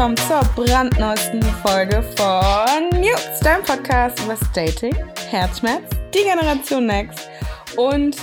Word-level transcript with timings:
willkommen 0.00 0.28
zur 0.28 0.40
brandneuesten 0.56 1.42
Folge 1.62 2.02
von 2.16 2.88
News, 3.00 3.40
deinem 3.42 3.62
Podcast 3.62 4.18
über 4.20 4.34
Dating, 4.54 4.96
Herzschmerz, 5.28 5.90
die 6.14 6.22
Generation 6.22 6.86
Next 6.86 7.28
und 7.76 8.16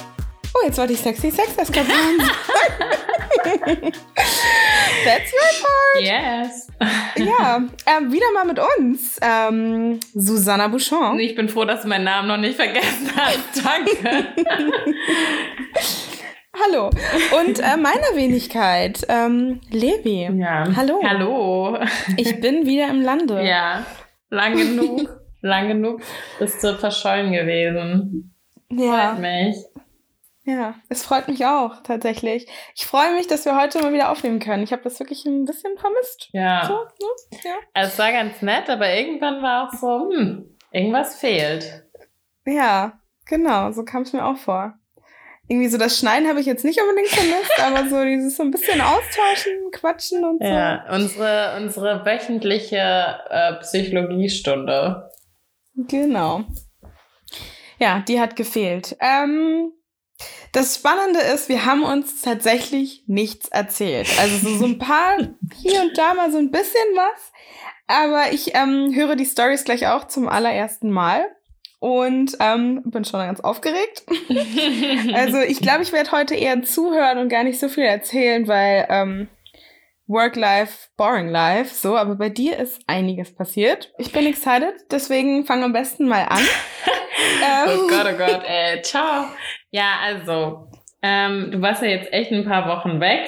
oh, 0.55 0.65
jetzt 0.65 0.79
wollte 0.79 0.93
ich 0.93 0.99
sexy 0.99 1.29
Sex 1.29 1.55
das 1.55 1.71
That's 5.05 5.31
my 5.33 5.61
part. 5.61 6.03
Yes. 6.03 6.67
Ja, 7.15 7.61
ähm, 7.85 8.11
wieder 8.11 8.31
mal 8.33 8.45
mit 8.45 8.59
uns, 8.59 9.19
ähm, 9.21 9.99
Susanna 10.13 10.67
Bouchon. 10.67 11.19
Ich 11.19 11.35
bin 11.35 11.49
froh, 11.49 11.65
dass 11.65 11.81
du 11.81 11.87
meinen 11.87 12.03
Namen 12.03 12.27
noch 12.27 12.37
nicht 12.37 12.55
vergessen 12.55 13.11
hast. 13.15 13.65
Danke. 13.65 14.27
Hallo. 16.65 16.89
Und 17.39 17.59
äh, 17.59 17.77
meiner 17.77 18.15
Wenigkeit, 18.15 19.05
ähm, 19.09 19.61
Levi. 19.71 20.29
Ja. 20.39 20.67
Hallo. 20.75 21.01
Hallo. 21.03 21.79
Ich 22.17 22.39
bin 22.39 22.65
wieder 22.65 22.89
im 22.89 23.01
Lande. 23.01 23.43
Ja. 23.43 23.85
Lang 24.29 24.55
genug. 24.55 25.09
lang 25.41 25.67
genug 25.67 26.01
bist 26.39 26.63
du 26.63 26.75
verschollen 26.75 27.31
gewesen. 27.31 28.35
Ja. 28.69 29.15
Freut 29.15 29.19
mich. 29.19 29.55
Ja, 30.49 30.75
es 30.87 31.03
freut 31.03 31.27
mich 31.27 31.45
auch, 31.45 31.83
tatsächlich. 31.83 32.47
Ich 32.73 32.85
freue 32.85 33.13
mich, 33.15 33.27
dass 33.27 33.43
wir 33.43 33.59
heute 33.59 33.81
mal 33.81 33.91
wieder 33.91 34.09
aufnehmen 34.09 34.39
können. 34.39 34.63
Ich 34.63 34.71
habe 34.71 34.81
das 34.81 34.99
wirklich 34.99 35.25
ein 35.25 35.43
bisschen 35.43 35.77
vermisst. 35.77 36.29
Ja. 36.31 36.65
So, 36.65 36.73
ne? 36.73 37.39
ja. 37.43 37.55
Also 37.73 37.91
es 37.91 37.99
war 37.99 38.11
ganz 38.13 38.41
nett, 38.41 38.69
aber 38.69 38.93
irgendwann 38.93 39.41
war 39.43 39.67
auch 39.67 39.73
so, 39.73 40.09
hm, 40.09 40.57
irgendwas 40.71 41.19
fehlt. 41.19 41.83
Ja, 42.45 42.99
genau, 43.25 43.73
so 43.73 43.83
kam 43.83 44.03
es 44.03 44.13
mir 44.13 44.25
auch 44.25 44.37
vor 44.37 44.79
irgendwie 45.47 45.69
so 45.69 45.77
das 45.77 45.97
Schneiden 45.97 46.27
habe 46.27 46.39
ich 46.39 46.45
jetzt 46.45 46.65
nicht 46.65 46.79
unbedingt 46.81 47.09
vermisst, 47.09 47.59
aber 47.59 47.89
so 47.89 48.03
dieses 48.03 48.35
so 48.35 48.43
ein 48.43 48.51
bisschen 48.51 48.81
austauschen, 48.81 49.53
quatschen 49.71 50.23
und 50.25 50.41
so. 50.41 50.47
Ja, 50.47 50.85
unsere, 50.91 51.57
unsere 51.57 52.05
wöchentliche 52.05 53.19
äh, 53.29 53.53
Psychologiestunde. 53.61 55.09
Genau. 55.75 56.43
Ja, 57.79 58.03
die 58.07 58.19
hat 58.19 58.35
gefehlt. 58.35 58.97
Ähm, 58.99 59.71
das 60.51 60.75
Spannende 60.75 61.19
ist, 61.19 61.49
wir 61.49 61.65
haben 61.65 61.83
uns 61.83 62.21
tatsächlich 62.21 63.03
nichts 63.07 63.49
erzählt. 63.49 64.07
Also 64.19 64.49
so, 64.49 64.57
so 64.57 64.65
ein 64.65 64.79
paar 64.79 65.17
hier 65.61 65.81
und 65.81 65.97
da 65.97 66.13
mal 66.13 66.31
so 66.31 66.37
ein 66.37 66.51
bisschen 66.51 66.87
was. 66.95 67.31
Aber 67.87 68.33
ich 68.33 68.55
ähm, 68.55 68.93
höre 68.93 69.15
die 69.15 69.25
Stories 69.25 69.63
gleich 69.63 69.87
auch 69.87 70.07
zum 70.07 70.27
allerersten 70.27 70.89
Mal 70.91 71.25
und 71.79 72.35
ähm, 72.39 72.81
bin 72.85 73.05
schon 73.05 73.19
ganz 73.19 73.39
aufgeregt. 73.39 74.03
also 75.13 75.39
ich 75.39 75.59
glaube, 75.59 75.83
ich 75.83 75.93
werde 75.93 76.11
heute 76.11 76.35
eher 76.35 76.61
zuhören 76.63 77.19
und 77.19 77.29
gar 77.29 77.43
nicht 77.43 77.59
so 77.59 77.69
viel 77.69 77.85
erzählen, 77.85 78.47
weil 78.47 78.87
ähm, 78.89 79.27
Work-Life, 80.07 80.89
Boring 80.97 81.29
Life, 81.29 81.75
so, 81.75 81.97
aber 81.97 82.15
bei 82.15 82.29
dir 82.29 82.57
ist 82.57 82.79
einiges 82.87 83.35
passiert. 83.35 83.93
Ich 83.97 84.11
bin 84.11 84.25
excited, 84.25 84.73
deswegen 84.89 85.45
fang 85.45 85.63
am 85.63 85.73
besten 85.73 86.07
mal 86.07 86.23
an. 86.23 86.39
ähm, 87.43 87.79
oh 87.79 87.87
Gott, 87.87 88.07
oh 88.13 88.17
Gott, 88.17 88.43
ey, 88.45 88.81
ciao. 88.81 89.25
Ja, 89.71 89.99
also, 90.03 90.69
ähm, 91.01 91.51
du 91.51 91.61
warst 91.61 91.81
ja 91.81 91.89
jetzt 91.89 92.11
echt 92.13 92.31
ein 92.31 92.45
paar 92.45 92.67
Wochen 92.67 92.99
weg. 92.99 93.27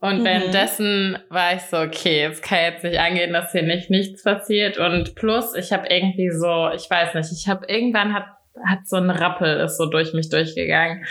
Und 0.00 0.20
mhm. 0.20 0.24
währenddessen 0.24 1.18
war 1.28 1.54
ich 1.54 1.62
so, 1.62 1.78
okay, 1.78 2.24
es 2.24 2.40
kann 2.40 2.58
jetzt 2.58 2.84
nicht 2.84 2.98
angehen, 2.98 3.34
dass 3.34 3.52
hier 3.52 3.62
nicht 3.62 3.90
nichts 3.90 4.24
passiert. 4.24 4.78
Und 4.78 5.14
plus, 5.14 5.54
ich 5.54 5.72
habe 5.72 5.88
irgendwie 5.88 6.30
so, 6.30 6.70
ich 6.74 6.88
weiß 6.88 7.14
nicht, 7.14 7.30
ich 7.32 7.48
habe 7.48 7.66
irgendwann 7.68 8.14
hat, 8.14 8.24
hat 8.66 8.86
so 8.86 8.96
ein 8.96 9.10
Rappel 9.10 9.60
ist 9.60 9.76
so 9.76 9.86
durch 9.86 10.14
mich 10.14 10.30
durchgegangen. 10.30 11.04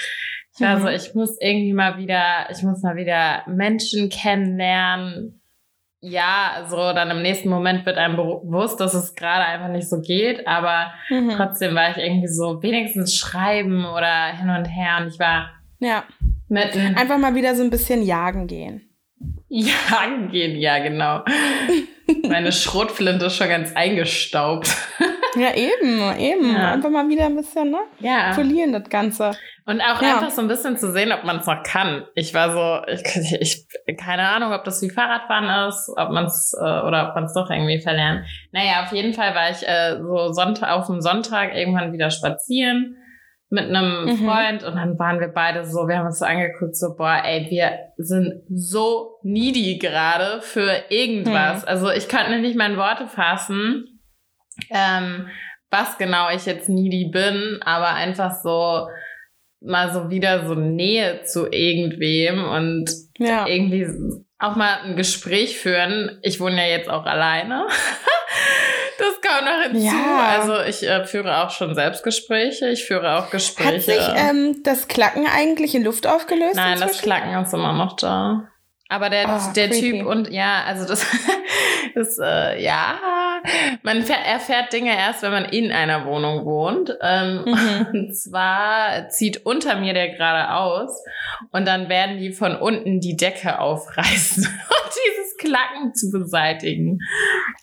Ich 0.55 0.61
war 0.61 0.77
mhm. 0.77 0.81
so, 0.81 0.87
ich 0.89 1.13
muss 1.13 1.39
irgendwie 1.39 1.73
mal 1.73 1.97
wieder, 1.97 2.47
ich 2.49 2.63
muss 2.63 2.81
mal 2.81 2.95
wieder 2.95 3.43
Menschen 3.47 4.09
kennenlernen. 4.09 5.38
Ja, 6.01 6.65
so 6.69 6.77
dann 6.77 7.11
im 7.11 7.21
nächsten 7.21 7.49
Moment 7.49 7.85
wird 7.85 7.97
einem 7.97 8.15
bewusst, 8.15 8.79
dass 8.79 8.93
es 8.93 9.15
gerade 9.15 9.43
einfach 9.43 9.67
nicht 9.67 9.89
so 9.89 9.99
geht, 9.99 10.47
aber 10.47 10.91
mhm. 11.09 11.31
trotzdem 11.31 11.75
war 11.75 11.91
ich 11.91 11.97
irgendwie 11.97 12.27
so 12.27 12.63
wenigstens 12.63 13.15
schreiben 13.15 13.85
oder 13.85 14.27
hin 14.27 14.49
und 14.49 14.65
her 14.65 14.99
und 15.01 15.07
ich 15.07 15.19
war 15.19 15.49
ja 15.79 16.03
Mitten. 16.49 16.95
Einfach 16.95 17.19
mal 17.19 17.35
wieder 17.35 17.55
so 17.55 17.63
ein 17.63 17.69
bisschen 17.69 18.01
jagen 18.01 18.47
gehen. 18.47 18.89
Jagen 19.49 20.29
gehen, 20.31 20.57
ja, 20.57 20.79
genau. 20.79 21.23
Meine 22.27 22.51
Schrotflinte 22.51 23.25
ist 23.25 23.35
schon 23.35 23.49
ganz 23.49 23.75
eingestaubt. 23.75 24.69
ja, 25.35 25.55
eben, 25.55 26.01
eben. 26.19 26.53
Ja. 26.53 26.73
Einfach 26.73 26.89
mal 26.89 27.07
wieder 27.09 27.25
ein 27.25 27.35
bisschen, 27.35 27.71
ne? 27.71 27.79
Ja. 27.99 28.33
Polieren 28.33 28.73
das 28.73 28.89
Ganze. 28.89 29.31
Und 29.65 29.81
auch 29.81 30.01
ja. 30.01 30.15
einfach 30.15 30.31
so 30.31 30.41
ein 30.41 30.47
bisschen 30.47 30.77
zu 30.77 30.91
sehen, 30.91 31.11
ob 31.11 31.23
man 31.23 31.37
es 31.37 31.45
noch 31.45 31.63
kann. 31.63 32.05
Ich 32.15 32.33
war 32.33 32.51
so, 32.51 32.91
ich, 32.91 33.65
ich 33.85 33.97
keine 33.97 34.27
Ahnung, 34.27 34.51
ob 34.53 34.63
das 34.63 34.81
wie 34.81 34.89
Fahrradfahren 34.89 35.69
ist, 35.69 35.89
ob 35.95 36.09
man 36.09 36.25
es 36.25 36.53
äh, 36.59 36.63
oder 36.63 37.09
ob 37.09 37.15
man 37.15 37.25
es 37.25 37.33
doch 37.33 37.49
irgendwie 37.49 37.81
verlernt. 37.81 38.25
Naja, 38.51 38.83
auf 38.83 38.91
jeden 38.91 39.13
Fall 39.13 39.35
war 39.35 39.51
ich 39.51 39.67
äh, 39.67 39.97
so 40.01 40.33
Sonntag, 40.33 40.71
auf 40.71 40.87
dem 40.87 41.01
Sonntag 41.01 41.55
irgendwann 41.55 41.93
wieder 41.93 42.09
spazieren 42.09 42.97
mit 43.49 43.65
einem 43.65 44.05
mhm. 44.05 44.17
Freund 44.17 44.63
und 44.63 44.75
dann 44.75 44.99
waren 44.99 45.19
wir 45.19 45.29
beide 45.29 45.65
so, 45.65 45.87
wir 45.87 45.97
haben 45.97 46.05
uns 46.05 46.19
so 46.19 46.25
angeguckt, 46.25 46.75
so, 46.75 46.95
boah, 46.95 47.21
ey, 47.23 47.47
wir 47.49 47.79
sind 47.97 48.43
so 48.47 49.17
needy 49.23 49.79
gerade 49.79 50.41
für 50.41 50.83
irgendwas. 50.89 51.63
Mhm. 51.63 51.67
Also 51.67 51.89
ich 51.89 52.07
könnte 52.07 52.39
nicht 52.39 52.55
mal 52.55 52.71
in 52.71 52.77
Worte 52.77 53.07
fassen, 53.07 54.01
ähm, 54.69 55.27
was 55.71 55.97
genau 55.97 56.29
ich 56.29 56.45
jetzt 56.45 56.69
needy 56.69 57.09
bin, 57.11 57.59
aber 57.63 57.93
einfach 57.95 58.33
so 58.41 58.87
mal 59.61 59.91
so 59.91 60.09
wieder 60.09 60.47
so 60.47 60.55
Nähe 60.55 61.23
zu 61.23 61.51
irgendwem 61.51 62.43
und 62.43 62.91
ja. 63.17 63.45
irgendwie 63.47 63.87
auch 64.37 64.55
mal 64.55 64.79
ein 64.85 64.95
Gespräch 64.95 65.57
führen. 65.57 66.19
Ich 66.21 66.39
wohne 66.39 66.57
ja 66.57 66.77
jetzt 66.77 66.89
auch 66.89 67.05
alleine. 67.05 67.65
Das 68.99 69.21
kam 69.21 69.45
noch 69.45 69.63
hinzu. 69.63 69.85
Ja. 69.85 70.37
Also 70.37 70.61
ich 70.61 70.83
äh, 70.87 71.05
führe 71.05 71.43
auch 71.43 71.49
schon 71.51 71.73
Selbstgespräche. 71.73 72.69
Ich 72.69 72.85
führe 72.85 73.17
auch 73.17 73.29
Gespräche. 73.29 73.75
Hat 73.75 73.81
sich 73.81 74.29
ähm, 74.29 74.61
das 74.63 74.87
Klacken 74.87 75.25
eigentlich 75.25 75.73
in 75.73 75.83
Luft 75.83 76.05
aufgelöst? 76.05 76.55
Nein, 76.55 76.73
inzwischen? 76.73 76.91
das 76.91 77.01
Klacken 77.01 77.43
ist 77.43 77.53
immer 77.53 77.73
noch 77.73 77.95
da. 77.95 78.49
Aber 78.91 79.09
der, 79.09 79.29
oh, 79.29 79.53
der 79.53 79.69
Typ 79.69 80.05
und 80.05 80.31
ja, 80.31 80.63
also 80.65 80.87
das, 80.87 81.05
das 81.95 82.17
äh, 82.17 82.61
ja, 82.61 82.97
man 83.83 84.01
fährt, 84.03 84.25
erfährt 84.25 84.73
Dinge 84.73 84.97
erst, 84.97 85.21
wenn 85.21 85.31
man 85.31 85.45
in 85.45 85.71
einer 85.71 86.05
Wohnung 86.05 86.45
wohnt. 86.45 86.97
Ähm, 87.01 87.45
mhm. 87.45 87.87
Und 87.93 88.15
zwar 88.15 89.09
zieht 89.09 89.45
unter 89.45 89.75
mir 89.75 89.93
der 89.93 90.09
gerade 90.09 90.55
aus 90.55 91.03
und 91.51 91.67
dann 91.67 91.89
werden 91.89 92.17
die 92.17 92.31
von 92.31 92.55
unten 92.55 92.99
die 92.99 93.15
Decke 93.15 93.59
aufreißen, 93.59 94.43
um 94.69 94.89
dieses 94.89 95.37
Klacken 95.37 95.93
zu 95.93 96.11
beseitigen. 96.11 96.99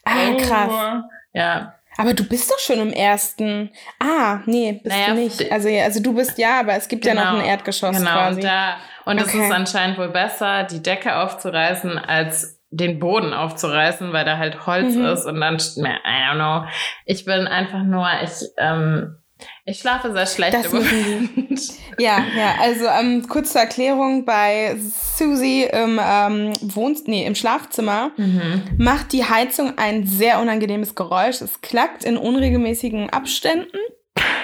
Ah, 0.04 0.34
krass. 0.38 1.02
Ja. 1.36 1.74
Aber 1.98 2.14
du 2.14 2.24
bist 2.24 2.50
doch 2.50 2.58
schon 2.58 2.78
im 2.78 2.92
ersten. 2.92 3.70
Ah, 3.98 4.40
nee, 4.46 4.80
bist 4.82 4.94
naja, 4.94 5.08
du 5.08 5.20
nicht. 5.20 5.50
Also, 5.50 5.68
also 5.68 6.02
du 6.02 6.14
bist 6.14 6.38
ja, 6.38 6.60
aber 6.60 6.74
es 6.74 6.88
gibt 6.88 7.04
genau, 7.04 7.20
ja 7.20 7.24
noch 7.24 7.32
ein 7.32 7.38
genau. 7.38 7.50
Erdgeschoss 7.50 7.96
genau, 7.96 8.10
quasi. 8.10 8.40
Da, 8.40 8.76
und 9.04 9.20
okay. 9.20 9.38
es 9.38 9.44
ist 9.46 9.52
anscheinend 9.52 9.98
wohl 9.98 10.08
besser, 10.08 10.64
die 10.64 10.82
Decke 10.82 11.16
aufzureißen, 11.16 11.98
als 11.98 12.60
den 12.70 12.98
Boden 12.98 13.32
aufzureißen, 13.32 14.12
weil 14.12 14.24
da 14.24 14.38
halt 14.38 14.66
Holz 14.66 14.94
mhm. 14.94 15.06
ist 15.06 15.24
und 15.24 15.40
dann, 15.40 15.56
I 15.56 15.58
don't 15.58 16.34
know. 16.34 16.68
Ich 17.04 17.24
bin 17.24 17.46
einfach 17.46 17.82
nur, 17.82 18.08
ich, 18.22 18.42
ähm, 18.58 19.16
ich 19.64 19.78
schlafe 19.78 20.12
sehr 20.12 20.26
schlecht 20.26 20.54
das 20.54 20.66
im 20.66 20.78
Moment. 20.78 21.60
Ja, 21.98 22.24
ja, 22.36 22.54
also 22.60 22.86
ähm, 22.86 23.26
kurze 23.28 23.58
Erklärung, 23.58 24.24
bei 24.24 24.76
Susie 25.16 25.64
im, 25.64 26.00
ähm, 26.02 26.52
Wohn 26.60 26.96
nee, 27.06 27.26
im 27.26 27.34
Schlafzimmer 27.34 28.12
mhm. 28.16 28.62
macht 28.78 29.12
die 29.12 29.24
Heizung 29.24 29.76
ein 29.76 30.06
sehr 30.06 30.40
unangenehmes 30.40 30.94
Geräusch. 30.94 31.40
Es 31.40 31.60
klackt 31.60 32.04
in 32.04 32.16
unregelmäßigen 32.16 33.10
Abständen, 33.10 33.78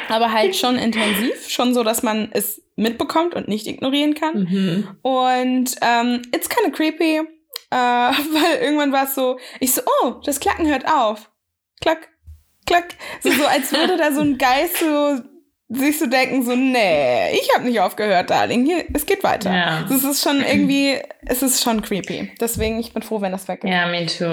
aber 0.09 0.33
halt 0.33 0.57
schon 0.57 0.77
intensiv, 0.77 1.49
schon 1.49 1.73
so, 1.73 1.83
dass 1.83 2.03
man 2.03 2.31
es 2.33 2.63
mitbekommt 2.77 3.35
und 3.35 3.49
nicht 3.49 3.67
ignorieren 3.67 4.15
kann. 4.15 4.41
Mhm. 4.41 4.89
Und 5.03 5.77
ähm, 5.81 6.23
it's 6.35 6.49
kind 6.49 6.69
of 6.69 6.73
creepy, 6.73 7.19
äh, 7.19 7.23
weil 7.71 8.63
irgendwann 8.63 8.93
war 8.93 9.05
es 9.05 9.15
so, 9.15 9.39
ich 9.61 9.73
so, 9.73 9.83
oh, 10.03 10.15
das 10.25 10.41
Klacken 10.41 10.67
hört 10.67 10.87
auf. 10.87 11.31
Klack, 11.81 12.09
klack. 12.67 12.95
So, 13.21 13.31
so 13.31 13.47
als 13.47 13.73
würde 13.73 13.97
da 13.97 14.13
so 14.13 14.21
ein 14.21 14.39
Geist 14.39 14.79
so 14.79 15.21
sich 15.75 15.99
so 15.99 16.07
denken, 16.07 16.43
so, 16.43 16.55
nee, 16.55 17.33
ich 17.33 17.49
habe 17.55 17.65
nicht 17.65 17.81
aufgehört, 17.81 18.31
Darling. 18.31 18.65
Hier, 18.65 18.85
es 18.93 19.07
geht 19.07 19.25
weiter. 19.25 19.55
Ja. 19.55 19.83
Das 19.89 20.05
ist 20.05 20.23
schon 20.23 20.41
irgendwie, 20.41 20.99
es 21.27 21.43
ist 21.43 21.63
schon 21.63 21.83
creepy. 21.83 22.33
Deswegen, 22.41 22.79
ich 22.79 22.93
bin 22.93 23.03
froh, 23.03 23.21
wenn 23.21 23.33
das 23.33 23.49
weg 23.49 23.65
ist. 23.65 23.71
Ja, 23.71 23.87
me 23.87 24.07
too. 24.07 24.27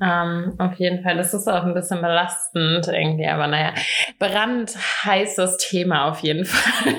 Um, 0.00 0.06
ähm, 0.06 0.54
auf 0.58 0.74
jeden 0.74 1.02
Fall, 1.02 1.16
das 1.16 1.34
ist 1.34 1.48
auch 1.48 1.64
ein 1.64 1.74
bisschen 1.74 2.00
belastend 2.00 2.86
irgendwie, 2.86 3.26
aber 3.26 3.48
naja, 3.48 3.74
brandheißes 4.20 5.56
Thema 5.56 6.08
auf 6.08 6.20
jeden 6.20 6.44
Fall. 6.44 6.94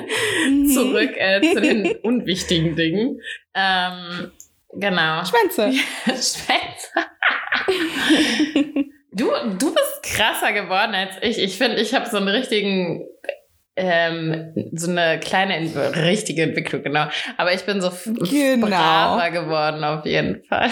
Mhm. 0.50 0.67
Zurück 0.73 1.11
äh, 1.15 1.39
zu 1.41 1.61
den 1.61 1.95
unwichtigen 2.03 2.75
Dingen. 2.75 3.21
Ähm, 3.53 4.31
genau. 4.73 5.23
Schwänze. 5.23 5.71
Schwänze. 6.06 6.89
Du, 9.11 9.31
du 9.57 9.73
bist 9.73 10.03
krasser 10.03 10.53
geworden 10.53 10.94
als 10.94 11.15
ich. 11.21 11.39
Ich 11.39 11.57
finde, 11.57 11.77
ich 11.77 11.94
habe 11.94 12.09
so 12.09 12.17
einen 12.17 12.27
richtigen 12.27 13.06
ähm, 13.79 14.53
so 14.73 14.91
eine 14.91 15.19
kleine, 15.19 15.71
richtige 15.95 16.44
Entwicklung, 16.44 16.83
genau. 16.83 17.06
Aber 17.38 17.53
ich 17.53 17.63
bin 17.63 17.79
so 17.81 17.89
genau. 18.06 18.67
braver 18.67 19.31
geworden 19.31 19.83
auf 19.85 20.06
jeden 20.06 20.44
Fall. 20.44 20.69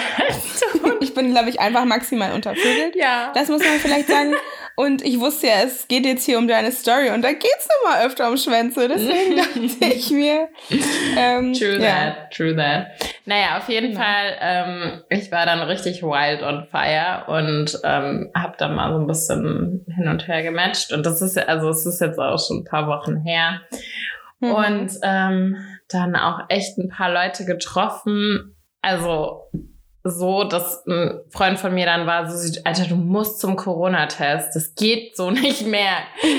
ich 1.00 1.14
bin, 1.14 1.32
glaube 1.32 1.50
ich, 1.50 1.60
einfach 1.60 1.86
maximal 1.86 2.34
untervögelt. 2.34 2.96
Ja. 2.96 3.32
Das 3.34 3.48
muss 3.48 3.64
man 3.64 3.80
vielleicht 3.80 4.08
sagen. 4.08 4.34
Und 4.80 5.04
ich 5.04 5.20
wusste 5.20 5.48
ja, 5.48 5.64
es 5.66 5.88
geht 5.88 6.06
jetzt 6.06 6.24
hier 6.24 6.38
um 6.38 6.48
deine 6.48 6.72
Story 6.72 7.10
und 7.10 7.24
da 7.24 7.32
geht 7.32 7.50
es 7.58 7.68
nochmal 7.68 8.06
öfter 8.06 8.30
um 8.30 8.38
Schwänze. 8.38 8.88
Deswegen 8.88 9.36
dachte 9.36 9.86
ich 9.96 10.12
mir. 10.12 10.50
Ähm, 11.18 11.54
true 11.54 11.80
ja. 11.80 11.80
that, 11.80 12.32
true 12.32 12.56
that. 12.56 12.90
Naja, 13.28 13.58
auf 13.58 13.68
jeden 13.68 13.90
genau. 13.92 14.02
Fall, 14.02 14.38
ähm, 14.40 15.02
ich 15.10 15.30
war 15.34 15.46
dann 15.46 15.60
richtig 15.60 16.02
wild 16.02 16.42
on 16.44 16.66
fire 16.72 17.26
und 17.28 17.78
ähm, 17.84 18.32
habe 18.34 18.56
dann 18.58 18.74
mal 18.74 18.94
so 18.94 19.00
ein 19.00 19.06
bisschen 19.06 19.86
hin 19.94 20.08
und 20.08 20.30
her 20.30 20.44
gematcht. 20.44 20.94
Und 20.94 21.06
das 21.06 21.22
ist, 21.22 21.38
also 21.38 21.68
es 21.68 21.86
ist 21.86 22.00
jetzt 22.00 22.18
auch 22.18 22.40
schon 22.40 22.60
ein 22.60 22.64
paar 22.64 22.88
Wochen 22.88 23.18
her. 23.18 23.60
Mhm. 24.40 24.52
Und 24.52 24.92
ähm, 25.04 25.58
dann 25.90 26.16
auch 26.16 26.40
echt 26.48 26.78
ein 26.78 26.88
paar 26.88 27.12
Leute 27.12 27.44
getroffen. 27.44 28.56
Also 28.82 29.50
so, 30.06 30.46
dass 30.46 30.86
ein 30.88 31.20
Freund 31.30 31.60
von 31.60 31.74
mir 31.74 31.86
dann 31.86 32.08
war, 32.08 32.32
so, 32.32 32.62
Alter, 32.64 32.86
du 32.86 32.96
musst 32.96 33.42
zum 33.42 33.58
Corona-Test. 33.58 34.56
Das 34.56 34.74
geht 34.74 35.18
so 35.18 35.32
nicht 35.32 35.68
mehr. 35.68 35.98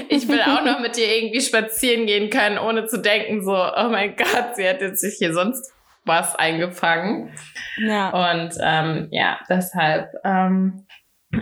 Ich 0.08 0.26
will 0.26 0.40
auch 0.40 0.64
noch 0.64 0.80
mit 0.80 0.96
dir 0.96 1.14
irgendwie 1.14 1.42
spazieren 1.42 2.06
gehen 2.06 2.30
können, 2.30 2.56
ohne 2.56 2.86
zu 2.86 2.98
denken, 2.98 3.44
so, 3.44 3.52
oh 3.52 3.90
mein 3.90 4.16
Gott, 4.16 4.56
sie 4.56 4.66
hat 4.66 4.80
jetzt 4.80 5.02
sich 5.02 5.16
hier 5.18 5.34
sonst 5.34 5.70
was 6.08 6.34
eingefangen. 6.34 7.30
Ja. 7.76 8.32
Und 8.32 8.54
ähm, 8.60 9.08
ja, 9.10 9.38
deshalb, 9.48 10.10
ähm, 10.24 10.86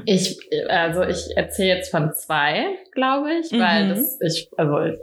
ich, 0.05 0.39
also 0.69 1.03
ich 1.03 1.37
erzähle 1.37 1.77
jetzt 1.77 1.91
von 1.91 2.13
zwei, 2.15 2.77
glaube 2.93 3.33
ich, 3.35 3.53
mhm. 3.53 3.61
weil 3.61 3.89
das, 3.89 4.19
ich, 4.21 4.51
also 4.57 4.81
ich, 4.81 4.99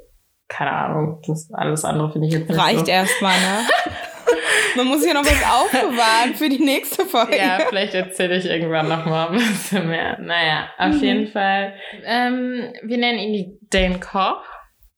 keine 0.47 0.71
Ahnung, 0.71 1.21
das 1.25 1.49
alles 1.53 1.85
andere 1.85 2.11
finde 2.11 2.27
ich 2.27 2.33
jetzt 2.33 2.49
nicht 2.49 2.59
Reicht 2.59 2.85
so. 2.85 2.91
erstmal, 2.91 3.39
ne? 3.39 3.67
Man 4.75 4.87
muss 4.87 5.05
ja 5.05 5.13
noch 5.13 5.23
was 5.23 5.43
aufbewahren 5.43 6.33
für 6.35 6.49
die 6.49 6.63
nächste 6.63 7.05
Folge. 7.05 7.37
Ja, 7.37 7.59
vielleicht 7.69 7.93
erzähle 7.93 8.37
ich 8.37 8.45
irgendwann 8.45 8.87
noch 8.87 9.05
mal 9.05 9.29
ein 9.29 9.37
bisschen 9.37 9.87
mehr. 9.87 10.17
Naja, 10.19 10.67
auf 10.77 10.95
mhm. 10.95 11.03
jeden 11.03 11.27
Fall. 11.27 11.73
Ähm, 12.03 12.73
wir 12.81 12.97
nennen 12.97 13.19
ihn 13.19 13.57
den 13.61 13.99
Koch, 13.99 14.43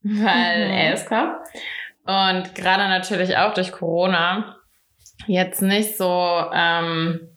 weil 0.02 0.68
mhm. 0.68 0.74
er 0.74 0.94
ist 0.94 1.08
Koch. 1.08 1.28
Und 2.06 2.54
gerade 2.54 2.84
natürlich 2.88 3.36
auch 3.38 3.54
durch 3.54 3.72
Corona 3.72 4.58
jetzt 5.28 5.62
nicht 5.62 5.98
so 5.98 6.44
ähm, 6.54 7.30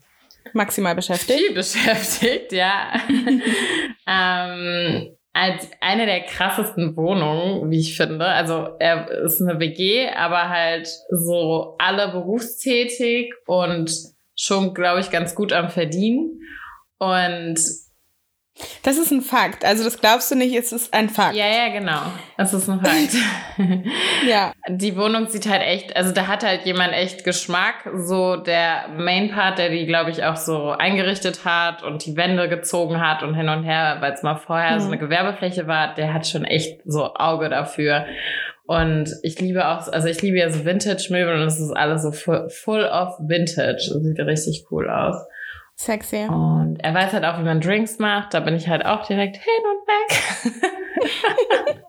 maximal 0.52 0.94
beschäftigt. 0.94 1.38
Viel 1.38 1.54
beschäftigt, 1.54 2.52
ja. 2.52 2.92
ähm, 4.06 5.16
als 5.32 5.70
eine 5.80 6.04
der 6.06 6.22
krassesten 6.22 6.96
Wohnungen, 6.96 7.70
wie 7.70 7.80
ich 7.80 7.96
finde. 7.96 8.26
Also 8.26 8.70
er 8.78 9.08
ist 9.22 9.40
eine 9.40 9.60
WG, 9.60 10.08
aber 10.08 10.48
halt 10.48 10.88
so 11.10 11.76
alle 11.78 12.08
berufstätig 12.08 13.32
und 13.46 13.90
schon, 14.34 14.74
glaube 14.74 15.00
ich, 15.00 15.10
ganz 15.10 15.34
gut 15.34 15.52
am 15.52 15.70
Verdienen. 15.70 16.40
Und 16.98 17.58
das 18.82 18.98
ist 18.98 19.10
ein 19.10 19.20
Fakt. 19.20 19.64
Also 19.64 19.84
das 19.84 20.00
glaubst 20.00 20.30
du 20.30 20.34
nicht, 20.34 20.54
es 20.54 20.72
ist 20.72 20.92
ein 20.92 21.08
Fakt. 21.08 21.34
Ja, 21.34 21.46
ja, 21.46 21.68
genau. 21.68 22.00
Es 22.36 22.52
ist 22.52 22.68
ein 22.68 22.80
Fakt. 22.80 23.14
ja. 24.28 24.52
Die 24.68 24.96
Wohnung 24.96 25.28
sieht 25.28 25.48
halt 25.48 25.62
echt, 25.62 25.96
also 25.96 26.12
da 26.12 26.26
hat 26.26 26.44
halt 26.44 26.64
jemand 26.64 26.92
echt 26.92 27.24
Geschmack. 27.24 27.88
So 27.96 28.36
der 28.36 28.88
Main 28.96 29.30
Part, 29.30 29.58
der 29.58 29.70
die, 29.70 29.86
glaube 29.86 30.10
ich, 30.10 30.24
auch 30.24 30.36
so 30.36 30.70
eingerichtet 30.70 31.44
hat 31.44 31.82
und 31.82 32.04
die 32.06 32.16
Wände 32.16 32.48
gezogen 32.48 33.00
hat 33.00 33.22
und 33.22 33.34
hin 33.34 33.48
und 33.48 33.64
her, 33.64 33.98
weil 34.00 34.12
es 34.12 34.22
mal 34.22 34.36
vorher 34.36 34.76
mhm. 34.76 34.80
so 34.80 34.86
eine 34.86 34.98
Gewerbefläche 34.98 35.66
war, 35.66 35.94
der 35.94 36.12
hat 36.12 36.26
schon 36.26 36.44
echt 36.44 36.80
so 36.84 37.14
Auge 37.14 37.48
dafür. 37.48 38.06
Und 38.66 39.14
ich 39.22 39.40
liebe 39.40 39.66
auch, 39.66 39.88
also 39.88 40.08
ich 40.08 40.20
liebe 40.20 40.38
ja 40.38 40.50
so 40.50 40.64
Vintage-Möbel 40.64 41.40
und 41.40 41.46
es 41.46 41.58
ist 41.58 41.72
alles 41.72 42.02
so 42.02 42.12
full, 42.12 42.50
full 42.50 42.84
of 42.84 43.14
Vintage. 43.20 43.90
Das 43.92 44.02
sieht 44.02 44.18
richtig 44.18 44.66
cool 44.70 44.90
aus. 44.90 45.16
Sexy. 45.78 46.26
Und 46.28 46.78
er 46.80 46.92
weiß 46.92 47.12
halt 47.12 47.24
auch, 47.24 47.38
wie 47.38 47.44
man 47.44 47.60
Drinks 47.60 48.00
macht. 48.00 48.34
Da 48.34 48.40
bin 48.40 48.56
ich 48.56 48.68
halt 48.68 48.84
auch 48.84 49.06
direkt 49.06 49.36
hin 49.36 49.64
und 49.64 49.86
weg. 49.86 51.74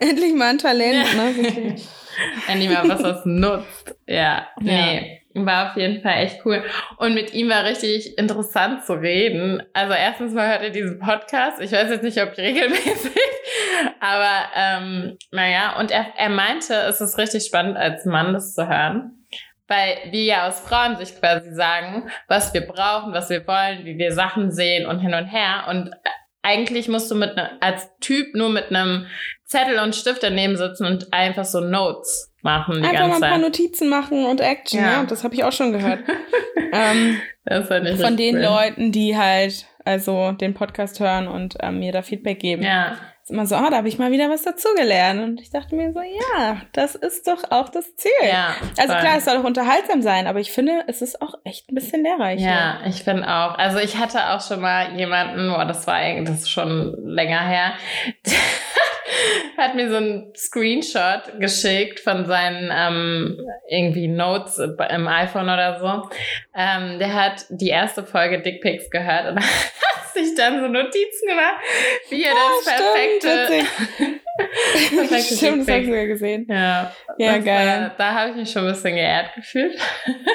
Endlich 0.00 0.34
mal 0.34 0.50
ein 0.50 0.58
Talent, 0.58 1.06
ja. 1.14 1.22
ne? 1.22 1.76
Endlich 2.48 2.68
mal 2.68 2.88
was, 2.88 3.02
was 3.02 3.24
nutzt. 3.24 3.94
Ja, 4.08 4.48
nee. 4.60 5.20
War 5.34 5.70
auf 5.70 5.76
jeden 5.76 6.02
Fall 6.02 6.24
echt 6.24 6.44
cool. 6.44 6.64
Und 6.98 7.14
mit 7.14 7.32
ihm 7.32 7.48
war 7.48 7.64
richtig 7.64 8.18
interessant 8.18 8.84
zu 8.84 8.94
reden. 8.94 9.62
Also 9.72 9.94
erstens 9.94 10.34
mal 10.34 10.48
hört 10.48 10.62
er 10.62 10.70
diesen 10.70 10.98
Podcast. 10.98 11.60
Ich 11.60 11.70
weiß 11.70 11.90
jetzt 11.90 12.02
nicht, 12.02 12.20
ob 12.20 12.36
regelmäßig, 12.36 13.12
aber 14.00 14.50
ähm, 14.56 15.16
naja. 15.30 15.78
Und 15.78 15.92
er, 15.92 16.06
er 16.16 16.28
meinte, 16.28 16.74
es 16.74 17.00
ist 17.00 17.16
richtig 17.18 17.44
spannend, 17.44 17.76
als 17.76 18.04
Mann 18.04 18.32
das 18.32 18.52
zu 18.52 18.68
hören 18.68 19.22
weil 19.72 20.12
wir 20.12 20.24
ja 20.24 20.48
aus 20.48 20.60
Frauensicht 20.60 21.18
quasi 21.18 21.52
sagen, 21.54 22.04
was 22.28 22.52
wir 22.52 22.60
brauchen, 22.60 23.14
was 23.14 23.30
wir 23.30 23.46
wollen, 23.46 23.84
wie 23.86 23.96
wir 23.96 24.12
Sachen 24.12 24.50
sehen 24.50 24.86
und 24.86 25.00
hin 25.00 25.14
und 25.14 25.26
her. 25.26 25.64
Und 25.70 25.90
eigentlich 26.42 26.88
musst 26.88 27.10
du 27.10 27.14
mit 27.14 27.36
ne, 27.36 27.50
als 27.60 27.88
Typ 28.00 28.34
nur 28.34 28.50
mit 28.50 28.70
einem 28.70 29.06
Zettel 29.44 29.78
und 29.78 29.96
Stift 29.96 30.22
daneben 30.22 30.56
sitzen 30.56 30.84
und 30.84 31.12
einfach 31.12 31.44
so 31.44 31.60
Notes 31.60 32.32
machen. 32.42 32.82
Die 32.82 32.88
einfach 32.88 33.08
mal 33.08 33.14
ein 33.14 33.30
paar 33.30 33.38
Notizen 33.38 33.88
machen 33.88 34.26
und 34.26 34.40
Action, 34.40 34.80
ja. 34.80 34.92
ja 34.92 35.04
das 35.04 35.24
habe 35.24 35.34
ich 35.34 35.44
auch 35.44 35.52
schon 35.52 35.72
gehört. 35.72 36.00
ähm, 36.72 37.18
das 37.44 37.70
ist 37.70 37.82
nicht 37.82 38.02
von 38.02 38.16
den 38.16 38.36
cool. 38.36 38.42
Leuten, 38.42 38.92
die 38.92 39.16
halt 39.16 39.66
also 39.84 40.32
den 40.32 40.54
Podcast 40.54 41.00
hören 41.00 41.28
und 41.28 41.56
ähm, 41.60 41.78
mir 41.78 41.92
da 41.92 42.02
Feedback 42.02 42.40
geben. 42.40 42.62
Ja 42.62 42.98
ist 43.22 43.30
immer 43.30 43.46
so, 43.46 43.56
oh, 43.56 43.70
da 43.70 43.76
habe 43.76 43.88
ich 43.88 43.98
mal 43.98 44.10
wieder 44.10 44.28
was 44.28 44.42
dazugelernt. 44.42 45.22
Und 45.22 45.40
ich 45.40 45.50
dachte 45.50 45.76
mir 45.76 45.92
so, 45.92 46.00
ja, 46.00 46.60
das 46.72 46.96
ist 46.96 47.28
doch 47.28 47.50
auch 47.50 47.68
das 47.68 47.94
Ziel. 47.94 48.10
Ja, 48.22 48.54
also 48.76 48.94
klar, 48.94 49.16
es 49.18 49.24
soll 49.24 49.36
auch 49.36 49.44
unterhaltsam 49.44 50.02
sein, 50.02 50.26
aber 50.26 50.40
ich 50.40 50.50
finde, 50.50 50.84
es 50.88 51.02
ist 51.02 51.22
auch 51.22 51.34
echt 51.44 51.70
ein 51.70 51.74
bisschen 51.76 52.02
lehrreich. 52.02 52.40
Ja, 52.40 52.80
ich 52.84 53.04
finde 53.04 53.28
auch. 53.28 53.56
Also 53.58 53.78
ich 53.78 53.96
hatte 53.96 54.30
auch 54.30 54.40
schon 54.40 54.60
mal 54.60 54.98
jemanden, 54.98 55.50
oh, 55.50 55.64
das 55.64 55.86
war 55.86 55.94
eigentlich, 55.94 56.28
das 56.28 56.40
ist 56.40 56.50
schon 56.50 56.94
länger 57.04 57.46
her, 57.46 57.74
hat 59.56 59.74
mir 59.74 59.90
so 59.90 59.96
ein 59.96 60.32
Screenshot 60.36 61.38
geschickt 61.38 62.00
von 62.00 62.26
seinen 62.26 62.70
ähm, 62.72 63.38
irgendwie 63.68 64.08
Notes 64.08 64.58
im 64.58 65.08
iPhone 65.08 65.44
oder 65.44 65.78
so. 65.80 66.08
Ähm, 66.54 66.98
der 66.98 67.14
hat 67.14 67.46
die 67.50 67.68
erste 67.68 68.04
Folge 68.04 68.40
Dickpics 68.40 68.90
gehört 68.90 69.30
und 69.30 69.36
hat 69.40 70.12
sich 70.14 70.34
dann 70.34 70.60
so 70.60 70.68
Notizen 70.68 71.28
gemacht, 71.28 71.56
wie 72.08 72.24
er 72.24 72.32
das 72.32 72.76
perfekte. 72.76 73.28
perfekte 73.28 73.66
stimmt, 73.94 74.20
das 75.10 75.42
habe 75.42 75.80
ich 75.80 75.86
sogar 75.86 76.06
gesehen. 76.06 76.46
Ja, 76.48 76.92
ja 77.18 77.38
geil. 77.38 77.80
War, 77.82 77.92
da 77.98 78.14
habe 78.14 78.30
ich 78.30 78.36
mich 78.36 78.50
schon 78.50 78.66
ein 78.66 78.72
bisschen 78.72 78.94
geehrt 78.94 79.34
gefühlt. 79.34 79.78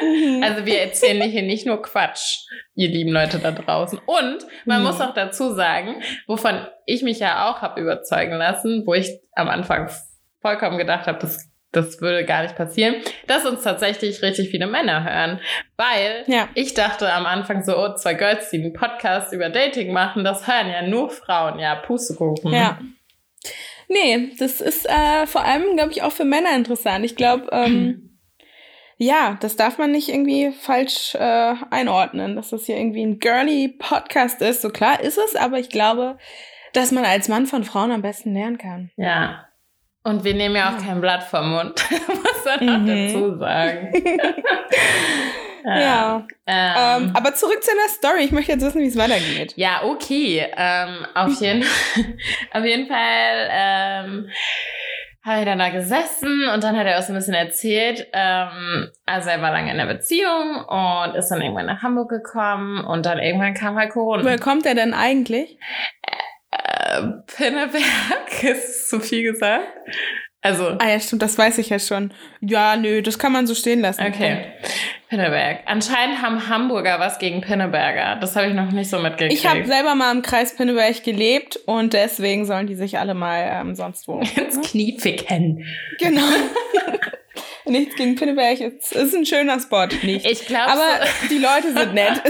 Mhm. 0.01 0.43
also 0.43 0.65
wir 0.65 0.81
erzählen 0.81 1.22
hier 1.29 1.43
nicht 1.43 1.65
nur 1.65 1.81
Quatsch, 1.81 2.45
ihr 2.75 2.89
lieben 2.89 3.12
Leute 3.12 3.39
da 3.39 3.51
draußen. 3.51 4.00
Und 4.05 4.45
man 4.65 4.79
mhm. 4.79 4.88
muss 4.88 5.01
auch 5.01 5.13
dazu 5.13 5.53
sagen, 5.53 6.01
wovon 6.27 6.67
ich 6.86 7.03
mich 7.03 7.19
ja 7.19 7.50
auch 7.50 7.62
habe 7.62 7.81
überzeugen 7.81 8.38
lassen, 8.38 8.83
wo 8.86 8.93
ich 8.93 9.19
am 9.33 9.50
Anfang 9.50 9.89
vollkommen 10.41 10.77
gedacht 10.77 11.07
habe, 11.07 11.19
das 11.19 11.48
das 11.72 12.01
würde 12.01 12.25
gar 12.25 12.43
nicht 12.43 12.55
passieren, 12.55 12.95
dass 13.27 13.45
uns 13.45 13.62
tatsächlich 13.62 14.22
richtig 14.22 14.50
viele 14.50 14.67
Männer 14.67 15.03
hören. 15.03 15.39
Weil 15.75 16.24
ja. 16.27 16.48
ich 16.55 16.74
dachte 16.74 17.12
am 17.12 17.25
Anfang 17.25 17.63
so, 17.63 17.77
oh, 17.77 17.93
zwei 17.95 18.13
Girls, 18.13 18.50
die 18.50 18.57
einen 18.57 18.74
Podcast 18.74 19.33
über 19.33 19.50
Dating 19.50 19.91
machen, 19.91 20.24
das 20.24 20.48
hören 20.48 20.69
ja 20.69 20.81
nur 20.81 21.10
Frauen, 21.10 21.60
ja, 21.60 21.75
Pustekuchen. 21.75 22.53
Ja. 22.53 22.79
Nee, 23.88 24.32
das 24.38 24.62
ist 24.62 24.88
äh, 24.88 25.25
vor 25.27 25.44
allem, 25.44 25.75
glaube 25.75 25.91
ich, 25.91 26.03
auch 26.03 26.12
für 26.12 26.25
Männer 26.25 26.56
interessant. 26.56 27.06
Ich 27.06 27.15
glaube, 27.15 27.48
ähm, 27.51 28.20
ja, 28.98 29.38
das 29.39 29.56
darf 29.56 29.77
man 29.77 29.91
nicht 29.91 30.10
irgendwie 30.10 30.51
falsch 30.51 31.15
äh, 31.15 31.56
einordnen, 31.70 32.36
dass 32.36 32.50
das 32.50 32.65
hier 32.65 32.77
irgendwie 32.77 33.03
ein 33.03 33.20
girly 33.20 33.70
Podcast 33.70 34.41
ist. 34.41 34.62
So 34.62 34.70
klar 34.70 35.00
ist 35.01 35.17
es, 35.17 35.36
aber 35.36 35.60
ich 35.60 35.70
glaube, 35.70 36.17
dass 36.74 36.91
man 36.91 37.06
als 37.06 37.29
Mann 37.29 37.46
von 37.46 37.63
Frauen 37.63 37.91
am 37.91 38.01
besten 38.01 38.34
lernen 38.34 38.58
kann. 38.58 38.91
Ja, 38.98 39.48
und 40.08 40.24
wir 40.24 40.34
nehmen 40.34 40.56
ja 40.56 40.74
auch 40.74 40.82
kein 40.82 41.01
Blatt 41.01 41.24
vom 41.24 41.51
Mund, 41.51 41.86
muss 42.08 42.46
man 42.46 42.65
mhm. 42.65 42.70
auch 42.70 42.86
dazu 42.88 43.38
sagen. 43.39 43.94
ja. 45.75 46.27
Ähm, 46.45 47.07
ähm, 47.07 47.12
aber 47.15 47.33
zurück 47.33 47.62
zu 47.62 47.71
der 47.71 47.89
Story. 47.89 48.24
Ich 48.24 48.31
möchte 48.31 48.53
jetzt 48.53 48.63
wissen, 48.63 48.81
wie 48.81 48.88
es 48.88 48.97
weitergeht. 48.97 49.53
Ja, 49.57 49.83
okay. 49.83 50.47
Ähm, 50.55 51.05
auf, 51.13 51.33
jeden, 51.41 51.63
auf 52.53 52.63
jeden 52.63 52.88
Fall 52.88 53.50
ähm, 53.51 54.29
habe 55.27 55.39
ich 55.39 55.45
dann 55.45 55.59
da 55.59 55.69
gesessen 55.69 56.47
und 56.53 56.63
dann 56.63 56.77
hat 56.77 56.88
er 56.88 56.97
auch 56.97 57.03
so 57.03 57.12
ein 57.12 57.15
bisschen 57.15 57.33
erzählt. 57.33 58.07
Ähm, 58.13 58.89
also 59.05 59.29
er 59.29 59.41
war 59.41 59.51
lange 59.51 59.71
in 59.71 59.77
der 59.77 59.86
Beziehung 59.86 60.63
und 60.65 61.15
ist 61.15 61.29
dann 61.29 61.41
irgendwann 61.41 61.65
nach 61.65 61.83
Hamburg 61.83 62.09
gekommen 62.09 62.86
und 62.86 63.05
dann 63.05 63.19
irgendwann 63.19 63.53
kam 63.53 63.75
halt 63.75 63.91
Corona. 63.91 64.24
Woher 64.24 64.39
kommt 64.39 64.65
er 64.65 64.74
denn 64.74 64.93
eigentlich? 64.93 65.57
Äh, 66.51 67.01
Pinneberg 67.36 68.43
ist 68.43 68.89
zu 68.89 69.01
viel 69.01 69.33
gesagt. 69.33 69.67
Also. 70.41 70.77
Ah 70.79 70.88
ja, 70.88 71.00
stimmt, 71.00 71.24
das 71.24 71.38
weiß 71.38 71.57
ich 71.57 71.69
ja 71.69 71.79
schon. 71.79 72.13
Ja, 72.39 72.77
nö, 72.77 73.01
das 73.01 73.19
kann 73.19 73.33
man 73.33 73.47
so 73.47 73.55
stehen 73.55 73.81
lassen. 73.81 74.05
Okay. 74.05 74.53
Pinneberg. 75.09 75.59
Anscheinend 75.65 76.21
haben 76.21 76.49
Hamburger 76.49 76.99
was 76.99 77.17
gegen 77.17 77.41
Pinneberger. 77.41 78.17
Das 78.19 78.35
habe 78.35 78.47
ich 78.47 78.53
noch 78.53 78.71
nicht 78.71 78.89
so 78.89 78.99
mitgekriegt. 78.99 79.33
Ich 79.33 79.47
habe 79.47 79.65
selber 79.65 79.95
mal 79.95 80.13
im 80.13 80.21
Kreis 80.21 80.55
Pinneberg 80.55 81.03
gelebt 81.03 81.57
und 81.65 81.93
deswegen 81.93 82.45
sollen 82.45 82.67
die 82.67 82.75
sich 82.75 82.99
alle 82.99 83.13
mal 83.13 83.49
ähm, 83.61 83.75
sonst 83.75 84.07
wo 84.07 84.19
ins 84.35 84.61
Knie 84.69 84.99
ficken. 84.99 85.65
Genau. 85.99 86.21
Nichts 87.65 87.95
gegen 87.95 88.15
Pinneberg. 88.15 88.59
Es 88.61 88.91
ist 88.91 89.15
ein 89.15 89.25
schöner 89.25 89.59
Spot, 89.59 89.87
nicht. 90.03 90.25
Ich 90.25 90.45
glaube. 90.45 90.71
Aber 90.71 91.05
die 91.29 91.37
Leute 91.37 91.73
sind 91.73 91.93
nett. 91.93 92.21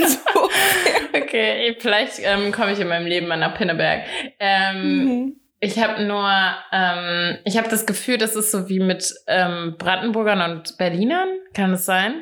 okay, 1.14 1.76
vielleicht 1.80 2.20
ähm, 2.24 2.52
komme 2.52 2.74
ich 2.74 2.80
in 2.80 2.88
meinem 2.88 3.06
Leben 3.06 3.28
mal 3.28 3.38
nach 3.38 3.56
Pinneberg. 3.56 4.04
Ähm, 4.40 5.06
mhm. 5.06 5.36
Ich 5.60 5.80
habe 5.80 6.04
nur, 6.04 6.30
ähm, 6.72 7.38
ich 7.44 7.58
habe 7.58 7.68
das 7.70 7.86
Gefühl, 7.88 8.18
das 8.18 8.36
ist 8.36 8.52
so 8.52 8.70
wie 8.70 8.80
mit 8.80 9.14
ähm, 9.28 9.76
Brandenburgern 9.78 10.42
und 10.52 10.78
Berlinern. 10.78 11.30
Kann 11.54 11.74
es 11.74 11.86
sein? 11.86 12.16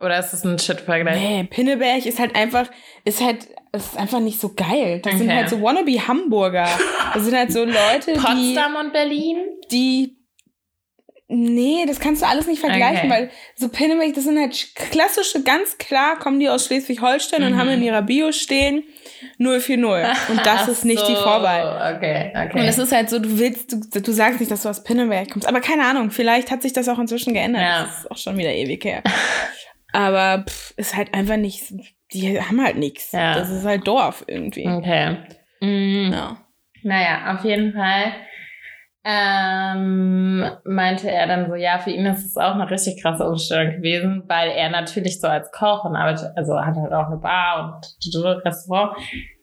Oder 0.00 0.18
ist 0.18 0.30
das 0.30 0.44
ein 0.44 0.58
Shit-Vergleich? 0.58 1.20
Nee, 1.20 1.44
Pinneberg 1.44 2.04
ist 2.04 2.18
halt 2.18 2.36
einfach, 2.36 2.68
ist 3.04 3.22
halt, 3.22 3.48
ist 3.72 3.96
einfach 3.96 4.20
nicht 4.20 4.38
so 4.38 4.52
geil. 4.54 5.00
Das 5.02 5.14
okay. 5.14 5.22
sind 5.22 5.34
halt 5.34 5.48
so 5.48 5.62
wannabe 5.62 6.06
Hamburger. 6.06 6.68
Das 7.14 7.24
sind 7.24 7.34
halt 7.34 7.50
so 7.50 7.64
Leute, 7.64 8.12
Potsdam 8.12 8.36
die. 8.36 8.54
Potsdam 8.54 8.76
und 8.76 8.92
Berlin? 8.92 9.36
Die 9.70 10.16
Nee, 11.28 11.84
das 11.88 11.98
kannst 11.98 12.22
du 12.22 12.26
alles 12.26 12.46
nicht 12.46 12.60
vergleichen, 12.60 13.10
okay. 13.10 13.10
weil 13.10 13.30
so 13.56 13.68
Pinneberg, 13.68 14.14
das 14.14 14.22
sind 14.22 14.38
halt 14.38 14.76
klassische, 14.76 15.42
ganz 15.42 15.76
klar 15.76 16.20
kommen 16.20 16.38
die 16.38 16.48
aus 16.48 16.66
Schleswig-Holstein 16.66 17.40
mhm. 17.40 17.46
und 17.48 17.58
haben 17.58 17.68
in 17.68 17.82
ihrer 17.82 18.02
Bio 18.02 18.30
stehen 18.30 18.84
040. 19.38 20.28
Und 20.28 20.46
das 20.46 20.68
ist 20.68 20.84
nicht 20.84 21.00
so. 21.00 21.08
die 21.08 21.16
Vorwahl. 21.16 21.96
Okay, 21.96 22.30
okay. 22.30 22.60
Und 22.60 22.64
es 22.64 22.78
ist 22.78 22.92
halt 22.92 23.10
so, 23.10 23.18
du 23.18 23.40
willst, 23.40 23.72
du, 23.72 24.00
du 24.00 24.12
sagst 24.12 24.38
nicht, 24.38 24.52
dass 24.52 24.62
du 24.62 24.68
aus 24.68 24.84
Pinneberg 24.84 25.28
kommst. 25.32 25.48
Aber 25.48 25.60
keine 25.60 25.84
Ahnung, 25.84 26.12
vielleicht 26.12 26.52
hat 26.52 26.62
sich 26.62 26.72
das 26.72 26.88
auch 26.88 27.00
inzwischen 27.00 27.34
geändert. 27.34 27.62
Ja. 27.62 27.82
Das 27.82 27.98
ist 27.98 28.10
auch 28.10 28.18
schon 28.18 28.38
wieder 28.38 28.52
ewig 28.52 28.84
her. 28.84 29.02
Aber 29.96 30.44
pff, 30.44 30.74
ist 30.76 30.94
halt 30.94 31.14
einfach 31.14 31.38
nicht, 31.38 31.72
die 32.12 32.40
haben 32.40 32.62
halt 32.62 32.76
nichts. 32.76 33.12
Ja. 33.12 33.34
Das 33.34 33.50
ist 33.50 33.64
halt 33.64 33.86
Dorf 33.88 34.24
irgendwie. 34.26 34.68
Okay. 34.68 35.16
Mhm. 35.60 36.12
Ja. 36.12 36.36
Naja, 36.82 37.34
auf 37.34 37.44
jeden 37.44 37.72
Fall 37.72 38.12
ähm, 39.04 40.44
meinte 40.64 41.10
er 41.10 41.26
dann 41.26 41.48
so, 41.48 41.54
ja, 41.54 41.78
für 41.78 41.90
ihn 41.90 42.04
ist 42.06 42.26
es 42.26 42.36
auch 42.36 42.54
eine 42.54 42.68
richtig 42.70 43.00
krasse 43.00 43.24
Umstellung 43.24 43.76
gewesen, 43.76 44.24
weil 44.26 44.50
er 44.50 44.68
natürlich 44.68 45.20
so 45.20 45.28
als 45.28 45.50
Koch 45.50 45.84
und 45.84 45.96
arbeitet, 45.96 46.32
also 46.36 46.60
hat 46.60 46.76
halt 46.76 46.92
auch 46.92 47.06
eine 47.06 47.16
Bar 47.16 47.76
und 47.76 48.44
Restaurant, 48.44 48.96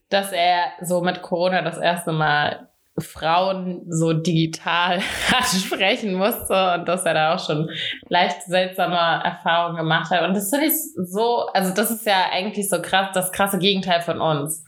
dass 0.10 0.32
er 0.32 0.66
so 0.82 1.02
mit 1.02 1.24
Corona 1.24 1.64
das 1.64 1.80
erste 1.80 2.12
Mal 2.12 2.70
Frauen 3.00 3.84
so 3.90 4.14
digital 4.14 5.02
ansprechen 5.36 6.14
musste 6.14 6.76
und 6.76 6.86
dass 6.88 7.06
er 7.06 7.14
da 7.14 7.36
auch 7.36 7.46
schon 7.46 7.70
leicht 8.10 8.44
seltsame 8.44 8.96
Erfahrungen 8.96 9.78
gemacht 9.78 10.12
hat. 10.12 10.28
Und 10.28 10.36
das 10.36 10.50
finde 10.50 10.68
ich 10.68 10.74
so, 10.96 11.48
also 11.54 11.74
das 11.74 11.92
ist 11.92 12.06
ja 12.06 12.30
eigentlich 12.32 12.70
so 12.70 12.82
krass, 12.82 13.10
das 13.14 13.32
krasse 13.32 13.58
Gegenteil 13.58 14.02
von 14.02 14.22
uns. 14.22 14.64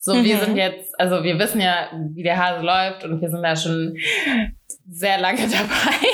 So, 0.00 0.14
mhm. 0.14 0.24
wir 0.24 0.38
sind 0.38 0.56
jetzt, 0.56 0.98
also 0.98 1.22
wir 1.22 1.38
wissen 1.38 1.60
ja, 1.60 1.88
wie 2.14 2.22
der 2.22 2.36
Hase 2.36 2.64
läuft 2.64 3.04
und 3.04 3.20
wir 3.20 3.30
sind 3.30 3.42
da 3.42 3.56
schon 3.56 3.96
sehr 4.90 5.20
lange 5.20 5.42
dabei. 5.48 6.08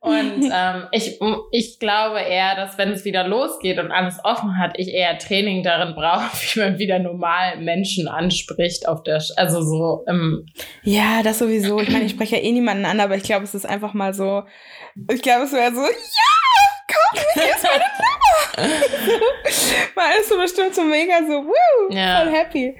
Und 0.00 0.50
ähm, 0.52 0.84
ich, 0.92 1.18
ich 1.52 1.78
glaube 1.78 2.20
eher, 2.20 2.56
dass 2.56 2.78
wenn 2.78 2.90
es 2.90 3.04
wieder 3.04 3.26
losgeht 3.26 3.78
und 3.78 3.90
alles 3.90 4.18
offen 4.24 4.58
hat, 4.58 4.78
ich 4.78 4.88
eher 4.88 5.18
Training 5.18 5.62
darin 5.62 5.94
brauche, 5.94 6.30
wie 6.54 6.60
man 6.60 6.78
wieder 6.78 6.98
normal 6.98 7.58
Menschen 7.60 8.08
anspricht 8.08 8.88
auf 8.88 9.02
der, 9.02 9.20
Sch 9.20 9.32
also 9.36 9.62
so 9.62 10.04
im 10.06 10.46
Ja, 10.82 11.22
das 11.22 11.38
sowieso. 11.38 11.80
Ich 11.80 11.90
meine, 11.90 12.04
ich 12.04 12.12
spreche 12.12 12.36
ja 12.36 12.42
eh 12.42 12.52
niemanden 12.52 12.84
an, 12.84 13.00
aber 13.00 13.16
ich 13.16 13.22
glaube, 13.22 13.44
es 13.44 13.54
ist 13.54 13.66
einfach 13.66 13.94
mal 13.94 14.14
so, 14.14 14.42
ich 15.10 15.22
glaube, 15.22 15.44
es 15.44 15.52
wäre 15.52 15.74
so, 15.74 15.82
ja, 15.82 16.37
komm, 16.88 17.22
hier 17.34 17.54
ist 17.54 17.62
meine 17.62 17.84
Man 19.94 20.10
ist 20.20 20.28
so 20.28 20.36
bestimmt 20.36 20.74
so 20.74 20.82
mega 20.82 21.18
so, 21.26 21.44
woo, 21.44 21.90
ja. 21.94 22.20
voll 22.20 22.32
happy. 22.32 22.76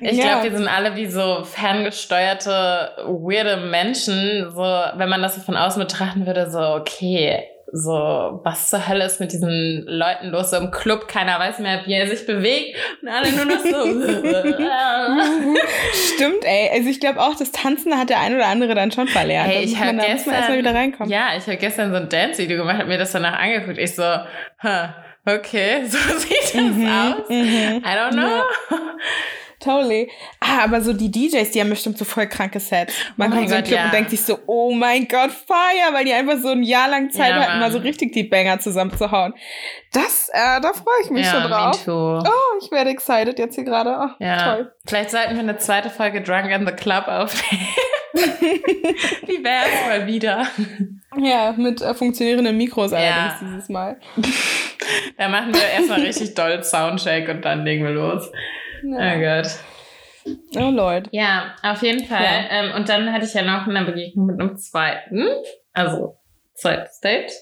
Ich 0.00 0.16
ja. 0.16 0.24
glaube, 0.24 0.50
wir 0.50 0.58
sind 0.58 0.68
alle 0.68 0.96
wie 0.96 1.06
so 1.06 1.44
ferngesteuerte, 1.44 2.96
weirde 3.06 3.58
Menschen. 3.68 4.50
So, 4.50 4.62
wenn 4.62 5.08
man 5.08 5.22
das 5.22 5.36
so 5.36 5.40
von 5.40 5.56
außen 5.56 5.80
betrachten 5.80 6.26
würde, 6.26 6.50
so, 6.50 6.58
okay, 6.58 7.48
so, 7.74 8.42
was 8.44 8.68
zur 8.68 8.86
Hölle 8.86 9.06
ist 9.06 9.18
mit 9.18 9.32
diesen 9.32 9.86
Leuten 9.86 10.28
los? 10.28 10.50
So 10.50 10.58
im 10.58 10.70
Club, 10.70 11.08
keiner 11.08 11.38
weiß 11.38 11.58
mehr, 11.60 11.80
wie 11.86 11.94
er 11.94 12.06
sich 12.06 12.26
bewegt 12.26 12.76
und 13.00 13.08
alle 13.08 13.32
nur 13.32 13.46
noch 13.46 13.60
so. 13.60 13.86
Stimmt, 16.14 16.44
ey. 16.44 16.68
Also 16.70 16.90
ich 16.90 17.00
glaube 17.00 17.18
auch, 17.18 17.34
das 17.34 17.50
Tanzen 17.50 17.98
hat 17.98 18.10
der 18.10 18.20
ein 18.20 18.34
oder 18.34 18.46
andere 18.46 18.74
dann 18.74 18.92
schon 18.92 19.08
verlernt. 19.08 19.50
Hey, 19.50 19.64
ich 19.64 19.80
habe 19.80 19.96
gestern 19.96 20.34
erstmal 20.34 20.58
wieder 20.58 20.74
reinkommen. 20.74 21.10
Ja, 21.10 21.28
ich 21.34 21.46
habe 21.46 21.56
gestern 21.56 21.92
so 21.92 21.96
ein 21.96 22.10
Dance-Video 22.10 22.58
gemacht, 22.58 22.76
habe 22.76 22.88
mir 22.88 22.98
das 22.98 23.12
danach 23.12 23.38
angeguckt. 23.38 23.78
Ich 23.78 23.94
so, 23.94 24.02
huh, 24.02 24.88
okay, 25.24 25.84
so 25.86 25.96
sieht 26.18 26.42
das 26.42 26.54
mhm, 26.54 26.86
aus. 26.86 27.26
Mhm. 27.30 27.82
I 27.82 27.96
don't 27.96 28.12
know. 28.12 28.22
Ja. 28.22 28.44
Totally. 29.62 30.10
Ah, 30.40 30.64
aber 30.64 30.80
so 30.80 30.92
die 30.92 31.10
DJs, 31.10 31.50
die 31.52 31.60
haben 31.60 31.70
bestimmt 31.70 31.96
so 31.96 32.04
voll 32.04 32.26
kranke 32.26 32.58
Sets. 32.58 32.94
Man 33.16 33.32
oh 33.32 33.36
kommt 33.36 33.48
so 33.48 33.54
in 33.54 33.64
Club 33.64 33.78
ja. 33.78 33.84
und 33.86 33.94
denkt 33.94 34.10
sich 34.10 34.22
so, 34.22 34.38
oh 34.46 34.72
mein 34.72 35.06
Gott, 35.06 35.30
Feier, 35.30 35.92
weil 35.92 36.04
die 36.04 36.12
einfach 36.12 36.38
so 36.38 36.48
ein 36.48 36.62
Jahr 36.62 36.88
lang 36.88 37.10
Zeit 37.10 37.30
ja, 37.30 37.40
hatten, 37.40 37.60
mal 37.60 37.70
so 37.70 37.78
richtig 37.78 38.12
die 38.12 38.24
Banger 38.24 38.58
zusammenzuhauen. 38.58 39.34
Das, 39.92 40.30
äh, 40.32 40.60
da 40.60 40.72
freue 40.72 41.04
ich 41.04 41.10
mich 41.10 41.26
ja, 41.26 41.32
schon 41.32 41.50
drauf. 41.50 41.88
Oh, 41.88 42.58
ich 42.60 42.70
werde 42.72 42.90
excited 42.90 43.38
jetzt 43.38 43.54
hier 43.54 43.64
gerade. 43.64 43.90
Oh, 43.90 44.24
ja. 44.24 44.54
Toll. 44.54 44.72
Vielleicht 44.86 45.10
sollten 45.10 45.34
wir 45.34 45.40
eine 45.40 45.58
zweite 45.58 45.90
Folge 45.90 46.22
Drunk 46.22 46.50
in 46.50 46.66
the 46.66 46.72
Club 46.72 47.06
aufnehmen. 47.06 47.66
Wie 48.14 49.44
wär's 49.44 49.86
mal 49.86 50.06
wieder? 50.06 50.46
Ja, 51.16 51.54
mit 51.56 51.80
äh, 51.80 51.94
funktionierenden 51.94 52.56
Mikros 52.56 52.92
allerdings 52.92 53.40
dieses 53.40 53.68
Mal. 53.68 53.98
da 55.18 55.28
machen 55.28 55.54
wir 55.54 55.62
erstmal 55.62 56.00
richtig 56.00 56.34
doll 56.34 56.62
Soundcheck 56.64 57.28
und 57.28 57.44
dann 57.44 57.64
legen 57.64 57.84
wir 57.84 57.92
los. 57.92 58.30
Oh 58.84 59.20
Gott. 59.20 59.58
Oh 60.56 60.70
Lord. 60.70 61.08
Ja, 61.10 61.56
auf 61.62 61.82
jeden 61.82 62.04
Fall. 62.04 62.22
Ja. 62.22 62.50
Ähm, 62.50 62.72
und 62.76 62.88
dann 62.88 63.12
hatte 63.12 63.24
ich 63.24 63.34
ja 63.34 63.42
noch 63.42 63.66
eine 63.66 63.84
Begegnung 63.84 64.26
mit 64.26 64.40
einem 64.40 64.56
zweiten. 64.56 65.26
Also, 65.72 66.16
zweites 66.54 67.00
Date. 67.00 67.32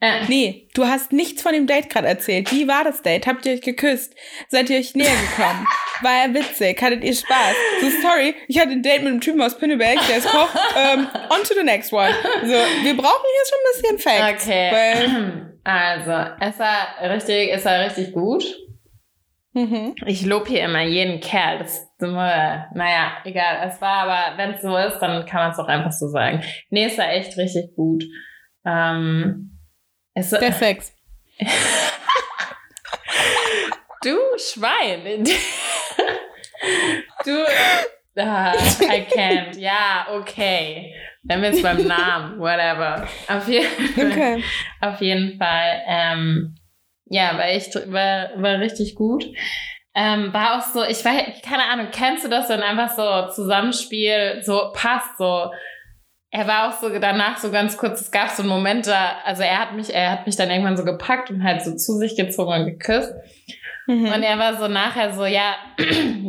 Äh, 0.00 0.26
nee, 0.28 0.68
du 0.74 0.86
hast 0.86 1.12
nichts 1.12 1.40
von 1.40 1.52
dem 1.52 1.66
Date 1.66 1.88
gerade 1.88 2.08
erzählt. 2.08 2.52
Wie 2.52 2.68
war 2.68 2.84
das 2.84 3.02
Date? 3.02 3.26
Habt 3.26 3.46
ihr 3.46 3.52
euch 3.52 3.62
geküsst? 3.62 4.14
Seid 4.48 4.68
ihr 4.68 4.78
euch 4.78 4.94
näher 4.94 5.08
gekommen? 5.08 5.66
War 6.02 6.24
er 6.24 6.34
witzig? 6.34 6.82
Hattet 6.82 7.04
ihr 7.04 7.14
Spaß? 7.14 7.54
So, 7.80 7.88
sorry, 8.02 8.34
ich 8.48 8.58
hatte 8.58 8.72
ein 8.72 8.82
Date 8.82 9.02
mit 9.02 9.12
einem 9.12 9.20
Typen 9.20 9.40
aus 9.40 9.56
Pinneberg, 9.56 9.98
der 10.08 10.18
ist 10.18 10.28
Koch. 10.28 10.54
Um, 10.74 11.06
on 11.30 11.42
to 11.44 11.54
the 11.54 11.62
next 11.62 11.92
one. 11.92 12.12
So, 12.42 12.52
wir 12.82 12.96
brauchen 12.96 13.24
hier 13.24 13.46
schon 13.48 13.58
ein 13.60 13.72
bisschen 13.72 13.98
Facts. 13.98 14.44
Okay. 14.44 15.20
also, 15.62 16.34
es 16.40 16.58
war 16.58 17.10
richtig, 17.10 17.52
es 17.52 17.64
war 17.64 17.80
richtig 17.86 18.12
gut. 18.12 18.44
Mhm. 19.54 19.94
Ich 20.06 20.26
lobe 20.26 20.48
hier 20.48 20.64
immer 20.64 20.82
jeden 20.82 21.20
Kerl. 21.20 21.58
Das, 21.58 21.88
naja, 22.00 23.12
egal. 23.24 23.68
Es 23.68 23.80
war 23.80 24.08
aber, 24.08 24.36
wenn 24.36 24.54
es 24.54 24.62
so 24.62 24.76
ist, 24.76 24.98
dann 24.98 25.24
kann 25.26 25.42
man 25.42 25.52
es 25.52 25.58
auch 25.58 25.68
einfach 25.68 25.92
so 25.92 26.08
sagen. 26.08 26.42
Nee, 26.70 26.86
es 26.86 26.98
war 26.98 27.12
echt 27.12 27.38
richtig 27.38 27.76
gut. 27.76 28.02
Ähm, 28.66 29.60
es, 30.12 30.30
Der 30.30 30.52
Sex. 30.52 30.92
du 34.02 34.16
Schwein. 34.38 35.24
du. 37.24 37.44
Ah, 38.16 38.54
I 38.80 39.04
can't. 39.08 39.56
Ja, 39.58 40.06
okay. 40.10 40.94
Dann 41.24 41.42
wir 41.42 41.50
es 41.50 41.62
beim 41.62 41.86
Namen, 41.86 42.38
whatever. 42.38 43.08
Auf, 43.28 43.48
je 43.48 43.62
okay. 43.96 44.42
auf 44.80 45.00
jeden 45.00 45.38
Fall. 45.38 45.82
Ähm, 45.86 46.54
ja, 47.14 47.38
war 47.38 47.46
echt, 47.46 47.74
war, 47.92 48.30
war 48.36 48.58
richtig 48.58 48.96
gut. 48.96 49.24
Ähm, 49.94 50.32
war 50.32 50.58
auch 50.58 50.62
so, 50.62 50.82
ich 50.82 51.04
weiß, 51.04 51.42
keine 51.48 51.62
Ahnung, 51.70 51.88
kennst 51.92 52.24
du 52.24 52.28
das, 52.28 52.48
wenn 52.48 52.60
einfach 52.60 52.90
so 52.90 53.32
Zusammenspiel 53.32 54.42
so 54.42 54.72
passt, 54.74 55.16
so. 55.18 55.50
Er 56.30 56.48
war 56.48 56.68
auch 56.68 56.72
so 56.72 56.88
danach 56.98 57.38
so 57.38 57.52
ganz 57.52 57.76
kurz, 57.76 58.00
es 58.00 58.10
gab 58.10 58.30
so 58.30 58.42
einen 58.42 58.50
Moment 58.50 58.88
da, 58.88 59.18
also 59.24 59.44
er 59.44 59.60
hat 59.60 59.74
mich, 59.74 59.94
er 59.94 60.10
hat 60.10 60.26
mich 60.26 60.34
dann 60.34 60.50
irgendwann 60.50 60.76
so 60.76 60.84
gepackt 60.84 61.30
und 61.30 61.44
halt 61.44 61.62
so 61.62 61.76
zu 61.76 61.92
sich 61.92 62.16
gezogen 62.16 62.52
und 62.52 62.66
geküsst. 62.66 63.12
Mhm. 63.86 64.06
Und 64.06 64.22
er 64.24 64.36
war 64.36 64.56
so 64.56 64.66
nachher 64.66 65.14
so, 65.14 65.26
ja, 65.26 65.54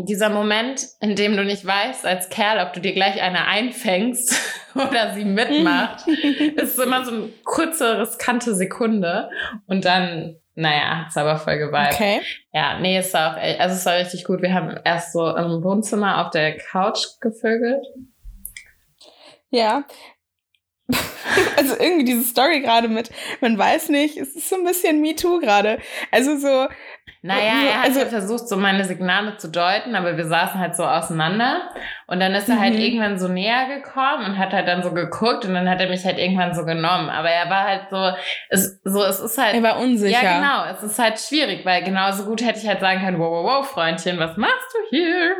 dieser 0.07 0.29
Moment, 0.29 0.85
in 1.01 1.15
dem 1.15 1.35
du 1.35 1.43
nicht 1.43 1.65
weißt 1.65 2.05
als 2.05 2.29
Kerl, 2.29 2.63
ob 2.63 2.73
du 2.73 2.81
dir 2.81 2.93
gleich 2.93 3.19
eine 3.19 3.47
einfängst 3.47 4.39
oder 4.75 5.15
sie 5.15 5.25
mitmacht, 5.25 6.07
ist 6.07 6.77
immer 6.77 7.03
so 7.03 7.11
eine 7.11 7.29
kurze, 7.43 7.99
riskante 7.99 8.53
Sekunde. 8.53 9.31
Und 9.65 9.85
dann 9.85 10.35
naja, 10.55 11.03
hat's 11.03 11.17
aber 11.17 11.37
voll 11.37 11.57
geweibt. 11.57 11.95
Okay. 11.95 12.21
Ja, 12.53 12.79
nee, 12.79 12.97
es 12.97 13.13
war 13.13 13.33
auch, 13.33 13.59
also 13.59 13.75
es 13.75 13.85
war 13.85 13.97
richtig 13.97 14.23
gut. 14.23 14.41
Wir 14.41 14.53
haben 14.53 14.79
erst 14.85 15.11
so 15.11 15.35
im 15.35 15.63
Wohnzimmer 15.63 16.25
auf 16.25 16.31
der 16.31 16.57
Couch 16.57 17.05
gevögelt. 17.19 17.85
Ja. 19.49 19.83
also 21.57 21.75
irgendwie 21.77 22.05
diese 22.05 22.23
Story 22.23 22.61
gerade 22.61 22.87
mit, 22.87 23.09
man 23.41 23.57
weiß 23.57 23.89
nicht, 23.89 24.17
es 24.17 24.35
ist 24.35 24.49
so 24.49 24.55
ein 24.55 24.63
bisschen 24.63 25.01
MeToo 25.01 25.39
gerade. 25.39 25.79
Also 26.11 26.37
so. 26.37 26.67
Naja, 27.25 27.53
er 27.67 27.77
hat 27.79 27.85
also, 27.85 27.99
ja 28.01 28.05
versucht, 28.05 28.47
so 28.47 28.55
meine 28.55 28.85
Signale 28.85 29.35
zu 29.37 29.49
deuten, 29.49 29.95
aber 29.95 30.15
wir 30.15 30.25
saßen 30.25 30.59
halt 30.59 30.75
so 30.75 30.83
auseinander. 30.83 31.71
Und 32.05 32.19
dann 32.19 32.35
ist 32.35 32.47
er 32.47 32.59
halt 32.59 32.73
mhm. 32.73 32.77
halt 32.77 32.85
irgendwann 32.85 33.17
so 33.17 33.27
näher 33.27 33.65
gekommen 33.65 34.25
und 34.25 34.37
hat 34.37 34.53
halt 34.53 34.67
dann 34.67 34.83
so 34.83 34.91
geguckt 34.91 35.43
und 35.43 35.55
dann 35.55 35.67
hat 35.67 35.81
er 35.81 35.89
mich 35.89 36.05
halt 36.05 36.19
irgendwann 36.19 36.53
so 36.53 36.65
genommen. 36.65 37.09
Aber 37.09 37.31
er 37.31 37.49
war 37.49 37.63
halt 37.63 37.89
so, 37.89 38.11
es, 38.49 38.79
so, 38.83 39.03
es 39.03 39.19
ist 39.19 39.39
halt. 39.39 39.55
Er 39.55 39.63
war 39.63 39.79
unsicher. 39.79 40.21
Ja, 40.21 40.37
genau. 40.37 40.65
Es 40.71 40.83
ist 40.83 40.99
halt 40.99 41.19
schwierig, 41.19 41.65
weil 41.65 41.83
genauso 41.83 42.25
gut 42.25 42.45
hätte 42.45 42.59
ich 42.59 42.67
halt 42.67 42.79
sagen 42.79 42.99
können, 42.99 43.17
wow, 43.17 43.31
wow, 43.31 43.43
wow, 43.43 43.67
Freundchen, 43.67 44.19
was 44.19 44.37
machst 44.37 44.75
du 44.75 44.95
hier? 44.95 45.35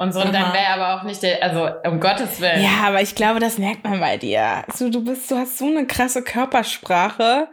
Und 0.00 0.14
so, 0.14 0.20
und 0.22 0.32
dann 0.32 0.54
wäre 0.54 0.68
aber 0.68 0.94
auch 0.94 1.02
nicht 1.02 1.22
der, 1.22 1.42
also 1.42 1.68
um 1.86 2.00
Gottes 2.00 2.40
Willen. 2.40 2.62
Ja, 2.62 2.86
aber 2.88 3.02
ich 3.02 3.14
glaube, 3.14 3.38
das 3.38 3.58
merkt 3.58 3.84
man 3.84 4.00
bei 4.00 4.16
dir. 4.16 4.64
Also, 4.66 4.88
du 4.88 5.04
bist, 5.04 5.30
du 5.30 5.36
hast 5.36 5.58
so 5.58 5.66
eine 5.66 5.86
krasse 5.86 6.22
Körpersprache. 6.22 7.48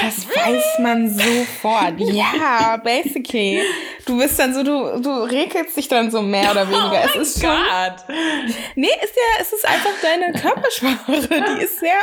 Das 0.00 0.24
weiß 0.24 0.78
man 0.78 1.10
sofort. 1.10 1.94
Ja, 1.98 2.76
basically. 2.76 3.60
Du 4.06 4.16
bist 4.18 4.38
dann 4.38 4.54
so, 4.54 4.62
du, 4.62 5.00
du 5.02 5.10
regelst 5.24 5.76
dich 5.76 5.88
dann 5.88 6.12
so 6.12 6.22
mehr 6.22 6.52
oder 6.52 6.68
weniger. 6.68 7.06
Oh 7.06 7.18
es 7.20 7.34
ist 7.34 7.44
schon. 7.44 7.56
Nee, 8.76 8.86
ist 8.86 9.16
ja, 9.16 9.40
es 9.40 9.52
ist 9.52 9.66
einfach 9.66 9.90
deine 10.00 10.32
Körpersprache. 10.32 11.56
Die 11.58 11.64
ist 11.64 11.80
sehr, 11.80 12.02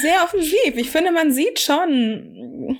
sehr 0.00 0.24
offensiv. 0.24 0.76
Ich 0.76 0.90
finde, 0.90 1.12
man 1.12 1.30
sieht 1.30 1.60
schon. 1.60 2.78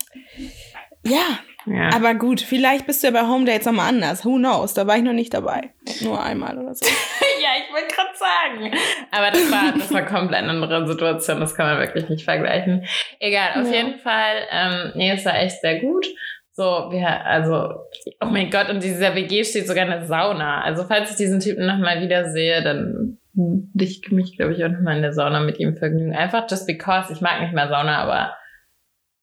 Ja, 1.04 1.38
ja. 1.66 1.90
Aber 1.94 2.14
gut, 2.14 2.40
vielleicht 2.40 2.86
bist 2.86 3.02
du 3.02 3.06
ja 3.06 3.12
bei 3.12 3.26
Home 3.26 3.44
Dates 3.44 3.66
nochmal 3.66 3.88
anders. 3.88 4.24
Who 4.24 4.36
knows? 4.36 4.74
Da 4.74 4.86
war 4.86 4.96
ich 4.96 5.02
noch 5.02 5.12
nicht 5.12 5.32
dabei. 5.32 5.70
Nur 6.02 6.22
einmal 6.22 6.58
oder 6.58 6.74
so. 6.74 6.84
ja, 7.42 7.48
ich 7.58 7.72
wollte 7.72 7.94
gerade 7.94 8.10
sagen. 8.14 8.78
Aber 9.10 9.30
das 9.30 9.50
war, 9.50 9.72
das 9.78 9.92
war 9.92 10.02
komplett 10.02 10.42
eine 10.42 10.50
andere 10.50 10.86
Situation. 10.86 11.40
Das 11.40 11.54
kann 11.54 11.66
man 11.66 11.78
wirklich 11.78 12.08
nicht 12.08 12.24
vergleichen. 12.24 12.84
Egal, 13.18 13.60
auf 13.60 13.70
ja. 13.70 13.76
jeden 13.76 13.98
Fall. 13.98 14.36
Ähm, 14.50 14.92
nee, 14.94 15.10
es 15.12 15.24
war 15.24 15.38
echt 15.38 15.60
sehr 15.60 15.80
gut. 15.80 16.06
So, 16.52 16.62
wir, 16.62 17.24
also, 17.24 17.80
oh 18.20 18.26
mein 18.26 18.50
Gott, 18.50 18.68
und 18.68 18.82
dieser 18.82 19.14
WG 19.14 19.42
steht 19.42 19.66
sogar 19.66 19.86
eine 19.86 20.06
Sauna. 20.06 20.62
Also, 20.62 20.84
falls 20.84 21.10
ich 21.10 21.16
diesen 21.16 21.40
Typen 21.40 21.66
nochmal 21.66 22.00
wieder 22.00 22.30
sehe, 22.30 22.62
dann 22.62 23.18
würde 23.32 23.84
ich 23.84 24.08
mich, 24.12 24.36
glaube 24.36 24.52
ich, 24.52 24.64
auch 24.64 24.68
nochmal 24.68 24.96
in 24.96 25.02
der 25.02 25.12
Sauna 25.12 25.40
mit 25.40 25.58
ihm 25.58 25.76
vergnügen. 25.76 26.14
Einfach 26.14 26.46
just 26.48 26.66
because. 26.66 27.12
Ich 27.12 27.20
mag 27.20 27.40
nicht 27.40 27.52
mehr 27.52 27.68
Sauna, 27.68 27.98
aber 27.98 28.36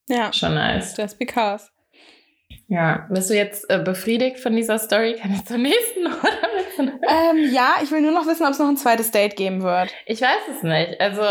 ja, 0.09 0.33
schon 0.33 0.55
nice. 0.55 0.97
Just 0.97 1.17
because. 1.17 1.71
Ja, 2.71 3.05
bist 3.09 3.29
du 3.29 3.33
jetzt 3.33 3.69
äh, 3.69 3.79
befriedigt 3.79 4.39
von 4.39 4.55
dieser 4.55 4.79
Story? 4.79 5.17
Kann 5.21 5.33
ich 5.33 5.43
zur 5.43 5.57
nächsten 5.57 6.05
oder? 6.07 6.93
ähm, 7.09 7.51
ja, 7.51 7.75
ich 7.83 7.91
will 7.91 7.99
nur 7.99 8.13
noch 8.13 8.25
wissen, 8.25 8.45
ob 8.45 8.51
es 8.51 8.59
noch 8.59 8.69
ein 8.69 8.77
zweites 8.77 9.11
Date 9.11 9.35
geben 9.35 9.61
wird. 9.61 9.89
Ich 10.05 10.21
weiß 10.21 10.55
es 10.55 10.63
nicht. 10.63 11.01
Also, 11.01 11.21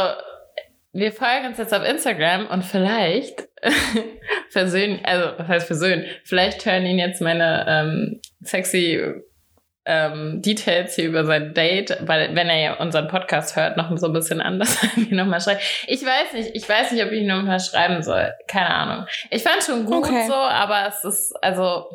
wir 0.93 1.13
folgen 1.13 1.47
uns 1.47 1.57
jetzt 1.57 1.73
auf 1.73 1.83
Instagram 1.83 2.47
und 2.49 2.63
vielleicht 2.63 3.49
versöhnen, 4.51 5.01
also 5.03 5.39
was 5.39 5.49
heißt 5.49 5.67
versöhnen? 5.67 6.05
Vielleicht 6.25 6.67
hören 6.67 6.85
ihn 6.85 6.99
jetzt 6.99 7.23
meine 7.23 7.65
ähm, 7.67 8.21
sexy 8.43 9.03
ähm, 9.91 10.41
Details 10.41 10.95
hier 10.95 11.09
über 11.09 11.25
sein 11.25 11.53
Date, 11.53 11.99
weil 12.03 12.33
wenn 12.37 12.49
er 12.49 12.61
ja 12.61 12.75
unseren 12.75 13.09
Podcast 13.09 13.57
hört, 13.57 13.77
noch 13.77 13.91
so 13.99 14.07
ein 14.07 14.13
bisschen 14.13 14.41
anders 14.41 14.79
nochmal 15.11 15.41
schreibt. 15.41 15.63
Ich 15.89 16.07
weiß 16.07 16.33
nicht, 16.35 16.51
ich 16.55 16.69
weiß 16.69 16.93
nicht, 16.93 17.05
ob 17.05 17.11
ich 17.11 17.23
ihn 17.23 17.27
nochmal 17.27 17.59
schreiben 17.59 18.01
soll. 18.01 18.33
Keine 18.47 18.71
Ahnung. 18.71 19.07
Ich 19.31 19.43
fand 19.43 19.65
schon 19.65 19.85
gut 19.87 20.07
okay. 20.07 20.27
so, 20.29 20.35
aber 20.35 20.87
es 20.87 21.05
ist, 21.05 21.35
also. 21.43 21.87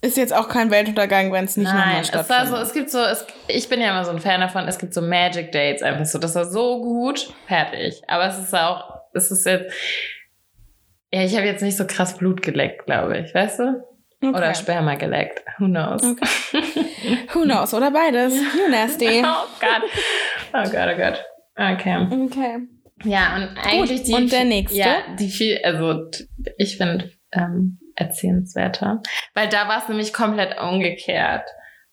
Ist 0.00 0.16
jetzt 0.16 0.32
auch 0.32 0.48
kein 0.48 0.70
Weltuntergang, 0.70 1.30
wenn 1.30 1.44
es 1.44 1.58
nicht 1.58 1.66
nochmal 1.66 2.04
stattfindet. 2.04 2.30
Nein, 2.30 2.44
es, 2.44 2.50
so, 2.50 2.56
es 2.56 2.72
gibt 2.72 2.90
so, 2.90 3.00
es, 3.00 3.26
ich 3.48 3.68
bin 3.68 3.82
ja 3.82 3.90
immer 3.90 4.04
so 4.04 4.12
ein 4.12 4.20
Fan 4.20 4.40
davon, 4.40 4.66
es 4.66 4.78
gibt 4.78 4.94
so 4.94 5.02
Magic 5.02 5.52
Dates 5.52 5.82
einfach 5.82 6.06
so, 6.06 6.18
das 6.18 6.34
war 6.36 6.46
so 6.46 6.80
gut, 6.80 7.34
fertig. 7.46 8.00
Aber 8.06 8.28
es 8.28 8.38
ist 8.38 8.54
auch, 8.54 9.02
es 9.12 9.30
ist 9.30 9.44
jetzt, 9.44 9.74
ja, 11.12 11.22
ich 11.22 11.36
habe 11.36 11.46
jetzt 11.46 11.62
nicht 11.62 11.76
so 11.76 11.86
krass 11.86 12.16
Blut 12.16 12.40
geleckt, 12.40 12.86
glaube 12.86 13.18
ich, 13.18 13.34
weißt 13.34 13.58
du? 13.58 13.84
Okay. 14.20 14.36
Oder 14.36 14.54
Sperma 14.54 14.96
geleckt. 14.96 15.44
Who 15.58 15.66
knows? 15.66 16.02
Okay. 16.02 16.26
Who 17.34 17.42
knows? 17.44 17.72
Oder 17.72 17.92
beides. 17.92 18.34
You 18.34 18.68
nasty. 18.68 19.06
oh 19.24 19.46
Gott. 19.60 19.82
Oh 20.52 20.70
Gott, 20.70 20.88
oh 20.92 20.96
Gott. 20.96 21.24
Okay. 21.56 22.24
Okay. 22.26 22.58
Ja, 23.04 23.36
und 23.36 23.56
eigentlich 23.64 24.00
Gut. 24.00 24.08
die. 24.08 24.14
Und 24.14 24.32
der 24.32 24.44
nächste? 24.44 24.78
Ja, 24.78 24.96
die 25.18 25.28
viel, 25.28 25.58
also 25.62 26.10
ich 26.56 26.76
finde 26.76 27.12
ähm, 27.32 27.78
erzählenswerter. 27.94 29.02
Weil 29.34 29.48
da 29.48 29.68
war 29.68 29.82
es 29.82 29.88
nämlich 29.88 30.12
komplett 30.12 30.60
umgekehrt. 30.60 31.48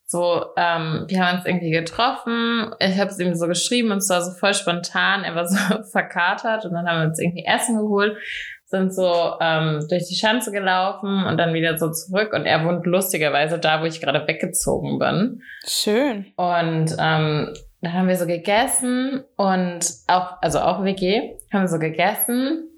So, 0.07 0.45
ähm, 0.55 1.05
wir 1.07 1.25
haben 1.25 1.37
uns 1.37 1.45
irgendwie 1.45 1.71
getroffen. 1.71 2.71
Ich 2.79 2.99
habe 2.99 3.09
es 3.09 3.19
ihm 3.19 3.35
so 3.35 3.47
geschrieben 3.47 3.91
und 3.91 3.97
es 3.97 4.09
war 4.09 4.21
so 4.21 4.31
voll 4.31 4.53
spontan. 4.53 5.23
Er 5.23 5.35
war 5.35 5.47
so 5.47 5.57
verkatert 5.91 6.65
und 6.65 6.73
dann 6.73 6.87
haben 6.87 7.01
wir 7.01 7.07
uns 7.07 7.19
irgendwie 7.19 7.45
Essen 7.45 7.77
geholt 7.77 8.17
sind 8.65 8.93
so 8.93 9.33
ähm, 9.39 9.85
durch 9.89 10.07
die 10.07 10.15
Schanze 10.15 10.51
gelaufen 10.51 11.25
und 11.25 11.37
dann 11.37 11.53
wieder 11.53 11.77
so 11.77 11.91
zurück. 11.91 12.33
Und 12.33 12.45
er 12.45 12.65
wohnt 12.65 12.85
lustigerweise 12.85 13.59
da, 13.59 13.81
wo 13.81 13.85
ich 13.85 14.01
gerade 14.01 14.27
weggezogen 14.27 14.99
bin. 14.99 15.41
Schön. 15.67 16.25
Und 16.35 16.95
ähm, 16.99 17.53
dann 17.81 17.93
haben 17.93 18.07
wir 18.07 18.17
so 18.17 18.25
gegessen 18.25 19.23
und 19.37 19.85
auch, 20.07 20.41
also 20.41 20.59
auch 20.59 20.83
WG, 20.83 21.35
haben 21.53 21.61
wir 21.61 21.67
so 21.67 21.77
gegessen. 21.77 22.69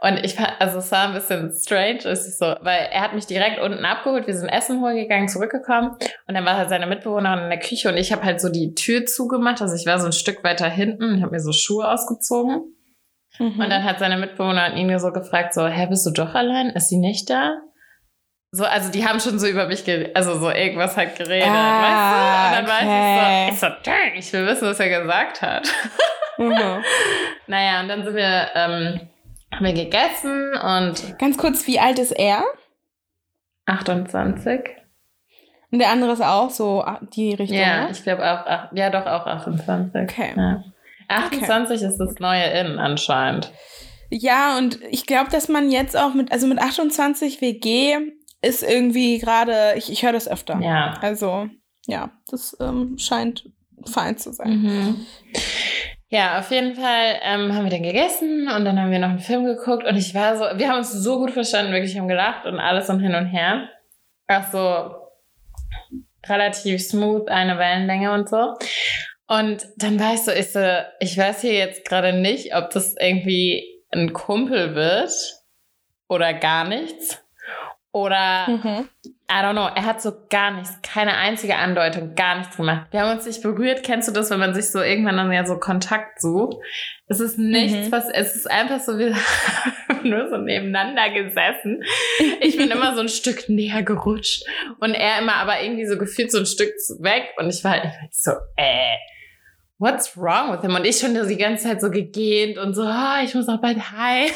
Und 0.00 0.24
ich 0.24 0.34
fand, 0.34 0.52
also 0.60 0.78
es 0.78 0.90
war 0.92 1.08
ein 1.08 1.14
bisschen 1.14 1.52
strange, 1.52 1.98
ist 2.04 2.38
so, 2.38 2.46
weil 2.60 2.88
er 2.90 3.02
hat 3.02 3.14
mich 3.14 3.26
direkt 3.26 3.60
unten 3.60 3.84
abgeholt, 3.84 4.26
wir 4.26 4.34
sind 4.34 4.48
Essen 4.48 4.80
holen 4.80 4.96
gegangen, 4.96 5.28
zurückgekommen 5.28 5.90
und 6.26 6.34
dann 6.34 6.46
war 6.46 6.56
halt 6.56 6.70
seine 6.70 6.86
Mitbewohnerin 6.86 7.44
in 7.44 7.50
der 7.50 7.58
Küche 7.58 7.90
und 7.90 7.98
ich 7.98 8.10
habe 8.10 8.24
halt 8.24 8.40
so 8.40 8.48
die 8.48 8.74
Tür 8.74 9.04
zugemacht, 9.04 9.60
also 9.60 9.74
ich 9.74 9.84
war 9.84 9.98
so 10.00 10.06
ein 10.06 10.12
Stück 10.12 10.42
weiter 10.42 10.70
hinten 10.70 11.04
und 11.04 11.22
habe 11.22 11.32
mir 11.32 11.40
so 11.40 11.52
Schuhe 11.52 11.86
ausgezogen. 11.86 12.77
Mhm. 13.38 13.60
Und 13.60 13.70
dann 13.70 13.84
hat 13.84 13.98
seine 13.98 14.16
Mitbewohner 14.16 14.74
ihn 14.74 14.98
so 14.98 15.12
gefragt, 15.12 15.54
so, 15.54 15.66
hä, 15.66 15.86
bist 15.86 16.06
du 16.06 16.10
doch 16.10 16.34
allein? 16.34 16.70
Ist 16.70 16.88
sie 16.88 16.98
nicht 16.98 17.30
da? 17.30 17.60
So, 18.50 18.64
also 18.64 18.90
die 18.90 19.06
haben 19.06 19.20
schon 19.20 19.38
so 19.38 19.46
über 19.46 19.66
mich, 19.66 19.84
geredet, 19.84 20.16
also 20.16 20.38
so 20.38 20.50
irgendwas 20.50 20.96
halt 20.96 21.16
geredet, 21.16 21.48
ah, 21.48 21.82
weißt 21.82 22.14
du? 22.14 22.48
Und 22.48 22.56
dann 22.56 22.64
okay. 22.64 22.86
war 22.86 23.48
ich 23.48 23.58
so, 23.58 23.66
ich 23.66 23.72
so, 23.74 23.90
dang, 23.90 24.14
ich 24.16 24.32
will 24.32 24.46
wissen, 24.46 24.68
was 24.68 24.80
er 24.80 25.00
gesagt 25.00 25.42
hat. 25.42 25.68
Mhm. 26.38 26.82
naja, 27.46 27.80
und 27.80 27.88
dann 27.88 28.04
sind 28.04 28.16
wir, 28.16 28.48
ähm, 28.54 29.00
haben 29.52 29.64
wir 29.64 29.74
gegessen 29.74 30.54
und... 30.54 31.18
Ganz 31.18 31.36
kurz, 31.36 31.66
wie 31.66 31.78
alt 31.78 31.98
ist 31.98 32.12
er? 32.12 32.42
28. 33.66 34.60
Und 35.70 35.80
der 35.80 35.90
andere 35.90 36.12
ist 36.12 36.22
auch 36.22 36.48
so 36.48 36.84
die 37.14 37.34
Richtung? 37.34 37.58
Ja, 37.58 37.84
ne? 37.84 37.90
ich 37.90 38.02
glaube 38.02 38.22
auch, 38.24 38.72
ja 38.72 38.88
doch 38.88 39.04
auch 39.04 39.26
28. 39.26 40.02
Okay. 40.02 40.32
Ja. 40.34 40.64
28 41.08 41.76
okay. 41.76 41.86
ist 41.86 41.98
das 41.98 42.18
neue 42.18 42.44
In 42.44 42.78
anscheinend. 42.78 43.52
Ja, 44.10 44.56
und 44.56 44.80
ich 44.90 45.06
glaube, 45.06 45.30
dass 45.30 45.48
man 45.48 45.70
jetzt 45.70 45.96
auch 45.96 46.14
mit, 46.14 46.32
also 46.32 46.46
mit 46.46 46.58
28 46.58 47.40
WG 47.40 47.98
ist 48.40 48.62
irgendwie 48.62 49.18
gerade, 49.18 49.74
ich, 49.76 49.90
ich 49.90 50.02
höre 50.02 50.12
das 50.12 50.28
öfter. 50.28 50.60
Ja. 50.62 50.94
Also, 51.02 51.48
ja, 51.86 52.10
das 52.30 52.56
ähm, 52.60 52.96
scheint 52.98 53.50
fein 53.84 54.16
zu 54.16 54.32
sein. 54.32 54.50
Mhm. 54.50 55.06
Ja, 56.10 56.38
auf 56.38 56.50
jeden 56.50 56.74
Fall 56.74 57.18
ähm, 57.22 57.54
haben 57.54 57.64
wir 57.64 57.70
dann 57.70 57.82
gegessen 57.82 58.48
und 58.48 58.64
dann 58.64 58.80
haben 58.80 58.90
wir 58.90 58.98
noch 58.98 59.10
einen 59.10 59.18
Film 59.18 59.44
geguckt 59.44 59.84
und 59.86 59.96
ich 59.96 60.14
war 60.14 60.36
so, 60.36 60.58
wir 60.58 60.68
haben 60.68 60.78
uns 60.78 60.90
so 60.90 61.18
gut 61.18 61.32
verstanden, 61.32 61.72
wirklich 61.72 61.98
haben 61.98 62.08
gelacht 62.08 62.46
und 62.46 62.58
alles 62.60 62.88
und 62.88 63.00
hin 63.00 63.14
und 63.14 63.26
her. 63.26 63.68
Ach 64.26 64.50
so, 64.50 64.94
relativ 66.26 66.82
smooth, 66.82 67.28
eine 67.28 67.58
Wellenlänge 67.58 68.12
und 68.12 68.28
so. 68.28 68.54
Und 69.28 69.68
dann 69.76 70.00
war 70.00 70.14
ich 70.14 70.22
so, 70.22 70.32
ich 70.32 70.52
so, 70.52 70.60
ich 71.00 71.16
weiß 71.16 71.42
hier 71.42 71.52
jetzt 71.52 71.84
gerade 71.84 72.14
nicht, 72.14 72.56
ob 72.56 72.70
das 72.70 72.96
irgendwie 72.98 73.62
ein 73.90 74.14
Kumpel 74.14 74.74
wird 74.74 75.12
oder 76.08 76.32
gar 76.32 76.66
nichts. 76.66 77.22
Oder, 77.92 78.48
mhm. 78.48 78.88
I 79.30 79.42
don't 79.42 79.52
know, 79.52 79.68
er 79.74 79.84
hat 79.84 80.00
so 80.00 80.12
gar 80.30 80.52
nichts, 80.52 80.78
keine 80.82 81.18
einzige 81.18 81.56
Andeutung, 81.56 82.14
gar 82.14 82.38
nichts 82.38 82.56
gemacht. 82.56 82.86
Wir 82.90 83.00
haben 83.00 83.16
uns 83.16 83.26
nicht 83.26 83.42
berührt. 83.42 83.82
Kennst 83.82 84.08
du 84.08 84.12
das, 84.12 84.30
wenn 84.30 84.38
man 84.38 84.54
sich 84.54 84.70
so 84.70 84.80
irgendwann 84.80 85.18
dann 85.18 85.30
ja 85.30 85.44
so 85.44 85.58
Kontakt 85.58 86.22
sucht? 86.22 86.56
Es 87.06 87.20
ist 87.20 87.38
nichts, 87.38 87.88
mhm. 87.88 87.92
was, 87.92 88.08
es 88.08 88.34
ist 88.34 88.50
einfach 88.50 88.80
so, 88.80 88.96
wir 88.96 89.14
haben 89.88 90.08
nur 90.08 90.30
so 90.30 90.38
nebeneinander 90.38 91.10
gesessen. 91.10 91.82
Ich 92.40 92.56
bin 92.56 92.70
immer 92.70 92.94
so 92.94 93.02
ein 93.02 93.10
Stück 93.10 93.50
näher 93.50 93.82
gerutscht 93.82 94.44
und 94.80 94.94
er 94.94 95.18
immer 95.18 95.34
aber 95.34 95.60
irgendwie 95.60 95.86
so 95.86 95.98
gefühlt 95.98 96.32
so 96.32 96.38
ein 96.38 96.46
Stück 96.46 96.72
weg 97.00 97.34
und 97.36 97.50
ich 97.50 97.62
war 97.62 97.72
halt 97.72 97.92
so, 98.12 98.30
äh 98.56 98.96
what's 99.78 100.16
wrong 100.16 100.52
with 100.52 100.60
him? 100.60 100.74
Und 100.74 100.84
ich 100.84 100.98
schon 100.98 101.14
die 101.14 101.36
ganze 101.36 101.64
Zeit 101.64 101.80
so 101.80 101.90
gegähnt 101.90 102.58
und 102.58 102.74
so, 102.74 102.82
oh, 102.82 103.24
ich 103.24 103.34
muss 103.34 103.48
auch 103.48 103.60
bald 103.60 103.78
heim. 103.78 104.30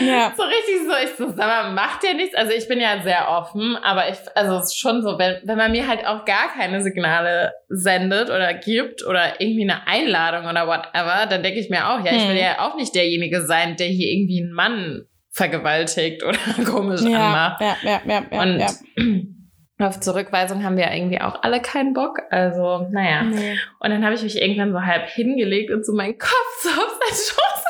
Ja. 0.00 0.32
So 0.36 0.42
richtig 0.42 0.74
so, 0.86 0.92
ich 1.04 1.16
so, 1.16 1.36
sag 1.36 1.46
mal, 1.46 1.72
macht 1.72 2.02
ihr 2.02 2.14
nichts? 2.14 2.34
Also 2.34 2.52
ich 2.52 2.66
bin 2.66 2.80
ja 2.80 3.00
sehr 3.02 3.28
offen, 3.30 3.76
aber 3.76 4.08
ich, 4.08 4.16
also 4.34 4.56
es 4.56 4.64
ist 4.66 4.78
schon 4.78 5.02
so, 5.02 5.18
wenn, 5.18 5.36
wenn 5.44 5.56
man 5.56 5.70
mir 5.70 5.86
halt 5.86 6.04
auch 6.04 6.24
gar 6.24 6.52
keine 6.52 6.82
Signale 6.82 7.52
sendet 7.68 8.28
oder 8.28 8.54
gibt 8.54 9.06
oder 9.06 9.40
irgendwie 9.40 9.62
eine 9.62 9.86
Einladung 9.86 10.46
oder 10.50 10.66
whatever, 10.66 11.26
dann 11.30 11.44
denke 11.44 11.60
ich 11.60 11.70
mir 11.70 11.88
auch, 11.88 12.04
ja, 12.04 12.12
ich 12.12 12.24
will 12.24 12.36
hm. 12.36 12.44
ja 12.44 12.58
auch 12.58 12.76
nicht 12.76 12.94
derjenige 12.94 13.42
sein, 13.42 13.76
der 13.76 13.86
hier 13.86 14.08
irgendwie 14.08 14.42
einen 14.42 14.52
Mann 14.52 15.04
vergewaltigt 15.30 16.24
oder 16.24 16.38
komisch 16.64 17.02
ja, 17.02 17.26
anmacht. 17.26 17.60
Ja, 17.60 17.76
ja, 17.82 18.00
ja, 18.04 18.24
ja. 18.30 18.42
Und 18.42 18.58
ja. 18.58 18.66
Auf 19.78 19.98
Zurückweisung 20.00 20.62
haben 20.62 20.76
wir 20.76 20.90
irgendwie 20.92 21.20
auch 21.20 21.42
alle 21.42 21.60
keinen 21.60 21.94
Bock. 21.94 22.20
Also, 22.30 22.86
naja. 22.92 23.22
Nee. 23.24 23.58
Und 23.80 23.90
dann 23.90 24.04
habe 24.04 24.14
ich 24.14 24.22
mich 24.22 24.40
irgendwann 24.40 24.72
so 24.72 24.80
halb 24.82 25.08
hingelegt 25.08 25.70
und 25.72 25.84
so 25.84 25.92
meinen 25.92 26.16
Kopf 26.16 26.62
so 26.62 26.68
auf 26.70 26.98
seinen 27.00 27.16
Schoß 27.16 27.64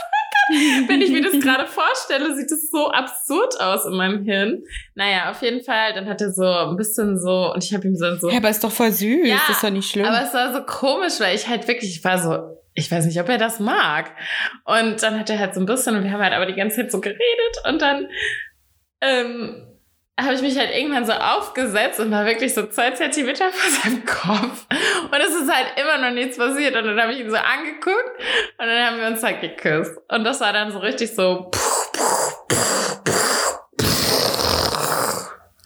Wenn 0.89 1.01
ich 1.01 1.11
mir 1.11 1.23
das 1.23 1.41
gerade 1.41 1.67
vorstelle, 1.67 2.35
sieht 2.35 2.51
es 2.51 2.71
so 2.71 2.91
absurd 2.91 3.59
aus 3.61 3.87
in 3.87 3.95
meinem 3.95 4.25
Hirn. 4.25 4.63
Naja, 4.95 5.31
auf 5.31 5.41
jeden 5.43 5.63
Fall, 5.63 5.95
dann 5.95 6.07
hat 6.09 6.21
er 6.21 6.31
so 6.31 6.45
ein 6.45 6.77
bisschen 6.77 7.19
so, 7.19 7.53
und 7.55 7.65
ich 7.65 7.73
habe 7.73 7.87
ihm 7.87 7.97
so, 7.97 8.15
so. 8.17 8.31
Ja, 8.31 8.37
aber 8.39 8.51
ist 8.51 8.63
doch 8.63 8.73
voll 8.73 8.91
süß, 8.93 9.27
Ja, 9.27 9.37
das 9.37 9.57
ist 9.57 9.65
doch 9.65 9.71
nicht 9.71 9.91
schlimm. 9.91 10.05
aber 10.07 10.23
es 10.23 10.35
war 10.35 10.53
so 10.53 10.63
komisch, 10.63 11.21
weil 11.21 11.35
ich 11.35 11.49
halt 11.49 11.67
wirklich, 11.67 11.97
ich 11.97 12.05
war 12.05 12.19
so, 12.19 12.59
ich 12.75 12.91
weiß 12.91 13.07
nicht, 13.07 13.21
ob 13.21 13.29
er 13.29 13.39
das 13.39 13.61
mag. 13.61 14.11
Und 14.65 15.03
dann 15.03 15.19
hat 15.19 15.31
er 15.31 15.39
halt 15.39 15.55
so 15.55 15.61
ein 15.61 15.67
bisschen, 15.67 15.97
und 15.97 16.05
wir 16.05 16.13
haben 16.13 16.23
halt 16.23 16.35
aber 16.35 16.47
die 16.47 16.55
ganze 16.55 16.77
Zeit 16.77 16.93
so 16.93 17.01
geredet 17.01 17.23
und 17.67 17.81
dann 17.81 18.09
ähm, 19.01 19.74
habe 20.21 20.35
ich 20.35 20.43
mich 20.43 20.57
halt 20.57 20.71
irgendwann 20.71 21.05
so 21.05 21.13
aufgesetzt 21.13 21.99
und 21.99 22.11
war 22.13 22.25
wirklich 22.25 22.55
so 22.55 22.67
zwei 22.69 22.93
Zentimeter 22.93 23.51
vor 23.51 23.71
seinem 23.71 24.05
Kopf. 24.05 24.67
Und 25.11 25.21
es 25.21 25.35
ist 25.35 25.53
halt 25.53 25.73
immer 25.77 25.99
noch 25.99 26.15
nichts 26.15 26.39
passiert. 26.39 26.77
Und 26.77 26.85
dann 26.85 27.01
habe 27.01 27.13
ich 27.13 27.21
ihn 27.21 27.31
so 27.31 27.37
angeguckt 27.37 28.21
und 28.59 28.67
dann 28.67 28.87
haben 28.87 29.01
wir 29.01 29.09
uns 29.09 29.23
halt 29.23 29.41
geküsst. 29.41 29.99
Und 30.09 30.25
das 30.25 30.41
war 30.41 30.53
dann 30.53 30.71
so 30.71 30.79
richtig 30.79 31.15
so, 31.15 31.51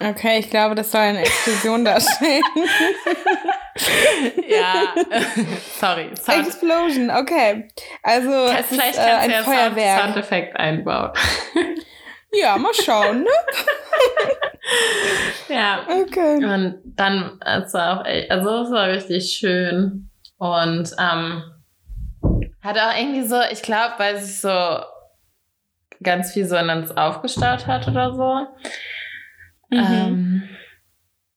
okay, 0.00 0.38
ich 0.38 0.48
glaube, 0.50 0.74
das 0.74 0.90
soll 0.90 1.02
eine 1.02 1.20
Explosion 1.20 1.84
darstellen. 1.84 2.42
ja, 4.48 4.94
sorry, 5.78 6.10
Sound, 6.16 6.46
Explosion, 6.46 7.10
okay. 7.10 7.68
Also, 8.02 8.30
es 8.30 8.60
ist 8.60 8.68
vielleicht 8.68 8.98
äh, 8.98 9.02
kannst 9.02 9.24
ein 9.24 9.30
ja 9.30 9.42
Sound, 9.42 9.56
Feuerwerk. 9.56 10.00
Soundeffekt 10.00 10.56
einbauen. 10.56 11.10
Ja, 12.32 12.58
mal 12.58 12.74
schauen, 12.74 13.22
ne? 13.22 13.30
Ja, 15.48 15.86
Okay. 15.88 16.44
Und 16.44 16.82
dann, 16.84 17.40
es 17.40 17.72
war 17.72 18.00
auch 18.00 18.04
echt, 18.04 18.30
also 18.30 18.64
es 18.64 18.70
war 18.70 18.88
richtig 18.88 19.32
schön. 19.32 20.10
Und 20.36 20.94
ähm, 20.98 21.42
hat 22.60 22.78
auch 22.78 22.96
irgendwie 22.96 23.26
so, 23.26 23.40
ich 23.50 23.62
glaube, 23.62 23.94
weil 23.98 24.18
sich 24.18 24.40
so 24.40 24.50
ganz 26.02 26.32
viel 26.32 26.46
so 26.46 26.56
in 26.56 26.70
uns 26.70 26.96
aufgestaut 26.96 27.66
hat 27.66 27.88
oder 27.88 28.14
so. 28.14 28.46
Mhm. 29.70 29.78
Ähm, 29.78 30.48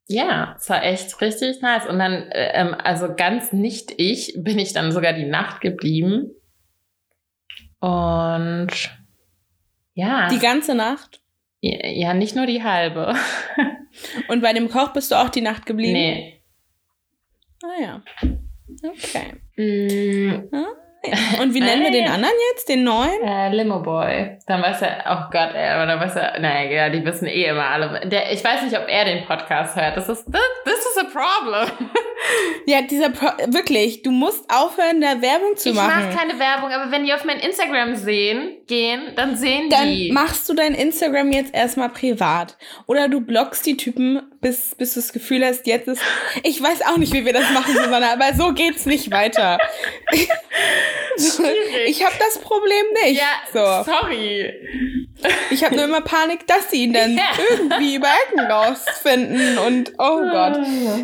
ja, 0.08 0.56
es 0.58 0.70
war 0.70 0.84
echt 0.84 1.20
richtig 1.22 1.62
nice. 1.62 1.88
Und 1.88 2.00
dann, 2.00 2.14
äh, 2.32 2.52
ähm, 2.54 2.76
also 2.84 3.16
ganz 3.16 3.54
nicht 3.54 3.94
ich, 3.98 4.34
bin 4.38 4.60
ich 4.60 4.74
dann 4.74 4.92
sogar 4.92 5.14
die 5.14 5.26
Nacht 5.26 5.62
geblieben. 5.62 6.32
Und 7.80 8.70
ja, 9.94 10.30
Die 10.30 10.40
ganze 10.40 10.76
Nacht. 10.76 11.22
ja, 11.62 12.14
nicht 12.14 12.36
nur 12.36 12.46
die 12.46 12.64
halbe. 12.64 13.14
Und 14.30 14.42
bei 14.42 14.54
dem 14.54 14.70
Koch 14.70 14.94
bist 14.94 15.12
du 15.12 15.16
auch 15.16 15.30
die 15.30 15.42
Nacht 15.42 15.66
geblieben? 15.66 15.94
nee. 15.94 16.44
Ah 17.64 17.82
ja. 17.82 18.04
Okay. 18.84 19.34
Mm, 19.58 20.50
Ja. 20.52 20.66
Und 21.42 21.54
wie 21.56 21.60
nennen 21.62 21.82
wir 21.82 21.90
den 21.92 22.08
anderen 22.08 22.34
jetzt? 22.54 22.70
Den 22.70 22.84
neuen? 22.84 23.24
Äh, 23.24 23.50
Limo 23.56 23.80
Boy. 23.80 24.38
Dann 24.46 24.62
weiß 24.62 24.84
er, 24.84 25.04
oh 25.10 25.32
Gott, 25.32 25.56
ey, 25.56 25.70
aber 25.70 25.88
dann 25.88 26.00
weiß 26.00 26.16
er, 26.16 26.40
naja, 26.40 26.70
ja, 26.70 26.90
die 26.90 27.04
wissen 27.04 27.28
eh 27.28 27.46
immer 27.46 27.66
alle. 27.66 28.08
Der, 28.08 28.32
ich 28.32 28.44
weiß 28.44 28.62
nicht, 28.64 28.78
ob 28.78 28.88
er 28.88 29.06
den 29.06 29.26
Podcast 29.26 29.76
hört. 29.76 29.98
Das 29.98 30.08
ist, 30.10 30.26
this, 30.32 30.42
this 30.66 30.80
is 30.80 30.98
a 30.98 31.04
problem. 31.06 31.90
Ja, 32.68 32.84
dieser 32.84 33.10
Pro 33.10 33.28
wirklich, 33.48 34.04
du 34.04 34.12
musst 34.12 34.46
aufhören, 34.54 35.02
da 35.02 35.22
Werbung 35.24 35.56
zu 35.58 35.70
ich 35.70 35.76
machen. 35.76 35.88
mache 36.12 36.16
keine 36.16 36.38
Werbung, 36.38 36.70
aber 36.72 36.92
wenn 36.92 37.04
die 37.04 37.12
auf 37.14 37.26
mein 37.26 37.40
Instagram 37.40 37.96
sehen, 37.96 38.58
gehen, 38.68 39.14
dann 39.16 39.36
sehen 39.36 39.70
Dann 39.72 39.88
die. 39.88 40.12
machst 40.12 40.48
du 40.48 40.54
dein 40.54 40.76
Instagram 40.76 41.32
jetzt 41.32 41.54
erstmal 41.56 41.90
privat. 41.90 42.58
Oder 42.86 43.08
du 43.10 43.22
blockst 43.22 43.66
die 43.66 43.76
Typen, 43.76 44.22
bis, 44.42 44.76
bis 44.76 44.94
du 44.96 45.00
das 45.00 45.14
Gefühl 45.14 45.46
hast, 45.46 45.66
jetzt 45.68 45.88
ist. 45.88 46.02
Ich 46.44 46.62
weiß 46.62 46.82
auch 46.88 46.98
nicht, 46.98 47.14
wie 47.14 47.26
wir 47.26 47.34
das 47.34 47.50
machen, 47.52 47.74
Susanne, 47.76 48.12
aber 48.12 48.34
so 48.34 48.54
geht's 48.54 48.86
nicht 48.86 49.12
weiter. 49.12 49.58
Schwierig. 51.18 51.88
Ich 51.88 52.04
habe 52.06 52.16
das 52.20 52.40
Problem 52.40 52.86
nicht. 53.04 53.22
ja, 53.22 53.28
So. 53.54 53.92
sorry. 53.92 54.54
Ich 55.52 55.64
habe 55.64 55.76
nur 55.76 55.86
immer 55.86 56.02
Panik, 56.02 56.48
dass 56.48 56.72
sie 56.72 56.84
ihn 56.84 56.94
dann 56.94 57.16
Ja. 57.16 57.24
irgendwie 57.52 57.96
über 57.96 58.08
Ecken 58.28 58.40
rausfinden 58.40 59.58
und 59.60 59.94
oh 60.00 60.22
Gott. 60.22 60.58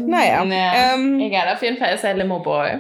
Naja. 0.06 0.44
Naja, 0.46 0.94
Ähm, 0.96 1.20
egal, 1.20 1.54
auf 1.54 1.62
jeden 1.62 1.78
Fall 1.78 1.94
ist 1.94 2.04
er 2.04 2.16
Limo 2.16 2.40
Boy. 2.40 2.80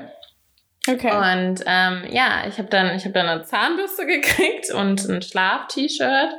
okay. 0.90 1.12
Und 1.12 1.64
ähm, 1.68 2.06
ja, 2.10 2.46
ich 2.48 2.58
habe 2.58 2.70
dann, 2.70 2.96
ich 2.96 3.06
hab 3.06 3.14
dann 3.14 3.28
eine 3.28 3.44
Zahnbürste 3.44 4.06
gekriegt 4.08 4.72
und 4.74 5.08
ein 5.08 5.22
Schlaf-T-Shirt 5.22 6.32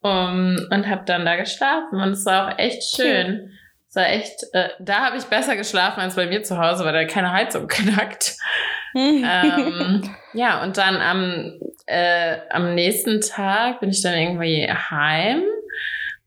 um, 0.00 0.56
und 0.70 0.88
habe 0.88 1.04
dann 1.06 1.24
da 1.24 1.36
geschlafen. 1.36 2.00
Und 2.00 2.10
es 2.10 2.24
war 2.24 2.48
auch 2.48 2.58
echt 2.58 2.82
schön. 2.96 3.52
Es 3.88 3.96
war 3.96 4.08
echt, 4.08 4.44
äh, 4.52 4.68
da 4.80 5.06
habe 5.06 5.16
ich 5.16 5.24
besser 5.24 5.56
geschlafen 5.56 6.00
als 6.00 6.14
bei 6.14 6.26
mir 6.26 6.42
zu 6.42 6.58
Hause, 6.58 6.84
weil 6.84 6.92
da 6.92 7.04
keine 7.04 7.32
Heizung 7.32 7.66
knackt. 7.68 8.36
ähm, 8.94 10.02
ja, 10.34 10.62
und 10.62 10.76
dann 10.76 10.96
am, 10.96 11.58
äh, 11.86 12.36
am 12.50 12.74
nächsten 12.74 13.20
Tag 13.20 13.80
bin 13.80 13.90
ich 13.90 14.02
dann 14.02 14.14
irgendwie 14.14 14.70
heim. 14.70 15.42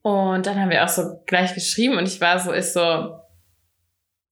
Und 0.01 0.47
dann 0.47 0.59
haben 0.59 0.71
wir 0.71 0.83
auch 0.83 0.89
so 0.89 1.21
gleich 1.27 1.53
geschrieben 1.53 1.97
und 1.97 2.07
ich 2.07 2.19
war 2.19 2.39
so, 2.39 2.51
ist 2.51 2.73
so, 2.73 3.20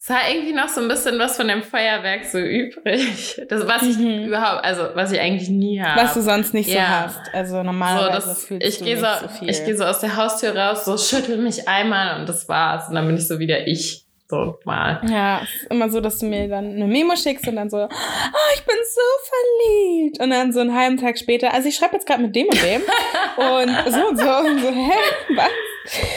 es 0.10 0.16
war 0.16 0.28
irgendwie 0.28 0.54
noch 0.54 0.68
so 0.70 0.82
ein 0.82 0.88
bisschen 0.88 1.20
was 1.20 1.38
von 1.38 1.48
dem 1.48 1.62
Feuerwerk 1.62 2.26
so 2.26 2.40
übrig. 2.40 3.40
Das, 3.48 3.68
was 3.68 3.84
ich 3.84 3.98
Mhm. 3.98 4.26
überhaupt, 4.26 4.66
also 4.66 4.88
was 4.96 5.12
ich 5.12 5.20
eigentlich 5.20 5.50
nie 5.50 5.80
habe. 5.82 6.02
Was 6.02 6.16
du 6.16 6.22
sonst 6.22 6.54
nicht 6.54 6.70
so 6.70 6.76
Ja. 6.76 7.04
hast. 7.06 7.20
Also 7.34 7.58
so, 7.58 7.64
normalerweise 7.64 8.28
das, 8.30 8.46
fühlst 8.46 8.68
ich 8.68 8.78
du 8.80 8.86
gehe 8.86 8.96
nicht 8.96 9.06
so, 9.06 9.28
so 9.28 9.34
viel. 9.34 9.50
ich 9.52 9.66
gehe 9.66 9.78
so 9.78 9.84
aus 9.86 10.00
der 10.00 10.16
Haustür 10.16 10.56
raus, 10.58 10.86
so 10.86 10.98
schüttel 10.98 11.38
mich 11.38 11.68
einmal 11.68 12.20
und 12.20 12.28
das 12.28 12.50
war's. 12.50 12.90
Und 12.90 12.96
dann 12.96 13.06
bin 13.06 13.18
ich 13.18 13.28
so 13.28 13.38
wieder 13.40 13.68
ich. 13.68 14.04
So 14.32 14.60
mal. 14.64 15.02
Ja, 15.10 15.42
es 15.44 15.64
ist 15.64 15.72
immer 15.72 15.90
so, 15.90 16.02
dass 16.02 16.20
du 16.20 16.28
mir 16.28 16.48
dann 16.48 16.66
eine 16.76 16.86
Memo 16.86 17.16
schickst 17.16 17.48
und 17.48 17.56
dann 17.56 17.68
so, 17.70 17.78
oh, 17.78 18.54
ich 18.56 18.64
bin 18.64 18.76
so 18.94 19.02
verliebt. 19.30 20.20
Und 20.22 20.30
dann 20.30 20.54
so 20.54 20.60
einen 20.60 20.76
halben 20.76 20.98
Tag 20.98 21.18
später, 21.18 21.52
also 21.52 21.68
ich 21.68 21.76
schreibe 21.76 21.96
jetzt 21.96 22.06
gerade 22.06 22.22
mit 22.22 22.36
dem 22.36 22.46
und 22.48 22.62
dem. 22.64 22.82
und 23.38 23.92
so 23.92 24.08
und 24.08 24.18
so 24.20 24.30
und 24.30 24.60
so, 24.60 24.68
hä, 24.70 24.92
was? 25.36 25.50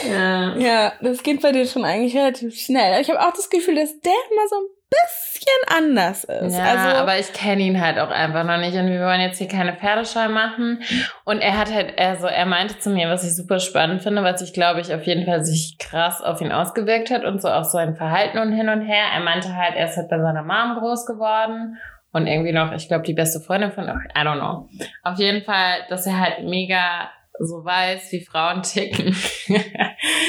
Ja. 0.07 0.55
Ja, 0.57 0.93
das 1.01 1.23
geht 1.23 1.41
bei 1.41 1.51
dir 1.51 1.65
schon 1.65 1.85
eigentlich 1.85 2.15
relativ 2.15 2.55
schnell. 2.55 3.01
Ich 3.01 3.09
habe 3.09 3.19
auch 3.19 3.33
das 3.33 3.49
Gefühl, 3.49 3.75
dass 3.75 3.99
der 4.01 4.11
immer 4.31 4.47
so 4.49 4.55
ein 4.57 4.67
bisschen 4.89 5.77
anders 5.77 6.23
ist. 6.23 6.55
Ja, 6.55 6.63
also, 6.63 6.97
aber 6.99 7.17
ich 7.17 7.33
kenne 7.33 7.63
ihn 7.63 7.81
halt 7.81 7.97
auch 7.97 8.09
einfach 8.09 8.43
noch 8.43 8.57
nicht 8.57 8.77
und 8.77 8.87
wir 8.89 9.01
wollen 9.01 9.21
jetzt 9.21 9.37
hier 9.37 9.47
keine 9.47 9.75
Pferdescheu 9.75 10.29
machen. 10.29 10.83
Und 11.25 11.39
er 11.39 11.57
hat 11.57 11.73
halt, 11.73 11.97
also 11.99 12.27
er 12.27 12.45
meinte 12.45 12.77
zu 12.79 12.89
mir, 12.89 13.09
was 13.09 13.23
ich 13.23 13.35
super 13.35 13.59
spannend 13.59 14.03
finde, 14.03 14.23
was 14.23 14.41
ich 14.41 14.53
glaube 14.53 14.81
ich 14.81 14.93
auf 14.93 15.03
jeden 15.03 15.25
Fall 15.25 15.43
sich 15.43 15.77
krass 15.79 16.21
auf 16.21 16.41
ihn 16.41 16.51
ausgewirkt 16.51 17.09
hat 17.09 17.25
und 17.25 17.41
so 17.41 17.49
auch 17.49 17.63
sein 17.63 17.95
Verhalten 17.95 18.37
und 18.37 18.53
hin 18.53 18.69
und 18.69 18.81
her. 18.81 19.05
Er 19.13 19.21
meinte 19.21 19.55
halt, 19.55 19.75
er 19.75 19.89
ist 19.89 19.97
halt 19.97 20.09
bei 20.09 20.19
seiner 20.19 20.43
Mom 20.43 20.77
groß 20.79 21.05
geworden 21.05 21.77
und 22.11 22.27
irgendwie 22.27 22.53
noch, 22.53 22.71
ich 22.73 22.87
glaube, 22.87 23.03
die 23.03 23.13
beste 23.13 23.39
Freundin 23.39 23.71
von, 23.71 23.85
I 23.85 24.19
don't 24.19 24.37
know. 24.37 24.69
Auf 25.01 25.17
jeden 25.17 25.43
Fall, 25.43 25.79
dass 25.89 26.05
er 26.05 26.19
halt 26.19 26.43
mega 26.43 27.09
so 27.39 27.63
weiß, 27.65 28.11
wie 28.11 28.25
Frauen 28.25 28.63
ticken. 28.63 29.15
Mhm. 29.47 29.63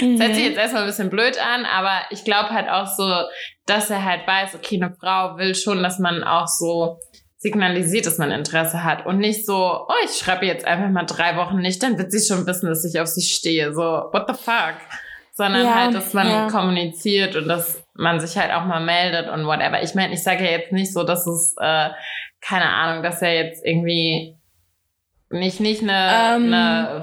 Das 0.00 0.28
hört 0.28 0.34
sich 0.36 0.44
jetzt 0.44 0.58
erstmal 0.58 0.82
ein 0.82 0.88
bisschen 0.88 1.10
blöd 1.10 1.38
an, 1.38 1.64
aber 1.64 2.02
ich 2.10 2.24
glaube 2.24 2.50
halt 2.50 2.68
auch 2.68 2.86
so, 2.86 3.08
dass 3.66 3.90
er 3.90 4.04
halt 4.04 4.26
weiß, 4.26 4.54
okay, 4.54 4.76
eine 4.76 4.94
Frau 4.94 5.36
will 5.36 5.54
schon, 5.54 5.82
dass 5.82 5.98
man 5.98 6.22
auch 6.22 6.46
so 6.46 7.00
signalisiert, 7.44 8.06
dass 8.06 8.18
man 8.18 8.30
Interesse 8.30 8.84
hat 8.84 9.04
und 9.04 9.18
nicht 9.18 9.44
so, 9.44 9.86
oh, 9.86 10.04
ich 10.04 10.12
schreibe 10.12 10.46
jetzt 10.46 10.66
einfach 10.66 10.88
mal 10.88 11.04
drei 11.04 11.36
Wochen 11.36 11.58
nicht, 11.58 11.82
dann 11.82 11.98
wird 11.98 12.10
sie 12.12 12.24
schon 12.24 12.46
wissen, 12.46 12.68
dass 12.68 12.84
ich 12.84 13.00
auf 13.00 13.08
sie 13.08 13.22
stehe. 13.22 13.74
So, 13.74 13.82
what 13.82 14.24
the 14.28 14.34
fuck? 14.34 14.76
Sondern 15.32 15.64
Ja, 15.64 15.74
halt, 15.74 15.94
dass 15.94 16.14
man 16.14 16.28
ja. 16.28 16.48
kommuniziert 16.48 17.36
und 17.36 17.48
dass 17.48 17.82
man 17.94 18.20
sich 18.20 18.38
halt 18.38 18.52
auch 18.52 18.64
mal 18.64 18.80
meldet 18.80 19.28
und 19.28 19.46
whatever. 19.46 19.82
Ich 19.82 19.94
meine, 19.94 20.14
ich 20.14 20.22
sage 20.22 20.44
ja 20.44 20.52
jetzt 20.52 20.72
nicht 20.72 20.92
so, 20.92 21.02
dass 21.02 21.26
es, 21.26 21.54
äh, 21.60 21.90
keine 22.40 22.70
Ahnung, 22.70 23.02
dass 23.02 23.20
er 23.20 23.34
jetzt 23.34 23.64
irgendwie 23.64 24.38
nicht, 25.34 25.60
nicht 25.60 25.82
eine, 25.82 26.36
Ähm. 26.36 26.52
eine 26.52 27.02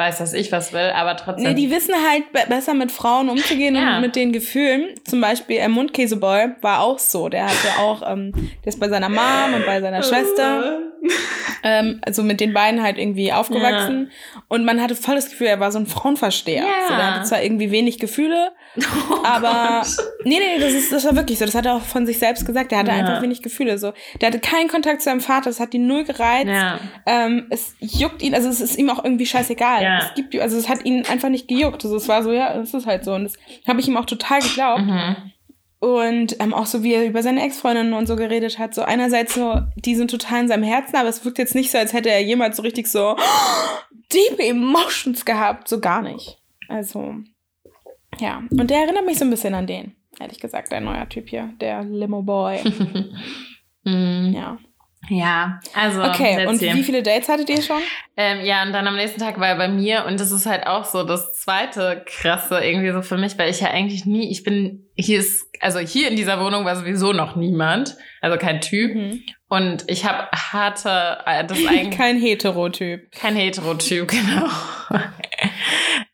weiß 0.00 0.20
was 0.20 0.32
ich 0.32 0.50
was 0.50 0.72
will, 0.72 0.90
aber 0.96 1.16
trotzdem. 1.16 1.44
Nee, 1.44 1.54
die 1.54 1.70
wissen 1.70 1.94
halt 2.10 2.32
be 2.32 2.40
besser 2.48 2.74
mit 2.74 2.90
Frauen 2.90 3.28
umzugehen 3.28 3.76
Ja. 3.76 3.96
und 3.96 4.00
mit 4.00 4.16
den 4.16 4.32
Gefühlen. 4.32 4.88
Zum 5.04 5.20
Beispiel 5.20 5.58
äh, 5.58 5.68
Mundkäseboy 5.68 6.54
war 6.62 6.80
auch 6.80 6.98
so. 6.98 7.28
Der 7.28 7.44
hatte 7.46 7.78
auch, 7.78 8.02
ähm, 8.10 8.32
der 8.64 8.68
ist 8.72 8.80
bei 8.80 8.88
seiner 8.88 9.08
Mom 9.08 9.54
und 9.54 9.64
bei 9.66 9.80
seiner 9.80 10.02
Schwester, 10.02 10.78
ähm, 11.62 12.00
also 12.04 12.22
mit 12.22 12.40
den 12.40 12.52
beiden 12.52 12.82
halt 12.82 12.98
irgendwie 12.98 13.32
aufgewachsen. 13.32 14.10
Und 14.48 14.64
man 14.64 14.80
hatte 14.80 14.94
voll 14.96 15.14
das 15.16 15.28
Gefühl, 15.30 15.46
er 15.48 15.60
war 15.60 15.70
so 15.72 15.78
ein 15.78 15.86
Frauenversteher. 15.86 16.64
Ja. 16.64 16.88
So, 16.88 16.94
der 16.96 17.14
hatte 17.14 17.24
zwar 17.28 17.42
irgendwie 17.42 17.70
wenig 17.70 17.98
Gefühle, 17.98 18.52
Oh 19.10 19.16
aber 19.24 19.82
Gott. 19.82 19.96
nee, 20.24 20.38
nee, 20.38 20.60
das, 20.60 20.72
ist, 20.72 20.92
das 20.92 21.04
war 21.04 21.16
wirklich 21.16 21.38
so. 21.38 21.44
Das 21.44 21.54
hat 21.54 21.66
er 21.66 21.74
auch 21.74 21.82
von 21.82 22.06
sich 22.06 22.18
selbst 22.18 22.46
gesagt. 22.46 22.70
Der 22.70 22.78
hatte 22.78 22.90
Ja. 22.90 22.96
einfach 22.98 23.20
wenig 23.22 23.42
Gefühle. 23.42 23.78
So, 23.78 23.92
der 24.20 24.28
hatte 24.28 24.38
keinen 24.40 24.68
Kontakt 24.68 25.00
zu 25.02 25.06
seinem 25.10 25.20
Vater. 25.20 25.50
Das 25.50 25.60
hat 25.60 25.74
ihn 25.74 25.86
null 25.86 26.04
gereizt. 26.04 26.46
Ja. 26.48 26.78
Ähm, 27.06 27.46
es 27.50 27.74
juckt 27.80 28.22
ihn, 28.22 28.34
also 28.34 28.48
es 28.48 28.60
ist 28.60 28.76
ihm 28.78 28.88
auch 28.90 29.02
irgendwie 29.04 29.26
scheißegal. 29.26 29.82
Ja. 29.90 29.98
Es 30.06 30.14
gibt, 30.14 30.38
also 30.38 30.56
es 30.56 30.68
hat 30.68 30.84
ihn 30.84 31.04
einfach 31.06 31.28
nicht 31.28 31.48
gejuckt. 31.48 31.84
Also 31.84 31.96
es 31.96 32.08
war 32.08 32.22
so, 32.22 32.32
ja, 32.32 32.54
es 32.54 32.72
ist 32.72 32.86
halt 32.86 33.04
so. 33.04 33.14
Und 33.14 33.24
das 33.24 33.34
habe 33.66 33.80
ich 33.80 33.88
ihm 33.88 33.96
auch 33.96 34.06
total 34.06 34.40
geglaubt. 34.40 34.82
Mhm. 34.82 35.16
Und 35.80 36.40
ähm, 36.40 36.52
auch 36.52 36.66
so, 36.66 36.82
wie 36.82 36.92
er 36.92 37.06
über 37.06 37.22
seine 37.22 37.42
Ex-Freundinnen 37.42 37.94
und 37.94 38.06
so 38.06 38.14
geredet 38.14 38.58
hat. 38.58 38.74
So 38.74 38.82
einerseits 38.82 39.34
so, 39.34 39.60
die 39.76 39.94
sind 39.94 40.10
total 40.10 40.42
in 40.42 40.48
seinem 40.48 40.62
Herzen, 40.62 40.96
aber 40.96 41.08
es 41.08 41.24
wirkt 41.24 41.38
jetzt 41.38 41.54
nicht 41.54 41.70
so, 41.70 41.78
als 41.78 41.92
hätte 41.92 42.10
er 42.10 42.22
jemals 42.22 42.58
so 42.58 42.62
richtig 42.62 42.86
so 42.86 43.16
deep 44.12 44.38
Emotions 44.38 45.24
gehabt. 45.24 45.68
So 45.68 45.80
gar 45.80 46.02
nicht. 46.02 46.38
Also, 46.68 47.14
ja. 48.20 48.42
Und 48.50 48.70
der 48.70 48.82
erinnert 48.82 49.06
mich 49.06 49.18
so 49.18 49.24
ein 49.24 49.30
bisschen 49.30 49.54
an 49.54 49.66
den, 49.66 49.96
ehrlich 50.20 50.38
gesagt, 50.38 50.70
der 50.70 50.80
neuer 50.80 51.08
Typ 51.08 51.28
hier, 51.28 51.50
der 51.60 51.82
Limo 51.82 52.22
Boy. 52.22 52.60
Mhm. 53.82 54.34
Ja. 54.34 54.58
Ja, 55.08 55.60
also. 55.74 56.02
Okay, 56.04 56.46
und 56.46 56.60
wie 56.60 56.82
viele 56.82 57.02
Dates 57.02 57.28
hattet 57.28 57.48
ihr 57.48 57.62
schon? 57.62 57.80
Ähm, 58.16 58.44
ja, 58.44 58.62
und 58.62 58.72
dann 58.72 58.86
am 58.86 58.96
nächsten 58.96 59.18
Tag 59.18 59.40
war 59.40 59.48
er 59.48 59.56
bei 59.56 59.68
mir 59.68 60.04
und 60.06 60.20
das 60.20 60.30
ist 60.30 60.44
halt 60.44 60.66
auch 60.66 60.84
so 60.84 61.04
das 61.04 61.32
zweite 61.40 62.04
krasse 62.06 62.62
irgendwie 62.62 62.92
so 62.92 63.00
für 63.00 63.16
mich, 63.16 63.38
weil 63.38 63.50
ich 63.50 63.60
ja 63.60 63.70
eigentlich 63.70 64.04
nie, 64.04 64.30
ich 64.30 64.44
bin, 64.44 64.86
hier 64.94 65.18
ist, 65.18 65.48
also 65.60 65.78
hier 65.78 66.08
in 66.08 66.16
dieser 66.16 66.38
Wohnung 66.38 66.66
war 66.66 66.76
sowieso 66.76 67.12
noch 67.12 67.34
niemand, 67.34 67.96
also 68.20 68.36
kein 68.36 68.60
Typ. 68.60 68.94
Mhm. 68.94 69.22
Und 69.48 69.84
ich 69.88 70.04
habe 70.04 70.28
harte, 70.32 71.18
äh, 71.24 71.44
das 71.46 71.58
eigentlich. 71.66 71.96
kein 71.96 72.20
Heterotyp. 72.20 73.10
Kein 73.12 73.36
Heterotyp, 73.36 74.06
genau. 74.08 74.46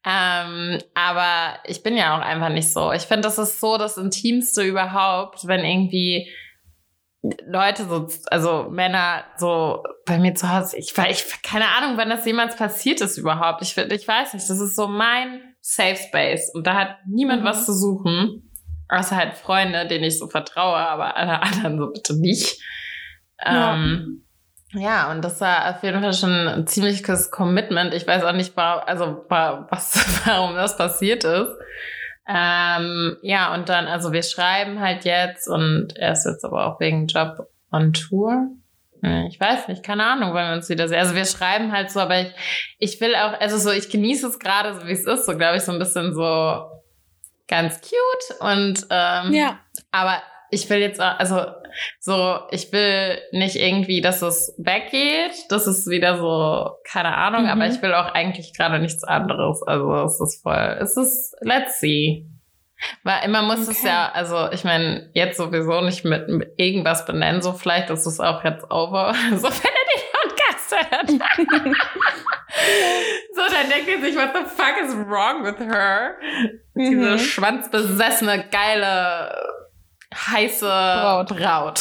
ähm, 0.07 0.79
aber 0.95 1.59
ich 1.65 1.83
bin 1.83 1.97
ja 1.97 2.17
auch 2.17 2.23
einfach 2.23 2.51
nicht 2.51 2.73
so. 2.73 2.93
Ich 2.93 3.03
finde, 3.03 3.23
das 3.23 3.39
ist 3.39 3.61
so 3.61 3.79
das 3.79 3.99
Intimste 3.99 4.63
überhaupt, 4.63 5.47
wenn 5.49 5.65
irgendwie 5.65 6.29
Leute 7.47 7.85
so, 7.85 8.09
also 8.31 8.69
Männer 8.71 9.25
so 9.37 9.83
bei 10.05 10.19
mir 10.19 10.35
zu 10.35 10.53
Hause, 10.53 10.77
ich, 10.77 10.95
ich 10.97 11.43
keine 11.43 11.67
Ahnung, 11.69 11.97
wann 11.97 12.11
das 12.11 12.25
jemals 12.27 12.57
passiert 12.57 13.01
ist 13.01 13.19
überhaupt. 13.19 13.63
Ich, 13.63 13.77
ich 13.77 14.09
weiß 14.09 14.35
nicht, 14.35 14.49
das 14.49 14.61
ist 14.61 14.77
so 14.77 14.89
mein 14.89 15.55
Safe 15.61 15.97
Space 15.97 16.51
und 16.55 16.67
da 16.67 16.75
hat 16.75 16.97
niemand 17.07 17.43
mhm. 17.43 17.47
was 17.47 17.67
zu 17.67 17.73
suchen, 17.73 18.53
außer 18.89 19.17
halt 19.17 19.35
Freunde, 19.35 19.87
denen 19.87 20.05
ich 20.05 20.19
so 20.19 20.29
vertraue, 20.29 20.77
aber 20.77 21.17
alle 21.17 21.43
anderen 21.43 21.79
so 21.79 21.91
bitte 21.93 22.19
nicht. 22.19 22.61
Ja. 23.45 23.75
Ähm, 23.75 24.27
ja, 24.73 25.11
und 25.11 25.25
das 25.25 25.41
war 25.41 25.71
auf 25.75 25.83
jeden 25.83 26.03
Fall 26.03 26.13
schon 26.13 26.49
ein 26.49 26.67
ziemliches 26.67 27.31
Commitment. 27.31 27.95
Ich 27.95 28.07
weiß 28.07 28.25
auch 28.25 28.33
nicht, 28.33 28.57
also 28.59 29.25
was, 29.29 30.23
warum 30.27 30.55
das 30.55 30.77
passiert 30.77 31.25
ist. 31.25 31.49
Ähm, 32.29 33.17
ja, 33.23 33.55
und 33.55 33.69
dann, 33.69 33.87
also 33.87 34.13
wir 34.13 34.23
schreiben 34.23 34.81
halt 34.81 35.05
jetzt 35.05 35.49
und 35.49 35.97
er 35.97 36.13
ist 36.13 36.25
jetzt 36.25 36.45
aber 36.45 36.67
auch 36.67 36.81
wegen 36.81 37.07
Job 37.07 37.49
on 37.71 37.93
Tour. 37.93 38.49
Ich 39.29 39.39
weiß 39.39 39.69
nicht, 39.69 39.85
keine 39.85 40.05
Ahnung, 40.05 40.35
wann 40.35 40.49
wir 40.49 40.57
uns 40.57 40.69
wieder 40.69 40.89
sehen. 40.89 40.99
Also 40.99 41.15
wir 41.15 41.27
schreiben 41.27 41.71
halt 41.71 41.91
so, 41.91 42.01
aber 42.01 42.23
ich, 42.23 42.33
ich 42.79 43.01
will 43.01 43.15
auch, 43.15 43.39
also 43.41 43.57
so, 43.57 43.71
ich 43.71 43.89
genieße 43.89 44.27
es 44.27 44.39
gerade 44.39 44.75
so, 44.75 44.87
wie 44.87 44.93
es 44.93 45.07
ist, 45.07 45.27
so 45.27 45.37
glaube 45.37 45.59
ich, 45.59 45.63
so 45.63 45.71
ein 45.71 45.79
bisschen 45.79 46.13
so 46.13 46.65
ganz 47.47 47.81
cute 47.81 48.41
und 48.41 48.87
ähm, 48.91 49.33
ja. 49.33 49.61
aber 49.93 50.23
ich 50.51 50.69
will 50.71 50.79
jetzt, 50.79 51.01
also 51.01 51.47
so, 52.01 52.41
ich 52.51 52.73
will 52.73 53.19
nicht 53.33 53.57
irgendwie, 53.57 54.01
dass 54.01 54.23
es 54.23 54.55
weggeht. 54.59 55.33
Das 55.49 55.67
ist 55.67 55.89
wieder 55.89 56.17
so, 56.19 56.71
keine 56.85 57.15
Ahnung, 57.17 57.43
mhm. 57.45 57.51
aber 57.51 57.67
ich 57.67 57.83
will 57.83 57.93
auch 57.95 58.13
eigentlich 58.15 58.57
gerade 58.57 58.79
nichts 58.79 59.05
anderes. 59.05 59.63
Also 59.63 59.93
es 60.05 60.21
ist 60.21 60.43
voll, 60.43 60.79
es 60.81 60.97
ist, 60.97 61.35
let's 61.41 61.81
see. 61.81 62.27
Weil 63.05 63.29
man 63.29 63.47
muss 63.47 63.63
okay. 63.63 63.71
es 63.73 63.83
ja, 63.83 64.11
also 64.13 64.51
ich 64.53 64.63
meine, 64.63 65.11
jetzt 65.15 65.39
sowieso 65.39 65.81
nicht 65.81 66.05
mit, 66.05 66.29
mit, 66.29 66.53
irgendwas 66.59 67.07
benennen, 67.07 67.41
so 67.41 67.55
vielleicht 67.55 67.89
ist 67.89 68.05
es 68.05 68.21
auch 68.21 68.45
jetzt 68.45 68.71
over. 68.71 69.15
So, 69.37 69.49
wenn 69.49 69.73
er 69.73 69.87
den 69.93 70.03
Podcast 70.13 70.73
hört. 70.91 71.11
so, 73.35 73.43
dann 73.53 73.69
denkt 73.71 73.89
er 73.89 74.01
sich, 74.01 74.15
what 74.15 74.35
the 74.35 74.45
fuck 74.45 74.77
is 74.83 74.95
wrong 75.09 75.45
with 75.45 75.59
her? 75.59 76.17
Mhm. 76.75 76.91
Diese 76.91 77.19
schwanzbesessene, 77.19 78.45
geile 78.51 79.33
heiße 80.17 80.67
Braut. 80.67 81.29
Braut. 81.29 81.81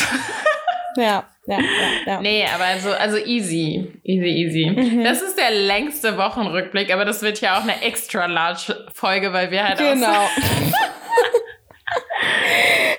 ja. 0.98 1.24
Ja, 1.48 1.60
ja, 1.60 1.90
ja. 2.08 2.22
Nee, 2.22 2.44
aber 2.52 2.64
also, 2.64 2.92
also 2.92 3.18
easy. 3.18 4.00
Easy, 4.04 4.26
easy. 4.26 4.66
Mhm. 4.66 5.04
Das 5.04 5.22
ist 5.22 5.38
der 5.38 5.52
längste 5.52 6.18
Wochenrückblick, 6.18 6.92
aber 6.92 7.06
das 7.06 7.22
wird 7.22 7.40
ja 7.40 7.60
auch 7.60 7.64
eine 7.64 7.84
extra 7.84 8.26
large 8.26 8.88
Folge, 8.94 9.32
weil 9.32 9.52
wir 9.52 9.64
halt 9.64 9.78
Genau. 9.78 10.28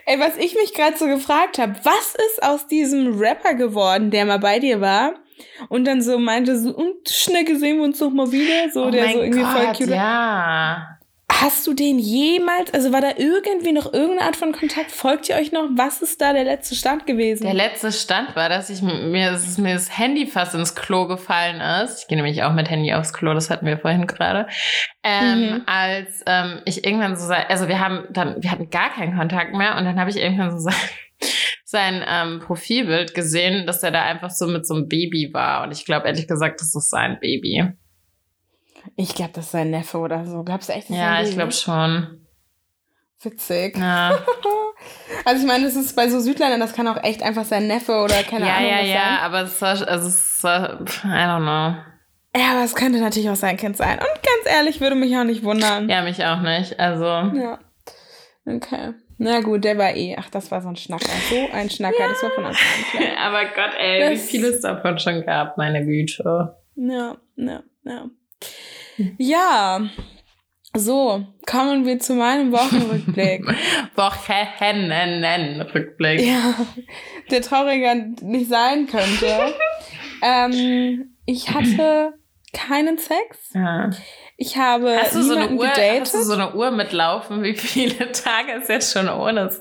Ey, 0.06 0.20
was 0.20 0.36
ich 0.36 0.54
mich 0.54 0.72
gerade 0.72 0.96
so 0.96 1.06
gefragt 1.06 1.58
habe, 1.58 1.74
was 1.82 2.14
ist 2.14 2.40
aus 2.44 2.68
diesem 2.68 3.18
Rapper 3.18 3.54
geworden, 3.54 4.12
der 4.12 4.24
mal 4.24 4.38
bei 4.38 4.60
dir 4.60 4.80
war? 4.80 5.14
Und 5.68 5.84
dann 5.84 6.00
so 6.00 6.18
meinte 6.18 6.56
so, 6.56 6.70
und 6.70 7.08
schnell 7.08 7.44
gesehen 7.44 7.78
wir 7.78 7.84
uns 7.84 7.98
doch 7.98 8.10
mal 8.10 8.30
wieder, 8.30 8.70
so 8.72 8.84
oh 8.84 8.90
der 8.90 9.08
so 9.08 9.20
irgendwie 9.20 9.40
Gott, 9.40 9.50
voll 9.50 9.66
cute. 9.72 9.88
Ja. 9.88 10.95
Hast 11.28 11.66
du 11.66 11.74
den 11.74 11.98
jemals, 11.98 12.72
also 12.72 12.92
war 12.92 13.00
da 13.00 13.10
irgendwie 13.16 13.72
noch 13.72 13.92
irgendeine 13.92 14.22
Art 14.22 14.36
von 14.36 14.52
Kontakt? 14.52 14.92
Folgt 14.92 15.28
ihr 15.28 15.34
euch 15.34 15.50
noch? 15.50 15.68
Was 15.74 16.00
ist 16.00 16.20
da 16.20 16.32
der 16.32 16.44
letzte 16.44 16.76
Stand 16.76 17.04
gewesen? 17.04 17.42
Der 17.42 17.54
letzte 17.54 17.90
Stand 17.92 18.36
war, 18.36 18.48
dass 18.48 18.70
ich 18.70 18.80
mir, 18.80 19.32
dass 19.32 19.58
mir 19.58 19.74
das 19.74 19.98
Handy 19.98 20.26
fast 20.26 20.54
ins 20.54 20.76
Klo 20.76 21.08
gefallen 21.08 21.60
ist. 21.82 22.02
Ich 22.02 22.08
gehe 22.08 22.16
nämlich 22.16 22.44
auch 22.44 22.52
mit 22.52 22.70
Handy 22.70 22.94
aufs 22.94 23.12
Klo, 23.12 23.34
das 23.34 23.50
hatten 23.50 23.66
wir 23.66 23.76
vorhin 23.76 24.06
gerade. 24.06 24.46
Ähm, 25.02 25.40
mhm. 25.40 25.62
Als 25.66 26.22
ähm, 26.26 26.62
ich 26.64 26.84
irgendwann 26.84 27.16
so, 27.16 27.32
also 27.32 27.68
wir 27.68 27.80
haben 27.80 28.04
dann, 28.10 28.42
wir 28.42 28.50
hatten 28.50 28.70
gar 28.70 28.90
keinen 28.90 29.16
Kontakt 29.16 29.52
mehr 29.52 29.76
und 29.76 29.84
dann 29.84 29.98
habe 29.98 30.10
ich 30.10 30.16
irgendwann 30.16 30.52
so 30.52 30.58
sein, 30.58 30.74
sein 31.64 32.04
ähm, 32.08 32.40
Profilbild 32.40 33.14
gesehen, 33.14 33.66
dass 33.66 33.82
er 33.82 33.90
da 33.90 34.02
einfach 34.02 34.30
so 34.30 34.46
mit 34.46 34.66
so 34.66 34.74
einem 34.74 34.88
Baby 34.88 35.30
war. 35.32 35.64
Und 35.64 35.72
ich 35.72 35.84
glaube 35.84 36.06
ehrlich 36.06 36.28
gesagt, 36.28 36.60
das 36.60 36.74
ist 36.74 36.88
sein 36.88 37.18
Baby. 37.20 37.72
Ich 38.94 39.14
glaube, 39.14 39.32
das 39.34 39.46
ist 39.46 39.52
sein 39.52 39.70
Neffe 39.70 39.98
oder 39.98 40.24
so. 40.26 40.42
Glaubst 40.42 40.68
du 40.68 40.72
echt? 40.72 40.90
Ja, 40.90 41.20
ich 41.22 41.32
glaube 41.32 41.52
schon. 41.52 42.26
Witzig. 43.22 43.76
Ja. 43.76 44.10
also 45.24 45.40
ich 45.40 45.46
meine, 45.46 45.64
das 45.64 45.74
ist 45.74 45.96
bei 45.96 46.08
so 46.08 46.20
Südländern, 46.20 46.60
das 46.60 46.74
kann 46.74 46.86
auch 46.86 47.02
echt 47.02 47.22
einfach 47.22 47.44
sein 47.44 47.66
Neffe 47.66 47.92
oder 47.92 48.22
keine 48.22 48.46
ja, 48.46 48.56
Ahnung 48.56 48.70
ja, 48.70 48.76
was 48.78 48.88
ja, 48.88 48.94
sein. 48.94 49.14
Ja, 49.14 49.18
aber 49.22 49.42
es 49.42 49.62
war, 49.62 49.88
also 49.88 50.08
es 50.08 50.38
war, 50.42 50.80
I 50.80 51.06
don't 51.06 51.38
know. 51.38 51.76
Ja, 52.36 52.52
aber 52.52 52.64
es 52.64 52.74
könnte 52.74 53.00
natürlich 53.00 53.30
auch 53.30 53.36
sein 53.36 53.56
Kind 53.56 53.76
sein. 53.76 53.98
Und 53.98 54.06
ganz 54.06 54.54
ehrlich, 54.56 54.80
würde 54.80 54.94
mich 54.94 55.16
auch 55.16 55.24
nicht 55.24 55.42
wundern. 55.42 55.88
Ja, 55.88 56.02
mich 56.02 56.24
auch 56.24 56.42
nicht. 56.42 56.78
Also. 56.78 57.04
Ja. 57.04 57.58
Okay. 58.44 58.92
Na 59.18 59.40
gut, 59.40 59.64
der 59.64 59.78
war 59.78 59.94
eh. 59.94 60.14
Ach, 60.18 60.28
das 60.28 60.50
war 60.50 60.60
so 60.60 60.68
ein 60.68 60.76
Schnacker. 60.76 61.08
So 61.30 61.48
ein 61.52 61.70
Schnacker, 61.70 61.98
ja. 61.98 62.08
das 62.08 62.22
war 62.22 62.30
von 62.30 62.44
Anfang 62.44 62.66
an 62.66 62.90
klar. 62.90 63.18
aber 63.26 63.44
Gott, 63.46 63.74
ey, 63.78 64.00
das 64.00 64.10
wie 64.10 64.16
viel 64.16 64.44
es 64.44 64.60
davon 64.60 64.98
schon 64.98 65.24
gab, 65.24 65.56
meine 65.56 65.84
Güte. 65.84 66.54
Ja, 66.74 67.16
ja, 67.36 67.62
ja. 67.84 68.10
Ja, 69.18 69.80
so, 70.74 71.26
kommen 71.46 71.86
wir 71.86 71.98
zu 71.98 72.14
meinem 72.14 72.52
Wochenrückblick. 72.52 73.46
Wochenrückblick. 73.96 76.20
Ja, 76.20 76.54
der 77.30 77.40
trauriger 77.40 77.94
nicht 77.94 78.50
sein 78.50 78.86
könnte. 78.86 79.54
ähm, 80.22 81.16
ich 81.24 81.50
hatte 81.50 82.12
keinen 82.52 82.98
Sex. 82.98 83.52
Ja. 83.54 83.90
Ich 84.36 84.58
habe 84.58 84.98
hast 84.98 85.14
du 85.14 85.22
so 85.22 85.34
eine 85.34 85.50
Uhr, 85.50 85.66
gedatet. 85.66 86.02
Hast 86.02 86.14
du 86.14 86.22
so 86.22 86.34
eine 86.34 86.54
Uhr 86.54 86.70
mitlaufen, 86.70 87.42
wie 87.42 87.54
viele 87.54 88.12
Tage 88.12 88.52
es 88.60 88.68
jetzt 88.68 88.92
schon 88.92 89.08
ohne 89.08 89.50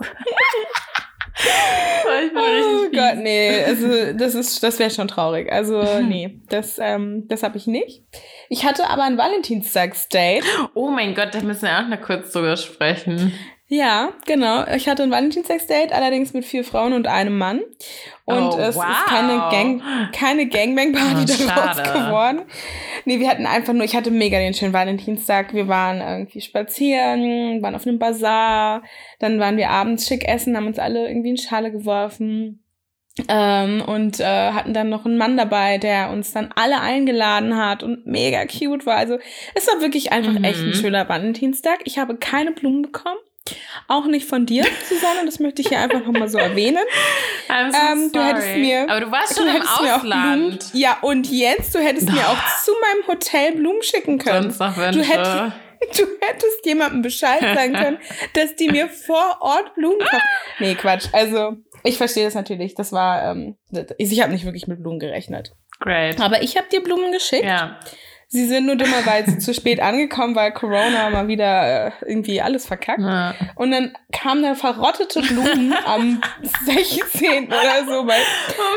oh 2.35 2.89
Gott, 2.91 3.17
nee, 3.17 3.63
also 3.63 4.13
das 4.13 4.35
ist, 4.35 4.63
das 4.63 4.79
wäre 4.79 4.89
schon 4.89 5.07
traurig. 5.07 5.51
Also 5.51 5.83
nee, 6.01 6.41
das, 6.49 6.77
ähm, 6.79 7.27
das 7.27 7.43
habe 7.43 7.57
ich 7.57 7.67
nicht. 7.67 8.03
Ich 8.49 8.65
hatte 8.65 8.89
aber 8.89 9.03
ein 9.03 9.17
Valentinstagsdate. 9.17 10.45
Oh 10.73 10.89
mein 10.89 11.15
Gott, 11.15 11.33
da 11.33 11.41
müssen 11.41 11.63
wir 11.63 11.79
auch 11.79 11.87
noch 11.87 12.01
kurz 12.01 12.31
drüber 12.31 12.57
sprechen. 12.57 13.33
Ja, 13.67 14.11
genau. 14.27 14.63
Ich 14.75 14.87
hatte 14.87 15.01
ein 15.01 15.09
Valentinstagsdate, 15.09 15.91
allerdings 15.91 16.33
mit 16.33 16.45
vier 16.45 16.63
Frauen 16.63 16.93
und 16.93 17.07
einem 17.07 17.35
Mann. 17.35 17.61
Und 18.25 18.53
oh, 18.53 18.57
es 18.59 18.75
wow. 18.75 18.85
ist 18.85 19.05
keine, 19.07 19.37
Gang, 19.49 19.81
keine 20.11 20.47
Gangbang-Party 20.47 21.33
oh, 21.33 21.47
daraus 21.47 21.77
geworden. 21.77 22.41
Nee, 23.05 23.19
wir 23.19 23.27
hatten 23.27 23.47
einfach 23.47 23.73
nur, 23.73 23.83
ich 23.83 23.95
hatte 23.95 24.11
mega 24.11 24.37
den 24.37 24.53
schönen 24.53 24.73
Valentinstag. 24.73 25.55
Wir 25.55 25.67
waren 25.67 25.99
irgendwie 25.99 26.41
spazieren, 26.41 27.63
waren 27.63 27.73
auf 27.73 27.87
einem 27.87 27.97
Bazar, 27.97 28.83
dann 29.17 29.39
waren 29.39 29.57
wir 29.57 29.71
abends 29.71 30.07
schick 30.07 30.27
essen, 30.27 30.55
haben 30.55 30.67
uns 30.67 30.77
alle 30.77 31.07
irgendwie 31.07 31.31
in 31.31 31.37
Schale 31.37 31.71
geworfen. 31.71 32.63
Ähm, 33.29 33.81
und 33.81 34.19
äh, 34.19 34.51
hatten 34.51 34.73
dann 34.73 34.89
noch 34.89 35.05
einen 35.05 35.17
Mann 35.17 35.37
dabei, 35.37 35.77
der 35.77 36.09
uns 36.09 36.33
dann 36.33 36.49
alle 36.53 36.81
eingeladen 36.81 37.55
hat 37.55 37.81
und 37.81 38.05
mega 38.05 38.45
cute 38.45 38.85
war. 38.85 38.97
Also 38.97 39.19
es 39.53 39.67
war 39.67 39.79
wirklich 39.81 40.11
einfach 40.11 40.33
mhm. 40.33 40.43
echt 40.43 40.59
ein 40.59 40.73
schöner 40.73 41.07
Valentinstag. 41.07 41.79
Ich 41.85 41.97
habe 41.97 42.17
keine 42.17 42.51
Blumen 42.51 42.81
bekommen. 42.81 43.19
Auch 43.87 44.07
nicht 44.07 44.27
von 44.27 44.47
dir, 44.47 44.65
Susanne, 44.89 45.23
das 45.25 45.39
möchte 45.39 45.61
ich 45.61 45.67
hier 45.67 45.79
einfach 45.79 46.03
nochmal 46.03 46.27
so 46.27 46.39
erwähnen. 46.39 46.83
So 47.47 47.53
ähm, 47.53 48.11
du 48.11 48.19
hättest 48.19 48.57
mir. 48.57 48.89
Aber 48.89 49.01
du 49.01 49.11
warst 49.11 49.37
schon 49.37 49.47
im 49.47 49.61
Ausland. 49.61 50.01
Blumen, 50.01 50.59
ja, 50.73 50.97
und 51.01 51.29
jetzt, 51.29 51.75
du 51.75 51.79
hättest 51.79 52.11
mir 52.11 52.27
auch 52.27 52.63
zu 52.63 52.71
meinem 52.71 53.07
Hotel 53.07 53.53
Blumen 53.53 53.83
schicken 53.83 54.17
können. 54.17 54.51
Sonst 54.51 54.59
noch 54.59 54.91
du 54.91 55.03
hättest, 55.03 55.99
du 55.99 56.03
hättest 56.21 56.65
jemandem 56.65 57.03
Bescheid 57.03 57.39
sagen 57.39 57.73
können, 57.75 57.97
dass 58.33 58.55
die 58.55 58.67
mir 58.67 58.89
vor 58.89 59.37
Ort 59.41 59.75
Blumen 59.75 59.99
kaufen. 59.99 60.23
Nee, 60.57 60.73
Quatsch. 60.73 61.05
Also, 61.11 61.57
ich 61.85 61.97
verstehe 61.97 62.25
das 62.25 62.35
natürlich. 62.35 62.75
Das 62.75 62.91
war, 62.91 63.31
ähm, 63.31 63.55
ich 63.97 64.21
habe 64.21 64.31
nicht 64.31 64.45
wirklich 64.45 64.67
mit 64.67 64.81
Blumen 64.81 64.99
gerechnet. 64.99 65.53
Great. 65.79 66.19
Aber 66.21 66.41
ich 66.41 66.57
habe 66.57 66.67
dir 66.69 66.81
Blumen 66.81 67.11
geschickt. 67.11 67.45
Ja. 67.45 67.79
Sie 68.27 68.45
sind 68.47 68.65
nur 68.65 68.75
dummerweise 68.75 69.37
zu 69.37 69.53
spät 69.53 69.79
angekommen, 69.79 70.35
weil 70.35 70.51
Corona 70.51 71.09
mal 71.09 71.27
wieder 71.27 71.87
äh, 71.87 71.91
irgendwie 72.05 72.41
alles 72.41 72.65
verkackt. 72.65 72.99
Ja. 72.99 73.35
Und 73.55 73.71
dann 73.71 73.95
kam 74.11 74.41
da 74.41 74.55
verrottete 74.55 75.21
Blumen 75.21 75.73
am 75.85 76.21
16. 76.65 77.47
oder 77.47 77.85
so 77.87 78.03
bei 78.05 78.17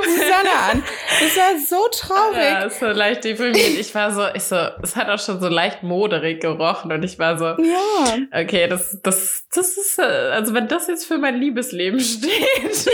Susanne 0.04 0.70
an. 0.70 0.82
Das 1.20 1.36
war 1.36 1.58
so 1.58 1.88
traurig. 1.90 2.44
Ja, 2.44 2.70
so 2.70 2.86
leicht 2.86 3.24
deprimiert. 3.24 3.78
Ich 3.78 3.94
war 3.94 4.12
so, 4.12 4.26
ich 4.34 4.42
so, 4.42 4.56
es 4.82 4.96
hat 4.96 5.08
auch 5.08 5.18
schon 5.18 5.40
so 5.40 5.48
leicht 5.48 5.82
moderig 5.82 6.40
gerochen 6.40 6.92
und 6.92 7.02
ich 7.02 7.18
war 7.18 7.38
so, 7.38 7.44
ja. 7.44 8.18
okay, 8.32 8.68
das, 8.68 8.98
das, 9.02 9.44
das 9.54 9.76
ist, 9.76 9.98
äh, 9.98 10.02
also 10.02 10.54
wenn 10.54 10.68
das 10.68 10.88
jetzt 10.88 11.06
für 11.06 11.18
mein 11.18 11.40
Liebesleben 11.40 12.00
steht, 12.00 12.30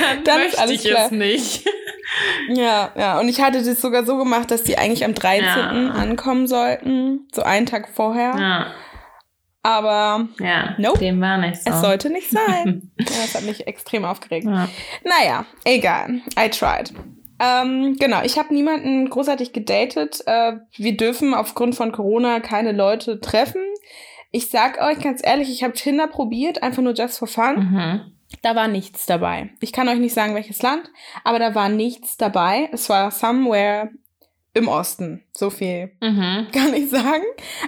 dann, 0.00 0.24
dann 0.24 0.40
möchte 0.40 0.72
ich 0.72 0.84
klar. 0.84 1.06
es 1.06 1.10
nicht. 1.12 1.64
Ja, 2.48 2.92
ja. 2.96 3.18
Und 3.18 3.28
ich 3.28 3.40
hatte 3.40 3.62
das 3.62 3.80
sogar 3.80 4.04
so 4.04 4.16
gemacht, 4.16 4.50
dass 4.50 4.62
die 4.62 4.78
eigentlich 4.78 4.95
am 5.04 5.14
13. 5.14 5.44
Ja. 5.44 5.90
ankommen 5.92 6.46
sollten. 6.46 7.28
So 7.32 7.42
einen 7.42 7.66
Tag 7.66 7.88
vorher. 7.88 8.34
Ja. 8.38 8.66
Aber 9.62 10.28
ja, 10.38 10.76
nope, 10.78 11.00
dem 11.00 11.20
war 11.20 11.38
nicht 11.38 11.60
so. 11.60 11.70
Es 11.70 11.80
sollte 11.80 12.08
nicht 12.08 12.30
sein. 12.30 12.92
das 12.98 13.34
hat 13.34 13.42
mich 13.42 13.66
extrem 13.66 14.04
aufgeregt. 14.04 14.46
Ja. 14.46 14.68
Naja, 15.02 15.44
egal. 15.64 16.20
I 16.38 16.48
tried. 16.48 16.92
Ähm, 17.40 17.96
genau, 17.98 18.22
ich 18.22 18.38
habe 18.38 18.54
niemanden 18.54 19.10
großartig 19.10 19.52
gedatet. 19.52 20.22
Äh, 20.26 20.58
wir 20.76 20.96
dürfen 20.96 21.34
aufgrund 21.34 21.74
von 21.74 21.90
Corona 21.90 22.38
keine 22.38 22.70
Leute 22.70 23.20
treffen. 23.20 23.60
Ich 24.30 24.50
sag 24.50 24.80
euch 24.80 25.00
ganz 25.00 25.20
ehrlich, 25.24 25.50
ich 25.50 25.64
habe 25.64 25.74
Tinder 25.74 26.06
probiert, 26.06 26.62
einfach 26.62 26.82
nur 26.82 26.94
just 26.94 27.18
for 27.18 27.28
fun. 27.28 27.56
Mhm. 27.56 28.12
Da 28.42 28.54
war 28.54 28.68
nichts 28.68 29.06
dabei. 29.06 29.50
Ich 29.60 29.72
kann 29.72 29.88
euch 29.88 29.98
nicht 29.98 30.14
sagen, 30.14 30.34
welches 30.34 30.62
Land, 30.62 30.90
aber 31.24 31.38
da 31.38 31.54
war 31.54 31.68
nichts 31.68 32.16
dabei. 32.16 32.68
Es 32.72 32.88
war 32.88 33.10
somewhere 33.10 33.90
im 34.56 34.68
Osten. 34.68 35.22
So 35.32 35.50
viel 35.50 35.92
mhm. 36.00 36.48
kann 36.52 36.74
ich 36.74 36.90
sagen. 36.90 37.24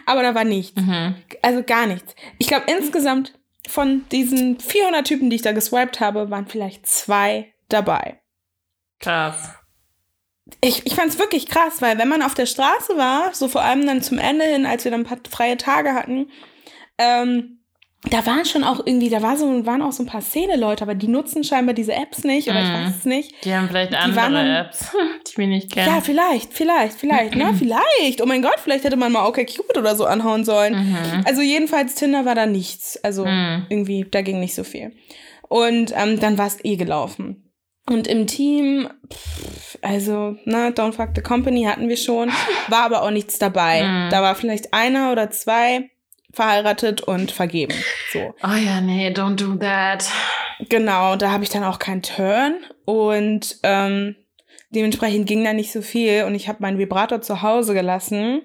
Aber 0.07 0.23
da 0.23 0.35
war 0.35 0.45
nichts. 0.45 0.81
Mhm. 0.81 1.17
Also 1.43 1.63
gar 1.63 1.87
nichts. 1.87 2.15
Ich 2.39 2.49
glaube, 2.49 2.65
insgesamt 2.67 3.35
von 3.69 4.07
diesen 4.11 4.59
400 4.59 5.07
Typen, 5.07 5.29
die 5.29 5.37
ich 5.37 5.43
da 5.43 5.53
geswiped 5.53 6.01
habe, 6.01 6.31
waren 6.31 6.47
vielleicht 6.47 6.87
zwei 6.87 7.53
dabei. 7.69 8.21
Krass. 9.01 9.55
Ich, 10.63 10.87
ich 10.87 10.95
fand 10.95 11.11
es 11.11 11.19
wirklich 11.19 11.47
krass, 11.47 11.83
weil 11.83 11.99
wenn 11.99 12.09
man 12.09 12.23
auf 12.23 12.35
der 12.35 12.47
Straße 12.47 12.97
war, 12.97 13.35
so 13.35 13.49
vor 13.49 13.61
allem 13.63 13.87
dann 13.87 14.03
zum 14.03 14.19
Ende 14.19 14.47
hin, 14.47 14.65
als 14.65 14.85
wir 14.85 14.91
dann 14.91 15.03
ein 15.03 15.07
paar 15.07 15.19
freie 15.29 15.59
Tage 15.59 15.93
hatten, 15.93 16.31
ähm, 16.97 17.58
da 18.05 18.25
waren 18.27 18.45
schon 18.45 18.63
auch 18.63 18.87
irgendwie, 18.87 19.11
da 19.11 19.23
war 19.23 19.37
so, 19.37 19.67
waren 19.67 19.83
auch 19.83 19.91
so 19.91 20.05
ein 20.05 20.07
paar 20.07 20.21
Szene-Leute, 20.21 20.83
aber 20.83 20.95
die 20.95 21.09
nutzen 21.09 21.43
scheinbar 21.43 21.75
diese 21.75 21.95
Apps 21.95 22.23
nicht 22.23 22.49
oder 22.49 22.61
mm. 22.61 22.65
ich 22.65 22.73
weiß 22.73 22.97
es 22.99 23.05
nicht. 23.05 23.45
Die 23.45 23.53
haben 23.53 23.69
vielleicht 23.69 23.93
die 23.93 23.97
andere 23.97 24.33
dann, 24.33 24.47
Apps, 24.47 24.93
die 25.29 25.37
wir 25.37 25.47
nicht 25.49 25.73
kennen. 25.73 25.89
Ja, 25.89 26.01
vielleicht, 26.01 26.53
vielleicht, 26.53 26.99
vielleicht, 26.99 27.35
ne? 27.35 27.53
Vielleicht. 27.59 28.23
Oh 28.23 28.27
mein 28.27 28.41
Gott, 28.41 28.61
vielleicht 28.63 28.85
hätte 28.85 28.97
man 28.97 29.11
mal 29.11 29.27
okay 29.27 29.45
Cupid 29.45 29.77
oder 29.77 29.97
so 29.97 30.05
anhauen 30.05 30.45
sollen. 30.45 30.91
Mhm. 30.91 31.25
Also 31.25 31.43
jedenfalls 31.43 31.97
Tinder 31.97 32.25
war 32.25 32.37
da 32.37 32.47
nichts. 32.47 33.03
Also 33.03 33.27
mhm. 33.27 33.67
irgendwie, 33.69 34.07
da 34.09 34.23
ging 34.23 34.39
nicht 34.39 34.55
so 34.55 34.63
viel. 34.63 34.93
Und 35.49 35.93
ähm, 35.97 36.21
dann 36.21 36.39
war 36.39 36.47
es 36.47 36.65
eh 36.65 36.77
gelaufen. 36.77 37.51
Und 37.89 38.07
im 38.07 38.27
Team, 38.27 38.89
pff, 39.13 39.79
also, 39.83 40.37
na, 40.45 40.69
Don't 40.69 40.93
Fuck 40.93 41.11
the 41.17 41.23
Company 41.23 41.65
hatten 41.65 41.89
wir 41.89 41.97
schon, 41.97 42.31
war 42.69 42.85
aber 42.85 43.03
auch 43.03 43.11
nichts 43.11 43.39
dabei. 43.39 43.83
Mhm. 43.83 44.11
Da 44.11 44.23
war 44.23 44.35
vielleicht 44.35 44.73
einer 44.73 45.11
oder 45.11 45.31
zwei 45.31 45.91
verheiratet 46.33 47.03
und 47.03 47.31
vergeben. 47.31 47.75
So. 48.13 48.35
Oh 48.43 48.55
ja, 48.55 48.81
nee, 48.81 49.09
don't 49.11 49.37
do 49.37 49.55
that. 49.57 50.09
Genau, 50.69 51.17
da 51.17 51.31
habe 51.31 51.45
ich 51.45 51.51
dann 51.51 51.65
auch 51.65 51.79
keinen 51.79 52.03
Turn 52.03 52.57
und 52.85 53.59
ähm, 53.63 54.17
dementsprechend 54.71 55.27
ging 55.27 55.45
da 55.45 55.53
nicht 55.53 55.73
so 55.73 55.83
viel 55.83 56.25
und 56.25 56.35
ich 56.35 56.49
habe 56.49 56.59
meinen 56.61 56.79
Vibrator 56.79 57.23
zu 57.23 57.43
Hause 57.43 57.75
gelassen, 57.75 58.43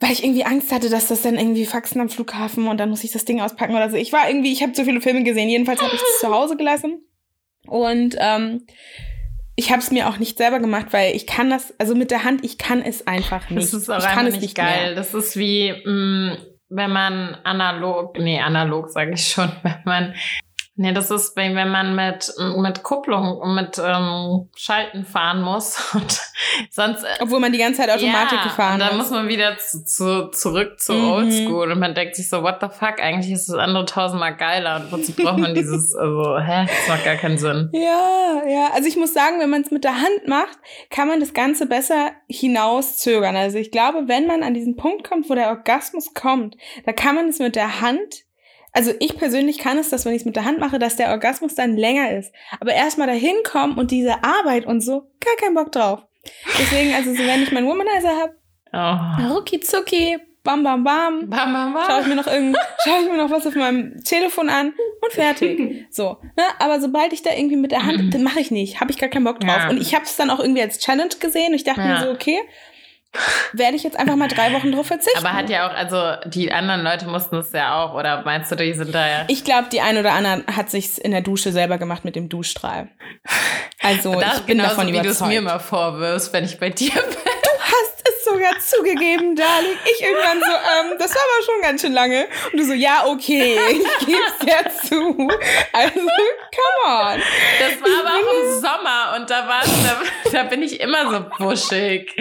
weil 0.00 0.12
ich 0.12 0.24
irgendwie 0.24 0.44
Angst 0.44 0.72
hatte, 0.72 0.88
dass 0.88 1.08
das 1.08 1.22
dann 1.22 1.36
irgendwie 1.36 1.66
Faxen 1.66 2.00
am 2.00 2.08
Flughafen 2.08 2.66
und 2.68 2.78
dann 2.78 2.90
muss 2.90 3.04
ich 3.04 3.12
das 3.12 3.24
Ding 3.24 3.40
auspacken 3.40 3.74
oder 3.74 3.90
so. 3.90 3.96
Ich 3.96 4.12
war 4.12 4.28
irgendwie, 4.28 4.52
ich 4.52 4.62
habe 4.62 4.72
zu 4.72 4.84
viele 4.84 5.00
Filme 5.00 5.22
gesehen, 5.22 5.48
jedenfalls 5.48 5.82
habe 5.82 5.94
ich 5.94 6.00
es 6.00 6.20
zu 6.20 6.34
Hause 6.34 6.56
gelassen 6.56 7.04
und 7.66 8.16
ähm, 8.18 8.66
ich 9.56 9.70
habe 9.70 9.82
es 9.82 9.90
mir 9.90 10.08
auch 10.08 10.18
nicht 10.18 10.38
selber 10.38 10.58
gemacht, 10.58 10.86
weil 10.92 11.14
ich 11.14 11.26
kann 11.26 11.50
das, 11.50 11.74
also 11.78 11.94
mit 11.94 12.10
der 12.10 12.24
Hand, 12.24 12.44
ich 12.44 12.56
kann 12.56 12.80
es 12.80 13.06
einfach 13.06 13.50
nicht. 13.50 13.62
Das 13.62 13.74
ist 13.74 13.90
auch 13.90 13.98
ich 13.98 14.06
kann 14.06 14.26
es 14.26 14.40
nicht 14.40 14.54
geil. 14.54 14.86
Mehr. 14.86 14.94
Das 14.94 15.12
ist 15.12 15.36
wie, 15.36 15.74
mh, 15.84 16.34
mm, 16.34 16.38
wenn 16.70 16.92
man 16.92 17.36
analog, 17.44 18.16
nee, 18.18 18.40
analog 18.40 18.88
sage 18.90 19.12
ich 19.12 19.26
schon, 19.26 19.50
wenn 19.62 19.82
man 19.84 20.14
Nee, 20.80 20.94
das 20.94 21.10
ist, 21.10 21.36
wenn 21.36 21.52
man 21.52 21.94
mit, 21.94 22.32
mit 22.56 22.82
Kupplung 22.82 23.36
und 23.36 23.54
mit 23.54 23.78
ähm, 23.78 24.48
Schalten 24.56 25.04
fahren 25.04 25.42
muss 25.42 25.78
und 25.94 26.20
sonst. 26.70 27.04
Äh, 27.04 27.18
Obwohl 27.20 27.38
man 27.38 27.52
die 27.52 27.58
ganze 27.58 27.82
Zeit 27.82 27.90
Automatik 27.90 28.38
ja, 28.38 28.44
gefahren 28.44 28.80
ist. 28.80 28.88
Dann 28.88 28.96
muss 28.96 29.10
man 29.10 29.28
wieder 29.28 29.58
zu, 29.58 29.84
zu, 29.84 30.30
zurück 30.30 30.80
zu 30.80 30.94
mhm. 30.94 31.10
Oldschool 31.10 31.72
und 31.72 31.80
man 31.80 31.94
denkt 31.94 32.16
sich 32.16 32.30
so, 32.30 32.42
what 32.42 32.62
the 32.62 32.68
fuck, 32.68 32.98
eigentlich 32.98 33.30
ist 33.30 33.50
das 33.50 33.56
andere 33.56 33.84
tausendmal 33.84 34.34
geiler 34.34 34.76
und 34.76 34.90
wozu 34.90 35.12
braucht 35.12 35.36
man 35.36 35.54
dieses, 35.54 35.94
also, 36.00 36.38
hä, 36.38 36.64
das 36.66 36.88
macht 36.88 37.04
gar 37.04 37.16
keinen 37.16 37.36
Sinn. 37.36 37.68
Ja, 37.74 38.42
ja, 38.48 38.70
also 38.72 38.88
ich 38.88 38.96
muss 38.96 39.12
sagen, 39.12 39.38
wenn 39.38 39.50
man 39.50 39.60
es 39.60 39.70
mit 39.70 39.84
der 39.84 39.96
Hand 39.96 40.28
macht, 40.28 40.58
kann 40.88 41.08
man 41.08 41.20
das 41.20 41.34
Ganze 41.34 41.66
besser 41.66 42.12
hinauszögern. 42.26 43.36
Also 43.36 43.58
ich 43.58 43.70
glaube, 43.70 44.08
wenn 44.08 44.26
man 44.26 44.42
an 44.42 44.54
diesen 44.54 44.76
Punkt 44.76 45.06
kommt, 45.06 45.28
wo 45.28 45.34
der 45.34 45.48
Orgasmus 45.48 46.14
kommt, 46.14 46.56
da 46.86 46.94
kann 46.94 47.16
man 47.16 47.28
es 47.28 47.38
mit 47.38 47.54
der 47.54 47.82
Hand 47.82 48.24
also 48.72 48.92
ich 49.00 49.16
persönlich 49.16 49.58
kann 49.58 49.78
es, 49.78 49.90
dass 49.90 50.04
wenn 50.04 50.12
ich 50.12 50.22
es 50.22 50.26
mit 50.26 50.36
der 50.36 50.44
Hand 50.44 50.58
mache, 50.58 50.78
dass 50.78 50.96
der 50.96 51.10
Orgasmus 51.10 51.54
dann 51.54 51.76
länger 51.76 52.16
ist. 52.16 52.32
Aber 52.60 52.72
erstmal 52.72 53.06
dahin 53.06 53.36
kommen 53.44 53.78
und 53.78 53.90
diese 53.90 54.22
Arbeit 54.22 54.66
und 54.66 54.80
so, 54.80 55.10
gar 55.20 55.36
keinen 55.40 55.54
Bock 55.54 55.72
drauf. 55.72 56.06
Deswegen, 56.58 56.94
also 56.94 57.12
so, 57.12 57.26
wenn 57.26 57.42
ich 57.42 57.52
meinen 57.52 57.66
Womanizer 57.66 58.16
habe, 58.16 58.36
oh. 58.72 59.34
rucki 59.34 59.60
zucki, 59.60 60.18
bam, 60.42 60.62
bam, 60.62 60.84
bam, 60.84 61.28
bam, 61.28 61.52
bam, 61.52 61.74
bam. 61.74 61.84
schaue 61.86 62.00
ich 62.02 62.06
mir 62.06 62.16
noch 62.16 62.26
irgend, 62.26 62.56
schaue 62.84 63.02
ich 63.02 63.10
mir 63.10 63.16
noch 63.16 63.30
was 63.30 63.46
auf 63.46 63.54
meinem 63.54 64.02
Telefon 64.04 64.48
an 64.48 64.72
und 65.02 65.12
fertig. 65.12 65.86
So, 65.90 66.18
ne? 66.36 66.44
Aber 66.58 66.80
sobald 66.80 67.12
ich 67.12 67.22
da 67.22 67.30
irgendwie 67.34 67.56
mit 67.56 67.72
der 67.72 67.84
Hand, 67.84 68.14
dann 68.14 68.22
mache 68.22 68.40
ich 68.40 68.50
nicht, 68.50 68.80
habe 68.80 68.90
ich 68.90 68.98
gar 68.98 69.08
keinen 69.08 69.24
Bock 69.24 69.40
drauf. 69.40 69.56
Ja. 69.56 69.70
Und 69.70 69.80
ich 69.80 69.94
habe 69.94 70.04
es 70.04 70.16
dann 70.16 70.30
auch 70.30 70.40
irgendwie 70.40 70.62
als 70.62 70.78
Challenge 70.78 71.14
gesehen. 71.18 71.48
Und 71.48 71.56
ich 71.56 71.64
dachte 71.64 71.80
ja. 71.80 71.86
mir 71.86 72.00
so, 72.04 72.10
okay, 72.10 72.38
werde 73.52 73.76
ich 73.76 73.82
jetzt 73.82 73.98
einfach 73.98 74.16
mal 74.16 74.28
drei 74.28 74.52
Wochen 74.52 74.72
drauf 74.72 74.86
verzichten. 74.86 75.18
Aber 75.18 75.32
hat 75.32 75.50
ja 75.50 75.68
auch, 75.68 75.74
also 75.74 76.16
die 76.28 76.52
anderen 76.52 76.82
Leute 76.82 77.06
mussten 77.06 77.36
es 77.36 77.52
ja 77.52 77.82
auch, 77.82 77.94
oder 77.94 78.22
meinst 78.22 78.50
du, 78.52 78.56
die 78.56 78.72
sind 78.72 78.94
da 78.94 79.06
ja? 79.06 79.24
Ich 79.28 79.44
glaube, 79.44 79.68
die 79.72 79.80
eine 79.80 80.00
oder 80.00 80.12
andere 80.12 80.44
hat 80.46 80.70
sich 80.70 81.02
in 81.04 81.10
der 81.10 81.20
Dusche 81.20 81.52
selber 81.52 81.78
gemacht 81.78 82.04
mit 82.04 82.16
dem 82.16 82.28
Duschstrahl. 82.28 82.88
Also 83.82 84.20
ich 84.20 84.40
bin 84.42 84.58
davon 84.58 84.86
wie 84.86 84.90
überzeugt. 84.90 85.04
wie 85.04 85.08
du 85.08 85.08
es 85.08 85.20
mir 85.20 85.42
mal 85.42 85.58
vorwirfst, 85.58 86.32
wenn 86.32 86.44
ich 86.44 86.58
bei 86.58 86.70
dir 86.70 86.92
bin. 86.92 87.02
Hast 87.70 88.02
es 88.04 88.24
sogar 88.24 88.58
zugegeben, 88.58 89.36
Darling. 89.36 89.76
Ich 89.84 90.02
irgendwann 90.02 90.40
so, 90.40 90.50
ähm, 90.50 90.98
das 90.98 91.14
war 91.14 91.22
aber 91.22 91.44
schon 91.44 91.62
ganz 91.62 91.80
schön 91.82 91.92
lange. 91.92 92.26
Und 92.52 92.58
du 92.58 92.64
so, 92.64 92.72
ja, 92.72 93.06
okay, 93.06 93.58
ich 93.70 94.06
gebe 94.06 94.18
es 94.38 94.46
ja 94.46 94.70
zu. 94.88 95.28
Also, 95.72 96.00
come 96.00 96.82
on. 96.86 97.20
Das 97.58 97.80
war 97.80 98.00
aber 98.00 98.16
auch 98.16 98.32
im 98.32 98.60
Sommer 98.60 99.16
und 99.16 99.30
da 99.30 99.46
war 99.46 99.62
da, 99.62 100.30
da 100.32 100.42
bin 100.44 100.62
ich 100.62 100.80
immer 100.80 101.10
so 101.10 101.24
buschig. 101.38 102.14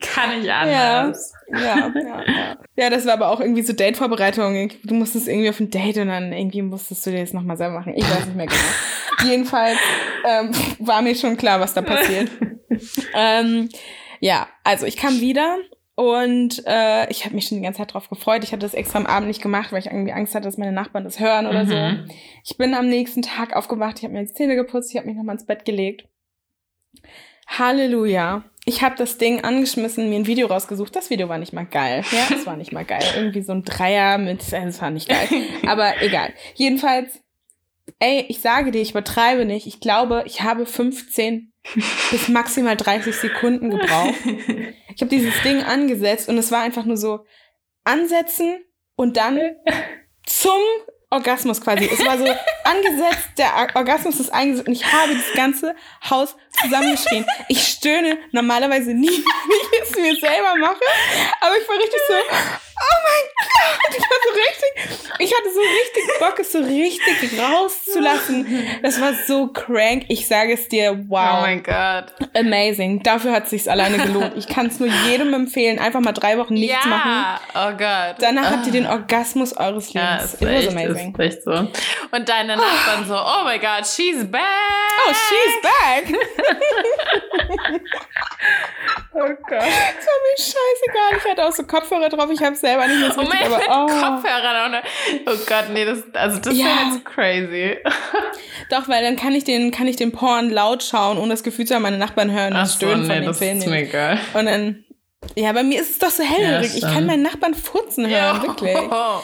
Kann 0.00 0.42
ich 0.42 0.50
anders. 0.50 1.32
Ja, 1.48 1.58
ja, 1.58 1.76
ja, 1.76 1.92
ja. 1.94 2.56
ja, 2.76 2.90
das 2.90 3.06
war 3.06 3.14
aber 3.14 3.28
auch 3.28 3.40
irgendwie 3.40 3.62
so 3.62 3.72
Date-Vorbereitung. 3.72 4.70
Du 4.82 4.94
musstest 4.94 5.28
irgendwie 5.28 5.50
auf 5.50 5.60
ein 5.60 5.70
Date 5.70 5.98
und 5.98 6.08
dann 6.08 6.32
irgendwie 6.32 6.62
musstest 6.62 7.04
du 7.06 7.10
dir 7.10 7.20
das 7.20 7.32
nochmal 7.32 7.56
selber 7.56 7.78
machen. 7.78 7.94
Ich 7.96 8.04
weiß 8.04 8.26
nicht 8.26 8.36
mehr 8.36 8.46
genau. 8.46 9.30
Jedenfalls 9.30 9.78
ähm, 10.24 10.50
war 10.78 11.02
mir 11.02 11.14
schon 11.14 11.36
klar, 11.36 11.60
was 11.60 11.74
da 11.74 11.82
passiert. 11.82 12.30
ähm, 13.14 13.68
ja, 14.24 14.48
also 14.64 14.86
ich 14.86 14.96
kam 14.96 15.20
wieder 15.20 15.58
und 15.96 16.62
äh, 16.66 17.10
ich 17.10 17.26
habe 17.26 17.34
mich 17.34 17.46
schon 17.46 17.58
die 17.58 17.62
ganze 17.62 17.78
Zeit 17.78 17.92
drauf 17.92 18.08
gefreut. 18.08 18.42
Ich 18.42 18.52
hatte 18.52 18.60
das 18.60 18.72
extra 18.72 18.98
am 18.98 19.04
Abend 19.04 19.28
nicht 19.28 19.42
gemacht, 19.42 19.70
weil 19.70 19.80
ich 19.80 19.86
irgendwie 19.86 20.14
Angst 20.14 20.34
hatte, 20.34 20.46
dass 20.46 20.56
meine 20.56 20.72
Nachbarn 20.72 21.04
das 21.04 21.20
hören 21.20 21.46
oder 21.46 21.64
mhm. 21.64 21.68
so. 22.08 22.14
Ich 22.42 22.56
bin 22.56 22.72
am 22.72 22.88
nächsten 22.88 23.20
Tag 23.20 23.54
aufgewacht, 23.54 23.98
ich 23.98 24.04
habe 24.04 24.14
mir 24.14 24.24
die 24.24 24.32
Zähne 24.32 24.56
geputzt, 24.56 24.90
ich 24.90 24.96
habe 24.96 25.06
mich 25.06 25.16
nochmal 25.16 25.34
ins 25.34 25.44
Bett 25.44 25.66
gelegt. 25.66 26.08
Halleluja. 27.46 28.44
Ich 28.64 28.82
habe 28.82 28.94
das 28.96 29.18
Ding 29.18 29.44
angeschmissen, 29.44 30.08
mir 30.08 30.16
ein 30.16 30.26
Video 30.26 30.46
rausgesucht. 30.46 30.96
Das 30.96 31.10
Video 31.10 31.28
war 31.28 31.36
nicht 31.36 31.52
mal 31.52 31.66
geil. 31.66 32.02
Ja, 32.10 32.34
das 32.34 32.46
war 32.46 32.56
nicht 32.56 32.72
mal 32.72 32.86
geil. 32.86 33.04
Irgendwie 33.16 33.42
so 33.42 33.52
ein 33.52 33.62
Dreier 33.62 34.16
mit, 34.16 34.50
äh, 34.54 34.64
das 34.64 34.80
war 34.80 34.90
nicht 34.90 35.06
geil. 35.06 35.28
Aber 35.66 36.00
egal. 36.00 36.32
Jedenfalls, 36.54 37.20
ey, 37.98 38.26
ich 38.28 38.40
sage 38.40 38.70
dir, 38.70 38.80
ich 38.80 38.90
übertreibe 38.90 39.44
nicht. 39.44 39.66
Ich 39.66 39.80
glaube, 39.80 40.24
ich 40.26 40.42
habe 40.42 40.66
15 40.66 41.52
bis 42.10 42.28
maximal 42.28 42.76
30 42.76 43.14
Sekunden 43.14 43.70
gebraucht. 43.70 44.14
Ich 44.94 45.00
habe 45.00 45.10
dieses 45.10 45.34
Ding 45.42 45.62
angesetzt 45.62 46.28
und 46.28 46.38
es 46.38 46.52
war 46.52 46.62
einfach 46.62 46.84
nur 46.84 46.96
so 46.96 47.24
ansetzen 47.84 48.64
und 48.96 49.16
dann 49.16 49.40
zum 50.24 50.60
Orgasmus 51.10 51.60
quasi. 51.60 51.88
Es 51.90 52.04
war 52.04 52.18
so 52.18 52.26
angesetzt, 52.64 53.30
der 53.38 53.70
Orgasmus 53.74 54.20
ist 54.20 54.30
eingesetzt 54.30 54.68
und 54.68 54.74
ich 54.74 54.84
habe 54.84 55.14
das 55.14 55.32
ganze 55.34 55.74
Haus 56.08 56.36
zusammengeschrien. 56.60 57.24
Ich 57.48 57.62
stöhne 57.62 58.18
normalerweise 58.32 58.94
nie, 58.94 59.08
wenn 59.10 59.82
ich 59.82 59.90
es 59.90 59.96
mir 59.96 60.16
selber 60.16 60.56
mache, 60.58 60.80
aber 61.40 61.56
ich 61.56 61.68
war 61.68 61.76
richtig 61.76 62.00
so 62.08 62.14
mein 63.04 63.24
Gott, 63.38 63.96
ich 63.96 64.02
war 64.02 64.18
so 64.24 64.30
richtig, 64.30 65.10
ich 65.18 65.34
hatte 65.34 65.52
so 65.52 65.60
richtig 65.60 66.18
Bock, 66.18 66.38
es 66.38 66.52
so 66.52 66.58
richtig 66.58 67.40
rauszulassen. 67.40 68.80
Das 68.82 69.00
war 69.00 69.12
so 69.26 69.48
crank. 69.48 70.04
Ich 70.08 70.26
sage 70.26 70.54
es 70.54 70.68
dir, 70.68 71.04
wow. 71.08 71.38
Oh 71.38 71.40
mein 71.42 71.62
Gott. 71.62 72.06
Amazing. 72.34 73.02
Dafür 73.02 73.32
hat 73.32 73.44
es 73.44 73.50
sich 73.50 73.70
alleine 73.70 73.98
gelohnt. 73.98 74.32
Ich 74.36 74.46
kann 74.46 74.66
es 74.66 74.80
nur 74.80 74.88
jedem 75.06 75.32
empfehlen, 75.34 75.78
einfach 75.78 76.00
mal 76.00 76.12
drei 76.12 76.38
Wochen 76.38 76.54
nichts 76.54 76.84
ja. 76.84 76.90
machen. 76.90 77.40
Oh 77.54 77.70
Gott. 77.76 78.16
Danach 78.20 78.50
habt 78.50 78.66
ihr 78.66 78.72
den 78.72 78.86
Orgasmus 78.86 79.56
eures 79.56 79.92
ja, 79.92 80.16
Lebens. 80.16 80.34
ist 80.34 80.42
It 80.42 80.48
was 80.48 80.54
echt, 80.54 80.68
amazing. 80.70 81.14
Ist 81.14 81.20
echt 81.20 81.42
so. 81.42 81.50
Und 81.52 82.28
deine 82.28 82.56
Nachbarn 82.56 83.06
so, 83.06 83.14
oh 83.14 83.44
my 83.44 83.58
God, 83.58 83.86
she's 83.86 84.24
back. 84.30 84.42
Oh, 85.06 85.12
she's 85.12 85.62
back. 85.62 86.20
Oh 89.16 89.28
Gott. 89.28 89.38
Das 89.48 89.60
war 89.60 90.18
mir 90.24 90.36
scheißegal. 90.36 91.18
Ich 91.18 91.30
hatte 91.30 91.46
auch 91.46 91.52
so 91.52 91.62
Kopfhörer 91.62 92.08
drauf. 92.08 92.28
Ich 92.32 92.42
habe 92.42 92.56
selber 92.64 92.86
nicht 92.86 93.00
mehr 93.00 93.12
so 93.12 93.20
Oh 93.20 93.24
richtig, 93.24 93.40
mein 93.50 93.52
aber 93.52 93.84
oh. 93.84 93.86
Kopfhörern 93.86 94.56
auch 94.56 94.70
noch. 94.70 94.82
Oh 95.32 95.36
Gott, 95.46 95.64
nee, 95.72 95.84
das, 95.84 96.02
also 96.14 96.38
das 96.40 96.56
Ja. 96.56 96.64
wäre 96.64 96.76
jetzt 96.94 97.04
crazy. 97.04 97.76
Doch, 98.70 98.88
weil 98.88 99.02
dann 99.02 99.16
kann 99.16 99.34
ich 99.34 99.44
den, 99.44 99.70
kann 99.70 99.86
ich 99.86 99.96
den 99.96 100.12
Porn 100.12 100.48
laut 100.50 100.82
schauen, 100.82 101.18
ohne 101.18 101.30
das 101.34 101.42
Gefühl 101.42 101.66
zu 101.66 101.74
haben, 101.74 101.82
meine 101.82 101.98
Nachbarn 101.98 102.30
hören 102.32 102.54
Ach 102.54 102.60
das 102.62 102.72
so, 102.72 102.76
Stöhnen 102.78 103.04
von 103.04 103.08
nee, 103.08 103.20
den 103.20 103.26
das 103.26 103.38
Filmen. 103.38 103.58
ist 103.58 103.66
mir 103.66 103.78
egal. 103.82 104.18
Und 104.32 104.46
dann, 104.46 104.84
ja, 105.36 105.52
bei 105.52 105.62
mir 105.62 105.80
ist 105.80 105.90
es 105.90 105.98
doch 105.98 106.10
so 106.10 106.22
hellhörig. 106.22 106.72
Ja, 106.74 106.88
ich 106.88 106.94
kann 106.94 107.04
meinen 107.06 107.22
Nachbarn 107.22 107.54
furzen 107.54 108.08
hören, 108.08 108.42
wirklich. 108.42 108.76
Oh. 108.90 109.20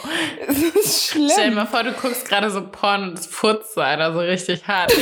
Es 0.47 0.57
ist 0.61 1.07
Stell 1.09 1.21
dir 1.27 1.33
schlimm. 1.33 1.53
mal 1.55 1.65
vor, 1.65 1.83
du 1.83 1.91
guckst 1.93 2.27
gerade 2.27 2.49
so 2.51 2.67
Porn 2.69 3.09
und 3.09 3.19
es 3.19 3.25
furzt 3.25 3.73
so 3.73 3.81
einer 3.81 4.13
so 4.13 4.19
richtig 4.19 4.67
hart. 4.67 4.93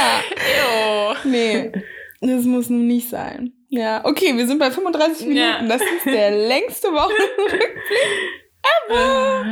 Ew. 0.00 1.14
Nee, 1.24 1.72
das 2.20 2.44
muss 2.44 2.68
nun 2.70 2.86
nicht 2.86 3.08
sein. 3.08 3.52
Ja, 3.68 4.00
okay, 4.04 4.36
wir 4.36 4.46
sind 4.46 4.58
bei 4.58 4.70
35 4.70 5.26
Minuten. 5.26 5.40
Ja. 5.40 5.62
Das 5.68 5.82
ist 5.82 6.06
der 6.06 6.30
längste 6.48 6.88
Wochenrückblick. 6.88 7.76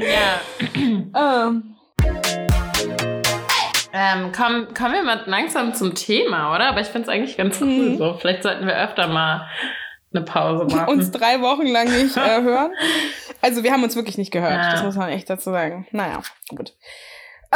ja. 0.01 0.41
Ähm, 1.47 1.71
Ähm, 3.97 4.33
komm, 4.37 4.75
kommen 4.75 4.93
wir 4.95 5.03
mal 5.05 5.23
langsam 5.27 5.73
zum 5.73 5.95
Thema, 5.95 6.53
oder? 6.55 6.67
Aber 6.67 6.81
ich 6.81 6.89
finde 6.89 7.03
es 7.03 7.09
eigentlich 7.09 7.37
ganz 7.37 7.61
cool 7.61 7.69
Mhm. 7.69 7.97
so. 7.99 8.15
Vielleicht 8.15 8.43
sollten 8.43 8.67
wir 8.67 8.77
öfter 8.77 9.07
mal 9.07 9.47
eine 10.12 10.25
Pause 10.25 10.65
machen. 10.65 10.89
uns 10.89 11.12
drei 11.12 11.41
Wochen 11.41 11.67
lang 11.67 11.87
nicht 11.87 12.17
äh, 12.17 12.21
hören. 12.43 12.73
Also 13.41 13.62
wir 13.62 13.71
haben 13.73 13.85
uns 13.85 13.95
wirklich 13.95 14.19
nicht 14.19 14.33
gehört. 14.33 14.53
Ja. 14.65 14.71
Das 14.73 14.83
muss 14.83 14.97
man 14.97 15.11
echt 15.11 15.31
dazu 15.31 15.51
sagen. 15.53 15.87
Naja, 15.93 16.23
gut. 16.49 16.73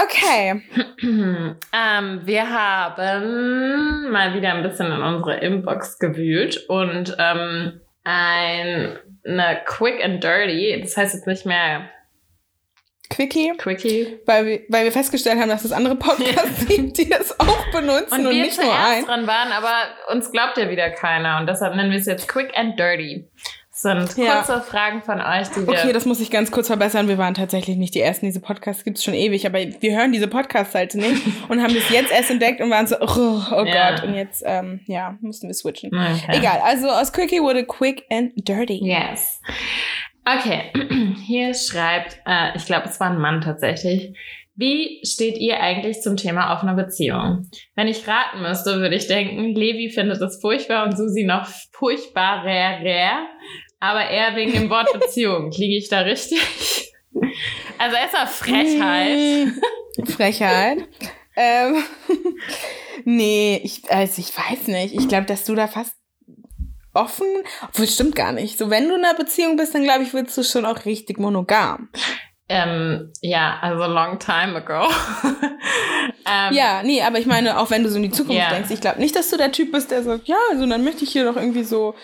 Okay. 0.02 0.62
ähm, 1.02 2.20
wir 2.24 2.50
haben 2.50 4.10
mal 4.10 4.34
wieder 4.34 4.52
ein 4.54 4.62
bisschen 4.62 4.86
in 4.92 5.02
unsere 5.02 5.38
Inbox 5.38 5.98
gewühlt 5.98 6.64
und 6.68 7.16
ähm, 7.18 7.80
ein, 8.04 8.98
eine 9.24 9.60
Quick 9.66 10.04
and 10.04 10.22
Dirty, 10.22 10.80
das 10.80 10.96
heißt 10.96 11.14
jetzt 11.14 11.26
nicht 11.26 11.46
mehr 11.46 11.90
Quickie, 13.10 13.52
Quickie. 13.56 14.18
weil 14.26 14.46
wir, 14.46 14.60
weil 14.68 14.84
wir 14.84 14.92
festgestellt 14.92 15.40
haben, 15.40 15.48
dass 15.48 15.64
es 15.64 15.72
andere 15.72 15.96
Podcasts 15.96 16.66
gibt, 16.68 16.98
die 16.98 17.08
das 17.08 17.38
auch 17.40 17.70
benutzen 17.72 18.20
und, 18.20 18.26
Und 18.26 18.34
wir 18.34 18.42
nicht 18.44 18.60
nur 18.62 18.72
ein. 18.72 19.04
dran 19.04 19.26
waren, 19.26 19.50
aber 19.50 19.72
uns 20.12 20.30
glaubt 20.30 20.58
ja 20.58 20.68
wieder 20.68 20.90
keiner 20.90 21.38
und 21.40 21.48
deshalb 21.48 21.74
nennen 21.74 21.90
wir 21.90 21.98
es 21.98 22.06
jetzt 22.06 22.28
Quick 22.28 22.56
and 22.56 22.78
Dirty. 22.78 23.26
Sind 23.80 24.16
Ja. 24.16 24.42
kurze 24.42 24.60
Fragen 24.62 25.02
von 25.02 25.20
euch, 25.20 25.46
die 25.50 25.60
wir... 25.64 25.68
Okay, 25.68 25.92
das 25.92 26.04
muss 26.04 26.18
ich 26.20 26.32
ganz 26.32 26.50
kurz 26.50 26.66
verbessern. 26.66 27.06
Wir 27.06 27.16
waren 27.16 27.34
tatsächlich 27.34 27.76
nicht 27.76 27.94
die 27.94 28.00
Ersten. 28.00 28.26
Diese 28.26 28.40
Podcasts 28.40 28.82
gibt 28.82 28.98
es 28.98 29.04
schon 29.04 29.14
ewig, 29.14 29.46
aber 29.46 29.60
wir 29.60 29.96
hören 29.96 30.10
diese 30.10 30.26
Podcasts 30.26 30.74
halt 30.74 30.96
nicht 30.96 31.22
und 31.48 31.62
haben 31.62 31.72
das 31.72 31.88
jetzt 31.88 32.10
erst 32.10 32.28
entdeckt 32.28 32.60
und 32.60 32.70
waren 32.70 32.88
so, 32.88 32.96
oh, 33.00 33.40
oh 33.52 33.64
Ja. 33.64 33.92
Gott. 33.92 34.02
Und 34.02 34.14
jetzt, 34.16 34.42
ähm, 34.44 34.80
ja, 34.86 35.16
mussten 35.20 35.46
wir 35.46 35.54
switchen. 35.54 35.90
Okay. 35.94 36.38
Egal, 36.38 36.60
also 36.64 36.88
aus 36.88 37.12
Quickie 37.12 37.40
wurde 37.40 37.64
Quick 37.64 38.02
and 38.10 38.32
Dirty. 38.36 38.80
Yes. 38.84 39.40
Okay, 40.24 40.72
hier 41.24 41.54
schreibt, 41.54 42.20
äh, 42.26 42.56
ich 42.56 42.66
glaube, 42.66 42.88
es 42.88 42.98
war 42.98 43.10
ein 43.10 43.18
Mann 43.18 43.42
tatsächlich. 43.42 44.12
Wie 44.56 45.00
steht 45.04 45.38
ihr 45.38 45.60
eigentlich 45.60 46.00
zum 46.02 46.16
Thema 46.16 46.52
offene 46.52 46.74
Beziehung? 46.74 47.48
Wenn 47.76 47.86
ich 47.86 48.08
raten 48.08 48.42
müsste, 48.42 48.80
würde 48.80 48.96
ich 48.96 49.06
denken, 49.06 49.54
Levi 49.54 49.88
findet 49.88 50.20
es 50.20 50.40
furchtbar 50.40 50.84
und 50.84 50.96
Susi 50.96 51.22
noch 51.22 51.46
furchtbarer, 51.70 52.82
aber 53.80 54.08
eher 54.08 54.34
wegen 54.36 54.52
dem 54.52 54.70
Wort 54.70 54.92
Beziehung. 54.92 55.50
Liege 55.52 55.76
ich 55.78 55.88
da 55.88 56.00
richtig? 56.00 56.92
Also 57.78 57.96
erstmal 57.96 58.26
Frechheit. 58.26 59.18
Mm, 59.18 60.04
Frechheit. 60.06 60.78
ähm, 61.36 61.82
nee, 63.04 63.60
ich, 63.62 63.90
also 63.90 64.20
ich 64.20 64.36
weiß 64.36 64.68
nicht. 64.68 64.94
Ich 64.94 65.08
glaube, 65.08 65.26
dass 65.26 65.44
du 65.44 65.54
da 65.54 65.66
fast 65.68 65.94
offen, 66.94 67.26
obwohl 67.62 67.86
stimmt 67.86 68.16
gar 68.16 68.32
nicht. 68.32 68.58
So, 68.58 68.70
wenn 68.70 68.88
du 68.88 68.96
in 68.96 69.04
einer 69.04 69.14
Beziehung 69.14 69.56
bist, 69.56 69.74
dann 69.74 69.84
glaube 69.84 70.02
ich, 70.02 70.12
wirst 70.14 70.36
du 70.36 70.42
schon 70.42 70.66
auch 70.66 70.84
richtig 70.84 71.18
monogam. 71.18 71.88
Ähm, 72.48 73.12
ja, 73.20 73.58
also 73.60 73.84
long 73.84 74.18
time 74.18 74.56
ago. 74.56 74.88
ähm, 76.26 76.54
Ja, 76.54 76.82
nee, 76.82 77.02
aber 77.02 77.18
ich 77.18 77.26
meine, 77.26 77.58
auch 77.60 77.70
wenn 77.70 77.82
du 77.84 77.90
so 77.90 77.96
in 77.96 78.04
die 78.04 78.10
Zukunft 78.10 78.40
Ja. 78.40 78.50
denkst, 78.50 78.70
ich 78.70 78.80
glaube 78.80 79.00
nicht, 79.00 79.14
dass 79.14 79.28
du 79.30 79.36
der 79.36 79.52
Typ 79.52 79.70
bist, 79.70 79.90
der 79.90 80.02
sagt, 80.02 80.26
ja, 80.28 80.36
also 80.50 80.66
dann 80.66 80.82
möchte 80.82 81.04
ich 81.04 81.10
hier 81.12 81.24
doch 81.24 81.36
irgendwie 81.36 81.62
so 81.62 81.94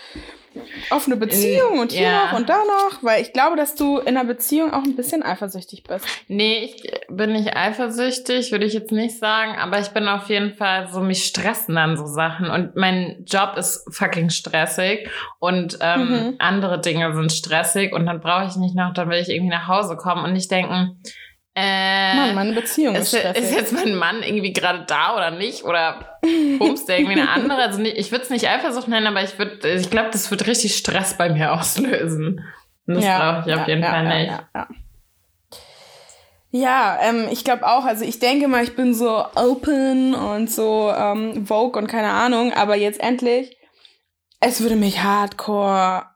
offene 0.90 1.16
Beziehung 1.16 1.78
und 1.78 1.92
hier 1.92 2.02
ja. 2.02 2.26
noch 2.26 2.32
und 2.38 2.48
da 2.48 2.58
noch, 2.58 3.02
weil 3.02 3.22
ich 3.22 3.32
glaube, 3.32 3.56
dass 3.56 3.74
du 3.74 3.98
in 3.98 4.16
einer 4.16 4.24
Beziehung 4.24 4.72
auch 4.72 4.84
ein 4.84 4.96
bisschen 4.96 5.22
eifersüchtig 5.22 5.84
bist. 5.84 6.06
Nee, 6.28 6.58
ich 6.64 6.92
bin 7.08 7.32
nicht 7.32 7.56
eifersüchtig, 7.56 8.52
würde 8.52 8.64
ich 8.66 8.72
jetzt 8.72 8.92
nicht 8.92 9.18
sagen, 9.18 9.56
aber 9.58 9.80
ich 9.80 9.88
bin 9.88 10.06
auf 10.08 10.28
jeden 10.28 10.54
Fall 10.54 10.88
so, 10.92 11.00
mich 11.00 11.24
stressen 11.24 11.74
dann 11.74 11.96
so 11.96 12.06
Sachen 12.06 12.50
und 12.50 12.76
mein 12.76 13.24
Job 13.26 13.56
ist 13.56 13.84
fucking 13.90 14.30
stressig 14.30 15.08
und 15.38 15.78
ähm, 15.80 16.04
Mhm. 16.04 16.34
andere 16.38 16.80
Dinge 16.80 17.14
sind 17.14 17.32
stressig 17.32 17.92
und 17.92 18.06
dann 18.06 18.20
brauche 18.20 18.46
ich 18.46 18.56
nicht 18.56 18.74
noch, 18.74 18.92
dann 18.92 19.08
will 19.08 19.18
ich 19.18 19.28
irgendwie 19.28 19.54
nach 19.54 19.68
Hause 19.68 19.96
kommen 19.96 20.24
und 20.24 20.32
nicht 20.32 20.50
denken, 20.50 20.98
äh, 21.56 22.16
Mann, 22.16 22.34
meine 22.34 22.52
Beziehung 22.52 22.96
ist, 22.96 23.14
ist, 23.14 23.38
ist 23.38 23.54
jetzt 23.54 23.72
mein 23.72 23.94
Mann 23.94 24.24
irgendwie 24.24 24.52
gerade 24.52 24.84
da 24.88 25.14
oder 25.14 25.30
nicht? 25.30 25.64
Oder 25.64 26.18
bumst 26.58 26.88
der 26.88 26.98
irgendwie 26.98 27.20
eine 27.20 27.30
andere? 27.30 27.62
Also 27.62 27.80
nicht, 27.80 27.96
ich 27.96 28.10
würde 28.10 28.24
es 28.24 28.30
nicht 28.30 28.48
Eifersucht 28.48 28.88
nennen, 28.88 29.06
aber 29.06 29.22
ich 29.22 29.38
würde, 29.38 29.68
ich 29.70 29.88
glaube, 29.88 30.10
das 30.10 30.30
wird 30.32 30.48
richtig 30.48 30.76
Stress 30.76 31.16
bei 31.16 31.28
mir 31.28 31.52
auslösen. 31.60 32.44
Und 32.86 32.94
das 32.96 33.04
brauche 33.04 33.44
ich 33.46 33.54
auf 33.54 33.68
jeden 33.68 33.82
ja, 33.82 33.90
Fall 33.90 34.04
ja, 34.04 34.18
nicht. 34.18 34.30
Ja, 34.30 34.48
ja. 34.54 34.68
ja 36.50 36.98
ähm, 37.08 37.28
ich 37.30 37.44
glaube 37.44 37.66
auch, 37.66 37.84
also 37.84 38.04
ich 38.04 38.18
denke 38.18 38.48
mal, 38.48 38.64
ich 38.64 38.74
bin 38.74 38.92
so 38.92 39.24
open 39.36 40.14
und 40.14 40.50
so 40.50 40.92
ähm, 40.96 41.46
Vogue 41.46 41.80
und 41.80 41.86
keine 41.86 42.10
Ahnung, 42.10 42.52
aber 42.52 42.74
jetzt 42.74 43.00
endlich, 43.00 43.56
es 44.40 44.60
würde 44.60 44.76
mich 44.76 45.04
hardcore 45.04 46.13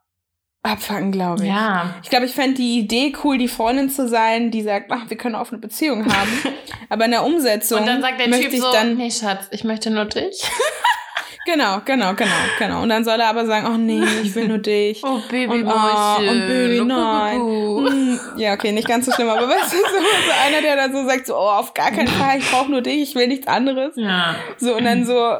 abfangen, 0.68 1.12
glaube 1.12 1.42
ich. 1.44 1.48
Ja. 1.50 1.94
Ich 2.02 2.10
glaube, 2.10 2.26
ich 2.26 2.32
fände 2.34 2.54
die 2.54 2.78
Idee 2.78 3.12
cool, 3.24 3.38
die 3.38 3.48
Freundin 3.48 3.90
zu 3.90 4.08
sein, 4.08 4.50
die 4.50 4.62
sagt, 4.62 4.90
ach, 4.92 5.08
wir 5.08 5.16
können 5.16 5.34
auch 5.34 5.50
eine 5.50 5.58
Beziehung 5.58 6.04
haben. 6.04 6.28
Aber 6.88 7.04
in 7.06 7.10
der 7.10 7.24
Umsetzung 7.24 7.80
Und 7.80 7.86
dann 7.86 8.00
sagt 8.02 8.20
der 8.20 8.30
Typ 8.30 8.52
so, 8.56 8.72
dann, 8.72 8.96
nee, 8.96 9.10
Schatz, 9.10 9.46
ich 9.50 9.64
möchte 9.64 9.90
nur 9.90 10.04
dich. 10.04 10.42
genau, 11.46 11.80
genau, 11.84 12.14
genau, 12.14 12.30
genau. 12.58 12.82
Und 12.82 12.88
dann 12.90 13.04
soll 13.04 13.18
er 13.20 13.28
aber 13.28 13.46
sagen, 13.46 13.66
ach 13.68 13.76
nee, 13.76 14.02
ich 14.22 14.34
will 14.34 14.48
nur 14.48 14.58
dich. 14.58 15.02
Oh, 15.04 15.20
Baby, 15.30 15.62
Und, 15.62 15.66
oh, 15.66 16.18
und 16.20 16.46
Baby, 16.46 16.84
nein. 16.84 17.38
Mm, 17.40 18.20
Ja, 18.36 18.54
okay, 18.54 18.72
nicht 18.72 18.88
ganz 18.88 19.06
so 19.06 19.12
schlimm, 19.12 19.28
aber 19.28 19.48
weißt 19.48 19.72
du, 19.72 19.76
so, 19.76 19.82
so 19.82 20.46
einer, 20.46 20.62
der 20.62 20.76
dann 20.76 20.92
so 20.92 21.06
sagt, 21.06 21.26
so, 21.26 21.34
oh, 21.34 21.50
auf 21.50 21.74
gar 21.74 21.90
keinen 21.90 22.08
Fall, 22.08 22.38
ich 22.38 22.50
brauche 22.50 22.70
nur 22.70 22.82
dich, 22.82 23.10
ich 23.10 23.14
will 23.14 23.26
nichts 23.28 23.46
anderes. 23.46 23.94
Ja. 23.96 24.34
So, 24.58 24.76
und 24.76 24.84
dann 24.84 25.04
so, 25.04 25.36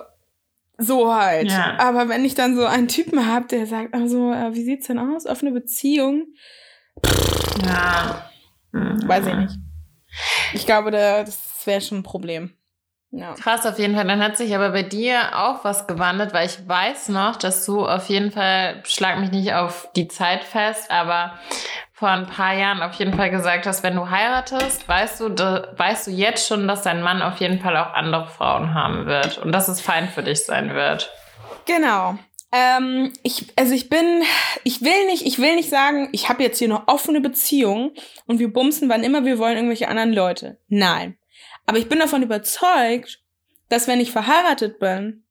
so 0.79 1.12
halt. 1.12 1.51
Ja. 1.51 1.76
Aber 1.79 2.09
wenn 2.09 2.24
ich 2.24 2.35
dann 2.35 2.57
so 2.57 2.64
einen 2.64 2.89
Typen 2.89 3.26
habe, 3.26 3.47
der 3.47 3.66
sagt, 3.66 3.93
also, 3.95 4.31
wie 4.53 4.64
sieht's 4.64 4.87
denn 4.87 4.99
aus? 4.99 5.26
Offene 5.26 5.51
Beziehung? 5.51 6.26
Ja. 7.64 8.31
Mhm. 8.72 9.07
Weiß 9.07 9.26
ich 9.26 9.35
nicht. 9.35 9.55
Ich 10.55 10.64
glaube, 10.64 10.91
da, 10.91 11.24
das 11.24 11.66
wäre 11.66 11.81
schon 11.81 11.99
ein 11.99 12.03
Problem. 12.03 12.55
Ja. 13.11 13.35
Krass 13.35 13.64
auf 13.64 13.79
jeden 13.79 13.95
Fall. 13.95 14.07
Dann 14.07 14.22
hat 14.22 14.37
sich 14.37 14.55
aber 14.55 14.70
bei 14.70 14.83
dir 14.83 15.37
auch 15.39 15.64
was 15.64 15.87
gewandelt, 15.87 16.35
weil 16.35 16.47
ich 16.47 16.68
weiß 16.68 17.09
noch, 17.09 17.37
dass 17.37 17.64
du 17.64 17.87
auf 17.87 18.09
jeden 18.09 18.31
Fall, 18.31 18.83
schlag 18.85 19.18
mich 19.18 19.31
nicht 19.31 19.55
auf 19.55 19.89
die 19.97 20.09
Zeit 20.09 20.45
fest, 20.45 20.91
aber 20.91 21.39
vor 21.99 22.11
ein 22.11 22.26
paar 22.26 22.55
Jahren 22.55 22.80
auf 22.80 22.94
jeden 22.94 23.12
Fall 23.14 23.28
gesagt 23.28 23.66
hast, 23.66 23.82
wenn 23.82 23.96
du 23.96 24.09
heiratest, 24.09 24.86
weißt 24.86 25.18
du, 25.18 25.30
da, 25.30 25.72
weißt 25.76 26.07
du 26.07 26.11
jetzt 26.12 26.46
schon, 26.46 26.68
dass 26.68 26.82
dein 26.82 27.03
Mann 27.03 27.22
auf 27.22 27.38
jeden 27.38 27.59
Fall 27.59 27.76
auch 27.76 27.92
andere 27.92 28.28
Frauen 28.28 28.72
haben 28.72 29.07
wird 29.07 29.38
und 29.38 29.51
dass 29.51 29.66
es 29.66 29.80
fein 29.80 30.09
für 30.09 30.22
dich 30.22 30.44
sein 30.44 30.74
wird. 30.74 31.11
Genau. 31.66 32.16
Ähm, 32.53 33.12
ich, 33.24 33.46
also 33.57 33.74
ich 33.74 33.88
bin, 33.88 34.22
ich 34.62 34.80
will 34.82 35.07
nicht, 35.07 35.26
ich 35.26 35.40
will 35.40 35.57
nicht 35.57 35.70
sagen, 35.70 36.09
ich 36.12 36.28
habe 36.28 36.44
jetzt 36.44 36.59
hier 36.61 36.68
eine 36.68 36.86
offene 36.86 37.20
Beziehung 37.20 37.94
und 38.26 38.38
wir 38.38 38.53
bumsen, 38.53 38.88
wann 38.88 39.03
immer 39.03 39.24
wir 39.24 39.40
wollen, 39.40 39.57
irgendwelche 39.57 39.88
anderen 39.88 40.12
Leute. 40.12 40.61
Nein. 40.68 41.18
Aber 41.66 41.78
ich 41.78 41.88
bin 41.88 41.99
davon 41.99 42.22
überzeugt, 42.22 43.24
dass 43.70 43.88
wenn 43.88 43.99
ich 43.99 44.12
verheiratet 44.12 44.78
bin 44.78 45.24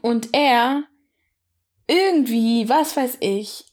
und 0.00 0.30
er 0.32 0.82
irgendwie, 1.86 2.68
was 2.68 2.96
weiß 2.96 3.18
ich, 3.20 3.71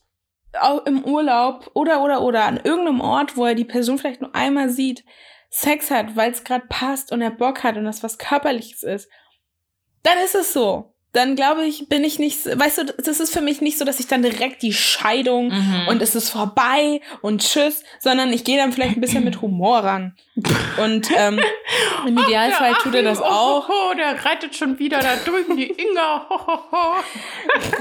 auch 0.58 0.84
im 0.86 1.04
Urlaub 1.04 1.70
oder 1.74 2.02
oder 2.02 2.22
oder 2.22 2.44
an 2.44 2.56
irgendeinem 2.56 3.00
Ort, 3.00 3.36
wo 3.36 3.44
er 3.44 3.54
die 3.54 3.64
Person 3.64 3.98
vielleicht 3.98 4.20
nur 4.20 4.34
einmal 4.34 4.70
sieht, 4.70 5.04
Sex 5.50 5.90
hat, 5.90 6.16
weil 6.16 6.30
es 6.30 6.44
gerade 6.44 6.66
passt 6.68 7.12
und 7.12 7.22
er 7.22 7.30
Bock 7.30 7.64
hat 7.64 7.76
und 7.76 7.84
das 7.84 8.02
was 8.02 8.18
körperliches 8.18 8.82
ist, 8.82 9.10
dann 10.02 10.18
ist 10.18 10.34
es 10.34 10.52
so. 10.52 10.94
Dann 11.12 11.34
glaube 11.34 11.64
ich, 11.64 11.88
bin 11.88 12.04
ich 12.04 12.20
nicht, 12.20 12.46
weißt 12.46 12.78
du, 12.78 12.84
das 12.84 13.18
ist 13.18 13.32
für 13.32 13.40
mich 13.40 13.60
nicht 13.60 13.78
so, 13.78 13.84
dass 13.84 13.98
ich 13.98 14.06
dann 14.06 14.22
direkt 14.22 14.62
die 14.62 14.72
Scheidung 14.72 15.48
mhm. 15.48 15.88
und 15.88 16.02
es 16.02 16.14
ist 16.14 16.30
vorbei 16.30 17.00
und 17.20 17.42
tschüss, 17.42 17.82
sondern 17.98 18.32
ich 18.32 18.44
gehe 18.44 18.56
dann 18.56 18.72
vielleicht 18.72 18.96
ein 18.96 19.00
bisschen 19.00 19.24
mit 19.24 19.42
Humor 19.42 19.78
ran. 19.80 20.14
Und 20.82 21.10
ähm, 21.16 21.40
im 22.06 22.16
Idealfall 22.16 22.74
tut 22.74 22.94
er 22.94 23.02
das 23.02 23.20
auch. 23.20 23.68
Oh, 23.68 23.72
oh, 23.90 23.94
der 23.96 24.24
reitet 24.24 24.54
schon 24.54 24.78
wieder 24.78 25.00
da 25.00 25.16
drüben, 25.16 25.56
die 25.56 25.72
Inga. 25.72 26.28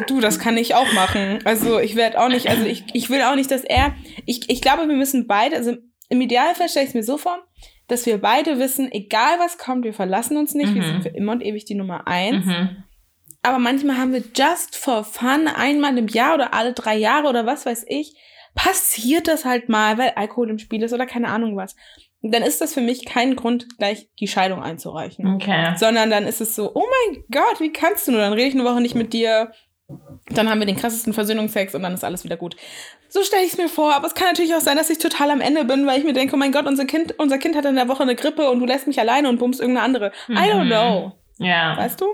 du, 0.08 0.20
das 0.20 0.40
kann 0.40 0.58
ich 0.58 0.74
auch 0.74 0.92
machen. 0.94 1.40
Also 1.46 1.80
ich 1.80 1.96
werde 1.96 2.20
auch 2.20 2.30
nicht, 2.30 2.48
also 2.50 2.66
ich, 2.66 2.84
ich 2.94 3.12
will 3.12 3.22
auch 3.22 3.36
nicht, 3.36 3.52
dass 3.52 3.64
er, 3.64 3.94
ich, 4.26 4.50
ich 4.50 4.62
glaube, 4.62 4.88
wir 4.88 4.96
müssen 4.96 5.28
beide, 5.28 5.56
also 5.56 5.78
im 6.10 6.22
Idealfall 6.22 6.68
stelle 6.68 6.86
ich 6.86 6.90
es 6.90 6.96
mir 6.96 7.04
so 7.04 7.20
vor, 7.20 7.38
dass 7.88 8.08
wir 8.08 8.20
beide 8.20 8.58
wissen, 8.58 8.92
egal 8.92 9.38
was 9.38 9.60
kommt, 9.60 9.84
wir 9.84 9.94
verlassen 9.94 10.36
uns 10.38 10.56
nicht, 10.56 10.72
mhm. 10.72 10.76
wir 10.76 10.84
sind 10.84 11.04
für 11.04 11.10
immer 11.10 11.34
und 11.34 11.44
ewig 11.44 11.66
die 11.66 11.76
Nummer 11.76 12.08
eins. 12.08 12.46
Mhm 12.46 12.84
aber 13.42 13.60
manchmal 13.60 13.98
haben 13.98 14.14
wir 14.14 14.24
just 14.36 14.76
for 14.76 15.04
fun 15.04 15.48
einmal 15.48 15.98
im 15.98 16.08
Jahr 16.08 16.36
oder 16.36 16.54
alle 16.54 16.74
drei 16.74 16.96
Jahre 16.98 17.28
oder 17.28 17.46
was 17.46 17.66
weiß 17.66 17.86
ich, 17.88 18.16
passiert 18.56 19.28
das 19.28 19.46
halt 19.46 19.70
mal, 19.70 19.98
weil 19.98 20.14
Alkohol 20.16 20.50
im 20.50 20.60
Spiel 20.60 20.84
ist 20.84 20.94
oder 20.94 21.06
keine 21.06 21.30
Ahnung 21.30 21.56
was. 21.56 21.76
Und 22.22 22.34
dann 22.34 22.44
ist 22.44 22.60
das 22.60 22.74
für 22.74 22.82
mich 22.82 23.06
kein 23.06 23.36
Grund, 23.36 23.78
gleich 23.78 24.10
die 24.20 24.28
Scheidung 24.28 24.62
einzureichen. 24.62 25.36
Okay. 25.36 25.74
Sondern 25.78 26.10
dann 26.10 26.26
ist 26.26 26.42
es 26.42 26.56
so, 26.56 26.72
oh 26.74 26.84
mein 26.84 27.24
Gott, 27.32 27.62
wie 27.62 27.72
kannst 27.72 28.08
du 28.08 28.12
nur? 28.12 28.22
Dann 28.22 28.34
rede 28.34 28.50
ich 28.50 28.56
eine 28.56 28.66
Woche 28.66 28.82
nicht 28.82 28.96
mit 28.96 29.14
dir. 29.14 29.52
Dann 30.28 30.50
haben 30.50 30.60
wir 30.60 30.68
den 30.68 30.76
krassesten 30.76 31.14
Versöhnungsex 31.14 31.74
und 31.74 31.82
dann 31.82 31.94
ist 31.94 32.04
alles 32.04 32.26
wieder 32.26 32.36
gut. 32.36 32.58
So 33.08 33.24
stelle 33.24 33.44
ich 33.44 33.54
es 33.54 33.58
mir 33.58 33.70
vor. 33.70 33.96
Aber 33.96 34.06
es 34.06 34.16
kann 34.16 34.28
natürlich 34.28 34.54
auch 34.54 34.60
sein, 34.60 34.76
dass 34.76 34.90
ich 34.90 34.98
total 34.98 35.32
am 35.32 35.40
Ende 35.40 35.64
bin, 35.64 35.88
weil 35.88 35.98
ich 35.98 36.04
mir 36.04 36.14
denke, 36.14 36.36
oh 36.36 36.38
mein 36.38 36.52
Gott, 36.52 36.66
unser 36.68 36.86
Kind, 36.86 37.18
unser 37.18 37.38
Kind 37.38 37.56
hat 37.56 37.66
in 37.66 37.76
der 37.76 37.88
Woche 37.88 38.04
eine 38.04 38.16
Grippe 38.16 38.50
und 38.50 38.60
du 38.60 38.66
lässt 38.66 38.86
mich 38.86 39.00
alleine 39.00 39.30
und 39.30 39.40
bummst 39.40 39.62
irgendeine 39.62 39.86
andere. 39.86 40.12
Mhm. 40.28 40.36
I 40.36 40.40
don't 40.40 40.64
mhm. 40.66 40.68
know. 40.68 41.12
Ja. 41.38 41.78
Weißt 41.78 42.02
du? 42.02 42.08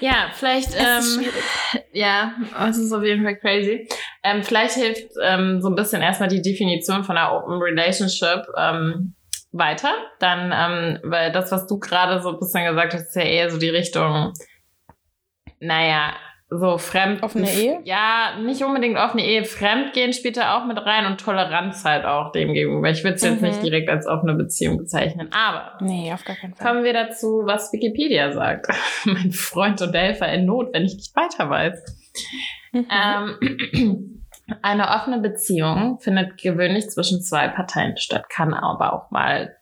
Ja, 0.00 0.30
vielleicht, 0.32 0.74
ähm, 0.76 1.24
ja, 1.92 2.34
es 2.68 2.78
ist 2.78 2.92
auf 2.92 3.02
jeden 3.02 3.24
Fall 3.24 3.36
crazy. 3.36 3.88
Ähm, 4.22 4.42
vielleicht 4.42 4.74
hilft 4.74 5.10
ähm, 5.22 5.60
so 5.60 5.68
ein 5.68 5.74
bisschen 5.74 6.02
erstmal 6.02 6.28
die 6.28 6.42
Definition 6.42 7.04
von 7.04 7.16
einer 7.16 7.32
Open 7.32 7.60
Relationship 7.60 8.46
ähm, 8.56 9.14
weiter. 9.52 9.92
Dann, 10.20 10.52
ähm, 10.54 11.00
weil 11.02 11.32
das, 11.32 11.50
was 11.50 11.66
du 11.66 11.78
gerade 11.78 12.22
so 12.22 12.30
ein 12.30 12.38
bisschen 12.38 12.66
gesagt 12.66 12.94
hast, 12.94 13.08
ist 13.08 13.16
ja 13.16 13.22
eher 13.22 13.50
so 13.50 13.58
die 13.58 13.70
Richtung, 13.70 14.32
naja, 15.60 16.14
so 16.50 16.78
fremd. 16.78 17.22
Offene 17.22 17.50
Ehe? 17.50 17.80
Ja, 17.84 18.38
nicht 18.42 18.62
unbedingt 18.62 18.96
offene 18.96 19.24
Ehe. 19.24 19.44
Fremdgehen 19.44 20.12
spielt 20.12 20.36
da 20.36 20.58
auch 20.58 20.64
mit 20.64 20.78
rein 20.78 21.06
und 21.06 21.20
Toleranz 21.20 21.84
halt 21.84 22.04
auch 22.04 22.32
dem 22.32 22.54
gegenüber. 22.54 22.88
Ich 22.88 23.04
würde 23.04 23.16
es 23.16 23.22
jetzt 23.22 23.42
mhm. 23.42 23.48
nicht 23.48 23.62
direkt 23.62 23.90
als 23.90 24.06
offene 24.06 24.34
Beziehung 24.34 24.78
bezeichnen. 24.78 25.30
Aber 25.32 25.78
nee, 25.84 26.12
auf 26.12 26.24
gar 26.24 26.36
keinen 26.36 26.54
Fall. 26.54 26.66
kommen 26.66 26.84
wir 26.84 26.94
dazu, 26.94 27.42
was 27.44 27.72
Wikipedia 27.72 28.32
sagt. 28.32 28.68
mein 29.04 29.32
Freund 29.32 29.82
und 29.82 29.94
Helfer 29.94 30.28
in 30.32 30.46
Not, 30.46 30.72
wenn 30.72 30.84
ich 30.84 30.94
nicht 30.94 31.14
weiter 31.14 31.50
weiß. 31.50 31.98
Mhm. 32.72 32.86
Ähm, 32.90 34.22
eine 34.62 34.88
offene 34.88 35.20
Beziehung 35.20 35.98
findet 36.00 36.40
gewöhnlich 36.40 36.88
zwischen 36.88 37.20
zwei 37.20 37.48
Parteien 37.48 37.96
statt, 37.98 38.30
kann 38.30 38.54
aber 38.54 38.94
auch 38.94 39.10
mal 39.10 39.54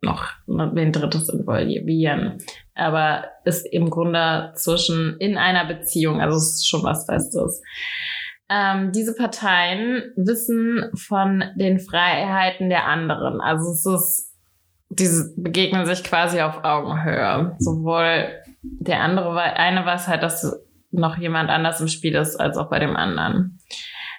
noch 0.00 0.30
wen 0.46 0.92
Drittes 0.92 1.28
involvieren. 1.28 2.38
Aber 2.74 3.24
ist 3.44 3.66
im 3.70 3.90
Grunde 3.90 4.52
zwischen 4.56 5.16
in 5.18 5.36
einer 5.36 5.66
Beziehung, 5.66 6.20
also 6.20 6.36
es 6.36 6.56
ist 6.56 6.68
schon 6.68 6.82
was 6.82 7.04
Festes. 7.06 7.62
Ähm, 8.48 8.92
diese 8.92 9.14
Parteien 9.14 10.12
wissen 10.16 10.90
von 10.94 11.44
den 11.56 11.78
Freiheiten 11.78 12.68
der 12.68 12.86
anderen. 12.86 13.40
Also 13.40 13.70
es 13.70 13.86
ist, 13.86 14.36
diese 14.90 15.34
begegnen 15.36 15.86
sich 15.86 16.04
quasi 16.04 16.40
auf 16.40 16.64
Augenhöhe. 16.64 17.56
Sowohl 17.58 18.28
der 18.62 19.00
andere, 19.00 19.40
eine 19.40 19.84
weiß 19.86 20.08
halt, 20.08 20.22
dass 20.22 20.60
noch 20.90 21.16
jemand 21.16 21.50
anders 21.50 21.80
im 21.80 21.88
Spiel 21.88 22.14
ist, 22.14 22.36
als 22.36 22.56
auch 22.56 22.68
bei 22.68 22.78
dem 22.78 22.96
anderen. 22.96 23.58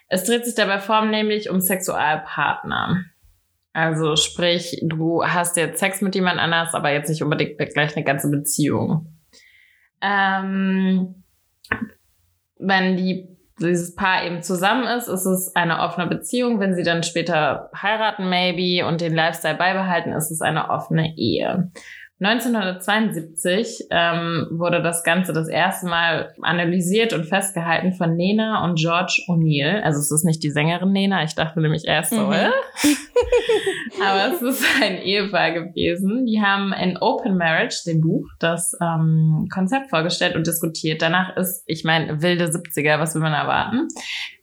Es 0.09 0.25
dreht 0.25 0.45
sich 0.45 0.55
dabei 0.55 0.79
vornehmlich 0.79 1.49
um 1.49 1.61
Sexualpartner. 1.61 3.03
Also 3.73 4.15
sprich, 4.15 4.79
du 4.83 5.23
hast 5.25 5.57
jetzt 5.57 5.79
Sex 5.79 6.01
mit 6.01 6.13
jemand 6.13 6.39
anders, 6.39 6.75
aber 6.75 6.91
jetzt 6.91 7.09
nicht 7.09 7.23
unbedingt 7.23 7.57
gleich 7.57 7.95
eine 7.95 8.05
ganze 8.05 8.29
Beziehung. 8.29 9.07
Ähm, 10.01 11.23
wenn 12.59 12.97
die, 12.97 13.27
dieses 13.59 13.95
Paar 13.95 14.25
eben 14.25 14.43
zusammen 14.43 14.85
ist, 14.85 15.07
ist 15.07 15.25
es 15.25 15.55
eine 15.55 15.79
offene 15.79 16.07
Beziehung. 16.07 16.59
Wenn 16.59 16.75
sie 16.75 16.83
dann 16.83 17.01
später 17.01 17.71
heiraten, 17.75 18.29
maybe, 18.29 18.85
und 18.87 19.01
den 19.01 19.15
Lifestyle 19.15 19.57
beibehalten, 19.57 20.13
ist 20.13 20.29
es 20.29 20.41
eine 20.41 20.69
offene 20.69 21.17
Ehe. 21.17 21.71
1972 22.23 23.87
ähm, 23.89 24.47
wurde 24.51 24.81
das 24.81 25.03
Ganze 25.03 25.33
das 25.33 25.47
erste 25.47 25.87
Mal 25.87 26.33
analysiert 26.41 27.13
und 27.13 27.25
festgehalten 27.25 27.93
von 27.93 28.15
Nena 28.15 28.63
und 28.63 28.75
George 28.79 29.23
O'Neill. 29.27 29.81
Also 29.81 29.99
es 29.99 30.11
ist 30.11 30.23
nicht 30.23 30.43
die 30.43 30.51
Sängerin 30.51 30.91
Nena, 30.91 31.23
ich 31.23 31.35
dachte 31.35 31.59
nämlich 31.59 31.83
erst 31.85 32.11
so, 32.11 32.27
mhm. 32.27 32.33
äh? 32.33 32.49
aber 34.01 34.33
es 34.33 34.41
ist 34.41 34.65
ein 34.81 34.97
Ehepaar 34.97 35.51
gewesen. 35.51 36.25
Die 36.25 36.41
haben 36.41 36.73
in 36.73 36.97
Open 36.97 37.37
Marriage, 37.37 37.83
dem 37.85 38.01
Buch, 38.01 38.27
das 38.39 38.73
ähm, 38.81 39.47
Konzept 39.53 39.89
vorgestellt 39.89 40.35
und 40.35 40.47
diskutiert. 40.47 41.01
Danach 41.01 41.35
ist, 41.35 41.63
ich 41.67 41.83
meine, 41.83 42.21
wilde 42.21 42.45
70er, 42.45 42.99
was 42.99 43.15
will 43.15 43.21
man 43.21 43.33
erwarten, 43.33 43.87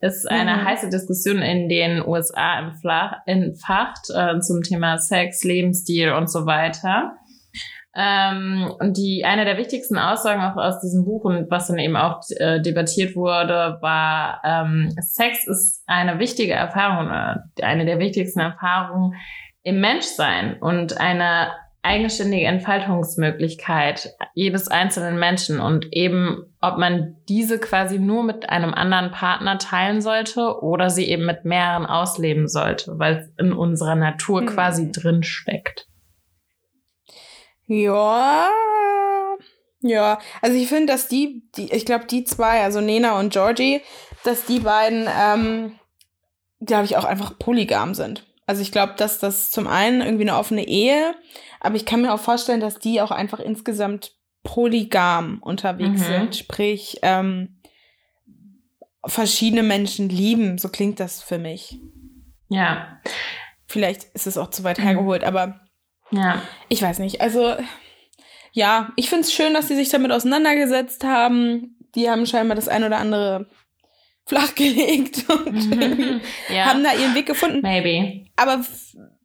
ist 0.01 0.29
eine 0.29 0.57
mhm. 0.57 0.65
heiße 0.65 0.89
Diskussion 0.89 1.39
in 1.39 1.69
den 1.69 2.05
USA 2.05 2.71
entfacht 3.25 4.09
äh, 4.13 4.39
zum 4.39 4.61
Thema 4.61 4.97
Sex, 4.97 5.43
Lebensstil 5.43 6.11
und 6.11 6.29
so 6.29 6.45
weiter. 6.45 7.13
Ähm, 7.93 8.71
und 8.79 8.95
die 8.95 9.25
eine 9.25 9.43
der 9.43 9.57
wichtigsten 9.57 9.97
Aussagen 9.97 10.41
auch 10.41 10.55
aus 10.55 10.79
diesem 10.79 11.03
Buch 11.03 11.25
und 11.25 11.51
was 11.51 11.67
dann 11.67 11.77
eben 11.77 11.97
auch 11.97 12.21
äh, 12.37 12.61
debattiert 12.61 13.15
wurde, 13.15 13.77
war, 13.81 14.41
ähm, 14.45 14.93
Sex 15.01 15.45
ist 15.45 15.83
eine 15.87 16.17
wichtige 16.17 16.53
Erfahrung, 16.53 17.09
äh, 17.09 17.63
eine 17.63 17.85
der 17.85 17.99
wichtigsten 17.99 18.39
Erfahrungen 18.39 19.15
im 19.63 19.81
Menschsein 19.81 20.57
und 20.61 20.97
eine 20.99 21.51
eigenständige 21.83 22.45
Entfaltungsmöglichkeit 22.45 24.13
jedes 24.35 24.67
einzelnen 24.67 25.19
Menschen 25.19 25.59
und 25.59 25.91
eben, 25.91 26.45
ob 26.61 26.77
man 26.77 27.17
diese 27.27 27.59
quasi 27.59 27.97
nur 27.97 28.23
mit 28.23 28.49
einem 28.49 28.73
anderen 28.73 29.11
Partner 29.11 29.57
teilen 29.57 29.99
sollte 30.01 30.61
oder 30.61 30.89
sie 30.89 31.09
eben 31.09 31.25
mit 31.25 31.43
mehreren 31.43 31.85
ausleben 31.85 32.47
sollte, 32.47 32.99
weil 32.99 33.17
es 33.17 33.43
in 33.43 33.51
unserer 33.51 33.95
Natur 33.95 34.41
hm. 34.41 34.47
quasi 34.47 34.91
drin 34.91 35.23
steckt. 35.23 35.87
Ja. 37.71 38.49
Ja, 39.79 40.19
also 40.41 40.57
ich 40.57 40.67
finde, 40.67 40.91
dass 40.91 41.07
die, 41.07 41.49
die 41.55 41.71
ich 41.71 41.85
glaube, 41.85 42.05
die 42.05 42.25
zwei, 42.25 42.61
also 42.61 42.81
Nena 42.81 43.17
und 43.17 43.31
Georgie, 43.31 43.81
dass 44.25 44.45
die 44.45 44.59
beiden, 44.59 45.07
ähm, 45.19 45.79
glaube 46.59 46.85
ich, 46.85 46.97
auch 46.97 47.05
einfach 47.05 47.39
polygam 47.39 47.95
sind. 47.95 48.27
Also 48.45 48.61
ich 48.61 48.71
glaube, 48.71 48.95
dass 48.97 49.19
das 49.19 49.49
zum 49.51 49.67
einen 49.67 50.01
irgendwie 50.01 50.29
eine 50.29 50.37
offene 50.37 50.67
Ehe, 50.67 51.15
aber 51.61 51.77
ich 51.77 51.85
kann 51.85 52.01
mir 52.01 52.13
auch 52.13 52.19
vorstellen, 52.19 52.59
dass 52.59 52.77
die 52.77 53.01
auch 53.01 53.11
einfach 53.11 53.39
insgesamt 53.39 54.11
polygam 54.43 55.39
unterwegs 55.41 56.01
mhm. 56.01 56.05
sind. 56.05 56.35
Sprich, 56.35 56.99
ähm, 57.03 57.61
verschiedene 59.05 59.63
Menschen 59.63 60.09
lieben. 60.09 60.57
So 60.57 60.67
klingt 60.69 60.99
das 60.99 61.23
für 61.23 61.37
mich. 61.37 61.79
Ja. 62.49 62.99
Vielleicht 63.65 64.03
ist 64.13 64.27
es 64.27 64.37
auch 64.37 64.49
zu 64.49 64.63
weit 64.65 64.77
hergeholt, 64.77 65.23
aber 65.23 65.61
ja. 66.11 66.41
Ich 66.69 66.81
weiß 66.81 66.99
nicht. 66.99 67.21
Also, 67.21 67.55
ja, 68.51 68.91
ich 68.95 69.09
finde 69.09 69.23
es 69.23 69.33
schön, 69.33 69.53
dass 69.53 69.67
sie 69.67 69.75
sich 69.75 69.89
damit 69.89 70.11
auseinandergesetzt 70.11 71.03
haben. 71.03 71.77
Die 71.95 72.09
haben 72.09 72.25
scheinbar 72.25 72.55
das 72.55 72.67
ein 72.67 72.83
oder 72.83 72.97
andere 72.97 73.47
flachgelegt 74.25 75.29
und 75.29 75.69
mhm. 75.69 76.21
ja. 76.53 76.65
haben 76.65 76.83
da 76.83 76.93
ihren 76.93 77.15
Weg 77.15 77.25
gefunden. 77.25 77.61
Maybe. 77.61 78.25
Aber 78.35 78.63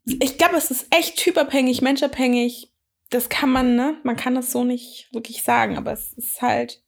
ich 0.05 0.39
glaube, 0.39 0.57
es 0.57 0.71
ist 0.71 0.87
echt 0.91 1.17
typabhängig, 1.17 1.83
menschabhängig. 1.83 2.73
Das 3.11 3.29
kann 3.29 3.51
man, 3.51 3.77
ne? 3.77 3.99
Man 4.03 4.17
kann 4.17 4.35
das 4.35 4.51
so 4.51 4.65
nicht 4.65 5.09
wirklich 5.13 5.45
sagen, 5.45 5.77
aber 5.77 5.93
es 5.93 6.13
ist 6.15 6.43
halt 6.43 6.83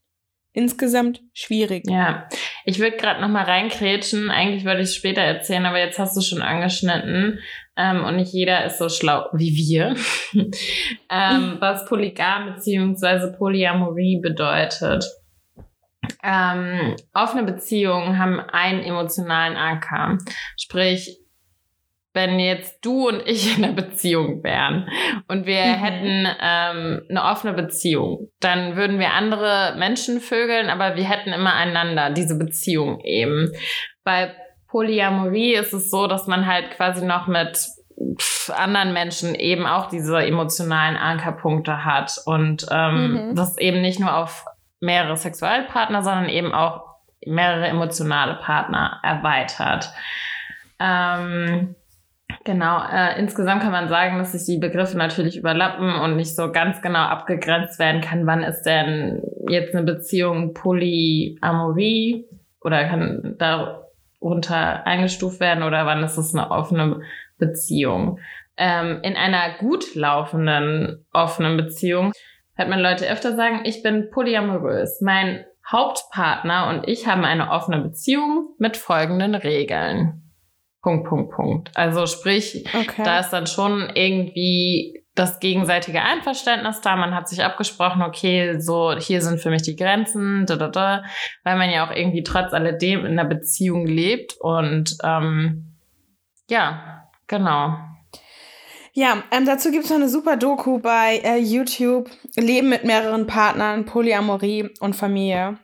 insgesamt 0.58 1.22
schwierig. 1.32 1.84
Ja, 1.88 2.28
ich 2.64 2.80
würde 2.80 2.96
gerade 2.96 3.20
noch 3.20 3.28
mal 3.28 3.44
reinkrätschen. 3.44 4.28
Eigentlich 4.28 4.64
wollte 4.64 4.80
ich 4.82 4.88
es 4.88 4.96
später 4.96 5.20
erzählen, 5.20 5.64
aber 5.66 5.78
jetzt 5.78 6.00
hast 6.00 6.16
du 6.16 6.20
schon 6.20 6.42
angeschnitten. 6.42 7.38
Ähm, 7.76 8.04
und 8.04 8.16
nicht 8.16 8.32
jeder 8.32 8.64
ist 8.64 8.78
so 8.78 8.88
schlau 8.88 9.26
wie 9.32 9.54
wir. 9.54 9.94
ähm, 11.10 11.56
was 11.60 11.86
Polygam 11.86 12.54
bzw. 12.54 13.36
Polyamorie 13.36 14.20
bedeutet. 14.20 15.04
Ähm, 16.24 16.96
offene 17.14 17.44
Beziehungen 17.44 18.18
haben 18.18 18.40
einen 18.40 18.82
emotionalen 18.82 19.56
Anker. 19.56 20.18
Sprich, 20.56 21.20
wenn 22.18 22.40
jetzt 22.40 22.84
du 22.84 23.08
und 23.08 23.22
ich 23.26 23.56
in 23.56 23.64
einer 23.64 23.74
Beziehung 23.74 24.42
wären 24.42 24.88
und 25.28 25.46
wir 25.46 25.64
mhm. 25.64 25.74
hätten 25.74 26.26
ähm, 26.42 27.02
eine 27.08 27.22
offene 27.22 27.52
Beziehung, 27.52 28.28
dann 28.40 28.74
würden 28.74 28.98
wir 28.98 29.12
andere 29.12 29.76
Menschen 29.78 30.20
vögeln, 30.20 30.68
aber 30.68 30.96
wir 30.96 31.08
hätten 31.08 31.32
immer 31.32 31.54
einander, 31.54 32.10
diese 32.10 32.36
Beziehung 32.36 32.98
eben. 33.04 33.52
Bei 34.02 34.34
Polyamorie 34.66 35.54
ist 35.54 35.72
es 35.72 35.90
so, 35.90 36.08
dass 36.08 36.26
man 36.26 36.46
halt 36.46 36.72
quasi 36.72 37.06
noch 37.06 37.28
mit 37.28 37.56
anderen 38.52 38.92
Menschen 38.92 39.36
eben 39.36 39.64
auch 39.64 39.88
diese 39.88 40.18
emotionalen 40.18 40.96
Ankerpunkte 40.96 41.84
hat 41.84 42.20
und 42.26 42.66
ähm, 42.72 43.28
mhm. 43.28 43.34
das 43.36 43.58
eben 43.58 43.80
nicht 43.80 44.00
nur 44.00 44.16
auf 44.16 44.44
mehrere 44.80 45.16
Sexualpartner, 45.16 46.02
sondern 46.02 46.28
eben 46.28 46.52
auch 46.52 46.82
mehrere 47.24 47.68
emotionale 47.68 48.34
Partner 48.34 49.00
erweitert. 49.04 49.92
Ähm, 50.80 51.76
genau, 52.48 52.80
äh, 52.90 53.18
insgesamt 53.18 53.60
kann 53.62 53.72
man 53.72 53.90
sagen, 53.90 54.16
dass 54.16 54.32
sich 54.32 54.46
die 54.46 54.58
Begriffe 54.58 54.96
natürlich 54.96 55.36
überlappen 55.36 55.94
und 56.00 56.16
nicht 56.16 56.34
so 56.34 56.50
ganz 56.50 56.80
genau 56.80 57.00
abgegrenzt 57.00 57.78
werden 57.78 58.00
kann, 58.00 58.26
wann 58.26 58.42
ist 58.42 58.62
denn 58.62 59.20
jetzt 59.50 59.74
eine 59.74 59.84
Beziehung 59.84 60.54
Polyamorie 60.54 62.24
oder 62.62 62.86
kann 62.86 63.36
darunter 63.36 64.86
eingestuft 64.86 65.40
werden 65.40 65.62
oder 65.62 65.84
wann 65.84 66.02
ist 66.02 66.16
es 66.16 66.34
eine 66.34 66.50
offene 66.50 67.02
Beziehung. 67.36 68.18
Ähm, 68.56 69.00
in 69.02 69.14
einer 69.14 69.58
gut 69.58 69.94
laufenden 69.94 71.04
offenen 71.12 71.58
Beziehung 71.58 72.12
hört 72.54 72.70
man 72.70 72.80
Leute 72.80 73.10
öfter 73.10 73.36
sagen, 73.36 73.60
ich 73.64 73.82
bin 73.82 74.08
polyamorös. 74.10 75.02
Mein 75.02 75.44
Hauptpartner 75.70 76.70
und 76.70 76.88
ich 76.88 77.06
haben 77.06 77.26
eine 77.26 77.50
offene 77.50 77.82
Beziehung 77.82 78.54
mit 78.58 78.78
folgenden 78.78 79.34
Regeln. 79.34 80.27
Punkt, 80.82 81.08
Punkt, 81.08 81.34
Punkt. 81.34 81.70
Also 81.74 82.06
sprich, 82.06 82.64
okay. 82.72 83.02
da 83.04 83.20
ist 83.20 83.30
dann 83.30 83.46
schon 83.46 83.90
irgendwie 83.94 85.04
das 85.14 85.40
gegenseitige 85.40 86.02
Einverständnis 86.02 86.80
da. 86.80 86.94
Man 86.94 87.14
hat 87.14 87.28
sich 87.28 87.42
abgesprochen, 87.42 88.02
okay, 88.02 88.60
so 88.60 88.94
hier 88.96 89.20
sind 89.20 89.40
für 89.40 89.50
mich 89.50 89.62
die 89.62 89.74
Grenzen, 89.74 90.46
da, 90.46 90.56
da, 90.56 90.68
da, 90.68 91.04
weil 91.42 91.58
man 91.58 91.70
ja 91.70 91.86
auch 91.86 91.94
irgendwie 91.94 92.22
trotz 92.22 92.52
alledem 92.52 93.00
in 93.00 93.18
einer 93.18 93.24
Beziehung 93.24 93.86
lebt 93.86 94.36
und 94.40 94.96
ähm, 95.02 95.76
ja, 96.48 97.08
genau. 97.26 97.76
Ja, 98.92 99.22
ähm, 99.30 99.44
dazu 99.44 99.70
gibt 99.70 99.84
es 99.84 99.90
noch 99.90 99.98
eine 99.98 100.08
super 100.08 100.36
Doku 100.36 100.78
bei 100.78 101.20
äh, 101.22 101.38
YouTube. 101.38 102.10
Leben 102.36 102.68
mit 102.68 102.84
mehreren 102.84 103.26
Partnern, 103.26 103.84
Polyamorie 103.84 104.70
und 104.80 104.96
Familie. 104.96 105.58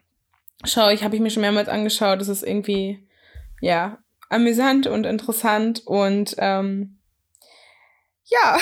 Schau, 0.64 0.88
ich 0.90 1.02
habe 1.02 1.16
ich 1.16 1.22
mir 1.22 1.30
schon 1.30 1.40
mehrmals 1.40 1.68
angeschaut. 1.68 2.20
Das 2.20 2.28
ist 2.28 2.42
irgendwie, 2.42 3.08
ja, 3.60 3.98
amüsant 4.34 4.86
und 4.86 5.06
interessant 5.06 5.82
und 5.86 6.34
ähm, 6.38 6.98
ja, 8.26 8.56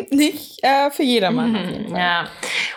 nicht 0.10 0.62
äh, 0.62 0.90
für 0.90 1.02
jedermann. 1.02 1.52
Mhm, 1.52 1.96
ja, 1.96 2.26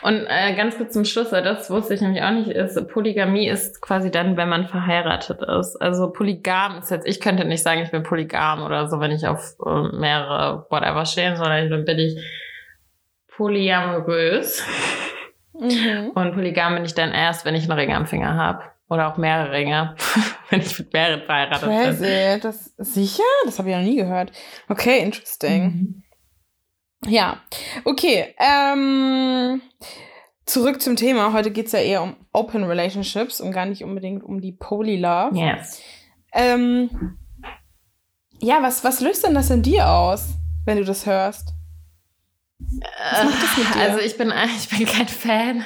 und 0.02 0.26
äh, 0.28 0.56
ganz 0.56 0.78
kurz 0.78 0.94
zum 0.94 1.06
Schluss, 1.06 1.30
das 1.30 1.70
wusste 1.70 1.94
ich 1.94 2.02
nämlich 2.02 2.24
auch 2.24 2.32
nicht, 2.32 2.50
ist, 2.50 2.88
Polygamie 2.88 3.48
ist 3.48 3.82
quasi 3.82 4.10
dann, 4.10 4.38
wenn 4.38 4.50
man 4.50 4.68
verheiratet 4.68 5.42
ist. 5.42 5.76
Also 5.76 6.12
Polygam 6.12 6.80
ist 6.80 6.90
jetzt, 6.90 7.08
ich 7.08 7.20
könnte 7.20 7.46
nicht 7.46 7.62
sagen, 7.62 7.82
ich 7.82 7.92
bin 7.92 8.04
polygam 8.04 8.64
oder 8.64 8.88
so, 8.88 9.00
wenn 9.00 9.12
ich 9.12 9.28
auf 9.28 9.56
äh, 9.66 9.96
mehrere 9.96 10.66
whatever 10.70 11.06
stehe, 11.06 11.36
sondern 11.36 11.70
dann 11.70 11.86
bin 11.86 12.00
ich 12.00 12.18
polyamorös. 13.36 14.66
Mhm. 15.54 16.12
Und 16.16 16.34
polygam 16.34 16.76
bin 16.76 16.86
ich 16.86 16.96
dann 16.96 17.12
erst, 17.12 17.46
wenn 17.46 17.56
ich 17.56 17.70
einen 17.70 17.80
Ring 17.80 17.94
am 17.94 18.08
Finger 18.08 18.36
habe. 18.36 18.64
Oder 18.92 19.08
auch 19.08 19.16
mehrere 19.16 19.54
Ringe, 19.54 19.96
wenn 20.50 20.60
ich 20.60 20.78
mit 20.78 20.92
mehreren 20.92 21.22
verheiratet 21.22 21.62
Crazy. 21.62 22.04
bin. 22.04 22.42
Das, 22.42 22.74
sicher? 22.78 23.24
Das 23.46 23.58
habe 23.58 23.70
ich 23.70 23.76
noch 23.78 23.84
nie 23.84 23.96
gehört. 23.96 24.34
Okay, 24.68 25.00
interesting. 25.00 25.64
Mhm. 25.64 26.04
Ja, 27.10 27.38
okay. 27.86 28.36
Ähm, 28.38 29.62
zurück 30.46 30.82
zum 30.82 30.98
Thema. 30.98 31.32
Heute 31.32 31.52
geht 31.52 31.68
es 31.68 31.72
ja 31.72 31.80
eher 31.80 32.04
um 32.04 32.18
Open 32.34 32.66
Relationships 32.66 33.40
und 33.40 33.54
gar 33.54 33.66
nicht 33.66 33.82
unbedingt 33.86 34.26
um 34.26 34.42
die 34.42 34.52
Poly-Love. 34.52 35.38
Yes. 35.38 35.82
Ähm, 36.34 37.18
ja, 38.42 38.62
was, 38.62 38.84
was 38.84 39.00
löst 39.00 39.26
denn 39.26 39.36
das 39.36 39.50
in 39.52 39.62
dir 39.62 39.88
aus, 39.88 40.36
wenn 40.66 40.78
du 40.78 40.84
das 40.84 41.06
hörst? 41.06 41.54
Also 43.80 44.00
ich 44.00 44.18
bin, 44.18 44.34
ich 44.58 44.70
bin 44.70 44.86
kein 44.88 45.08
Fan. 45.08 45.66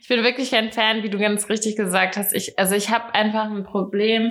Ich 0.00 0.08
bin 0.08 0.22
wirklich 0.22 0.50
kein 0.50 0.72
Fan, 0.72 1.02
wie 1.02 1.10
du 1.10 1.18
ganz 1.18 1.48
richtig 1.48 1.76
gesagt 1.76 2.16
hast. 2.16 2.34
Ich, 2.34 2.58
also 2.58 2.74
ich 2.74 2.90
habe 2.90 3.14
einfach 3.14 3.50
ein 3.50 3.64
Problem 3.64 4.28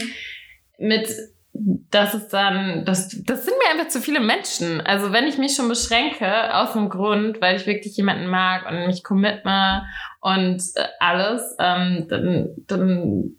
mit, 0.77 1.09
dass 1.53 2.13
es 2.13 2.27
dann, 2.29 2.83
das, 2.85 3.09
das 3.25 3.45
sind 3.45 3.55
mir 3.57 3.71
einfach 3.71 3.89
zu 3.89 4.01
viele 4.01 4.19
Menschen. 4.19 4.81
Also 4.81 5.13
wenn 5.13 5.27
ich 5.27 5.37
mich 5.37 5.55
schon 5.55 5.69
beschränke, 5.69 6.53
aus 6.55 6.73
dem 6.73 6.89
Grund, 6.89 7.41
weil 7.41 7.55
ich 7.55 7.67
wirklich 7.67 7.95
jemanden 7.95 8.27
mag 8.27 8.69
und 8.69 8.87
mich 8.87 9.03
commitme 9.03 9.85
und 10.19 10.61
äh, 10.75 10.85
alles, 10.99 11.55
ähm, 11.59 12.07
dann, 12.09 12.55
dann 12.67 13.35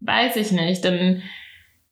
weiß 0.00 0.36
ich 0.36 0.52
nicht, 0.52 0.84
dann 0.84 1.22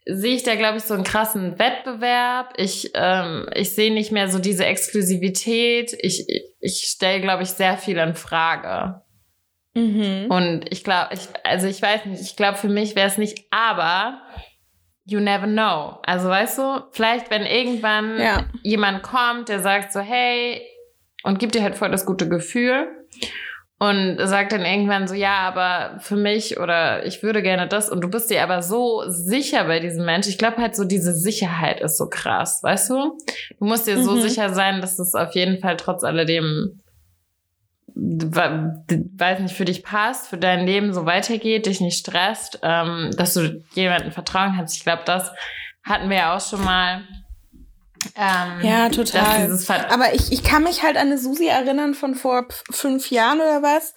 sehe 0.06 0.36
ich 0.36 0.44
da, 0.44 0.54
glaube 0.54 0.78
ich, 0.78 0.84
so 0.84 0.94
einen 0.94 1.04
krassen 1.04 1.58
Wettbewerb. 1.58 2.54
Ich, 2.56 2.92
ähm, 2.94 3.48
ich 3.54 3.74
sehe 3.74 3.92
nicht 3.92 4.12
mehr 4.12 4.28
so 4.28 4.38
diese 4.38 4.64
Exklusivität. 4.64 5.96
Ich, 6.00 6.26
ich 6.60 6.82
stelle, 6.86 7.20
glaube 7.20 7.42
ich, 7.42 7.50
sehr 7.50 7.76
viel 7.76 7.98
in 7.98 8.14
Frage. 8.14 9.02
Mhm. 9.74 10.26
Und 10.30 10.64
ich 10.70 10.84
glaube, 10.84 11.08
ich, 11.12 11.20
also 11.44 11.66
ich 11.66 11.82
weiß 11.82 12.06
nicht, 12.06 12.22
ich 12.22 12.36
glaube, 12.36 12.56
für 12.56 12.68
mich 12.68 12.94
wäre 12.94 13.08
es 13.08 13.18
nicht, 13.18 13.44
aber 13.50 14.22
you 15.04 15.18
never 15.20 15.46
know. 15.46 15.98
Also 16.04 16.28
weißt 16.28 16.58
du, 16.58 16.82
vielleicht 16.92 17.30
wenn 17.30 17.42
irgendwann 17.42 18.18
ja. 18.18 18.44
jemand 18.62 19.02
kommt, 19.02 19.48
der 19.48 19.60
sagt 19.60 19.92
so, 19.92 20.00
hey, 20.00 20.62
und 21.24 21.40
gibt 21.40 21.56
dir 21.56 21.62
halt 21.62 21.74
voll 21.74 21.90
das 21.90 22.06
gute 22.06 22.28
Gefühl 22.28 22.86
und 23.78 24.16
sagt 24.18 24.52
dann 24.52 24.64
irgendwann 24.64 25.06
so, 25.06 25.14
ja, 25.14 25.40
aber 25.40 25.98
für 26.00 26.16
mich 26.16 26.58
oder 26.58 27.04
ich 27.04 27.22
würde 27.22 27.42
gerne 27.42 27.68
das 27.68 27.90
und 27.90 28.00
du 28.00 28.08
bist 28.08 28.30
dir 28.30 28.42
aber 28.42 28.62
so 28.62 29.04
sicher 29.06 29.64
bei 29.64 29.80
diesem 29.80 30.06
Mensch. 30.06 30.28
Ich 30.28 30.38
glaube 30.38 30.56
halt 30.58 30.74
so, 30.74 30.84
diese 30.84 31.14
Sicherheit 31.14 31.80
ist 31.80 31.98
so 31.98 32.08
krass, 32.08 32.62
weißt 32.62 32.90
du? 32.90 33.18
Du 33.58 33.64
musst 33.64 33.86
dir 33.86 33.98
mhm. 33.98 34.04
so 34.04 34.16
sicher 34.16 34.54
sein, 34.54 34.80
dass 34.80 34.98
es 34.98 35.14
auf 35.14 35.34
jeden 35.34 35.58
Fall 35.58 35.76
trotz 35.76 36.04
alledem 36.04 36.80
weiß 37.98 39.40
nicht, 39.40 39.56
für 39.56 39.64
dich 39.64 39.82
passt, 39.82 40.28
für 40.28 40.36
dein 40.36 40.66
Leben 40.66 40.92
so 40.92 41.06
weitergeht, 41.06 41.64
dich 41.64 41.80
nicht 41.80 41.98
stresst, 41.98 42.60
ähm, 42.62 43.10
dass 43.16 43.32
du 43.32 43.62
jemandem 43.74 44.12
vertrauen 44.12 44.54
kannst. 44.56 44.76
Ich 44.76 44.84
glaube, 44.84 45.02
das 45.06 45.32
hatten 45.82 46.10
wir 46.10 46.16
ja 46.16 46.36
auch 46.36 46.40
schon 46.40 46.62
mal. 46.62 47.02
Ähm, 48.14 48.60
ja, 48.62 48.88
total. 48.88 49.50
Aber 49.90 50.14
ich, 50.14 50.32
ich 50.32 50.42
kann 50.42 50.62
mich 50.62 50.82
halt 50.82 50.96
an 50.96 51.08
eine 51.08 51.18
Susi 51.18 51.46
erinnern 51.46 51.94
von 51.94 52.14
vor 52.14 52.46
fünf 52.70 53.10
Jahren 53.10 53.40
oder 53.40 53.62
was, 53.62 53.94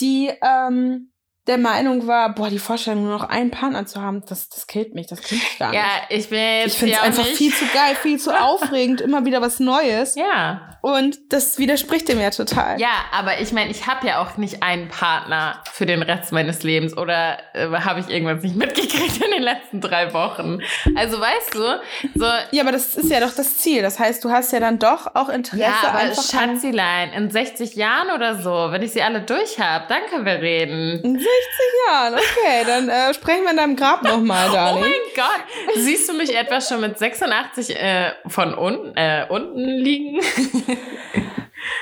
die 0.00 0.30
ähm, 0.42 1.10
der 1.48 1.58
Meinung 1.58 2.06
war, 2.06 2.34
boah, 2.34 2.50
die 2.50 2.58
Vorstellung, 2.58 3.04
nur 3.04 3.12
noch 3.18 3.28
einen 3.28 3.50
Partner 3.50 3.86
zu 3.86 4.00
haben, 4.00 4.22
das, 4.28 4.48
das 4.48 4.66
killt 4.66 4.94
mich, 4.94 5.06
das 5.06 5.22
killt 5.22 5.42
mich 5.42 5.58
gar 5.58 5.70
nicht. 5.70 5.80
Ja, 5.80 5.86
ich 6.10 6.28
bin 6.28 6.38
jetzt 6.38 6.74
Ich 6.74 6.78
finde 6.78 6.94
es 6.94 7.00
einfach 7.00 7.24
nicht. 7.24 7.36
viel 7.36 7.52
zu 7.52 7.64
geil, 7.72 7.96
viel 8.00 8.18
zu 8.18 8.30
aufregend, 8.40 9.00
immer 9.00 9.24
wieder 9.24 9.40
was 9.40 9.58
Neues. 9.58 10.14
Ja. 10.14 10.78
Und 10.80 11.18
das 11.32 11.58
widerspricht 11.58 12.08
dem 12.08 12.20
ja 12.20 12.30
total. 12.30 12.80
Ja, 12.80 12.90
aber 13.12 13.40
ich 13.40 13.52
meine, 13.52 13.70
ich 13.70 13.86
habe 13.86 14.06
ja 14.06 14.22
auch 14.22 14.36
nicht 14.36 14.62
einen 14.62 14.88
Partner 14.88 15.60
für 15.72 15.86
den 15.86 16.02
Rest 16.02 16.30
meines 16.32 16.62
Lebens 16.62 16.96
oder 16.96 17.38
äh, 17.54 17.68
habe 17.68 18.00
ich 18.00 18.08
irgendwas 18.08 18.42
nicht 18.42 18.54
mitgekriegt 18.54 19.16
in 19.24 19.30
den 19.32 19.42
letzten 19.42 19.80
drei 19.80 20.12
Wochen. 20.12 20.60
Also 20.94 21.20
weißt 21.20 21.54
du, 21.54 21.80
so. 22.14 22.26
Ja, 22.52 22.62
aber 22.62 22.72
das 22.72 22.94
ist 22.94 23.10
ja 23.10 23.20
doch 23.20 23.34
das 23.34 23.56
Ziel. 23.56 23.82
Das 23.82 23.98
heißt, 23.98 24.22
du 24.24 24.30
hast 24.30 24.52
ja 24.52 24.60
dann 24.60 24.78
doch 24.78 25.14
auch 25.14 25.28
Interesse. 25.30 25.62
Ja, 25.62 25.88
aber 25.88 25.98
einfach 25.98 26.22
Schatzilein, 26.22 27.12
in 27.12 27.30
60 27.30 27.74
Jahren 27.74 28.10
oder 28.14 28.36
so, 28.40 28.68
wenn 28.70 28.82
ich 28.82 28.92
sie 28.92 29.02
alle 29.02 29.22
durch 29.22 29.58
habe, 29.58 29.86
dann 29.88 30.02
können 30.10 30.26
wir 30.26 30.40
reden. 30.40 31.00
In 31.38 31.44
60 31.44 31.64
Jahren, 31.86 32.14
okay, 32.14 32.64
dann 32.66 32.88
äh, 32.88 33.14
sprechen 33.14 33.44
wir 33.44 33.50
in 33.50 33.56
deinem 33.56 33.76
Grab 33.76 34.02
nochmal, 34.02 34.50
Darling. 34.50 34.84
Oh 34.88 34.88
mein 34.88 35.14
Gott, 35.14 35.76
siehst 35.76 36.08
du 36.08 36.14
mich 36.14 36.36
etwa 36.36 36.60
schon 36.60 36.80
mit 36.80 36.98
86 36.98 37.76
äh, 37.76 38.12
von 38.26 38.54
unten, 38.54 38.96
äh, 38.96 39.26
unten 39.28 39.58
liegen? 39.58 40.20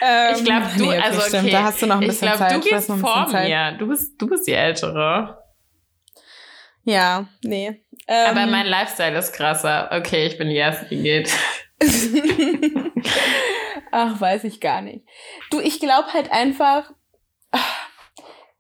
Ähm, 0.01 0.35
ich 0.37 0.45
glaube, 0.45 0.67
du, 0.77 0.85
nee, 0.85 0.89
okay, 0.89 1.01
also 1.01 1.37
okay, 1.39 1.51
da 1.51 1.63
hast 1.65 1.83
du 1.83 1.87
noch 1.87 2.01
ein 2.01 2.07
bisschen 2.07 2.29
ich 2.29 2.35
glaub, 2.35 2.49
Zeit. 2.49 2.65
Du 2.65 2.69
gehst 2.69 2.87
vor 2.93 3.29
mir. 3.29 3.73
Du 3.79 3.87
bist, 3.89 4.21
du 4.21 4.27
bist 4.27 4.47
die 4.47 4.53
Ältere. 4.53 5.43
Ja, 6.85 7.27
nee. 7.43 7.83
Ähm, 8.09 8.31
Aber 8.31 8.47
mein 8.47 8.67
Lifestyle 8.67 9.19
ist 9.19 9.33
krasser. 9.33 9.91
Okay, 9.93 10.27
ich 10.27 10.39
bin 10.39 10.49
die 10.49 10.57
Erste, 10.57 10.87
die 10.87 11.03
geht. 11.03 11.31
Ach, 13.91 14.21
weiß 14.21 14.45
ich 14.45 14.61
gar 14.61 14.83
nicht. 14.83 15.05
Du, 15.51 15.61
ich 15.61 15.81
glaube 15.81 16.13
halt 16.13 16.31
einfach, 16.31 16.93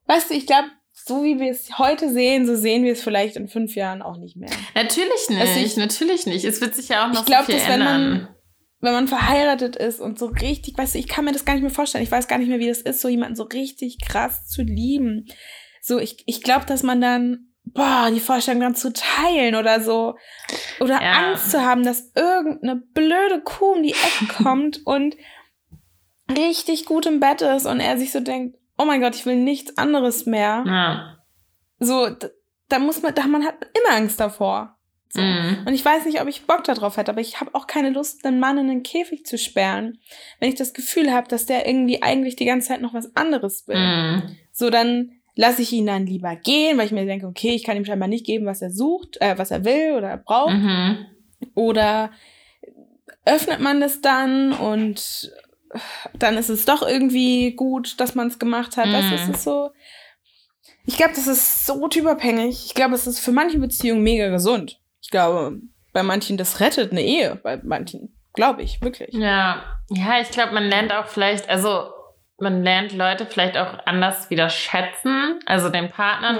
weißt 0.06 0.30
du, 0.30 0.34
ich 0.34 0.46
glaube, 0.46 0.68
so 1.06 1.22
wie 1.22 1.38
wir 1.38 1.52
es 1.52 1.78
heute 1.78 2.12
sehen, 2.12 2.46
so 2.46 2.56
sehen 2.56 2.82
wir 2.82 2.92
es 2.92 3.02
vielleicht 3.02 3.36
in 3.36 3.46
fünf 3.46 3.76
Jahren 3.76 4.02
auch 4.02 4.16
nicht 4.16 4.36
mehr. 4.36 4.50
Natürlich 4.74 5.28
nicht, 5.28 5.40
also 5.40 5.60
ich, 5.60 5.76
natürlich 5.76 6.26
nicht. 6.26 6.44
Es 6.44 6.60
wird 6.60 6.74
sich 6.74 6.88
ja 6.88 7.06
auch 7.06 7.12
noch 7.12 7.20
ich 7.20 7.26
glaub, 7.26 7.46
so 7.46 7.52
viel 7.52 7.60
dass, 7.60 7.68
ändern. 7.68 8.02
Wenn 8.02 8.10
man, 8.10 8.28
wenn 8.80 8.92
man 8.92 9.08
verheiratet 9.08 9.76
ist 9.76 10.00
und 10.00 10.18
so 10.18 10.26
richtig, 10.26 10.76
weißt 10.76 10.94
du, 10.94 10.98
ich 10.98 11.06
kann 11.06 11.24
mir 11.24 11.32
das 11.32 11.44
gar 11.44 11.52
nicht 11.52 11.62
mehr 11.62 11.70
vorstellen. 11.70 12.02
Ich 12.02 12.10
weiß 12.10 12.26
gar 12.26 12.38
nicht 12.38 12.48
mehr, 12.48 12.58
wie 12.58 12.66
das 12.66 12.80
ist, 12.80 13.00
so 13.00 13.08
jemanden 13.08 13.36
so 13.36 13.44
richtig 13.44 13.98
krass 14.00 14.48
zu 14.48 14.62
lieben. 14.62 15.26
So, 15.80 16.00
ich, 16.00 16.24
ich 16.26 16.42
glaube, 16.42 16.66
dass 16.66 16.82
man 16.82 17.00
dann, 17.00 17.52
boah, 17.64 18.10
die 18.12 18.18
Vorstellung 18.18 18.60
dann 18.60 18.74
zu 18.74 18.92
teilen 18.92 19.54
oder 19.54 19.80
so. 19.80 20.16
Oder 20.80 21.00
ja. 21.00 21.12
Angst 21.12 21.52
zu 21.52 21.64
haben, 21.64 21.84
dass 21.84 22.10
irgendeine 22.16 22.82
blöde 22.94 23.42
Kuh 23.44 23.74
um 23.74 23.82
die 23.84 23.92
Ecke 23.94 24.26
kommt 24.42 24.84
und 24.84 25.16
richtig 26.36 26.84
gut 26.84 27.06
im 27.06 27.20
Bett 27.20 27.42
ist 27.42 27.66
und 27.66 27.78
er 27.78 27.96
sich 27.96 28.10
so 28.10 28.18
denkt, 28.18 28.56
oh 28.78 28.84
mein 28.84 29.00
Gott, 29.00 29.14
ich 29.14 29.26
will 29.26 29.36
nichts 29.36 29.76
anderes 29.78 30.26
mehr. 30.26 30.64
Ja. 30.66 31.18
So, 31.78 32.08
da, 32.68 32.78
muss 32.78 33.02
man, 33.02 33.14
da 33.14 33.26
man 33.26 33.44
hat 33.44 33.54
immer 33.74 33.96
Angst 33.96 34.20
davor. 34.20 34.76
So. 35.08 35.20
Mm. 35.20 35.64
Und 35.66 35.74
ich 35.74 35.84
weiß 35.84 36.04
nicht, 36.04 36.20
ob 36.20 36.28
ich 36.28 36.46
Bock 36.46 36.64
darauf 36.64 36.96
hätte, 36.96 37.12
aber 37.12 37.20
ich 37.20 37.40
habe 37.40 37.54
auch 37.54 37.66
keine 37.66 37.90
Lust, 37.90 38.24
einen 38.24 38.40
Mann 38.40 38.58
in 38.58 38.70
einen 38.70 38.82
Käfig 38.82 39.24
zu 39.24 39.38
sperren, 39.38 39.98
wenn 40.40 40.48
ich 40.48 40.56
das 40.56 40.74
Gefühl 40.74 41.12
habe, 41.12 41.28
dass 41.28 41.46
der 41.46 41.66
irgendwie 41.66 42.02
eigentlich 42.02 42.36
die 42.36 42.44
ganze 42.44 42.68
Zeit 42.68 42.80
noch 42.80 42.94
was 42.94 43.14
anderes 43.16 43.68
will. 43.68 43.78
Mm. 43.78 44.36
So, 44.52 44.70
dann 44.70 45.12
lasse 45.36 45.62
ich 45.62 45.72
ihn 45.72 45.86
dann 45.86 46.06
lieber 46.06 46.34
gehen, 46.34 46.78
weil 46.78 46.86
ich 46.86 46.92
mir 46.92 47.04
denke, 47.04 47.26
okay, 47.26 47.54
ich 47.54 47.62
kann 47.62 47.76
ihm 47.76 47.84
scheinbar 47.84 48.08
nicht 48.08 48.26
geben, 48.26 48.46
was 48.46 48.62
er 48.62 48.70
sucht, 48.70 49.20
äh, 49.20 49.38
was 49.38 49.50
er 49.50 49.64
will 49.64 49.92
oder 49.96 50.16
braucht. 50.16 50.54
Mhm. 50.54 51.06
Oder 51.54 52.10
öffnet 53.26 53.60
man 53.60 53.80
das 53.80 54.00
dann 54.00 54.52
und 54.52 55.30
dann 56.14 56.36
ist 56.36 56.48
es 56.48 56.64
doch 56.64 56.82
irgendwie 56.82 57.52
gut, 57.52 58.00
dass 58.00 58.14
man 58.14 58.28
es 58.28 58.38
gemacht 58.38 58.76
hat. 58.76 58.86
Mhm. 58.86 58.92
Das 58.92 59.28
ist 59.28 59.44
so. 59.44 59.70
Ich 60.84 60.96
glaube, 60.96 61.14
das 61.14 61.26
ist 61.26 61.66
so 61.66 61.88
typabhängig. 61.88 62.66
Ich 62.66 62.74
glaube, 62.74 62.94
es 62.94 63.06
ist 63.06 63.20
für 63.20 63.32
manche 63.32 63.58
Beziehungen 63.58 64.02
mega 64.02 64.28
gesund. 64.28 64.80
Ich 65.02 65.10
glaube, 65.10 65.60
bei 65.92 66.02
manchen, 66.02 66.36
das 66.36 66.60
rettet 66.60 66.92
eine 66.92 67.02
Ehe. 67.02 67.36
Bei 67.42 67.60
manchen, 67.62 68.14
glaube 68.34 68.62
ich, 68.62 68.80
wirklich. 68.82 69.12
Ja, 69.12 69.62
ja, 69.88 70.20
ich 70.20 70.30
glaube, 70.30 70.52
man 70.52 70.64
lernt 70.64 70.92
auch 70.92 71.06
vielleicht, 71.06 71.48
also 71.48 71.90
man 72.38 72.62
lernt 72.62 72.92
Leute 72.92 73.26
vielleicht 73.26 73.56
auch 73.56 73.78
anders 73.86 74.30
wieder 74.30 74.50
schätzen, 74.50 75.40
also 75.46 75.68
den 75.70 75.90
Partner 75.90 76.32
mhm. 76.32 76.38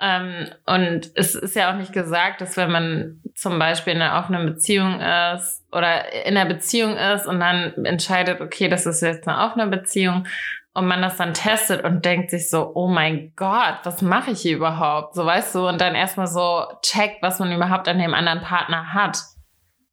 Ähm, 0.00 0.48
und 0.66 1.10
es 1.14 1.34
ist 1.34 1.54
ja 1.54 1.70
auch 1.70 1.76
nicht 1.76 1.92
gesagt, 1.92 2.40
dass 2.40 2.56
wenn 2.56 2.70
man 2.70 3.20
zum 3.34 3.58
Beispiel 3.58 3.92
in 3.92 4.00
einer 4.00 4.18
offenen 4.18 4.46
Beziehung 4.46 4.98
ist 4.98 5.62
oder 5.72 6.10
in 6.24 6.36
einer 6.36 6.48
Beziehung 6.48 6.96
ist 6.96 7.26
und 7.26 7.38
dann 7.38 7.84
entscheidet, 7.84 8.40
okay, 8.40 8.68
das 8.68 8.86
ist 8.86 9.02
jetzt 9.02 9.28
eine 9.28 9.44
offene 9.46 9.66
Beziehung 9.66 10.26
und 10.72 10.86
man 10.86 11.02
das 11.02 11.16
dann 11.16 11.34
testet 11.34 11.84
und 11.84 12.04
denkt 12.04 12.30
sich 12.30 12.48
so, 12.48 12.72
oh 12.74 12.88
mein 12.88 13.34
Gott, 13.36 13.80
was 13.82 14.00
mache 14.00 14.30
ich 14.30 14.40
hier 14.40 14.56
überhaupt? 14.56 15.14
So 15.14 15.26
weißt 15.26 15.54
du, 15.54 15.68
und 15.68 15.80
dann 15.80 15.94
erstmal 15.94 16.28
so 16.28 16.64
checkt, 16.80 17.22
was 17.22 17.38
man 17.38 17.52
überhaupt 17.52 17.86
an 17.86 17.98
dem 17.98 18.14
anderen 18.14 18.40
Partner 18.40 18.94
hat. 18.94 19.18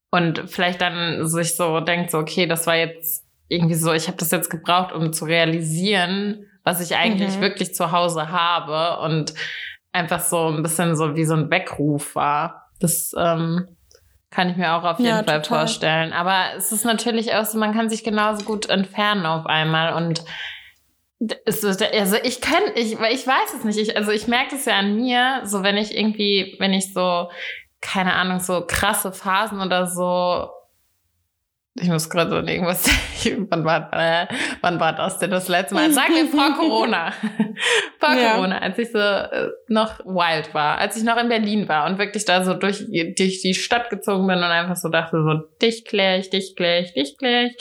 Und 0.10 0.44
vielleicht 0.48 0.80
dann 0.82 1.28
sich 1.28 1.58
so 1.58 1.82
denkt, 1.82 2.12
so, 2.12 2.20
okay, 2.20 2.46
das 2.46 2.66
war 2.66 2.76
jetzt 2.76 3.26
irgendwie 3.50 3.76
so, 3.76 3.92
ich 3.92 4.08
habe 4.08 4.18
das 4.18 4.32
jetzt 4.32 4.50
gebraucht, 4.50 4.94
um 4.94 5.12
zu 5.12 5.26
realisieren, 5.26 6.46
was 6.64 6.80
ich 6.80 6.96
eigentlich 6.96 7.38
mhm. 7.38 7.42
wirklich 7.42 7.74
zu 7.74 7.92
Hause 7.92 8.30
habe 8.30 9.02
und 9.02 9.34
einfach 9.98 10.20
so 10.20 10.48
ein 10.48 10.64
bisschen 10.64 10.96
so 10.96 11.16
wie 11.16 11.26
so 11.26 11.34
ein 11.34 11.50
Weckruf 11.50 12.16
war. 12.16 12.70
Das 12.80 13.12
ähm, 13.18 13.68
kann 14.30 14.50
ich 14.50 14.58
mir 14.58 14.74
auch 14.74 14.84
auf 14.84 15.00
jeden 15.00 15.10
ja, 15.10 15.24
Fall 15.24 15.42
total. 15.42 15.60
vorstellen. 15.60 16.14
Aber 16.14 16.56
es 16.56 16.72
ist 16.72 16.86
natürlich 16.86 17.34
auch 17.34 17.46
so, 17.46 17.58
man 17.58 17.74
kann 17.74 17.90
sich 17.90 18.04
genauso 18.04 18.46
gut 18.46 18.70
entfernen 18.70 19.26
auf 19.26 19.46
einmal 19.46 19.94
und 19.94 20.24
also 21.48 22.16
ich 22.24 22.42
kann, 22.42 22.62
ich, 22.76 22.94
ich 22.94 23.26
weiß 23.26 23.56
es 23.58 23.64
nicht. 23.64 23.80
Ich, 23.80 23.98
also 23.98 24.12
ich 24.12 24.28
merke 24.28 24.52
das 24.52 24.66
ja 24.66 24.76
an 24.76 24.96
mir, 24.96 25.42
so 25.46 25.64
wenn 25.64 25.76
ich 25.76 25.98
irgendwie, 25.98 26.56
wenn 26.60 26.74
ich 26.74 26.94
so, 26.94 27.32
keine 27.82 28.14
Ahnung, 28.14 28.40
so 28.40 28.64
krasse 28.68 29.12
Phasen 29.12 29.60
oder 29.60 29.88
so 29.88 30.50
ich 31.80 31.90
muss 31.90 32.10
gerade 32.10 32.30
so 32.30 32.38
irgendwas. 32.38 32.86
wann, 33.50 33.66
war, 33.66 33.92
äh, 33.94 34.28
wann 34.62 34.80
war 34.80 34.94
das 34.94 35.20
denn 35.20 35.32
das 35.32 35.48
letzte 35.48 35.76
Mal? 35.76 35.92
Sagen 35.92 36.14
wir 36.14 36.28
vor 36.28 36.54
Corona. 36.56 37.12
vor 38.00 38.14
ja. 38.14 38.36
Corona, 38.36 38.60
als 38.60 38.78
ich 38.78 38.92
so 38.92 38.98
äh, 38.98 39.50
noch 39.68 40.00
wild 40.00 40.54
war, 40.54 40.78
als 40.78 40.98
ich 40.98 41.04
noch 41.04 41.18
in 41.18 41.30
Berlin 41.30 41.68
war 41.68 41.86
und 41.86 41.98
wirklich 41.98 42.26
da 42.26 42.44
so 42.44 42.54
durch, 42.54 42.86
durch 42.88 43.42
die 43.42 43.54
Stadt 43.54 43.90
gezogen 43.90 44.28
bin 44.28 44.38
und 44.38 44.44
einfach 44.44 44.76
so 44.76 44.90
dachte, 44.90 45.22
so 45.24 45.48
dich 45.62 45.86
klär 45.86 46.20
ich, 46.20 46.30
dich 46.30 46.56
klär 46.56 46.82
ich, 46.82 46.94
dich 46.94 47.18
klär 47.18 47.46
ich. 47.46 47.58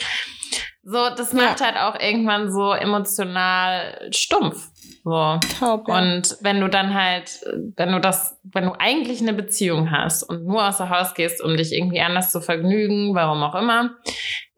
So, 0.83 1.09
das 1.09 1.33
macht 1.33 1.59
ja. 1.59 1.65
halt 1.65 1.77
auch 1.77 1.99
irgendwann 1.99 2.49
so 2.49 2.71
emotional 2.71 4.09
stumpf. 4.11 4.69
So. 5.07 5.39
Taub, 5.57 5.87
ja. 5.87 5.97
Und 5.97 6.35
wenn 6.41 6.59
du 6.59 6.67
dann 6.67 6.93
halt, 6.93 7.39
wenn 7.77 7.93
du 7.93 8.01
das, 8.01 8.37
wenn 8.43 8.65
du 8.65 8.73
eigentlich 8.77 9.21
eine 9.21 9.31
Beziehung 9.31 9.89
hast 9.89 10.21
und 10.21 10.43
nur 10.43 10.67
außer 10.67 10.89
Haus 10.89 11.13
gehst, 11.13 11.41
um 11.41 11.55
dich 11.55 11.71
irgendwie 11.71 12.01
anders 12.01 12.29
zu 12.29 12.41
vergnügen, 12.41 13.15
warum 13.15 13.41
auch 13.41 13.55
immer, 13.55 13.91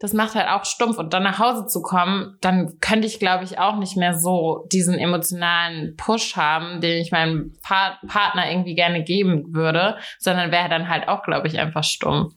das 0.00 0.12
macht 0.12 0.34
halt 0.34 0.48
auch 0.48 0.64
stumpf. 0.64 0.98
Und 0.98 1.14
dann 1.14 1.22
nach 1.22 1.38
Hause 1.38 1.66
zu 1.66 1.82
kommen, 1.82 2.36
dann 2.40 2.80
könnte 2.80 3.06
ich, 3.06 3.20
glaube 3.20 3.44
ich, 3.44 3.60
auch 3.60 3.76
nicht 3.76 3.96
mehr 3.96 4.14
so 4.14 4.66
diesen 4.72 4.98
emotionalen 4.98 5.94
Push 5.96 6.34
haben, 6.34 6.80
den 6.80 7.00
ich 7.00 7.12
meinem 7.12 7.52
pa 7.62 8.00
Partner 8.08 8.50
irgendwie 8.50 8.74
gerne 8.74 9.04
geben 9.04 9.54
würde, 9.54 9.98
sondern 10.18 10.50
wäre 10.50 10.68
dann 10.68 10.88
halt 10.88 11.06
auch, 11.06 11.22
glaube 11.22 11.46
ich, 11.46 11.60
einfach 11.60 11.84
stumpf. 11.84 12.34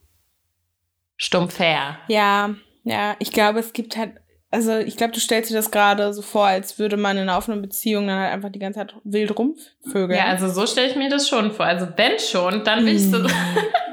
Stumpf 1.18 1.56
fair. 1.56 1.98
Ja, 2.10 2.52
ja, 2.84 3.16
ich 3.18 3.32
glaube, 3.32 3.58
es 3.58 3.74
gibt 3.74 3.98
halt, 3.98 4.18
also 4.54 4.78
ich 4.78 4.98
glaube, 4.98 5.14
du 5.14 5.20
stellst 5.20 5.50
dir 5.50 5.56
das 5.56 5.72
gerade 5.72 6.14
so 6.14 6.22
vor, 6.22 6.46
als 6.46 6.78
würde 6.78 6.96
man 6.96 7.18
in 7.18 7.24
einer 7.24 7.38
offenen 7.38 7.62
Beziehung 7.62 8.08
dann 8.08 8.20
halt 8.20 8.34
einfach 8.34 8.52
die 8.52 8.60
ganze 8.60 8.80
Zeit 8.80 8.96
wild 9.04 9.38
rumvögeln. 9.38 10.18
Ja, 10.18 10.26
also 10.26 10.48
so 10.48 10.68
stelle 10.68 10.90
ich 10.90 10.96
mir 10.96 11.10
das 11.10 11.28
schon 11.28 11.52
vor. 11.52 11.66
Also 11.66 11.88
wenn 11.96 12.20
schon, 12.20 12.64
dann 12.64 12.86
will 12.86 12.96
ich 12.96 13.10
so. 13.10 13.18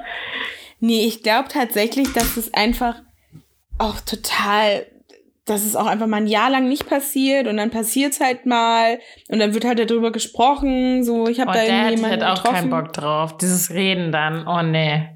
nee, 0.80 1.06
ich 1.06 1.22
glaube 1.22 1.48
tatsächlich, 1.48 2.12
dass 2.12 2.36
es 2.36 2.52
einfach 2.52 2.96
auch 3.78 4.00
total 4.00 4.86
dass 5.46 5.64
es 5.64 5.74
auch 5.74 5.86
einfach 5.86 6.06
mal 6.06 6.18
ein 6.18 6.28
Jahr 6.28 6.48
lang 6.48 6.68
nicht 6.68 6.88
passiert 6.88 7.48
und 7.48 7.56
dann 7.56 7.70
passiert 7.70 8.12
es 8.12 8.20
halt 8.20 8.46
mal 8.46 9.00
und 9.28 9.40
dann 9.40 9.52
wird 9.52 9.64
halt 9.64 9.80
darüber 9.80 10.12
gesprochen, 10.12 11.02
so 11.02 11.26
ich 11.26 11.40
habe 11.40 11.50
oh, 11.50 11.54
da 11.54 11.64
irgendwie 11.64 11.96
jemanden 11.96 12.24
halt 12.24 12.38
auch 12.38 12.44
keinen 12.44 12.70
Bock 12.70 12.92
drauf, 12.92 13.36
dieses 13.36 13.70
Reden 13.70 14.12
dann. 14.12 14.46
Oh 14.46 14.62
nee. 14.62 15.08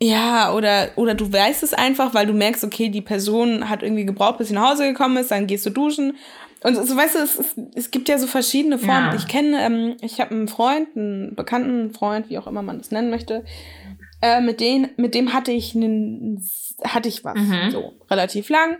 Ja, 0.00 0.52
oder, 0.54 0.90
oder 0.94 1.14
du 1.14 1.32
weißt 1.32 1.62
es 1.62 1.74
einfach, 1.74 2.14
weil 2.14 2.26
du 2.26 2.32
merkst, 2.32 2.62
okay, 2.62 2.88
die 2.88 3.02
Person 3.02 3.68
hat 3.68 3.82
irgendwie 3.82 4.04
gebraucht, 4.04 4.38
bis 4.38 4.48
sie 4.48 4.54
nach 4.54 4.70
Hause 4.70 4.84
gekommen 4.84 5.16
ist, 5.16 5.30
dann 5.30 5.46
gehst 5.48 5.66
du 5.66 5.70
duschen. 5.70 6.16
Und 6.62 6.74
so, 6.74 6.96
weißt 6.96 7.16
du, 7.16 7.18
es, 7.18 7.38
es, 7.38 7.56
es 7.74 7.90
gibt 7.90 8.08
ja 8.08 8.18
so 8.18 8.26
verschiedene 8.26 8.78
Formen. 8.78 9.10
Ja. 9.10 9.14
Ich 9.14 9.26
kenne, 9.26 9.60
ähm, 9.60 9.96
ich 10.00 10.20
habe 10.20 10.32
einen 10.32 10.48
Freund, 10.48 10.88
einen 10.96 11.34
bekannten 11.34 11.92
Freund, 11.92 12.30
wie 12.30 12.38
auch 12.38 12.46
immer 12.46 12.62
man 12.62 12.78
das 12.78 12.90
nennen 12.90 13.10
möchte, 13.10 13.44
äh, 14.22 14.40
mit, 14.40 14.60
dem, 14.60 14.88
mit 14.96 15.14
dem 15.14 15.32
hatte 15.32 15.52
ich 15.52 15.74
einen, 15.74 16.44
hatte 16.84 17.08
ich 17.08 17.24
was, 17.24 17.38
mhm. 17.38 17.70
so 17.70 17.92
relativ 18.10 18.48
lang. 18.48 18.78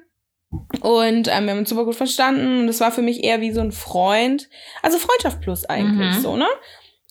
Und 0.81 1.29
ähm, 1.29 1.45
wir 1.45 1.51
haben 1.51 1.59
uns 1.59 1.69
super 1.69 1.85
gut 1.85 1.97
verstanden 1.97 2.61
und 2.61 2.69
es 2.69 2.81
war 2.81 2.91
für 2.91 3.03
mich 3.03 3.23
eher 3.23 3.41
wie 3.41 3.53
so 3.53 3.61
ein 3.61 3.73
Freund, 3.73 4.49
also 4.83 4.99
Freundschaft 4.99 5.41
plus 5.43 5.67
eigentlich 5.67 6.17
mhm. 6.17 6.21
so, 6.21 6.37
ne? 6.37 6.47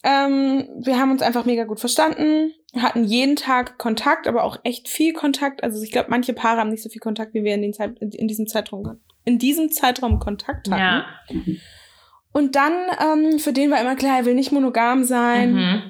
Ähm, 0.04 0.68
wir 0.80 1.00
haben 1.00 1.12
uns 1.12 1.22
einfach 1.22 1.46
mega 1.46 1.66
gut 1.66 1.80
verstanden, 1.80 2.52
hatten 2.76 3.04
jeden 3.06 3.36
Tag 3.36 3.78
Kontakt, 3.78 4.28
aber 4.28 4.44
auch 4.44 4.60
echt 4.64 4.88
viel 4.88 5.14
Kontakt. 5.14 5.64
Also 5.64 5.82
ich 5.82 5.92
glaube, 5.92 6.10
manche 6.10 6.34
Paare 6.34 6.60
haben 6.60 6.70
nicht 6.70 6.84
so 6.84 6.90
viel 6.90 7.00
Kontakt, 7.00 7.34
wie 7.34 7.44
wir 7.44 7.56
in, 7.56 7.74
Zeit, 7.74 7.98
in 8.00 8.28
diesem 8.28 8.48
Zeitraum 8.48 9.00
in 9.26 9.40
diesem 9.40 9.70
Zeitraum 9.72 10.20
Kontakt 10.20 10.70
hatten. 10.70 10.80
Ja. 10.80 11.06
Und 12.32 12.56
dann, 12.56 12.74
ähm, 13.02 13.40
für 13.40 13.52
den 13.52 13.72
war 13.72 13.82
immer 13.82 13.96
klar, 13.96 14.20
er 14.20 14.26
will 14.26 14.36
nicht 14.36 14.54
monogam 14.54 15.04
sein. 15.04 15.54
Mhm. 15.54 15.82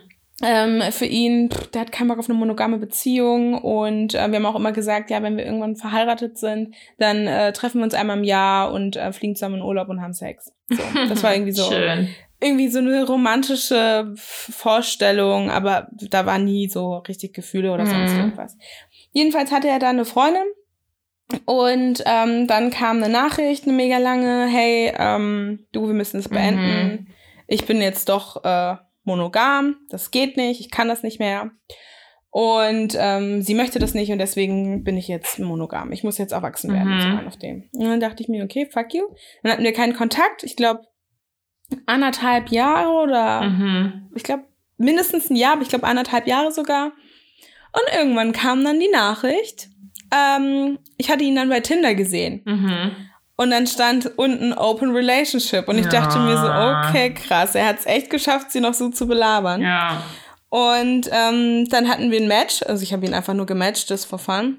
Ähm, 0.41 0.81
für 0.91 1.05
ihn, 1.05 1.51
pff, 1.51 1.67
der 1.71 1.81
hat 1.81 1.91
keinen 1.91 2.07
Bock 2.07 2.19
auf 2.19 2.29
eine 2.29 2.37
monogame 2.37 2.77
Beziehung 2.77 3.55
und 3.55 4.13
äh, 4.13 4.29
wir 4.29 4.35
haben 4.35 4.45
auch 4.45 4.55
immer 4.55 4.71
gesagt, 4.71 5.09
ja, 5.09 5.23
wenn 5.23 5.35
wir 5.35 5.45
irgendwann 5.45 5.75
verheiratet 5.75 6.37
sind, 6.37 6.75
dann 6.99 7.25
äh, 7.25 7.53
treffen 7.53 7.79
wir 7.79 7.85
uns 7.85 7.95
einmal 7.95 8.17
im 8.17 8.23
Jahr 8.23 8.71
und 8.71 8.95
äh, 8.97 9.11
fliegen 9.11 9.35
zusammen 9.35 9.55
in 9.55 9.61
Urlaub 9.63 9.89
und 9.89 10.01
haben 10.01 10.13
Sex. 10.13 10.53
So, 10.69 10.83
das 11.09 11.23
war 11.23 11.33
irgendwie 11.33 11.53
so 11.53 11.63
Schön 11.71 12.09
irgendwie 12.39 12.67
so 12.67 12.79
eine 12.79 13.05
romantische 13.05 14.13
Vorstellung, 14.15 15.49
aber 15.49 15.87
da 15.91 16.25
war 16.25 16.37
nie 16.37 16.69
so 16.69 16.97
richtig 16.97 17.33
Gefühle 17.33 17.71
oder 17.71 17.85
sonst 17.85 18.13
mhm. 18.13 18.19
irgendwas. 18.19 18.57
Jedenfalls 19.11 19.51
hatte 19.51 19.67
er 19.67 19.79
da 19.79 19.89
eine 19.89 20.05
Freundin 20.05 20.45
und 21.45 22.03
ähm, 22.05 22.47
dann 22.47 22.69
kam 22.69 22.97
eine 22.97 23.09
Nachricht, 23.09 23.63
eine 23.63 23.73
mega 23.73 23.97
lange, 23.97 24.47
hey, 24.47 24.93
ähm, 24.97 25.65
du, 25.71 25.87
wir 25.87 25.93
müssen 25.93 26.19
es 26.19 26.29
beenden. 26.29 26.91
Mhm. 26.91 27.07
Ich 27.47 27.65
bin 27.65 27.81
jetzt 27.81 28.09
doch 28.09 28.43
äh, 28.43 28.75
monogam, 29.03 29.77
das 29.89 30.11
geht 30.11 30.37
nicht, 30.37 30.59
ich 30.59 30.69
kann 30.69 30.87
das 30.87 31.01
nicht 31.01 31.19
mehr. 31.19 31.51
Und 32.29 32.95
ähm, 32.99 33.41
sie 33.41 33.55
möchte 33.55 33.79
das 33.79 33.95
nicht 33.95 34.11
und 34.11 34.19
deswegen 34.19 34.83
bin 34.83 34.95
ich 34.95 35.07
jetzt 35.07 35.39
monogam. 35.39 35.91
Ich 35.91 36.03
muss 36.03 36.19
jetzt 36.19 36.33
erwachsen 36.33 36.71
werden, 36.71 36.95
mhm. 36.95 37.19
so 37.21 37.27
auf 37.27 37.37
dem. 37.37 37.67
Und 37.71 37.85
dann 37.85 37.99
dachte 37.99 38.21
ich 38.21 38.29
mir, 38.29 38.43
okay, 38.43 38.67
fuck 38.71 38.93
you. 38.93 39.03
Dann 39.41 39.53
hatten 39.53 39.63
wir 39.63 39.73
keinen 39.73 39.95
Kontakt. 39.95 40.43
Ich 40.43 40.55
glaube, 40.55 40.81
anderthalb 41.85 42.49
Jahre 42.49 42.89
oder 42.89 43.41
mhm. 43.41 44.09
ich 44.15 44.23
glaube 44.23 44.43
mindestens 44.77 45.29
ein 45.29 45.35
Jahr, 45.35 45.53
aber 45.53 45.61
ich 45.61 45.69
glaube 45.69 45.87
anderthalb 45.87 46.27
Jahre 46.27 46.51
sogar. 46.51 46.91
Und 47.73 47.97
irgendwann 47.97 48.31
kam 48.31 48.63
dann 48.63 48.79
die 48.79 48.89
Nachricht. 48.89 49.67
Ähm, 50.11 50.79
ich 50.97 51.11
hatte 51.11 51.23
ihn 51.23 51.35
dann 51.35 51.49
bei 51.49 51.59
Tinder 51.59 51.95
gesehen. 51.95 52.41
Mhm. 52.45 52.91
Und 53.35 53.51
dann 53.51 53.67
stand 53.67 54.17
unten 54.17 54.53
Open 54.53 54.91
Relationship. 54.91 55.67
Und 55.67 55.77
ich 55.77 55.85
ja. 55.85 55.91
dachte 55.91 56.19
mir 56.19 56.37
so, 56.37 56.47
okay, 56.47 57.13
krass, 57.13 57.53
er 57.53 57.67
hat 57.67 57.79
es 57.79 57.85
echt 57.85 58.09
geschafft, 58.09 58.51
sie 58.51 58.61
noch 58.61 58.73
so 58.73 58.89
zu 58.89 59.07
belabern. 59.07 59.61
Ja. 59.61 60.01
Und 60.49 61.09
ähm, 61.11 61.67
dann 61.69 61.87
hatten 61.87 62.09
wir 62.09 62.19
ein 62.19 62.27
Match. 62.27 62.63
Also 62.63 62.81
ich 62.81 62.93
habe 62.93 63.05
ihn 63.05 63.13
einfach 63.13 63.33
nur 63.33 63.45
gematcht, 63.45 63.91
das 63.91 64.05
for 64.05 64.17
fun. 64.17 64.57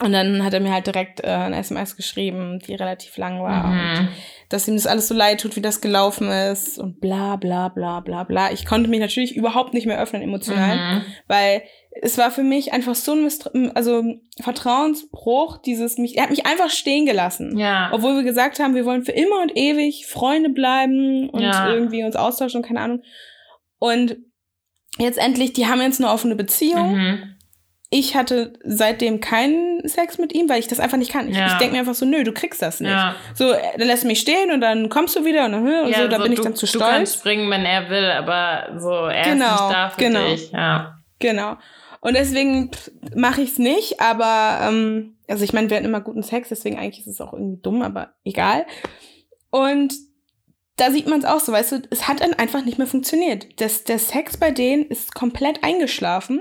Und 0.00 0.12
dann 0.12 0.44
hat 0.44 0.54
er 0.54 0.60
mir 0.60 0.72
halt 0.72 0.86
direkt 0.86 1.20
äh, 1.20 1.28
ein 1.28 1.52
SMS 1.52 1.96
geschrieben, 1.96 2.58
die 2.58 2.74
relativ 2.74 3.16
lang 3.16 3.42
war. 3.42 3.66
Mhm. 3.66 3.80
Und 3.80 4.08
dass 4.50 4.66
ihm 4.66 4.74
das 4.74 4.86
alles 4.86 5.08
so 5.08 5.14
leid 5.14 5.40
tut, 5.40 5.56
wie 5.56 5.62
das 5.62 5.80
gelaufen 5.80 6.28
ist 6.30 6.78
und 6.78 7.00
bla 7.00 7.36
bla 7.36 7.68
bla 7.68 8.00
bla 8.00 8.24
bla. 8.24 8.52
Ich 8.52 8.66
konnte 8.66 8.90
mich 8.90 9.00
natürlich 9.00 9.36
überhaupt 9.36 9.72
nicht 9.72 9.86
mehr 9.86 10.00
öffnen 10.00 10.22
emotional, 10.22 10.76
mhm. 10.76 11.04
weil 11.28 11.62
es 12.02 12.18
war 12.18 12.32
für 12.32 12.42
mich 12.42 12.72
einfach 12.72 12.96
so 12.96 13.12
ein 13.12 13.22
Mistra 13.22 13.50
also 13.74 14.02
Vertrauensbruch, 14.40 15.58
dieses 15.58 15.98
mich, 15.98 16.16
er 16.16 16.24
hat 16.24 16.30
mich 16.30 16.46
einfach 16.46 16.68
stehen 16.68 17.06
gelassen. 17.06 17.56
Ja. 17.58 17.90
Obwohl 17.92 18.16
wir 18.16 18.22
gesagt 18.24 18.58
haben, 18.58 18.74
wir 18.74 18.84
wollen 18.84 19.04
für 19.04 19.12
immer 19.12 19.40
und 19.40 19.56
ewig 19.56 20.06
Freunde 20.06 20.50
bleiben 20.50 21.30
und 21.30 21.42
ja. 21.42 21.72
irgendwie 21.72 22.02
uns 22.02 22.16
austauschen 22.16 22.58
und 22.58 22.66
keine 22.66 22.80
Ahnung. 22.80 23.02
Und 23.78 24.16
jetzt 24.98 25.18
endlich, 25.18 25.52
die 25.52 25.66
haben 25.66 25.80
jetzt 25.80 26.00
eine 26.00 26.10
offene 26.10 26.34
Beziehung. 26.34 26.96
Mhm. 26.96 27.36
Ich 27.92 28.14
hatte 28.14 28.52
seitdem 28.62 29.20
keinen 29.20 29.86
Sex 29.88 30.16
mit 30.18 30.32
ihm, 30.32 30.48
weil 30.48 30.60
ich 30.60 30.68
das 30.68 30.78
einfach 30.78 30.96
nicht 30.96 31.10
kann. 31.10 31.28
Ich, 31.28 31.36
Ja. 31.36 31.48
ich 31.48 31.52
denke 31.54 31.72
mir 31.74 31.80
einfach 31.80 31.94
so, 31.96 32.06
nö, 32.06 32.22
du 32.22 32.32
kriegst 32.32 32.62
das 32.62 32.78
nicht. 32.80 32.90
Ja. 32.90 33.16
So, 33.34 33.50
äh, 33.50 33.58
dann 33.78 33.88
lässt 33.88 34.04
mich 34.04 34.20
stehen 34.20 34.52
und 34.52 34.60
dann 34.60 34.88
kommst 34.90 35.16
du 35.16 35.24
wieder 35.24 35.44
und 35.46 35.52
dann, 35.52 35.66
und 35.66 35.94
so, 35.96 36.06
da 36.06 36.18
bin 36.18 36.30
ich 36.32 36.38
du, 36.38 36.44
dann 36.44 36.54
zu 36.54 36.66
Du 36.66 36.78
kannst 36.78 37.14
stolz. 37.14 37.14
springen, 37.14 37.50
wenn 37.50 37.64
er 37.64 37.90
will, 37.90 38.08
aber 38.12 38.78
so, 38.80 38.90
er 39.06 39.24
Genau, 39.24 39.44
ist 39.54 39.60
nicht 39.62 39.72
da 39.72 39.90
für 39.90 40.00
genau. 40.00 40.28
dich. 40.28 40.50
Ja. 40.52 40.98
Genau. 41.18 41.56
Und 42.00 42.14
deswegen 42.16 42.70
mache 43.16 43.42
ich 43.42 43.50
es 43.50 43.58
nicht, 43.58 44.00
aber 44.00 44.68
ähm, 44.68 45.16
also 45.28 45.42
ich 45.44 45.52
meine, 45.52 45.68
wir 45.68 45.76
hatten 45.76 45.86
immer 45.86 46.00
guten 46.00 46.22
Sex, 46.22 46.48
deswegen 46.48 46.78
eigentlich 46.78 47.00
ist 47.00 47.08
es 47.12 47.20
auch 47.20 47.32
irgendwie 47.32 47.60
dumm, 47.60 47.82
aber 47.82 48.14
egal. 48.24 48.66
Und 49.50 49.94
da 50.76 50.90
sieht 50.90 51.08
man 51.08 51.18
es 51.18 51.24
auch 51.24 51.40
so, 51.40 51.52
weißt 51.52 51.72
du, 51.72 51.82
es 51.90 52.08
hat 52.08 52.20
dann 52.20 52.34
einfach 52.34 52.64
nicht 52.64 52.78
mehr 52.78 52.86
funktioniert. 52.86 53.60
Das, 53.60 53.84
der 53.84 53.98
Sex 53.98 54.36
bei 54.38 54.50
denen 54.50 54.84
ist 54.86 55.14
komplett 55.14 55.62
eingeschlafen. 55.64 56.40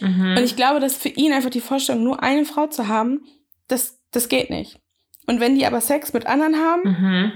Mhm. 0.00 0.36
Und 0.36 0.44
ich 0.44 0.56
glaube, 0.56 0.80
dass 0.80 0.96
für 0.96 1.08
ihn 1.08 1.32
einfach 1.32 1.50
die 1.50 1.60
Vorstellung, 1.60 2.02
nur 2.04 2.22
eine 2.22 2.44
Frau 2.44 2.66
zu 2.66 2.88
haben, 2.88 3.22
das, 3.68 4.00
das 4.10 4.28
geht 4.28 4.50
nicht. 4.50 4.80
Und 5.26 5.40
wenn 5.40 5.54
die 5.54 5.66
aber 5.66 5.80
Sex 5.80 6.12
mit 6.12 6.26
anderen 6.26 6.56
haben, 6.56 6.82
mhm. 6.82 7.32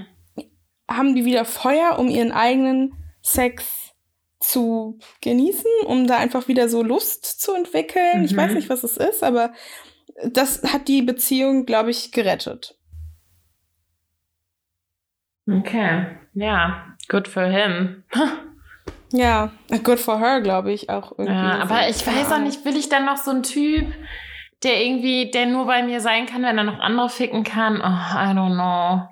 haben 0.89 1.15
die 1.15 1.25
wieder 1.25 1.45
Feuer, 1.45 1.97
um 1.99 2.09
ihren 2.09 2.31
eigenen 2.31 2.93
Sex 3.21 3.93
zu 4.39 4.99
genießen, 5.21 5.71
um 5.85 6.05
da 6.07 6.17
einfach 6.17 6.47
wieder 6.47 6.69
so 6.69 6.83
Lust 6.83 7.25
zu 7.25 7.53
entwickeln. 7.53 8.23
Ich 8.23 8.33
Mhm. 8.33 8.37
weiß 8.37 8.53
nicht, 8.53 8.69
was 8.69 8.83
es 8.83 8.97
ist, 8.97 9.23
aber 9.23 9.53
das 10.31 10.63
hat 10.63 10.87
die 10.87 11.01
Beziehung, 11.01 11.65
glaube 11.65 11.91
ich, 11.91 12.11
gerettet. 12.11 12.77
Okay. 15.49 16.07
Ja, 16.33 16.95
good 17.07 17.27
for 17.27 17.45
him. 17.45 18.03
Ja, 19.13 19.51
good 19.83 19.99
for 19.99 20.19
her, 20.19 20.41
glaube 20.41 20.71
ich, 20.71 20.89
auch 20.89 21.11
irgendwie. 21.17 21.33
Ja, 21.33 21.59
aber 21.61 21.83
so. 21.83 21.89
ich 21.89 22.05
weiß 22.07 22.31
auch 22.31 22.39
nicht, 22.39 22.65
will 22.65 22.75
ich 22.75 22.89
dann 22.89 23.05
noch 23.05 23.17
so 23.17 23.31
einen 23.31 23.43
Typ, 23.43 23.85
der 24.63 24.83
irgendwie, 24.83 25.31
der 25.31 25.45
nur 25.45 25.65
bei 25.65 25.83
mir 25.83 26.01
sein 26.01 26.25
kann, 26.25 26.43
wenn 26.43 26.57
er 26.57 26.63
noch 26.63 26.79
andere 26.79 27.09
ficken 27.09 27.43
kann? 27.43 27.77
Oh, 27.79 27.83
I 27.83 28.33
don't 28.35 28.53
know. 28.53 29.07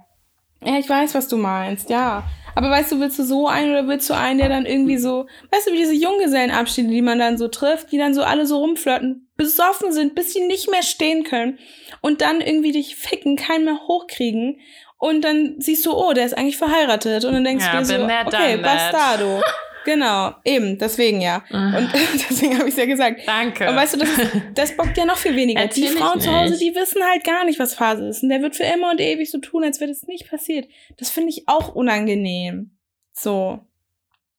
Ja, 0.68 0.80
ich 0.80 0.90
weiß, 0.90 1.16
was 1.16 1.28
du 1.28 1.38
meinst, 1.38 1.90
ja. 1.90 2.24
Aber 2.56 2.70
weißt 2.70 2.94
du, 2.94 3.00
willst 3.00 3.20
du 3.20 3.24
so 3.24 3.48
einen 3.48 3.72
oder 3.72 3.88
willst 3.88 4.10
du 4.10 4.14
einen, 4.16 4.40
der 4.40 4.50
dann 4.50 4.66
irgendwie 4.66 4.98
so, 4.98 5.28
weißt 5.52 5.68
du, 5.68 5.74
wie 5.74 5.78
diese 5.78 5.94
Junggesellenabschiede, 5.94 6.88
die 6.90 7.02
man 7.02 7.20
dann 7.20 7.38
so 7.38 7.50
trifft, 7.50 7.92
die 7.92 7.98
dann 7.98 8.14
so 8.14 8.24
alle 8.24 8.46
so 8.46 8.60
rumflirten, 8.60 9.30
besoffen 9.36 9.92
sind, 9.92 10.16
bis 10.16 10.34
sie 10.34 10.48
nicht 10.48 10.72
mehr 10.72 10.82
stehen 10.82 11.24
können 11.26 11.60
und 12.02 12.22
dann 12.22 12.40
irgendwie 12.40 12.72
dich 12.72 12.96
ficken, 12.96 13.36
keinen 13.36 13.66
mehr 13.66 13.80
hochkriegen 13.88 14.60
und 14.98 15.24
dann 15.26 15.56
siehst 15.60 15.86
du, 15.86 15.94
oh, 15.94 16.14
der 16.14 16.26
ist 16.26 16.38
eigentlich 16.38 16.58
verheiratet 16.58 17.26
und 17.26 17.34
dann 17.34 17.44
denkst 17.44 17.66
Ja, 17.66 17.72
du 17.74 17.78
dir 17.80 17.86
so, 17.86 18.04
okay, 18.06 18.58
that. 18.58 18.62
bastardo. 18.62 19.42
genau, 19.86 20.34
eben, 20.44 20.78
deswegen 20.78 21.22
ja. 21.22 21.44
Und 21.50 21.90
deswegen 22.30 22.58
habe 22.58 22.68
ich 22.68 22.74
es 22.74 22.78
ja 22.78 22.86
gesagt. 22.86 23.22
Danke. 23.26 23.70
Und 23.70 23.76
weißt 23.78 23.94
du, 23.96 24.00
das, 24.00 24.10
ist, 24.10 24.32
das 24.54 24.76
bockt 24.76 24.98
ja 24.98 25.06
noch 25.06 25.16
viel 25.18 25.36
weniger. 25.36 25.62
die 25.68 25.82
Natürlich 25.84 25.92
Frauen 26.00 26.20
zu 26.20 26.32
Hause, 26.36 26.58
die 26.60 26.76
wissen 26.76 27.02
halt 27.10 27.24
gar 27.24 27.46
nicht, 27.46 27.58
was 27.60 27.74
Phase 27.76 28.06
ist. 28.08 28.22
Und 28.24 28.30
der 28.30 28.42
wird 28.42 28.56
für 28.58 28.64
immer 28.64 28.92
und 28.92 29.00
ewig 29.00 29.32
so 29.32 29.38
tun, 29.40 29.64
als 29.64 29.80
wäre 29.80 29.90
das 29.92 30.04
nicht 30.04 30.30
passiert. 30.30 30.68
Das 30.98 31.10
finde 31.10 31.30
ich 31.30 31.44
auch 31.48 31.74
unangenehm. 31.74 32.72
So. 33.14 33.60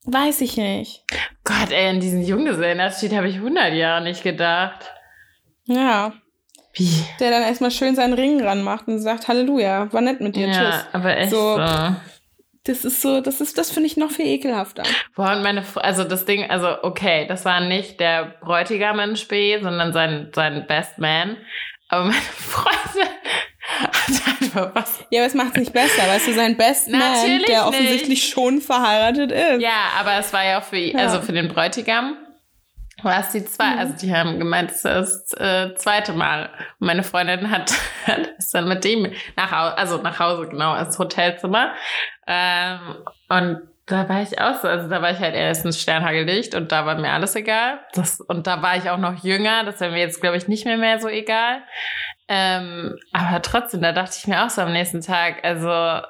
Weiß 0.04 0.40
ich 0.42 0.56
nicht. 0.56 1.04
Gott, 1.44 1.72
ey, 1.72 1.90
in 1.90 2.00
diesen 2.00 2.22
Junggesellenabschied 2.24 3.12
habe 3.14 3.28
ich 3.28 3.36
100 3.36 3.72
Jahre 3.72 4.04
nicht 4.04 4.22
gedacht. 4.22 4.92
Ja. 5.64 6.12
Wie? 6.74 6.90
Der 7.20 7.30
dann 7.30 7.42
erstmal 7.42 7.70
schön 7.70 7.96
seinen 7.96 8.12
Ring 8.12 8.40
ranmacht 8.40 8.86
und 8.86 8.98
sagt, 9.00 9.28
Halleluja, 9.28 9.92
war 9.92 10.00
nett 10.02 10.20
mit 10.20 10.36
dir, 10.36 10.46
Ja, 10.48 10.52
tschüss. 10.52 10.86
aber 10.92 11.16
echt 11.16 11.30
So. 11.30 11.56
so. 11.56 11.96
Das 12.66 12.84
ist 12.84 13.00
so, 13.00 13.20
das 13.20 13.40
ist, 13.40 13.58
das 13.58 13.70
finde 13.70 13.86
ich 13.86 13.96
noch 13.96 14.10
viel 14.10 14.26
ekelhafter. 14.26 14.82
Boah, 15.14 15.36
und 15.36 15.42
meine, 15.42 15.62
also 15.76 16.02
das 16.02 16.24
Ding, 16.24 16.50
also 16.50 16.82
okay, 16.82 17.26
das 17.28 17.44
war 17.44 17.60
nicht 17.60 18.00
der 18.00 18.34
Bräutigam 18.40 18.98
in 19.00 19.16
Spee, 19.16 19.60
sondern 19.62 19.92
sein, 19.92 20.30
sein 20.34 20.66
Best 20.66 20.98
Man. 20.98 21.36
Aber 21.88 22.04
meine 22.04 22.14
Freundin 22.36 23.08
hat 23.80 24.42
einfach 24.42 24.74
was. 24.74 25.04
Ja, 25.10 25.20
aber 25.20 25.26
es 25.28 25.34
macht's 25.34 25.56
nicht 25.56 25.72
besser, 25.72 26.06
weißt 26.08 26.26
du, 26.28 26.32
sein 26.34 26.56
Best 26.56 26.88
Man, 26.88 27.00
Natürlich 27.00 27.46
der 27.46 27.66
offensichtlich 27.68 28.08
nicht. 28.08 28.28
schon 28.28 28.60
verheiratet 28.60 29.30
ist. 29.30 29.60
Ja, 29.60 29.90
aber 29.98 30.18
es 30.18 30.32
war 30.32 30.44
ja 30.44 30.58
auch 30.58 30.64
für, 30.64 30.92
also 30.98 31.20
für 31.20 31.32
den 31.32 31.48
Bräutigam 31.48 32.16
war 33.02 33.20
es 33.20 33.30
die 33.30 33.44
zwei, 33.44 33.72
Mhm. 33.74 33.78
also 33.78 33.94
die 33.96 34.14
haben 34.14 34.38
gemeint, 34.38 34.70
es 34.70 34.84
ist 34.84 35.32
das 35.32 35.32
äh, 35.34 35.74
zweite 35.76 36.12
Mal. 36.12 36.50
Und 36.78 36.86
meine 36.86 37.02
Freundin 37.02 37.50
hat, 37.50 37.72
hat 38.06 38.26
ist 38.38 38.54
dann 38.54 38.68
mit 38.68 38.84
dem 38.84 39.12
nach 39.36 39.50
Hause, 39.50 39.78
also 39.78 39.98
nach 40.02 40.18
Hause, 40.18 40.48
genau, 40.48 40.74
ins 40.76 40.98
Hotelzimmer. 40.98 41.72
Ähm, 42.26 42.78
und 43.28 43.60
da 43.86 44.08
war 44.08 44.20
ich 44.22 44.40
auch 44.40 44.54
so, 44.60 44.66
also 44.66 44.88
da 44.88 45.00
war 45.00 45.12
ich 45.12 45.20
halt 45.20 45.34
erstens 45.36 45.80
Sternhagellicht 45.80 46.56
und 46.56 46.72
da 46.72 46.86
war 46.86 46.96
mir 46.96 47.12
alles 47.12 47.36
egal. 47.36 47.78
Das, 47.94 48.20
und 48.20 48.46
da 48.48 48.60
war 48.60 48.76
ich 48.76 48.90
auch 48.90 48.98
noch 48.98 49.22
jünger, 49.22 49.62
das 49.64 49.78
wäre 49.78 49.92
mir 49.92 50.00
jetzt, 50.00 50.20
glaube 50.20 50.36
ich, 50.36 50.48
nicht 50.48 50.64
mehr 50.64 50.76
mehr 50.76 50.98
so 50.98 51.08
egal. 51.08 51.62
Ähm, 52.28 52.98
aber 53.12 53.40
trotzdem, 53.42 53.82
da 53.82 53.92
dachte 53.92 54.16
ich 54.18 54.26
mir 54.26 54.44
auch 54.44 54.50
so 54.50 54.62
am 54.62 54.72
nächsten 54.72 55.02
Tag, 55.02 55.44
also 55.44 56.02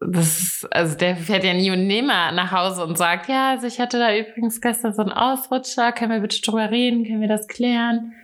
das 0.00 0.40
ist, 0.40 0.72
also 0.72 0.96
der 0.96 1.16
fährt 1.16 1.44
ja 1.44 1.52
nie 1.52 1.70
und 1.70 1.86
nimmer 1.86 2.32
nach 2.32 2.52
Hause 2.52 2.84
und 2.84 2.96
sagt, 2.96 3.28
ja, 3.28 3.50
also 3.50 3.66
ich 3.66 3.80
hatte 3.80 3.98
da 3.98 4.14
übrigens 4.14 4.60
gestern 4.60 4.94
so 4.94 5.02
einen 5.02 5.12
Ausrutscher, 5.12 5.92
können 5.92 6.12
wir 6.12 6.20
bitte 6.20 6.40
drüber 6.40 6.70
reden, 6.70 7.04
können 7.04 7.20
wir 7.20 7.28
das 7.28 7.48
klären? 7.48 8.14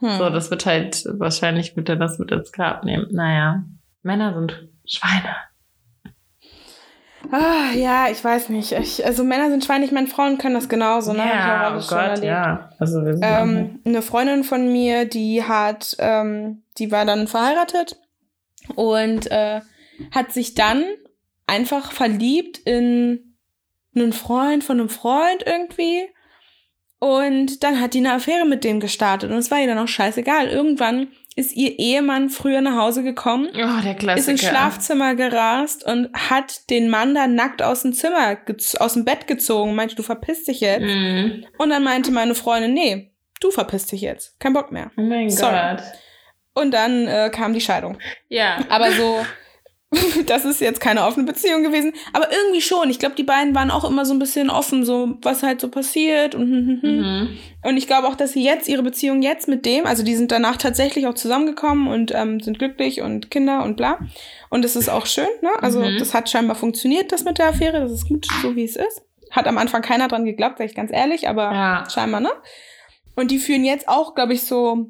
Hm. 0.00 0.18
So, 0.18 0.30
das 0.30 0.50
wird 0.50 0.66
halt, 0.66 1.04
wahrscheinlich 1.12 1.76
wird 1.76 1.88
er 1.88 1.96
das 1.96 2.18
mit 2.18 2.32
ins 2.32 2.52
Grab 2.52 2.84
nehmen. 2.84 3.06
Naja, 3.12 3.64
Männer 4.02 4.34
sind 4.34 4.68
Schweine. 4.84 5.36
Ah, 7.30 7.72
ja, 7.74 8.08
ich 8.10 8.22
weiß 8.22 8.50
nicht. 8.50 8.72
Ich, 8.72 9.04
also 9.04 9.24
Männer 9.24 9.50
sind 9.50 9.64
Schweine, 9.64 9.84
ich 9.84 9.92
meine, 9.92 10.06
Frauen 10.06 10.38
können 10.38 10.54
das 10.54 10.68
genauso, 10.68 11.12
ne? 11.12 11.18
Ja, 11.18 11.76
oh 11.76 11.82
Gott, 11.88 12.22
ja. 12.22 12.70
Also 12.78 13.04
wir 13.04 13.14
sind 13.14 13.24
Ähm, 13.26 13.80
eine 13.84 14.02
Freundin 14.02 14.44
von 14.44 14.70
mir, 14.72 15.06
die 15.06 15.42
hat, 15.42 15.96
ähm, 15.98 16.62
die 16.78 16.92
war 16.92 17.04
dann 17.04 17.26
verheiratet 17.26 17.96
und 18.74 19.30
äh, 19.30 19.60
hat 20.10 20.32
sich 20.32 20.54
dann 20.54 20.84
einfach 21.46 21.92
verliebt 21.92 22.58
in 22.58 23.36
einen 23.94 24.12
Freund 24.12 24.64
von 24.64 24.80
einem 24.80 24.88
Freund 24.88 25.44
irgendwie. 25.46 26.06
Und 26.98 27.62
dann 27.62 27.80
hat 27.80 27.94
die 27.94 27.98
eine 27.98 28.14
Affäre 28.14 28.46
mit 28.46 28.64
dem 28.64 28.80
gestartet 28.80 29.30
und 29.30 29.36
es 29.36 29.50
war 29.50 29.60
ihr 29.60 29.66
dann 29.66 29.78
auch 29.78 29.88
scheißegal. 29.88 30.48
Irgendwann 30.48 31.08
ist 31.36 31.54
ihr 31.54 31.78
Ehemann 31.78 32.30
früher 32.30 32.62
nach 32.62 32.76
Hause 32.76 33.02
gekommen, 33.02 33.48
oh, 33.50 33.82
der 33.82 33.92
ist 33.92 33.98
Klassiker. 33.98 34.30
ins 34.30 34.42
Schlafzimmer 34.42 35.14
gerast 35.14 35.84
und 35.84 36.10
hat 36.14 36.70
den 36.70 36.88
Mann 36.88 37.14
da 37.14 37.26
nackt 37.26 37.62
aus 37.62 37.82
dem 37.82 37.92
Zimmer, 37.92 38.38
aus 38.80 38.94
dem 38.94 39.04
Bett 39.04 39.26
gezogen, 39.26 39.74
meinte, 39.74 39.94
du 39.94 40.02
verpisst 40.02 40.48
dich 40.48 40.60
jetzt. 40.60 40.86
Mhm. 40.86 41.44
Und 41.58 41.68
dann 41.68 41.84
meinte 41.84 42.10
meine 42.10 42.34
Freundin, 42.34 42.72
nee, 42.72 43.12
du 43.40 43.50
verpisst 43.50 43.92
dich 43.92 44.00
jetzt. 44.00 44.40
Kein 44.40 44.54
Bock 44.54 44.72
mehr. 44.72 44.90
Oh 44.96 45.02
mein 45.02 45.28
Sorry. 45.28 45.76
Gott. 45.76 45.82
Und 46.54 46.72
dann 46.72 47.06
äh, 47.06 47.30
kam 47.30 47.52
die 47.52 47.60
Scheidung. 47.60 47.98
Ja. 48.30 48.64
Aber 48.70 48.90
so, 48.92 49.24
das 50.26 50.44
ist 50.44 50.60
jetzt 50.60 50.80
keine 50.80 51.04
offene 51.04 51.26
Beziehung 51.26 51.62
gewesen. 51.62 51.92
Aber 52.12 52.30
irgendwie 52.32 52.60
schon. 52.60 52.90
Ich 52.90 52.98
glaube, 52.98 53.14
die 53.14 53.22
beiden 53.22 53.54
waren 53.54 53.70
auch 53.70 53.84
immer 53.88 54.04
so 54.04 54.12
ein 54.14 54.18
bisschen 54.18 54.50
offen, 54.50 54.84
so 54.84 55.16
was 55.22 55.42
halt 55.42 55.60
so 55.60 55.68
passiert. 55.68 56.34
Und, 56.34 56.42
hm, 56.50 56.66
hm, 56.66 56.80
hm. 56.82 56.96
Mhm. 57.00 57.28
und 57.64 57.76
ich 57.76 57.86
glaube 57.86 58.08
auch, 58.08 58.14
dass 58.14 58.32
sie 58.32 58.42
jetzt 58.44 58.68
ihre 58.68 58.82
Beziehung 58.82 59.22
jetzt 59.22 59.48
mit 59.48 59.64
dem, 59.66 59.86
also 59.86 60.02
die 60.02 60.14
sind 60.16 60.30
danach 60.32 60.56
tatsächlich 60.56 61.06
auch 61.06 61.14
zusammengekommen 61.14 61.88
und 61.88 62.12
ähm, 62.14 62.40
sind 62.40 62.58
glücklich 62.58 63.00
und 63.02 63.30
Kinder 63.30 63.62
und 63.64 63.76
bla. 63.76 63.98
Und 64.50 64.64
das 64.64 64.76
ist 64.76 64.88
auch 64.88 65.06
schön, 65.06 65.26
ne? 65.42 65.50
Also 65.62 65.80
Mhm. 65.80 65.98
das 65.98 66.14
hat 66.14 66.30
scheinbar 66.30 66.56
funktioniert, 66.56 67.12
das 67.12 67.24
mit 67.24 67.38
der 67.38 67.48
Affäre. 67.48 67.80
Das 67.80 67.92
ist 67.92 68.08
gut, 68.08 68.26
so 68.42 68.54
wie 68.56 68.64
es 68.64 68.76
ist. 68.76 69.02
Hat 69.30 69.46
am 69.46 69.58
Anfang 69.58 69.82
keiner 69.82 70.08
dran 70.08 70.24
geglaubt, 70.24 70.58
sag 70.58 70.66
ich 70.66 70.74
ganz 70.74 70.92
ehrlich, 70.92 71.28
aber 71.28 71.52
Ja. 71.52 71.84
scheinbar, 71.90 72.20
ne? 72.20 72.30
Und 73.16 73.30
die 73.30 73.38
führen 73.38 73.64
jetzt 73.64 73.88
auch, 73.88 74.14
glaube 74.14 74.34
ich, 74.34 74.44
so 74.44 74.86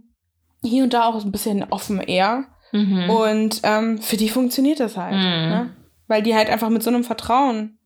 hier 0.62 0.84
und 0.84 0.92
da 0.92 1.04
auch 1.04 1.24
ein 1.24 1.30
bisschen 1.32 1.64
offen 1.70 2.00
eher. 2.00 2.44
Mhm. 2.72 3.10
Und 3.10 3.60
ähm, 3.62 3.98
für 3.98 4.16
die 4.16 4.28
funktioniert 4.28 4.80
das 4.80 4.96
halt. 4.96 5.14
Mhm. 5.14 5.20
Ne? 5.20 5.70
Weil 6.08 6.22
die 6.22 6.34
halt 6.34 6.50
einfach 6.50 6.68
mit 6.68 6.82
so 6.82 6.90
einem 6.90 7.04
Vertrauen 7.04 7.78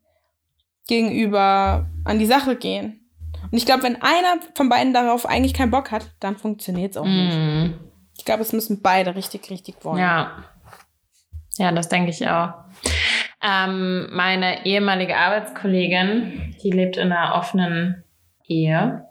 gegenüber 0.87 1.87
an 2.03 2.19
die 2.19 2.25
Sache 2.25 2.55
gehen. 2.55 3.01
Und 3.51 3.57
ich 3.57 3.65
glaube, 3.65 3.83
wenn 3.83 4.01
einer 4.01 4.39
von 4.55 4.69
beiden 4.69 4.93
darauf 4.93 5.25
eigentlich 5.25 5.53
keinen 5.53 5.71
Bock 5.71 5.91
hat, 5.91 6.11
dann 6.19 6.37
funktioniert 6.37 6.91
es 6.91 6.97
auch 6.97 7.05
nicht. 7.05 7.35
Mhm. 7.35 7.73
Ich 8.17 8.25
glaube, 8.25 8.41
es 8.43 8.53
müssen 8.53 8.81
beide 8.81 9.15
richtig, 9.15 9.49
richtig 9.49 9.83
wollen. 9.83 9.99
Ja. 9.99 10.45
Ja, 11.57 11.71
das 11.71 11.89
denke 11.89 12.11
ich 12.11 12.27
auch. 12.27 12.53
Ähm, 13.43 14.09
meine 14.11 14.65
ehemalige 14.65 15.17
Arbeitskollegin, 15.17 16.55
die 16.63 16.71
lebt 16.71 16.97
in 16.97 17.11
einer 17.11 17.35
offenen 17.35 18.03
Ehe. 18.47 19.05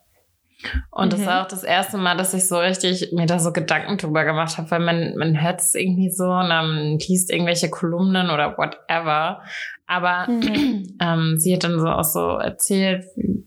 Und 0.90 1.12
das 1.12 1.20
Mhm. 1.20 1.26
war 1.26 1.42
auch 1.42 1.48
das 1.48 1.62
erste 1.64 1.96
Mal, 1.98 2.16
dass 2.16 2.34
ich 2.34 2.46
so 2.48 2.58
richtig 2.58 3.12
mir 3.12 3.26
da 3.26 3.38
so 3.38 3.52
Gedanken 3.52 3.96
drüber 3.98 4.24
gemacht 4.24 4.58
habe, 4.58 4.70
weil 4.70 4.80
man, 4.80 5.16
man 5.16 5.40
hört 5.42 5.60
es 5.60 5.74
irgendwie 5.74 6.10
so 6.10 6.24
und 6.24 6.48
dann 6.50 6.98
liest 6.98 7.30
irgendwelche 7.32 7.70
Kolumnen 7.70 8.30
oder 8.30 8.56
whatever. 8.58 9.42
Aber 9.86 10.26
Mhm. 10.30 10.96
ähm, 11.00 11.34
sie 11.38 11.54
hat 11.54 11.64
dann 11.64 11.78
so 11.78 11.86
auch 11.88 12.04
so 12.04 12.36
erzählt, 12.38 13.04
wie- 13.16 13.44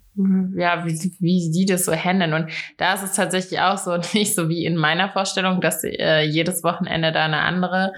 ja, 0.56 0.86
wie, 0.86 0.94
wie 1.22 1.50
die 1.52 1.66
das 1.66 1.86
so 1.86 1.92
handeln. 1.92 2.34
Und 2.34 2.52
da 2.78 2.94
ist 2.94 3.02
es 3.02 3.14
tatsächlich 3.14 3.60
auch 3.62 3.78
so, 3.80 3.98
nicht 4.14 4.36
so 4.36 4.48
wie 4.48 4.64
in 4.66 4.76
meiner 4.76 5.10
Vorstellung, 5.10 5.60
dass 5.60 5.84
äh, 5.84 6.22
jedes 6.22 6.64
Wochenende 6.64 7.12
da 7.12 7.26
eine 7.26 7.40
andere 7.40 7.94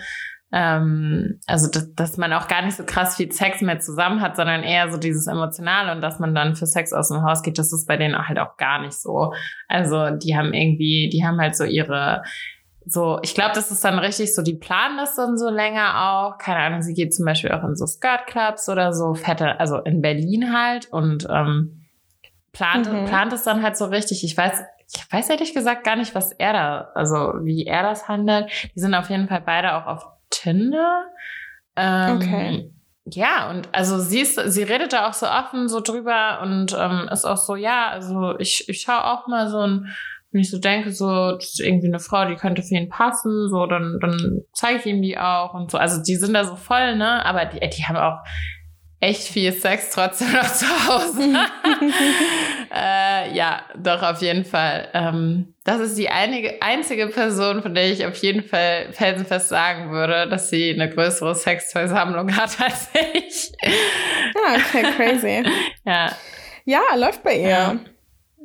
ähm, 0.52 1.40
also 1.48 1.70
dass, 1.70 1.94
dass 1.96 2.18
man 2.18 2.32
auch 2.34 2.48
gar 2.48 2.64
nicht 2.64 2.78
so 2.78 2.84
krass 2.86 3.16
viel 3.16 3.32
Sex 3.32 3.62
mehr 3.62 3.80
zusammen 3.80 4.22
hat, 4.22 4.36
sondern 4.36 4.64
eher 4.64 4.92
so 4.92 4.98
dieses 4.98 5.28
Emotionale 5.28 5.92
und 5.92 6.02
dass 6.02 6.20
man 6.20 6.36
dann 6.36 6.56
für 6.56 6.66
Sex 6.66 6.94
aus 6.94 7.10
dem 7.10 7.24
Haus 7.24 7.42
geht, 7.42 7.58
das 7.58 7.74
ist 7.74 7.88
bei 7.88 7.98
denen 7.98 8.28
halt 8.28 8.40
auch 8.40 8.58
gar 8.58 8.82
nicht 8.82 8.94
so. 8.94 9.34
Also 9.68 10.12
die 10.12 10.38
haben 10.38 10.54
irgendwie, 10.54 11.10
die 11.12 11.26
haben 11.26 11.40
halt 11.40 11.56
so 11.56 11.64
ihre 11.64 12.24
so, 12.88 13.20
ich 13.24 13.34
glaube, 13.34 13.54
das 13.56 13.72
ist 13.72 13.84
dann 13.84 13.98
richtig 13.98 14.36
so, 14.36 14.44
die 14.44 14.54
planen 14.54 14.98
das 14.98 15.16
dann 15.16 15.38
so 15.38 15.50
länger 15.50 16.12
auch. 16.12 16.38
Keine 16.38 16.60
Ahnung, 16.60 16.84
sie 16.84 16.94
geht 16.94 17.16
zum 17.16 17.26
Beispiel 17.26 17.52
auch 17.52 17.64
in 17.64 17.76
so 17.76 17.88
Skirt-Clubs 17.88 18.70
oder 18.70 18.94
so, 18.94 19.16
fette, 19.16 19.60
also 19.60 19.80
in 19.80 20.02
Berlin 20.02 20.54
halt 20.56 20.88
und 20.92 21.28
ähm, 21.30 21.88
plant, 22.52 22.92
mhm. 22.92 23.06
plant 23.06 23.34
es 23.34 23.44
dann 23.44 23.64
halt 23.64 23.76
so 23.76 23.86
richtig. 23.86 24.24
Ich 24.24 24.38
weiß, 24.38 24.64
ich 24.94 25.12
weiß 25.12 25.30
ehrlich 25.32 25.56
gesagt 25.56 25.84
gar 25.84 25.96
nicht, 25.96 26.14
was 26.14 26.32
er 26.32 26.54
da, 26.54 26.92
also 26.94 27.34
wie 27.42 27.66
er 27.66 27.82
das 27.82 28.08
handelt. 28.08 28.52
Die 28.76 28.80
sind 28.80 28.94
auf 28.94 29.10
jeden 29.10 29.28
Fall 29.28 29.42
beide 29.42 29.76
auch 29.76 29.88
auf 29.88 30.15
Tinder. 30.30 31.06
Ähm, 31.76 32.16
okay. 32.16 32.72
Ja, 33.08 33.52
und 33.52 33.70
also 33.72 34.00
sie 34.00 34.22
ist, 34.22 34.36
sie 34.36 34.64
redet 34.64 34.94
da 34.94 35.08
auch 35.08 35.14
so 35.14 35.28
offen 35.28 35.68
so 35.68 35.80
drüber 35.80 36.40
und 36.42 36.76
ähm, 36.78 37.08
ist 37.12 37.26
auch 37.26 37.38
so, 37.38 37.56
ja, 37.56 37.90
also 37.90 38.38
ich, 38.40 38.68
ich 38.68 38.82
schaue 38.82 39.04
auch 39.04 39.28
mal 39.28 39.48
so 39.48 39.60
ein, 39.60 39.96
wenn 40.32 40.42
ich 40.42 40.50
so 40.50 40.58
denke, 40.58 40.92
so, 40.92 41.38
irgendwie 41.60 41.88
eine 41.88 42.00
Frau, 42.00 42.26
die 42.26 42.36
könnte 42.36 42.64
für 42.64 42.74
ihn 42.74 42.90
passen, 42.90 43.48
so, 43.48 43.68
dann, 43.68 44.00
dann 44.02 44.42
zeige 44.54 44.80
ich 44.80 44.86
ihm 44.88 45.02
die 45.02 45.18
auch 45.18 45.54
und 45.54 45.70
so. 45.72 45.78
Also 45.78 46.02
die 46.02 46.16
sind 46.16 46.34
da 46.34 46.44
so 46.44 46.56
voll, 46.56 46.98
ne? 46.98 47.24
Aber 47.26 47.46
die, 47.46 47.60
die 47.60 47.86
haben 47.86 47.96
auch 47.96 48.18
echt 49.06 49.24
viel 49.24 49.52
Sex 49.52 49.92
trotzdem 49.92 50.32
noch 50.32 50.52
zu 50.52 50.66
Hause. 50.66 51.22
äh, 52.74 53.36
ja, 53.36 53.62
doch, 53.78 54.02
auf 54.02 54.22
jeden 54.22 54.46
Fall. 54.46 54.90
Ähm, 54.94 55.54
das 55.64 55.80
ist 55.80 55.98
die 55.98 56.10
einige, 56.10 56.62
einzige 56.62 57.08
Person, 57.08 57.62
von 57.62 57.76
der 57.76 57.92
ich 57.92 58.06
auf 58.06 58.16
jeden 58.18 58.44
Fall 58.44 58.92
felsenfest 58.92 59.50
sagen 59.50 59.92
würde, 59.92 60.28
dass 60.28 60.50
sie 60.50 60.72
eine 60.74 60.90
größere 60.90 61.36
Sextoy-Sammlung 61.36 62.36
hat 62.36 62.60
als 62.60 62.90
ich. 63.14 63.52
Ja, 63.64 64.56
okay, 64.56 64.84
crazy. 64.96 65.44
ja. 65.86 66.12
Ja, 66.66 66.82
läuft 66.96 67.24
bei 67.24 67.38
ihr. 67.38 67.50
Ja. 67.50 67.76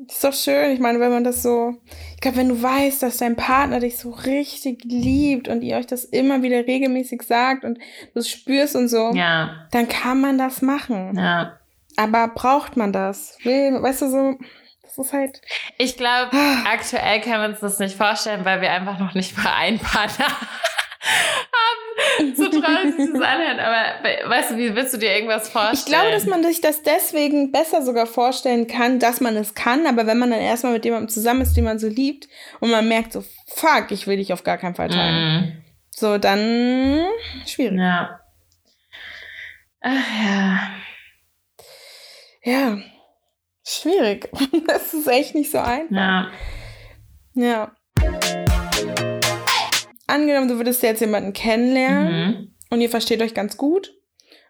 Ist 0.09 0.25
doch 0.25 0.33
schön. 0.33 0.71
Ich 0.71 0.81
meine, 0.81 1.01
wenn 1.01 1.11
man 1.11 1.25
das 1.25 1.43
so, 1.43 1.75
ich 2.15 2.21
glaube, 2.21 2.39
wenn 2.39 2.49
du 2.49 2.63
weißt, 2.63 3.03
dass 3.03 3.19
dein 3.19 3.37
Partner 3.37 3.81
dich 3.81 3.99
so 3.99 4.11
richtig 4.11 4.85
liebt 4.85 5.49
und 5.49 5.63
ihr 5.63 5.77
euch 5.77 5.87
das 5.87 6.05
immer 6.05 6.43
wieder 6.43 6.67
regelmäßig 6.67 7.23
sagt 7.23 7.65
und 7.65 7.79
du 8.15 8.21
es 8.21 8.29
spürst 8.29 8.77
und 8.77 8.89
so, 8.89 9.13
ja. 9.15 9.67
dann 9.73 9.89
kann 9.89 10.21
man 10.21 10.39
das 10.39 10.63
machen. 10.63 11.17
Ja. 11.17 11.59
Aber 11.97 12.29
braucht 12.29 12.77
man 12.77 12.93
das? 12.93 13.37
Will, 13.43 13.83
weißt 13.83 14.03
du, 14.03 14.11
so, 14.11 14.39
das 14.83 14.99
ist 14.99 15.13
halt. 15.13 15.41
Ich 15.77 15.97
glaube, 15.97 16.31
ah. 16.33 16.65
aktuell 16.73 17.21
können 17.21 17.43
wir 17.43 17.49
uns 17.51 17.61
das 17.61 17.79
nicht 17.79 17.97
vorstellen, 17.97 18.45
weil 18.45 18.61
wir 18.61 18.71
einfach 18.71 18.99
noch 18.99 19.15
nicht 19.15 19.37
haben. 19.45 19.81
so 22.37 22.49
traurig 22.49 22.95
sich 22.97 23.11
das 23.13 23.23
anhört. 23.23 23.59
Aber 23.59 24.31
weißt 24.31 24.51
du, 24.53 24.57
wie 24.57 24.75
willst 24.75 24.95
du 24.95 24.99
dir 24.99 25.15
irgendwas 25.15 25.49
vorstellen? 25.49 25.75
Ich 25.79 25.85
glaube, 25.87 26.11
dass 26.11 26.27
man 26.27 26.43
sich 26.43 26.61
das 26.61 26.83
deswegen 26.83 27.53
besser 27.53 27.83
sogar 27.83 28.07
vorstellen 28.07 28.67
kann, 28.67 28.99
dass 28.99 29.21
man 29.21 29.37
es 29.37 29.55
kann. 29.55 29.87
Aber 29.87 30.07
wenn 30.07 30.19
man 30.19 30.31
dann 30.31 30.41
erstmal 30.41 30.73
mit 30.73 30.85
jemandem 30.85 31.09
zusammen 31.09 31.43
ist, 31.43 31.57
den 31.57 31.65
man 31.65 31.79
so 31.79 31.89
liebt, 31.89 32.29
und 32.61 32.71
man 32.71 32.87
merkt 32.89 33.13
so, 33.13 33.25
fuck, 33.47 33.91
ich 33.91 34.07
will 34.07 34.17
dich 34.17 34.33
auf 34.33 34.45
gar 34.45 34.59
keinen 34.59 34.75
Fall 34.75 34.89
teilen. 34.89 35.41
Mm. 35.41 35.63
So, 35.91 36.19
dann 36.19 37.05
schwierig. 37.47 37.79
Ja. 37.79 38.21
Ach 39.81 39.91
ja. 40.23 40.61
Ja. 42.43 42.79
Schwierig. 43.67 44.29
Das 44.67 44.95
ist 44.95 45.09
echt 45.09 45.35
nicht 45.35 45.51
so 45.51 45.59
einfach. 45.59 45.97
Ja. 45.97 46.31
Ja 47.35 47.73
angenommen, 50.11 50.49
du 50.49 50.57
würdest 50.57 50.83
jetzt 50.83 51.01
jemanden 51.01 51.33
kennenlernen 51.33 52.27
mhm. 52.27 52.55
und 52.71 52.81
ihr 52.81 52.91
versteht 52.91 53.23
euch 53.23 53.35
ganz 53.35 53.57
gut 53.57 53.93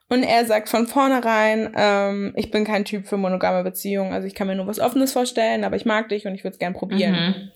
und 0.08 0.24
er 0.24 0.44
sagt 0.44 0.68
von 0.68 0.88
vornherein, 0.88 1.72
ähm, 1.76 2.32
ich 2.36 2.50
bin 2.50 2.64
kein 2.64 2.84
Typ 2.84 3.06
für 3.06 3.16
monogame 3.16 3.62
Beziehungen, 3.62 4.12
also 4.12 4.26
ich 4.26 4.34
kann 4.34 4.48
mir 4.48 4.56
nur 4.56 4.66
was 4.66 4.80
Offenes 4.80 5.12
vorstellen, 5.12 5.62
aber 5.62 5.76
ich 5.76 5.84
mag 5.84 6.08
dich 6.08 6.26
und 6.26 6.34
ich 6.34 6.42
würde 6.42 6.54
es 6.54 6.58
gern 6.58 6.74
probieren. 6.74 7.12
Mhm. 7.12 7.50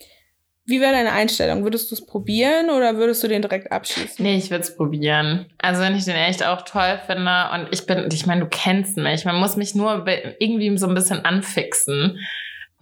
Wie 0.66 0.80
wäre 0.80 0.92
deine 0.92 1.12
Einstellung? 1.12 1.62
Würdest 1.64 1.90
du 1.90 1.94
es 1.94 2.07
probieren 2.07 2.70
oder 2.70 2.96
würdest 2.96 3.22
du 3.22 3.28
den 3.28 3.42
direkt 3.42 3.70
abschließen? 3.70 4.24
Nee, 4.24 4.36
ich 4.36 4.50
würde 4.50 4.62
es 4.62 4.74
probieren. 4.74 5.46
Also 5.59 5.82
wenn 5.82 5.94
ich 5.94 6.07
den 6.07 6.14
echt 6.14 6.46
auch 6.46 6.62
toll 6.62 6.98
finde 7.07 7.50
und 7.52 7.68
ich 7.70 7.86
bin, 7.86 8.09
ich 8.11 8.24
meine, 8.24 8.42
du 8.42 8.46
kennst 8.46 8.96
mich, 8.96 9.26
man 9.26 9.36
muss 9.36 9.57
mich 9.57 9.74
nur 9.74 10.07
irgendwie 10.38 10.78
so 10.78 10.86
ein 10.86 10.94
bisschen 10.94 11.22
anfixen 11.24 12.18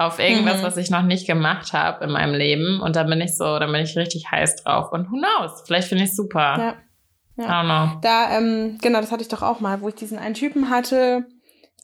auf 0.07 0.18
irgendwas, 0.18 0.59
mhm. 0.59 0.62
was 0.62 0.76
ich 0.76 0.90
noch 0.90 1.03
nicht 1.03 1.26
gemacht 1.26 1.72
habe 1.72 2.05
in 2.05 2.11
meinem 2.11 2.34
Leben. 2.34 2.80
Und 2.80 2.96
da 2.96 3.03
bin 3.05 3.20
ich 3.20 3.36
so, 3.36 3.59
da 3.59 3.66
bin 3.66 3.82
ich 3.82 3.96
richtig 3.96 4.30
heiß 4.30 4.57
drauf. 4.57 4.92
Und 4.92 5.11
who 5.11 5.16
knows? 5.16 5.62
Vielleicht 5.66 5.88
finde 5.88 6.05
ich 6.05 6.11
es 6.11 6.16
super. 6.16 6.40
Ja. 6.59 6.74
ja. 7.36 7.44
I 7.44 7.48
don't 7.48 7.64
know. 7.64 8.00
Da, 8.03 8.38
ähm, 8.38 8.78
genau, 8.80 9.00
das 9.00 9.11
hatte 9.12 9.22
ich 9.22 9.28
doch 9.28 9.42
auch 9.42 9.61
mal, 9.61 9.80
wo 9.80 9.88
ich 9.88 9.94
diesen 9.94 10.18
einen 10.18 10.34
Typen 10.34 10.70
hatte, 10.70 11.26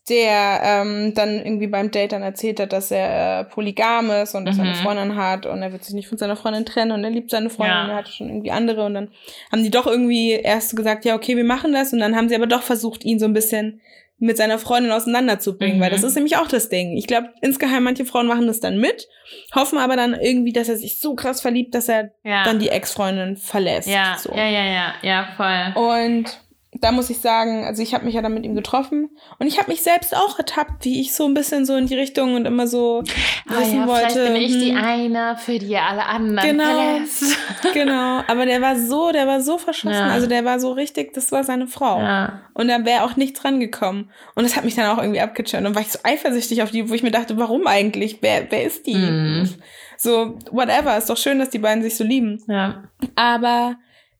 der 0.09 0.61
ähm, 0.63 1.15
dann 1.15 1.31
irgendwie 1.31 1.67
beim 1.67 1.91
Date 1.91 2.13
dann 2.13 2.23
erzählt 2.23 2.61
hat, 2.61 2.73
dass 2.73 2.91
er 2.91 3.41
äh, 3.41 3.45
polygam 3.45 4.11
ist 4.11 4.35
und 4.35 4.45
dass 4.45 4.57
mhm. 4.57 4.63
er 4.63 4.67
eine. 4.69 4.75
Freundin 4.77 5.17
hat 5.17 5.47
und 5.47 5.63
er 5.63 5.73
wird 5.73 5.85
sich 5.85 5.95
nicht 5.95 6.09
von 6.09 6.19
seiner 6.19 6.37
Freundin 6.37 6.65
trennen 6.65 6.93
und 6.93 7.05
er 7.05 7.11
liebt 7.11 7.31
seine 7.31 7.51
Freundin 7.51 7.77
ja. 7.77 7.85
und 7.85 7.91
er 7.91 7.97
hatte 7.97 8.13
schon 8.13 8.29
irgendwie 8.29 8.51
andere 8.51 8.85
und 8.85 8.95
dann 8.95 9.11
haben 9.53 9.63
die 9.63 9.71
doch 9.71 9.87
irgendwie 9.87 10.33
erst 10.33 10.77
gesagt, 10.77 11.05
ja, 11.05 11.15
okay, 11.15 11.37
wir 11.37 11.45
machen 11.45 11.73
das 11.73 11.93
und 11.93 11.99
dann 11.99 12.17
haben 12.17 12.29
sie 12.29 12.37
aber 12.37 12.47
doch 12.47 12.63
versucht, 12.63 13.05
ihn 13.05 13.19
so 13.19 13.27
ein 13.27 13.35
bisschen 13.35 13.81
mit 14.19 14.37
seiner 14.37 14.59
Freundin 14.59 14.93
auseinanderzubringen, 14.93 15.79
mhm. 15.79 15.83
weil 15.83 15.91
das 15.91 16.03
mhm. 16.03 16.09
ist 16.09 16.15
nämlich 16.17 16.37
auch 16.37 16.49
das 16.49 16.69
Ding. 16.69 16.97
Ich 16.97 17.07
glaube, 17.07 17.31
insgeheim 17.41 17.85
manche 17.85 18.05
Frauen 18.05 18.27
machen 18.27 18.47
das 18.47 18.61
dann 18.61 18.79
mit, 18.79 19.07
hoffen 19.55 19.79
aber 19.79 19.97
dann 19.97 20.15
irgendwie, 20.15 20.53
dass 20.53 20.69
er 20.69 20.77
sich 20.77 21.01
so 21.01 21.15
krass 21.15 21.41
verliebt, 21.41 21.75
dass 21.75 21.89
er 21.89 22.11
ja. 22.25 22.45
dann 22.45 22.59
die 22.59 22.69
Ex-Freundin 22.69 23.37
verlässt. 23.37 23.89
Ja, 23.89 24.17
so. 24.19 24.33
ja, 24.35 24.49
ja, 24.49 24.65
ja, 24.65 24.95
ja, 25.03 25.29
voll. 25.37 25.83
Und 25.83 26.41
da 26.81 26.93
muss 26.93 27.11
ich 27.11 27.19
sagen, 27.21 27.65
also 27.65 27.83
ich 27.83 27.95
habe 27.95 28.05
mich 28.05 28.15
ja 28.15 28.23
dann 28.23 28.35
mit 28.35 28.45
ihm 28.45 28.55
getroffen 28.55 29.11
und 29.39 29.47
ich 29.47 29.59
habe 29.59 29.71
mich 29.71 29.83
selbst 29.83 30.17
auch 30.17 30.39
ertappt, 30.39 30.85
wie 30.85 31.01
ich 31.01 31.15
so 31.15 31.25
ein 31.27 31.35
bisschen 31.35 31.67
so 31.67 31.77
in 31.77 31.87
die 31.87 31.95
Richtung 31.95 32.35
und 32.35 32.47
immer 32.47 32.67
so 32.67 33.03
ah, 33.49 33.61
wissen 33.61 33.81
ja, 33.81 33.87
wollte. 33.87 34.11
Vielleicht 34.11 34.33
bin 34.33 34.43
ich 34.43 34.53
hm, 34.53 34.61
die 34.61 34.75
eine, 34.75 35.37
für 35.37 35.59
die 35.59 35.77
alle 35.77 36.07
anderen 36.07 36.59
genau, 36.59 36.99
genau, 37.75 38.23
aber 38.27 38.47
der 38.47 38.61
war 38.61 38.77
so, 38.77 39.13
der 39.13 39.27
war 39.27 39.41
so 39.41 39.59
verschossen, 39.59 39.95
ja. 39.95 40.09
also 40.09 40.27
der 40.27 40.45
war 40.45 40.61
so 40.61 40.73
richtig, 40.73 41.13
das 41.15 41.33
war 41.33 41.45
seine 41.45 41.67
Frau 41.67 42.01
ja. 42.01 42.41
und 42.55 42.69
da 42.69 42.85
wäre 42.85 43.05
auch 43.05 43.17
nichts 43.17 43.45
rangekommen 43.45 44.11
und 44.35 44.45
das 44.45 44.57
hat 44.57 44.65
mich 44.65 44.75
dann 44.75 44.87
auch 44.87 45.03
irgendwie 45.03 45.21
abgechurnt 45.21 45.67
und 45.67 45.75
war 45.75 45.83
ich 45.83 45.93
so 45.93 45.99
eifersüchtig 46.03 46.63
auf 46.63 46.71
die, 46.71 46.89
wo 46.89 46.95
ich 46.95 47.03
mir 47.03 47.11
dachte, 47.11 47.37
warum 47.39 47.67
eigentlich, 47.67 48.19
wer, 48.21 48.51
wer 48.51 48.65
ist 48.65 48.87
die? 48.87 48.95
Mm. 48.95 49.49
So, 49.97 50.39
whatever, 50.53 50.97
ist 50.97 51.11
doch 51.11 51.17
schön, 51.17 51.41
dass 51.41 51.51
die 51.51 51.59
beiden 51.59 51.83
sich 51.83 51.97
so 51.97 52.05
lieben. 52.05 52.41
Ja. 52.47 52.85
Aber 53.17 53.77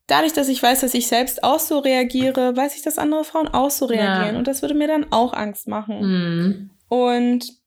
dadurch, 0.09 0.33
dass 0.33 0.49
ich 0.49 0.61
weiß, 0.61 0.81
dass 0.81 0.93
ich 0.93 1.07
selbst 1.07 1.43
auch 1.43 1.59
so 1.59 1.79
reagiere, 1.79 2.55
weiß 2.55 2.75
ich, 2.75 2.81
dass 2.81 2.97
andere 2.97 3.23
Frauen 3.23 3.47
auch 3.47 3.69
so 3.69 3.85
reagieren. 3.85 4.33
Ja. 4.33 4.37
Und 4.37 4.47
das 4.47 4.61
würde 4.61 4.73
mir 4.73 4.87
dann 4.87 5.11
auch 5.11 5.33
Angst 5.33 5.67
machen. 5.67 5.99
Mhm. 6.01 6.69
Und 6.89 7.59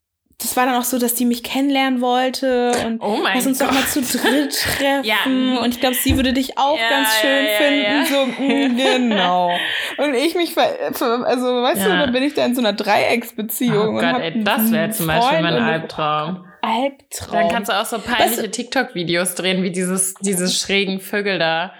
das 0.42 0.56
war 0.56 0.66
dann 0.66 0.74
auch 0.74 0.84
so, 0.84 0.98
dass 0.98 1.14
die 1.14 1.24
mich 1.24 1.42
kennenlernen 1.42 2.00
wollte 2.00 2.72
und 2.84 3.00
oh 3.00 3.20
lass 3.22 3.46
uns 3.46 3.60
Gott. 3.60 3.68
doch 3.68 3.74
mal 3.74 3.86
zu 3.86 4.00
dritt 4.00 4.52
treffen. 4.78 5.04
ja. 5.04 5.60
Und 5.60 5.74
ich 5.74 5.80
glaube, 5.80 5.94
sie 5.94 6.16
würde 6.16 6.32
dich 6.32 6.58
auch 6.58 6.76
ja, 6.76 6.88
ganz 6.90 7.08
schön 7.20 7.46
ja, 7.46 8.04
finden. 8.04 8.06
So, 8.06 8.42
mm, 8.42 8.76
genau. 8.76 9.52
Und 9.98 10.14
ich 10.14 10.34
mich, 10.34 10.56
also 10.58 11.04
weißt 11.04 11.84
du, 11.84 11.88
dann 11.88 12.12
bin 12.12 12.24
ich 12.24 12.34
da 12.34 12.44
in 12.44 12.54
so 12.54 12.60
einer 12.60 12.72
Dreiecksbeziehung. 12.72 13.96
Oh 13.96 14.00
Gott, 14.00 14.20
ey, 14.20 14.42
das 14.42 14.70
wäre 14.72 14.90
zum 14.90 15.06
Beispiel 15.06 15.42
mein 15.42 15.54
Albtraum. 15.54 16.44
Albtraum. 16.62 17.32
Dann 17.32 17.48
kannst 17.48 17.70
du 17.70 17.78
auch 17.78 17.84
so 17.84 17.98
peinliche 17.98 18.50
TikTok-Videos 18.50 19.34
drehen, 19.34 19.62
wie 19.62 19.72
dieses, 19.72 20.14
diese 20.20 20.48
schrägen 20.48 21.00
Vögel 21.00 21.38
da. 21.38 21.74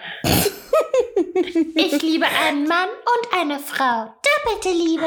Ich 1.74 2.02
liebe 2.02 2.26
einen 2.26 2.66
Mann 2.66 2.88
und 2.88 3.40
eine 3.40 3.58
Frau. 3.58 4.12
Doppelte 4.44 4.76
Liebe. 4.76 5.06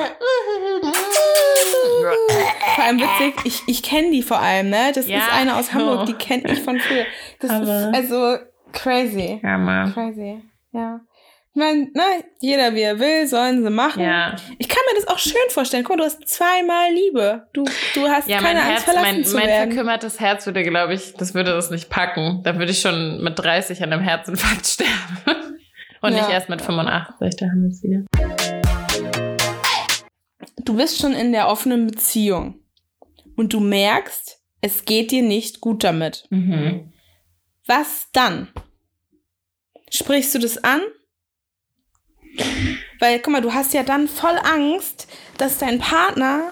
Vor 2.75 2.83
allem 2.83 2.99
witzig, 2.99 3.35
ich, 3.43 3.63
ich 3.67 3.83
kenne 3.83 4.11
die 4.11 4.23
vor 4.23 4.39
allem, 4.39 4.69
ne? 4.69 4.91
Das 4.93 5.07
ja, 5.07 5.19
ist 5.19 5.33
eine 5.33 5.55
aus 5.55 5.73
Hamburg, 5.73 6.01
oh. 6.01 6.05
die 6.05 6.13
kennt 6.13 6.45
mich 6.45 6.61
von 6.61 6.79
früher. 6.79 7.05
Das 7.39 7.51
Aber 7.51 7.63
ist 7.63 7.95
also 7.95 8.37
crazy. 8.71 9.39
Ja, 9.43 9.57
Mann. 9.57 9.93
Crazy, 9.93 10.41
ja. 10.71 11.01
Ich 11.55 11.61
meine, 11.61 11.83
ne, 11.93 12.25
jeder 12.41 12.75
wie 12.75 12.81
er 12.81 12.99
will, 12.99 13.27
sollen 13.27 13.63
sie 13.63 13.69
machen. 13.69 14.03
Ja. 14.03 14.35
Ich 14.59 14.67
kann 14.67 14.81
mir 14.91 14.99
das 14.99 15.07
auch 15.07 15.19
schön 15.19 15.35
vorstellen. 15.51 15.85
Guck, 15.85 15.95
mal, 15.95 16.03
du 16.03 16.03
hast 16.03 16.27
zweimal 16.27 16.91
Liebe. 16.91 17.47
Du, 17.53 17.63
du 17.93 18.09
hast 18.09 18.27
ja, 18.27 18.39
keine 18.39 18.61
Angst, 18.61 18.83
verlassen 18.83 19.15
mein, 19.15 19.23
zu 19.23 19.37
mein 19.37 19.47
werden. 19.47 19.71
verkümmertes 19.71 20.19
Herz 20.19 20.45
würde, 20.45 20.63
glaube 20.63 20.95
ich, 20.95 21.13
das 21.13 21.33
würde 21.33 21.51
das 21.51 21.71
nicht 21.71 21.89
packen. 21.89 22.41
Da 22.43 22.57
würde 22.57 22.73
ich 22.73 22.81
schon 22.81 23.23
mit 23.23 23.39
30 23.39 23.81
an 23.81 23.93
einem 23.93 24.01
Herzinfarkt 24.01 24.67
sterben. 24.67 25.57
Und 26.01 26.11
ja. 26.11 26.23
nicht 26.23 26.29
erst 26.29 26.49
mit 26.49 26.61
85, 26.61 27.37
da 27.37 27.45
haben 27.45 27.61
wir 27.61 27.69
es 27.69 27.81
wieder. 27.81 28.03
Du 30.57 30.75
bist 30.75 30.99
schon 30.99 31.13
in 31.13 31.31
der 31.31 31.47
offenen 31.47 31.87
Beziehung 31.87 32.59
und 33.37 33.53
du 33.53 33.61
merkst, 33.61 34.41
es 34.59 34.83
geht 34.83 35.11
dir 35.11 35.23
nicht 35.23 35.61
gut 35.61 35.85
damit. 35.85 36.25
Mhm. 36.31 36.91
Was 37.65 38.09
dann? 38.11 38.49
Sprichst 39.89 40.35
du 40.35 40.39
das 40.39 40.61
an? 40.61 40.81
Weil, 42.99 43.19
guck 43.19 43.33
mal, 43.33 43.41
du 43.41 43.53
hast 43.53 43.73
ja 43.73 43.83
dann 43.83 44.07
voll 44.07 44.37
Angst, 44.43 45.07
dass 45.37 45.57
dein 45.57 45.79
Partner 45.79 46.51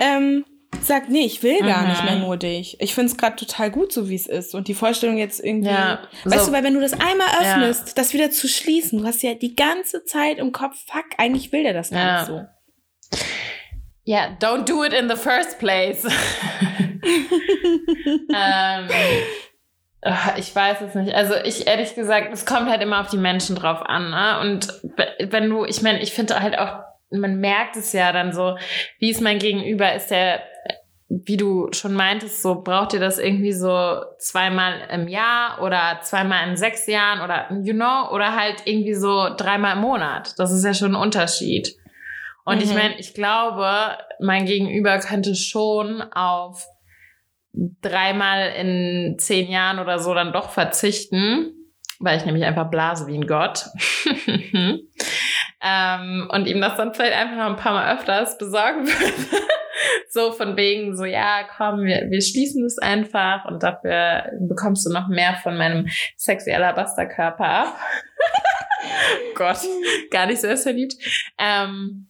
ähm, 0.00 0.44
sagt, 0.80 1.08
nee, 1.10 1.24
ich 1.24 1.42
will 1.42 1.58
gar 1.60 1.82
Mhm. 1.82 1.88
nicht 1.88 2.04
mehr 2.04 2.16
nur 2.16 2.36
dich. 2.36 2.76
Ich 2.80 2.94
finde 2.94 3.10
es 3.12 3.16
gerade 3.18 3.36
total 3.36 3.70
gut, 3.70 3.92
so 3.92 4.08
wie 4.08 4.14
es 4.14 4.26
ist. 4.26 4.54
Und 4.54 4.68
die 4.68 4.74
Vorstellung 4.74 5.16
jetzt 5.18 5.38
irgendwie. 5.44 5.68
Ja, 5.70 6.00
weißt 6.24 6.44
so- 6.46 6.50
du, 6.50 6.56
weil 6.56 6.64
wenn 6.64 6.74
du 6.74 6.80
das 6.80 6.92
einmal 6.94 7.28
Ja. 7.42 7.56
öffnest, 7.56 7.98
das 7.98 8.12
wieder 8.14 8.30
zu 8.30 8.48
schließen, 8.48 9.00
du 9.00 9.06
hast 9.06 9.22
ja 9.22 9.34
die 9.34 9.54
ganze 9.54 10.04
Zeit 10.04 10.38
im 10.38 10.52
Kopf, 10.52 10.76
fuck, 10.90 11.04
eigentlich 11.18 11.52
will 11.52 11.62
der 11.62 11.74
das 11.74 11.90
gar 11.90 12.00
Ja. 12.06 12.16
nicht 12.18 12.26
so. 12.28 13.20
Ja, 14.04 14.36
don't 14.40 14.64
do 14.64 14.82
it 14.84 14.92
in 14.92 15.08
the 15.08 15.16
first 15.16 15.58
place. 15.58 16.04
ähm, 18.34 18.88
ich 20.36 20.54
weiß 20.54 20.80
es 20.80 20.94
nicht. 20.94 21.14
Also 21.14 21.34
ich 21.44 21.66
ehrlich 21.66 21.94
gesagt, 21.94 22.32
es 22.32 22.44
kommt 22.44 22.68
halt 22.68 22.82
immer 22.82 23.00
auf 23.00 23.08
die 23.10 23.16
Menschen 23.16 23.54
drauf 23.56 23.82
an. 23.82 24.10
Ne? 24.10 24.40
Und 24.40 24.68
wenn 25.30 25.48
du, 25.48 25.64
ich 25.64 25.82
meine, 25.82 26.00
ich 26.02 26.12
finde 26.12 26.40
halt 26.40 26.58
auch, 26.58 26.80
man 27.10 27.36
merkt 27.36 27.76
es 27.76 27.92
ja 27.92 28.12
dann 28.12 28.32
so, 28.32 28.56
wie 28.98 29.10
ist 29.10 29.20
mein 29.20 29.38
Gegenüber, 29.38 29.92
ist 29.94 30.10
der, 30.10 30.40
wie 31.08 31.36
du 31.36 31.68
schon 31.72 31.92
meintest, 31.92 32.42
so 32.42 32.62
braucht 32.62 32.94
ihr 32.94 33.00
das 33.00 33.18
irgendwie 33.18 33.52
so 33.52 34.00
zweimal 34.18 34.74
im 34.90 35.08
Jahr 35.08 35.60
oder 35.62 35.98
zweimal 36.02 36.48
in 36.48 36.56
sechs 36.56 36.86
Jahren 36.86 37.20
oder 37.20 37.46
you 37.62 37.74
know, 37.74 38.08
oder 38.12 38.34
halt 38.34 38.62
irgendwie 38.64 38.94
so 38.94 39.28
dreimal 39.36 39.76
im 39.76 39.82
Monat. 39.82 40.34
Das 40.38 40.50
ist 40.52 40.64
ja 40.64 40.72
schon 40.74 40.92
ein 40.96 41.00
Unterschied. 41.02 41.76
Und 42.44 42.62
ich 42.62 42.70
Mhm. 42.70 42.76
meine, 42.76 42.98
ich 42.98 43.14
glaube, 43.14 43.98
mein 44.20 44.46
Gegenüber 44.46 44.98
könnte 44.98 45.34
schon 45.36 46.02
auf 46.12 46.66
dreimal 47.52 48.52
in 48.52 49.16
zehn 49.18 49.50
Jahren 49.50 49.78
oder 49.78 49.98
so 49.98 50.14
dann 50.14 50.32
doch 50.32 50.50
verzichten, 50.50 51.52
weil 51.98 52.18
ich 52.18 52.24
nämlich 52.24 52.44
einfach 52.44 52.70
blase 52.70 53.06
wie 53.06 53.16
ein 53.16 53.26
Gott. 53.26 53.66
ähm, 55.62 56.30
und 56.32 56.46
ihm 56.46 56.60
das 56.60 56.76
dann 56.76 56.94
vielleicht 56.94 57.16
einfach 57.16 57.36
noch 57.36 57.50
ein 57.50 57.56
paar 57.56 57.74
Mal 57.74 57.94
öfters 57.94 58.38
besorgen 58.38 58.86
würde. 58.86 59.42
so 60.08 60.32
von 60.32 60.56
wegen, 60.56 60.96
so 60.96 61.04
ja, 61.04 61.44
komm, 61.56 61.84
wir, 61.84 62.06
wir 62.10 62.20
schließen 62.20 62.64
es 62.64 62.78
einfach 62.78 63.44
und 63.44 63.62
dafür 63.62 64.24
bekommst 64.40 64.86
du 64.86 64.92
noch 64.92 65.08
mehr 65.08 65.34
von 65.42 65.56
meinem 65.56 65.88
sexy 66.16 66.52
Alabasterkörper 66.52 67.44
ab. 67.44 67.76
Gott, 69.34 69.58
gar 70.10 70.26
nicht 70.26 70.40
sehr 70.40 70.56
verliebt. 70.56 70.94
Ähm, 71.38 72.08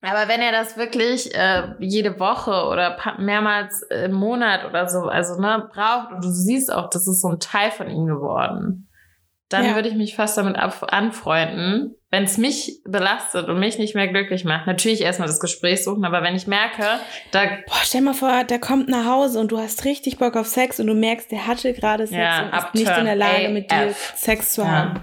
aber 0.00 0.28
wenn 0.28 0.40
er 0.40 0.52
das 0.52 0.76
wirklich 0.76 1.34
äh, 1.34 1.74
jede 1.80 2.18
Woche 2.20 2.66
oder 2.66 2.96
mehrmals 3.18 3.82
im 3.82 4.12
Monat 4.12 4.64
oder 4.64 4.88
so, 4.88 5.02
also 5.02 5.40
ne, 5.40 5.68
braucht 5.72 6.12
und 6.12 6.24
du 6.24 6.30
siehst 6.30 6.72
auch, 6.72 6.88
das 6.90 7.06
ist 7.08 7.20
so 7.20 7.28
ein 7.28 7.40
Teil 7.40 7.70
von 7.70 7.90
ihm 7.90 8.06
geworden, 8.06 8.84
dann 9.48 9.64
Ja. 9.64 9.74
würde 9.74 9.88
ich 9.88 9.94
mich 9.94 10.14
fast 10.14 10.36
damit 10.36 10.56
anfreunden, 10.56 11.94
wenn 12.10 12.24
es 12.24 12.36
mich 12.38 12.82
belastet 12.84 13.48
und 13.48 13.58
mich 13.58 13.78
nicht 13.78 13.94
mehr 13.94 14.06
glücklich 14.08 14.44
macht. 14.44 14.66
Natürlich 14.66 15.00
erstmal 15.00 15.26
das 15.26 15.40
Gespräch 15.40 15.82
suchen, 15.82 16.04
aber 16.04 16.22
wenn 16.22 16.36
ich 16.36 16.46
merke, 16.46 16.84
da 17.32 17.46
Boah, 17.66 17.80
stell 17.82 18.02
mal 18.02 18.12
vor, 18.14 18.44
der 18.44 18.58
kommt 18.60 18.88
nach 18.90 19.06
Hause 19.06 19.40
und 19.40 19.50
du 19.50 19.58
hast 19.58 19.84
richtig 19.86 20.18
Bock 20.18 20.36
auf 20.36 20.46
Sex 20.46 20.78
und 20.80 20.86
du 20.86 20.94
merkst, 20.94 21.30
der 21.32 21.46
hatte 21.46 21.72
gerade 21.72 22.06
Sex 22.06 22.18
Ja, 22.18 22.42
und 22.44 22.54
ist 22.54 22.74
nicht 22.74 22.96
in 22.98 23.04
der 23.06 23.16
Lage, 23.16 23.48
mit 23.48 23.70
dir 23.70 23.88
AF. 23.88 24.12
Sex 24.16 24.52
zu 24.52 24.62
Ja. 24.62 24.68
haben. 24.68 25.00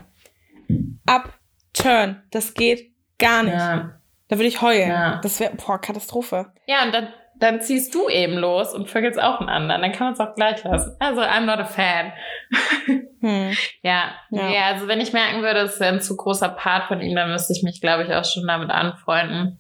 Upturn. 1.05 2.23
Das 2.31 2.53
geht 2.53 2.91
gar 3.19 3.43
nicht. 3.43 3.53
ja, 3.55 3.99
Da 4.27 4.37
würde 4.37 4.47
ich 4.47 4.61
heulen. 4.61 4.89
Ja. 4.89 5.19
Das 5.21 5.39
wäre, 5.39 5.53
boah, 5.55 5.79
Katastrophe. 5.79 6.51
ja 6.67 6.83
und 6.83 6.93
dann 6.93 7.09
dann 7.37 7.59
ziehst 7.59 7.93
du 7.93 8.07
eben 8.07 8.35
los 8.37 8.73
und 8.73 8.89
vögelst 8.89 9.21
auch 9.21 9.41
einen 9.41 9.49
anderen. 9.49 9.81
Dann 9.81 9.91
kann 9.91 10.07
man 10.07 10.13
es 10.13 10.21
auch 10.21 10.35
gleich 10.35 10.63
lassen. 10.63 10.95
Also, 11.01 11.19
I'm 11.21 11.41
not 11.41 11.59
a 11.59 11.65
fan. 11.65 12.13
Hm. 13.21 13.51
Ja, 13.81 14.11
Ja. 14.29 14.49
ja. 14.49 14.61
also 14.67 14.87
wenn 14.87 15.01
ich 15.01 15.11
merken 15.11 15.41
würde, 15.41 15.59
es 15.61 15.79
wäre 15.81 15.93
ein 15.93 15.99
zu 16.01 16.15
großer 16.15 16.47
Part 16.47 16.87
von 16.87 17.01
ihm, 17.01 17.13
dann 17.15 17.31
müsste 17.31 17.51
ich 17.53 17.61
mich, 17.63 17.81
glaube 17.81 18.03
ich, 18.03 18.13
auch 18.13 18.23
schon 18.23 18.45
damit 18.47 18.69
anfreunden, 18.69 19.59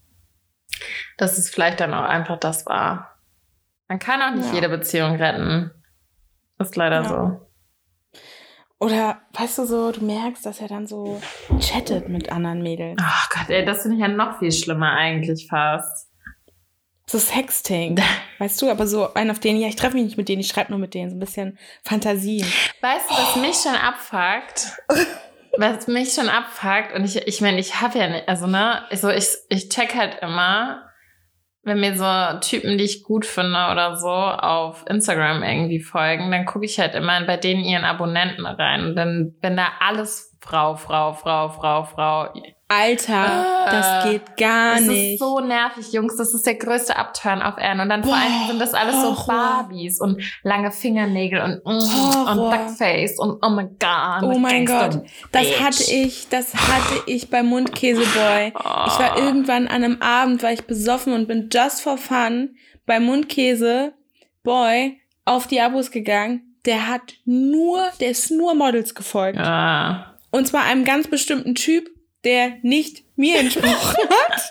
dass 1.17 1.37
es 1.37 1.49
vielleicht 1.49 1.79
dann 1.81 1.93
auch 1.93 2.03
einfach 2.05 2.37
das 2.39 2.65
war. 2.65 3.17
Man 3.89 3.99
kann 3.99 4.21
auch 4.21 4.35
nicht 4.35 4.47
Ja. 4.49 4.53
jede 4.53 4.69
Beziehung 4.69 5.15
retten. 5.15 5.71
Ist 6.59 6.75
leider 6.77 7.01
Ja. 7.01 7.03
so. 7.09 7.44
Oder, 8.79 9.21
weißt 9.33 9.59
du 9.59 9.65
so, 9.65 9.91
du 9.91 10.03
merkst, 10.03 10.45
dass 10.45 10.59
er 10.59 10.67
dann 10.67 10.85
so 10.85 11.21
chattet 11.59 12.09
mit 12.09 12.31
anderen 12.31 12.61
Mädels. 12.61 12.97
Ach 13.01 13.29
Gott, 13.29 13.49
ey, 13.49 13.63
das 13.63 13.83
finde 13.83 13.97
ich 13.97 14.01
ja 14.01 14.09
noch 14.09 14.39
viel 14.39 14.51
schlimmer 14.51 14.91
eigentlich 14.91 15.47
fast. 15.47 16.09
So 17.07 17.19
Sexting. 17.19 18.01
Weißt 18.39 18.61
du, 18.61 18.69
aber 18.69 18.87
so 18.87 19.13
einen 19.13 19.31
auf 19.31 19.39
den, 19.39 19.57
ja, 19.57 19.67
ich 19.67 19.75
treffe 19.75 19.95
mich 19.95 20.05
nicht 20.05 20.17
mit 20.17 20.27
denen, 20.27 20.41
ich 20.41 20.47
schreibe 20.47 20.71
nur 20.71 20.79
mit 20.79 20.93
denen. 20.93 21.09
So 21.09 21.15
ein 21.15 21.19
bisschen 21.19 21.57
Fantasien. 21.83 22.45
Weißt 22.81 23.09
du, 23.09 23.13
was 23.13 23.35
mich 23.37 23.55
schon 23.55 23.75
abfuckt? 23.75 24.77
Was 25.57 25.87
mich 25.87 26.13
schon 26.13 26.27
abfuckt, 26.27 26.93
und 26.93 27.05
ich, 27.05 27.15
ich 27.15 27.39
meine, 27.39 27.59
ich 27.59 27.79
habe 27.79 27.97
ja 27.97 28.09
nicht, 28.09 28.27
also 28.27 28.45
ne, 28.45 28.83
so 28.91 29.09
ich, 29.09 29.25
ich 29.47 29.69
check 29.69 29.95
halt 29.95 30.21
immer, 30.21 30.83
wenn 31.65 31.79
mir 31.79 31.97
so 31.97 32.39
Typen, 32.39 32.77
die 32.77 32.83
ich 32.83 33.03
gut 33.03 33.25
finde 33.25 33.69
oder 33.71 33.97
so, 33.97 34.07
auf 34.07 34.85
Instagram 34.87 35.41
irgendwie 35.41 35.81
folgen, 35.81 36.31
dann 36.31 36.45
gucke 36.45 36.65
ich 36.65 36.79
halt 36.79 36.93
immer 36.93 37.19
bei 37.25 37.37
denen 37.37 37.65
ihren 37.65 37.83
Abonnenten 37.83 38.45
rein. 38.45 38.85
Und 38.85 38.95
dann, 38.95 39.35
wenn 39.41 39.57
da 39.57 39.69
alles 39.79 40.37
Frau, 40.39 40.75
Frau, 40.75 41.13
Frau, 41.13 41.49
Frau, 41.49 41.83
Frau. 41.83 42.31
Alter, 42.67 43.13
Ah. 43.15 43.69
das 43.69 44.05
geht 44.11 44.37
gar 44.37 44.77
Das 44.77 44.85
nicht. 44.85 45.13
ist 45.13 45.19
so 45.19 45.39
nervig, 45.39 45.93
Jungs. 45.93 46.17
Das 46.17 46.33
ist 46.33 46.47
der 46.47 46.55
größte 46.55 46.95
Upturn 46.97 47.43
auf 47.43 47.59
Erden. 47.59 47.81
Und 47.81 47.89
dann 47.89 48.03
vor 48.03 48.13
Boah, 48.13 48.19
allem 48.19 48.47
sind 48.47 48.59
das 48.59 48.73
alles 48.73 48.95
so 48.95 49.15
Horror. 49.15 49.27
Barbies 49.67 50.01
und 50.01 50.19
lange 50.41 50.71
Fingernägel 50.71 51.41
und, 51.41 51.63
mm, 51.63 52.27
und 52.27 52.37
Duckface 52.51 53.19
und 53.19 53.37
oh 53.45 53.49
my 53.51 53.65
God. 53.79 54.23
Oh 54.23 54.39
mein 54.39 54.65
Gott, 54.65 54.99
das 55.31 55.43
Bitch. 55.45 55.61
hatte 55.61 55.83
ich, 55.93 56.27
das 56.29 56.55
hatte 56.55 57.03
ich 57.05 57.29
bei 57.29 57.43
Mundkäseboy. 57.43 58.47
Ich 58.47 58.55
Ah. 58.65 58.97
war 58.99 59.17
irgendwann 59.19 59.67
an 59.67 59.83
einem 59.83 60.01
Abend, 60.01 60.41
war 60.41 60.51
ich 60.51 60.65
besoffen 60.65 61.13
und 61.13 61.27
bin 61.27 61.49
just 61.53 61.81
for 61.81 61.99
fun 61.99 62.55
bei 62.87 62.99
Mundkäseboy 62.99 64.97
auf 65.25 65.45
die 65.47 65.61
Abos 65.61 65.91
gegangen. 65.91 66.55
Der 66.65 66.87
hat 66.87 67.13
nur, 67.25 67.83
der 67.99 68.09
ist 68.09 68.31
nur 68.31 68.55
Models 68.55 68.95
gefolgt. 68.95 69.37
Ja. 69.37 70.15
Und 70.31 70.47
zwar 70.47 70.63
einem 70.63 70.83
ganz 70.83 71.07
bestimmten 71.07 71.53
Typ, 71.53 71.87
der 72.25 72.57
nicht 72.63 73.03
mir 73.15 73.39
entsprochen 73.39 73.69
hat. 74.09 74.41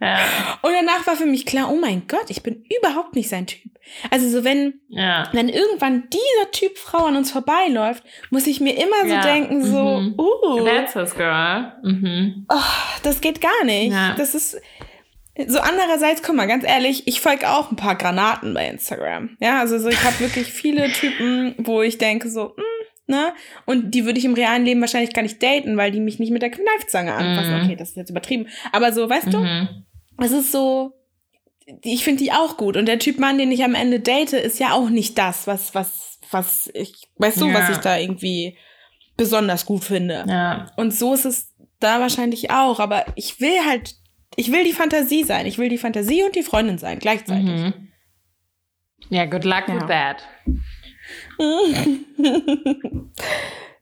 Ja. 0.00 0.18
Und 0.62 0.72
danach 0.72 1.06
war 1.06 1.14
für 1.16 1.26
mich 1.26 1.46
klar, 1.46 1.70
oh 1.70 1.76
mein 1.76 2.08
Gott, 2.08 2.30
ich 2.30 2.42
bin 2.42 2.64
überhaupt 2.80 3.14
nicht 3.14 3.28
sein 3.28 3.46
Typ. 3.46 3.70
Also 4.10 4.28
so 4.28 4.42
wenn, 4.44 4.80
Ja. 4.88 5.28
wenn 5.32 5.48
irgendwann 5.48 6.08
dieser 6.10 6.50
Typ 6.50 6.76
Frau 6.76 7.04
an 7.04 7.16
uns 7.16 7.30
vorbeiläuft, 7.30 8.02
muss 8.30 8.46
ich 8.46 8.60
mir 8.60 8.72
immer 8.74 9.02
so 9.04 9.14
Ja, 9.14 9.20
denken, 9.22 9.62
so, 9.64 10.00
mhm. 10.00 10.14
uh, 10.18 10.64
That's 10.64 10.94
his 10.94 11.14
girl. 11.14 11.72
Mhm. 11.84 12.46
das 13.04 13.20
geht 13.20 13.40
gar 13.40 13.64
nicht. 13.64 13.94
Das 14.16 14.34
ist 14.34 14.60
so 15.46 15.60
andererseits, 15.60 16.22
guck 16.22 16.34
mal, 16.34 16.46
ganz 16.46 16.64
ehrlich, 16.64 17.06
ich 17.06 17.20
folge 17.20 17.48
auch 17.50 17.70
ein 17.70 17.76
paar 17.76 17.94
Granaten 17.94 18.54
bei 18.54 18.68
Instagram. 18.68 19.36
Ja, 19.38 19.60
also 19.60 19.78
so, 19.78 19.88
ich 19.88 20.02
habe 20.02 20.18
wirklich 20.20 20.50
viele 20.50 20.90
Typen, 20.90 21.54
wo 21.58 21.82
ich 21.82 21.98
denke 21.98 22.30
so, 22.30 22.54
mm, 22.56 22.75
ne? 23.06 23.32
Und 23.64 23.92
die 23.94 24.04
würde 24.04 24.18
ich 24.18 24.24
im 24.24 24.34
realen 24.34 24.64
Leben 24.64 24.80
wahrscheinlich 24.80 25.12
gar 25.14 25.22
nicht 25.22 25.42
daten, 25.42 25.76
weil 25.76 25.90
die 25.90 26.00
mich 26.00 26.18
nicht 26.18 26.30
mit 26.32 26.42
der 26.42 26.50
Kneifzange 26.50 27.14
anfassen. 27.14 27.58
Mhm. 27.58 27.64
Okay, 27.64 27.76
das 27.76 27.90
ist 27.90 27.96
jetzt 27.96 28.10
übertrieben. 28.10 28.48
Aber 28.72 28.92
so, 28.92 29.08
weißt 29.08 29.32
du, 29.32 29.38
Mhm. 29.38 29.84
es 30.18 30.32
ist 30.32 30.52
so, 30.52 30.92
ich 31.82 32.04
finde 32.04 32.22
die 32.22 32.32
auch 32.32 32.56
gut. 32.56 32.76
Und 32.76 32.86
der 32.86 32.98
Typ 32.98 33.18
Mann, 33.18 33.38
den 33.38 33.50
ich 33.52 33.64
am 33.64 33.74
Ende 33.74 34.00
date, 34.00 34.32
ist 34.34 34.58
ja 34.60 34.72
auch 34.72 34.88
nicht 34.90 35.18
das, 35.18 35.46
was, 35.46 35.74
was, 35.74 36.18
was 36.30 36.70
ich, 36.74 36.94
weißt 37.16 37.40
du, 37.40 37.48
Ja. 37.48 37.54
was 37.54 37.70
ich 37.70 37.76
da 37.78 37.98
irgendwie 37.98 38.56
besonders 39.16 39.66
gut 39.66 39.82
finde. 39.84 40.24
Ja. 40.28 40.70
Und 40.76 40.92
so 40.94 41.14
ist 41.14 41.24
es 41.24 41.54
da 41.80 42.00
wahrscheinlich 42.00 42.50
auch. 42.50 42.80
Aber 42.80 43.04
ich 43.16 43.40
will 43.40 43.58
halt, 43.68 43.94
ich 44.36 44.52
will 44.52 44.64
die 44.64 44.72
Fantasie 44.72 45.24
sein. 45.24 45.46
Ich 45.46 45.58
will 45.58 45.68
die 45.68 45.78
Fantasie 45.78 46.22
und 46.22 46.36
die 46.36 46.42
Freundin 46.42 46.78
sein, 46.78 46.98
gleichzeitig. 46.98 47.44
Mhm. 47.46 47.88
Ja, 49.08 49.24
good 49.24 49.44
luck 49.44 49.64
Ja. 49.68 49.74
with 49.74 49.86
that. 49.88 50.22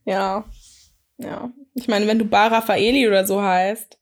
ja. 0.04 0.44
Ja. 1.18 1.50
Ich 1.74 1.88
meine, 1.88 2.06
wenn 2.06 2.18
du 2.18 2.24
Bar 2.24 2.52
Raffaeli 2.52 3.06
oder 3.06 3.26
so 3.26 3.42
heißt, 3.42 3.98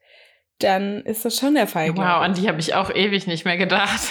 dann 0.58 1.02
ist 1.02 1.24
das 1.24 1.36
schon 1.36 1.54
der 1.54 1.66
Fall. 1.66 1.96
Wow, 1.96 2.22
an 2.22 2.34
die 2.34 2.48
habe 2.48 2.60
ich 2.60 2.74
auch 2.74 2.94
ewig 2.94 3.26
nicht 3.26 3.44
mehr 3.44 3.56
gedacht. 3.56 4.02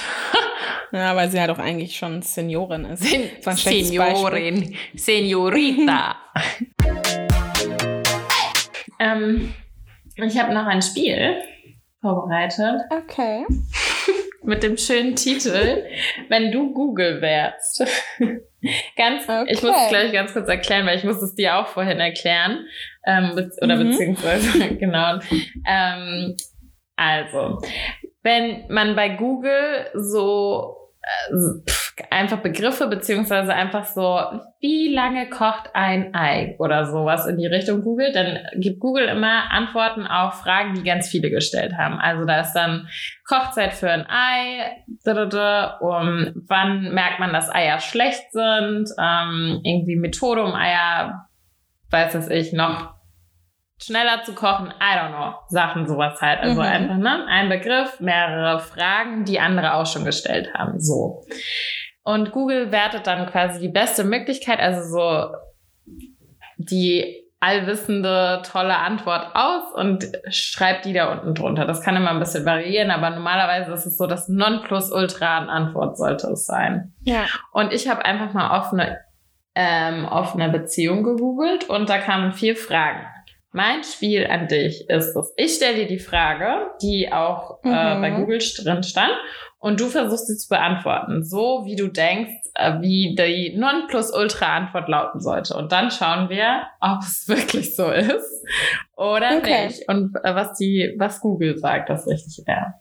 Ja, 0.94 1.16
weil 1.16 1.32
sie 1.32 1.40
halt 1.40 1.50
auch 1.50 1.58
eigentlich 1.58 1.96
schon 1.96 2.22
Seniorin 2.22 2.84
ist. 2.84 3.04
Sen 3.04 3.30
schlechtes 3.42 3.88
Seniorin, 3.88 4.76
Seniorita. 4.94 6.18
ähm, 9.00 9.54
ich 10.18 10.38
habe 10.38 10.54
noch 10.54 10.66
ein 10.66 10.82
Spiel 10.82 11.42
vorbereitet 12.02 12.82
Okay. 12.90 13.46
Mit 14.44 14.64
dem 14.64 14.78
schönen 14.78 15.16
Titel 15.16 15.84
Wenn 16.30 16.52
du 16.52 16.74
Google 16.74 17.22
wärst. 17.22 17.80
ganz, 18.98 19.24
ich 19.48 19.58
Okay. 19.58 19.68
muss 19.68 19.76
es 19.84 19.90
gleich 19.90 20.12
ganz 20.14 20.34
kurz 20.34 20.48
erklären, 20.50 20.86
weil 20.86 20.98
ich 20.98 21.04
muss 21.04 21.22
es 21.22 21.36
dir 21.36 21.58
auch 21.58 21.68
vorhin 21.68 22.00
erklären. 22.00 22.66
Ähm, 23.06 23.36
be 23.36 23.50
oder 23.62 23.76
Mhm. 23.76 23.92
beziehungsweise, 23.92 24.76
genau. 24.76 25.20
Ähm, 25.68 26.36
also, 26.96 27.62
wenn 28.24 28.66
man 28.70 28.96
bei 28.96 29.10
Google 29.10 29.88
so 29.96 30.76
äh, 31.02 31.34
pf, 31.68 31.91
einfach 32.10 32.40
Begriffe 32.40 32.88
beziehungsweise 32.88 33.54
einfach 33.54 33.86
so, 33.86 34.20
wie 34.60 34.94
lange 34.94 35.30
kocht 35.30 35.70
ein 35.74 36.16
Ei 36.16 36.56
oder 36.60 36.86
sowas 36.86 37.28
in 37.28 37.38
die 37.38 37.48
Richtung 37.48 37.82
googelt, 37.82 38.16
dann 38.16 38.40
gibt 38.56 38.80
Google 38.80 39.06
immer 39.06 39.52
Antworten 39.52 40.08
auf 40.08 40.42
Fragen, 40.42 40.74
die 40.74 40.84
ganz 40.84 41.10
viele 41.10 41.30
gestellt 41.30 41.74
haben. 41.78 42.00
Also 42.00 42.26
da 42.26 42.42
ist 42.42 42.54
dann 42.54 42.88
Kochzeit 43.28 43.74
für 43.74 43.90
ein 43.90 44.06
Ei, 44.08 44.84
um 45.82 46.32
wann 46.48 46.94
merkt 46.94 47.20
man, 47.20 47.34
dass 47.34 47.54
Eier 47.54 47.80
schlecht 47.80 48.32
sind, 48.32 48.90
ähm, 49.00 49.62
irgendwie 49.64 49.96
Methode, 49.96 50.44
um 50.44 50.54
Eier, 50.54 51.28
weiß 51.90 52.16
es 52.16 52.30
ich, 52.30 52.54
noch 52.54 53.02
schneller 53.82 54.24
zu 54.24 54.34
kochen, 54.34 54.68
I 54.68 54.98
don't 54.98 55.10
know, 55.10 55.34
Sachen, 55.48 55.88
sowas 55.88 56.22
halt. 56.22 56.40
Also 56.40 56.62
mhm. 56.62 56.68
einfach, 56.68 56.98
ne? 56.98 57.26
Ein 57.28 57.50
Begriff, 57.50 58.00
mehrere 58.00 58.60
Fragen, 58.60 59.26
die 59.26 59.40
andere 59.40 59.74
auch 59.74 59.88
schon 59.88 60.06
gestellt 60.06 60.54
haben. 60.54 60.80
So. 60.80 61.24
Und 62.04 62.32
Google 62.32 62.72
wertet 62.72 63.08
dann 63.08 63.28
quasi 63.28 63.60
die 63.60 63.70
beste 63.70 64.04
Möglichkeit, 64.04 64.60
also 64.60 64.82
so 64.90 65.36
die 66.58 67.22
allwissende, 67.42 68.44
tolle 68.46 68.78
Antwort 68.78 69.36
aus 69.36 69.64
und 69.74 70.08
schreibt 70.30 70.86
die 70.86 70.94
da 70.94 71.12
unten 71.12 71.34
drunter. 71.34 71.66
Das 71.66 71.82
kann 71.82 71.96
immer 71.96 72.12
ein 72.12 72.20
bisschen 72.20 72.46
variieren, 72.46 72.92
aber 72.92 73.10
normalerweise 73.10 73.74
ist 73.74 73.88
es 73.88 73.98
so, 73.98 74.06
das 74.06 74.30
Nonplusultra 74.30 75.40
an 75.40 75.50
Antwort 75.50 75.98
sollte 75.98 76.28
es 76.28 76.46
sein. 76.46 76.94
Ja. 77.02 77.26
Und 77.52 77.74
ich 77.74 77.90
habe 77.90 78.06
einfach 78.06 78.34
mal 78.34 78.60
offene, 78.60 79.00
ähm, 79.56 80.06
offene 80.06 80.50
Beziehung 80.50 81.04
gegoogelt 81.04 81.68
und 81.68 81.90
da 81.90 81.98
kamen 81.98 82.32
vier 82.32 82.56
Fragen. 82.56 83.08
Mein 83.54 83.84
Spiel 83.84 84.28
an 84.28 84.48
dich 84.48 84.88
ist 84.88 85.16
es. 85.16 85.34
Ich 85.36 85.56
stelle 85.56 85.76
dir 85.76 85.88
die 85.88 86.00
Frage, 86.00 86.68
die 86.82 87.12
auch 87.12 87.62
mhm. 87.64 87.72
äh, 87.72 88.00
bei 88.00 88.12
Google 88.12 88.40
drin 88.40 88.84
stand, 88.84 89.14
und 89.62 89.80
du 89.80 89.90
versuchst 89.90 90.28
sie 90.28 90.38
zu 90.38 90.50
beantworten, 90.50 91.24
so 91.24 91.66
wie 91.66 91.76
du 91.76 91.88
denkst, 91.88 92.34
äh, 92.56 92.82
wie 92.82 93.16
die 93.16 93.56
Nonplusultra-Antwort 93.58 94.90
lauten 94.90 95.22
sollte. 95.22 95.56
Und 95.56 95.72
dann 95.72 95.92
schauen 95.92 96.30
wir, 96.30 96.64
ob 96.80 97.02
es 97.02 97.28
wirklich 97.28 97.76
so 97.76 97.90
ist 97.92 98.44
oder 98.98 99.38
okay. 99.38 99.68
nicht. 99.68 99.88
Und 99.88 100.16
äh, 100.24 100.34
was 100.36 100.58
die, 100.58 100.96
was 100.98 101.22
Google 101.22 101.60
sagt, 101.60 101.90
das 101.90 102.08
richtig 102.08 102.44
wäre. 102.48 102.74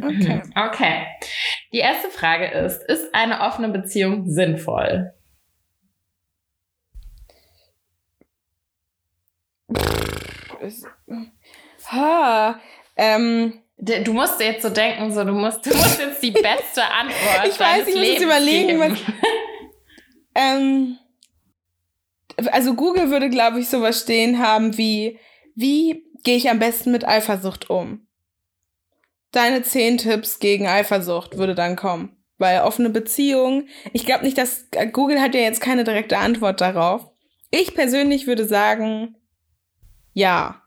Okay. 0.00 0.42
Okay. 0.54 1.06
Die 1.72 1.78
erste 1.78 2.08
Frage 2.08 2.46
ist, 2.46 2.80
ist 2.84 3.12
eine 3.12 3.40
offene 3.40 3.68
Beziehung 3.68 4.30
sinnvoll? 4.30 5.12
ha, 11.90 12.60
ähm, 12.96 13.63
Du 13.84 14.12
musst 14.12 14.40
jetzt 14.40 14.62
so 14.62 14.70
denken, 14.70 15.12
so 15.12 15.24
du 15.24 15.32
musst, 15.32 15.66
du 15.66 15.70
musst 15.76 15.98
jetzt 15.98 16.22
die 16.22 16.30
beste 16.30 16.82
Antwort. 16.90 17.46
ich 17.48 17.58
weiß, 17.58 17.86
ich 17.86 17.94
muss 17.94 18.06
jetzt 18.06 18.22
überlegen, 18.22 18.80
was. 18.80 18.98
ähm, 20.34 20.98
also 22.46 22.74
Google 22.74 23.10
würde, 23.10 23.28
glaube 23.28 23.60
ich, 23.60 23.68
sowas 23.68 24.00
stehen 24.00 24.38
haben 24.38 24.76
wie, 24.78 25.18
wie 25.54 26.04
gehe 26.22 26.36
ich 26.36 26.48
am 26.50 26.58
besten 26.58 26.92
mit 26.92 27.06
Eifersucht 27.06 27.68
um? 27.68 28.06
Deine 29.32 29.62
zehn 29.62 29.98
Tipps 29.98 30.38
gegen 30.38 30.66
Eifersucht 30.66 31.36
würde 31.36 31.54
dann 31.54 31.76
kommen. 31.76 32.16
Weil 32.38 32.62
offene 32.62 32.90
Beziehung, 32.90 33.68
ich 33.92 34.06
glaube 34.06 34.24
nicht, 34.24 34.38
dass 34.38 34.68
Google 34.92 35.20
hat 35.20 35.34
ja 35.34 35.40
jetzt 35.40 35.60
keine 35.60 35.84
direkte 35.84 36.18
Antwort 36.18 36.60
darauf. 36.60 37.08
Ich 37.50 37.74
persönlich 37.74 38.26
würde 38.26 38.44
sagen, 38.44 39.16
ja. 40.12 40.62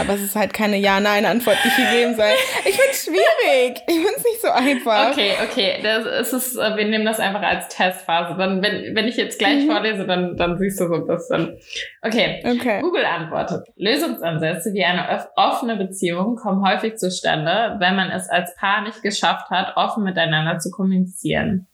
Aber 0.00 0.14
es 0.14 0.22
ist 0.22 0.36
halt 0.36 0.54
keine 0.54 0.78
Ja-Nein-Antwort, 0.78 1.58
die 1.64 1.68
hier 1.70 1.90
geben 1.90 2.14
soll. 2.14 2.32
Ich 2.64 2.74
finde 2.74 2.90
es 2.90 3.04
schwierig. 3.04 3.82
Ich 3.86 3.94
finde 3.94 4.12
es 4.16 4.24
nicht 4.24 4.40
so 4.40 4.48
einfach. 4.48 5.10
Okay, 5.10 5.32
okay. 5.42 5.80
Das 5.82 6.32
ist, 6.32 6.56
äh, 6.56 6.76
wir 6.76 6.86
nehmen 6.86 7.04
das 7.04 7.20
einfach 7.20 7.42
als 7.42 7.68
Testphase. 7.68 8.36
Dann, 8.38 8.62
wenn, 8.62 8.96
wenn 8.96 9.06
ich 9.08 9.16
jetzt 9.16 9.38
gleich 9.38 9.64
mhm. 9.64 9.70
vorlese, 9.70 10.06
dann, 10.06 10.36
dann 10.36 10.58
siehst 10.58 10.80
du 10.80 10.88
so 10.88 10.94
ein 10.94 11.06
bisschen. 11.06 11.58
Okay. 12.00 12.42
okay. 12.44 12.80
Google 12.80 13.04
antwortet. 13.04 13.66
Lösungsansätze 13.76 14.72
wie 14.72 14.84
eine 14.84 15.26
offene 15.36 15.76
Beziehung 15.76 16.36
kommen 16.36 16.66
häufig 16.66 16.96
zustande, 16.96 17.76
wenn 17.78 17.94
man 17.94 18.10
es 18.10 18.30
als 18.30 18.54
Paar 18.56 18.82
nicht 18.82 19.02
geschafft 19.02 19.50
hat, 19.50 19.76
offen 19.76 20.04
miteinander 20.04 20.58
zu 20.58 20.70
kommunizieren. 20.70 21.68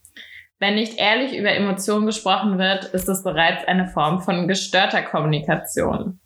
Wenn 0.59 0.75
nicht 0.75 0.99
ehrlich 0.99 1.37
über 1.39 1.53
Emotionen 1.53 2.07
gesprochen 2.07 2.59
wird, 2.59 2.87
ist 2.87 3.09
es 3.09 3.23
bereits 3.23 3.65
eine 3.69 3.87
Form 3.87 4.21
von 4.21 4.49
gestörter 4.49 5.03
Kommunikation. 5.03 6.19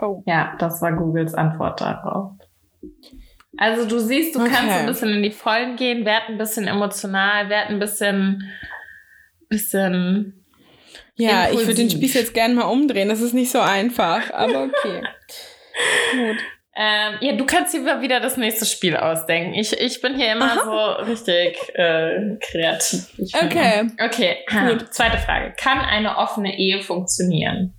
Oh. 0.00 0.22
Ja, 0.26 0.54
das 0.58 0.80
war 0.80 0.92
Googles 0.92 1.34
Antwort 1.34 1.80
darauf. 1.80 2.32
Also 3.56 3.88
du 3.88 3.98
siehst, 3.98 4.36
du 4.36 4.40
okay. 4.40 4.50
kannst 4.52 4.74
ein 4.74 4.86
bisschen 4.86 5.08
in 5.10 5.22
die 5.22 5.32
Vollen 5.32 5.76
gehen, 5.76 6.04
werd 6.04 6.28
ein 6.28 6.38
bisschen 6.38 6.68
emotional, 6.68 7.48
werd 7.48 7.70
ein 7.70 7.78
bisschen, 7.78 8.48
bisschen. 9.48 10.44
Ja, 11.16 11.44
impulsiv. 11.44 11.60
ich 11.60 11.66
würde 11.66 11.80
den 11.82 11.90
Spieß 11.90 12.14
jetzt 12.14 12.34
gerne 12.34 12.54
mal 12.54 12.66
umdrehen. 12.66 13.08
Das 13.08 13.20
ist 13.20 13.34
nicht 13.34 13.50
so 13.50 13.60
einfach, 13.60 14.32
aber 14.32 14.64
okay. 14.64 15.02
Gut. 16.12 16.36
Ähm, 16.80 17.14
ja, 17.20 17.32
du 17.32 17.44
kannst 17.44 17.74
dir 17.74 18.00
wieder 18.00 18.20
das 18.20 18.36
nächste 18.36 18.64
Spiel 18.64 18.96
ausdenken. 18.96 19.52
Ich, 19.54 19.72
ich 19.72 20.00
bin 20.00 20.14
hier 20.14 20.30
immer 20.30 20.52
Aha. 20.52 20.64
so 20.64 21.10
richtig 21.10 21.58
äh, 21.74 22.36
kreativ. 22.40 23.08
okay. 23.34 23.90
Okay, 24.00 24.36
Gut. 24.48 24.94
zweite 24.94 25.18
Frage. 25.18 25.54
Kann 25.60 25.80
eine 25.80 26.18
offene 26.18 26.56
Ehe 26.56 26.80
funktionieren? 26.80 27.74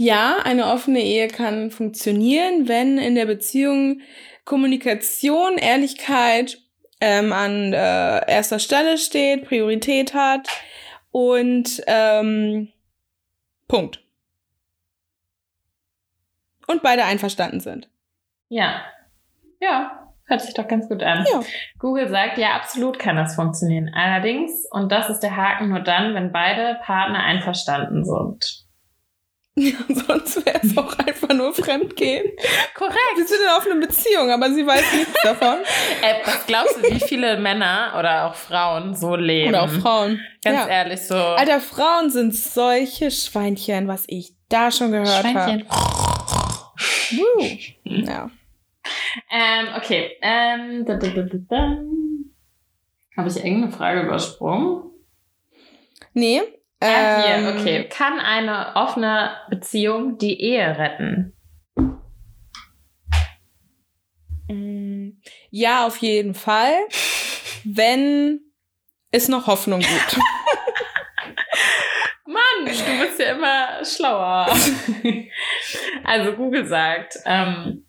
Ja, 0.00 0.36
eine 0.44 0.66
offene 0.66 1.00
Ehe 1.00 1.26
kann 1.26 1.72
funktionieren, 1.72 2.68
wenn 2.68 2.98
in 2.98 3.16
der 3.16 3.26
Beziehung 3.26 4.00
Kommunikation, 4.44 5.58
Ehrlichkeit 5.58 6.58
ähm, 7.00 7.32
an 7.32 7.72
äh, 7.72 8.30
erster 8.30 8.60
Stelle 8.60 8.96
steht, 8.96 9.46
Priorität 9.46 10.14
hat 10.14 10.46
und 11.10 11.82
ähm, 11.88 12.68
Punkt. 13.66 14.04
Und 16.68 16.84
beide 16.84 17.04
einverstanden 17.04 17.58
sind. 17.58 17.90
Ja. 18.48 18.82
Ja, 19.60 20.12
hört 20.26 20.42
sich 20.42 20.54
doch 20.54 20.68
ganz 20.68 20.88
gut 20.88 21.02
an. 21.02 21.26
Ja. 21.28 21.40
Google 21.80 22.08
sagt, 22.08 22.38
ja, 22.38 22.54
absolut 22.54 23.00
kann 23.00 23.16
das 23.16 23.34
funktionieren. 23.34 23.90
Allerdings, 23.92 24.64
und 24.70 24.92
das 24.92 25.10
ist 25.10 25.24
der 25.24 25.34
Haken, 25.34 25.70
nur 25.70 25.80
dann, 25.80 26.14
wenn 26.14 26.30
beide 26.30 26.78
Partner 26.84 27.24
einverstanden 27.24 28.04
sind. 28.04 28.67
Ja, 29.58 29.76
sonst 29.88 30.46
wäre 30.46 30.60
es 30.62 30.76
auch 30.76 30.96
einfach 30.98 31.34
nur 31.34 31.52
Fremdgehen. 31.52 32.30
Korrekt. 32.74 33.16
Sie 33.16 33.24
sind 33.24 33.40
in 33.40 33.56
offener 33.56 33.86
Beziehung, 33.86 34.30
aber 34.30 34.52
sie 34.52 34.64
weiß 34.64 34.94
nichts 34.94 35.20
davon. 35.24 35.58
Ey, 36.00 36.14
was 36.24 36.46
glaubst 36.46 36.76
du, 36.76 36.82
wie 36.82 37.00
viele 37.00 37.38
Männer 37.38 37.94
oder 37.98 38.26
auch 38.26 38.34
Frauen 38.36 38.94
so 38.94 39.16
leben? 39.16 39.48
Oder 39.48 39.64
auch 39.64 39.68
Frauen. 39.68 40.20
Ganz 40.44 40.60
ja. 40.60 40.68
ehrlich, 40.68 41.00
so. 41.00 41.16
Alter, 41.16 41.60
Frauen 41.60 42.10
sind 42.10 42.36
solche 42.36 43.10
Schweinchen, 43.10 43.88
was 43.88 44.04
ich 44.06 44.32
da 44.48 44.70
schon 44.70 44.92
gehört 44.92 45.24
habe. 45.24 45.30
Schweinchen. 45.30 45.68
Hab. 45.68 46.74
ja. 47.84 48.30
Ähm, 49.30 49.66
okay. 49.76 50.12
Ähm, 50.22 50.84
da, 50.86 50.94
da, 50.94 51.08
da, 51.08 51.22
da. 51.48 51.78
Habe 53.16 53.28
ich 53.28 53.36
irgendeine 53.36 53.72
Frage 53.72 54.02
übersprungen? 54.02 54.84
Nee, 56.14 56.42
Ah, 56.80 57.22
hier, 57.22 57.34
ähm, 57.34 57.58
okay. 57.58 57.88
Kann 57.88 58.20
eine 58.20 58.76
offene 58.76 59.36
Beziehung 59.50 60.18
die 60.18 60.40
Ehe 60.40 60.78
retten? 60.78 61.32
Mm, 64.48 65.20
ja, 65.50 65.86
auf 65.86 65.96
jeden 65.98 66.34
Fall. 66.34 66.74
wenn 67.64 68.40
es 69.10 69.28
noch 69.28 69.46
Hoffnung 69.46 69.80
gibt. 69.80 70.18
Mann, 72.26 72.66
du 72.66 73.00
bist 73.00 73.18
ja 73.18 73.32
immer 73.32 73.84
schlauer. 73.84 74.48
also 76.04 76.32
Google 76.32 76.66
sagt, 76.66 77.18
ähm, 77.24 77.86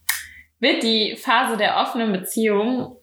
wird 0.60 0.84
die 0.84 1.18
Phase 1.18 1.58
der 1.58 1.78
offenen 1.78 2.12
Beziehung 2.12 2.98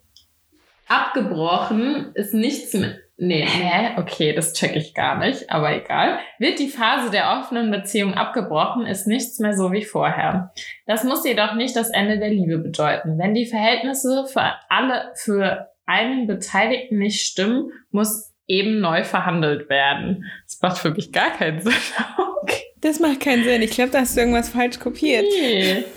abgebrochen, 0.89 2.13
ist 2.15 2.33
nichts 2.33 2.73
mehr 2.75 2.99
Nee, 3.19 3.47
hä? 3.47 3.95
Okay, 3.97 4.35
das 4.35 4.53
check 4.53 4.77
ich 4.77 4.93
gar 4.93 5.19
nicht, 5.19 5.49
aber 5.51 5.75
egal. 5.75 6.19
Wird 6.39 6.59
die 6.59 6.69
Phase 6.69 7.11
der 7.11 7.39
offenen 7.39 7.71
Beziehung 7.71 8.13
abgebrochen, 8.13 8.87
ist 8.87 9.07
nichts 9.07 9.39
mehr 9.39 9.55
so 9.55 9.73
wie 9.73 9.85
vorher. 9.85 10.53
Das 10.85 11.03
muss 11.03 11.25
jedoch 11.25 11.55
nicht 11.55 11.75
das 11.77 11.89
Ende 11.89 12.19
der 12.19 12.29
Liebe 12.29 12.59
bedeuten. 12.59 13.19
Wenn 13.19 13.35
die 13.35 13.47
Verhältnisse 13.47 14.27
für 14.31 14.53
alle, 14.69 15.13
für 15.15 15.71
einen 15.87 16.27
Beteiligten 16.27 16.99
nicht 16.99 17.25
stimmen, 17.25 17.73
muss 17.91 18.35
eben 18.47 18.81
neu 18.81 19.03
verhandelt 19.03 19.71
werden. 19.71 20.25
Das 20.45 20.61
macht 20.61 20.79
für 20.79 20.91
mich 20.91 21.11
gar 21.11 21.31
keinen 21.31 21.63
Sinn. 21.63 21.73
okay. 22.43 22.65
Das 22.83 23.01
macht 23.01 23.21
keinen 23.21 23.45
Sinn. 23.45 23.63
Ich 23.63 23.71
glaube, 23.71 23.91
da 23.91 24.01
hast 24.01 24.15
du 24.17 24.21
irgendwas 24.21 24.51
falsch 24.51 24.79
kopiert. 24.79 25.25
Nee. 25.25 25.85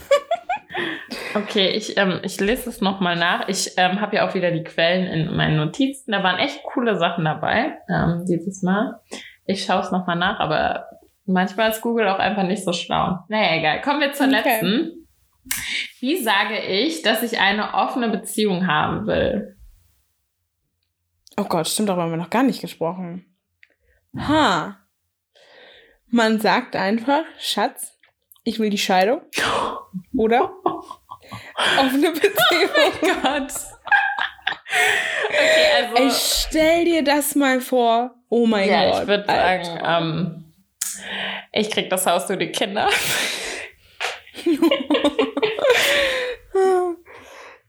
Okay, 1.33 1.69
ich, 1.69 1.97
ähm, 1.97 2.19
ich 2.23 2.39
lese 2.39 2.69
es 2.69 2.81
nochmal 2.81 3.15
nach. 3.15 3.47
Ich 3.47 3.73
ähm, 3.77 4.01
habe 4.01 4.17
ja 4.17 4.27
auch 4.27 4.35
wieder 4.35 4.51
die 4.51 4.63
Quellen 4.63 5.07
in 5.07 5.35
meinen 5.35 5.57
Notizen. 5.57 6.11
Da 6.11 6.23
waren 6.23 6.37
echt 6.37 6.63
coole 6.63 6.97
Sachen 6.97 7.25
dabei 7.25 7.77
ähm, 7.89 8.25
dieses 8.27 8.61
Mal. 8.61 8.99
Ich 9.45 9.63
schaue 9.63 9.81
es 9.81 9.91
nochmal 9.91 10.15
nach, 10.15 10.39
aber 10.39 10.85
manchmal 11.25 11.71
ist 11.71 11.81
Google 11.81 12.07
auch 12.07 12.19
einfach 12.19 12.43
nicht 12.43 12.63
so 12.63 12.73
schlau. 12.73 13.19
Naja, 13.29 13.57
egal. 13.57 13.81
Kommen 13.81 14.01
wir 14.01 14.13
zur 14.13 14.27
okay. 14.27 14.35
letzten. 14.35 15.07
Wie 15.99 16.17
sage 16.17 16.59
ich, 16.59 17.01
dass 17.01 17.23
ich 17.23 17.39
eine 17.39 17.73
offene 17.73 18.09
Beziehung 18.09 18.67
haben 18.67 19.07
will? 19.07 19.57
Oh 21.37 21.45
Gott, 21.45 21.67
stimmt, 21.67 21.89
darüber 21.89 22.03
haben 22.03 22.11
wir 22.11 22.17
noch 22.17 22.29
gar 22.29 22.43
nicht 22.43 22.61
gesprochen. 22.61 23.25
Ha. 24.17 24.77
Man 26.07 26.39
sagt 26.39 26.75
einfach, 26.75 27.23
Schatz, 27.39 27.98
ich 28.49 28.59
will 28.59 28.69
die 28.69 28.77
Scheidung. 28.77 29.21
Oder? 30.17 30.51
Offene 31.77 32.11
Beziehung. 32.11 32.33
Oh 32.75 32.91
Gott. 33.21 33.53
Okay, 35.27 35.67
also. 35.77 35.95
Ey, 35.95 36.11
stell 36.11 36.85
dir 36.85 37.03
das 37.03 37.35
mal 37.35 37.61
vor. 37.61 38.15
Oh 38.29 38.47
mein 38.47 38.67
ja, 38.67 38.89
Gott. 38.89 39.01
ich 39.01 39.07
würde 39.07 39.25
sagen, 39.25 39.79
ähm, 39.83 40.45
ich 41.51 41.69
krieg 41.69 41.89
das 41.89 42.05
Haus, 42.07 42.25
du 42.27 42.37
die 42.37 42.51
Kinder. 42.51 42.89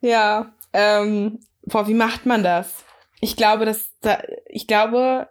ja, 0.00 0.52
ähm, 0.72 1.40
boah, 1.64 1.86
wie 1.88 1.94
macht 1.94 2.24
man 2.26 2.42
das? 2.42 2.84
Ich 3.20 3.36
glaube, 3.36 3.66
dass, 3.66 3.92
da, 4.00 4.22
ich 4.46 4.66
glaube, 4.66 5.28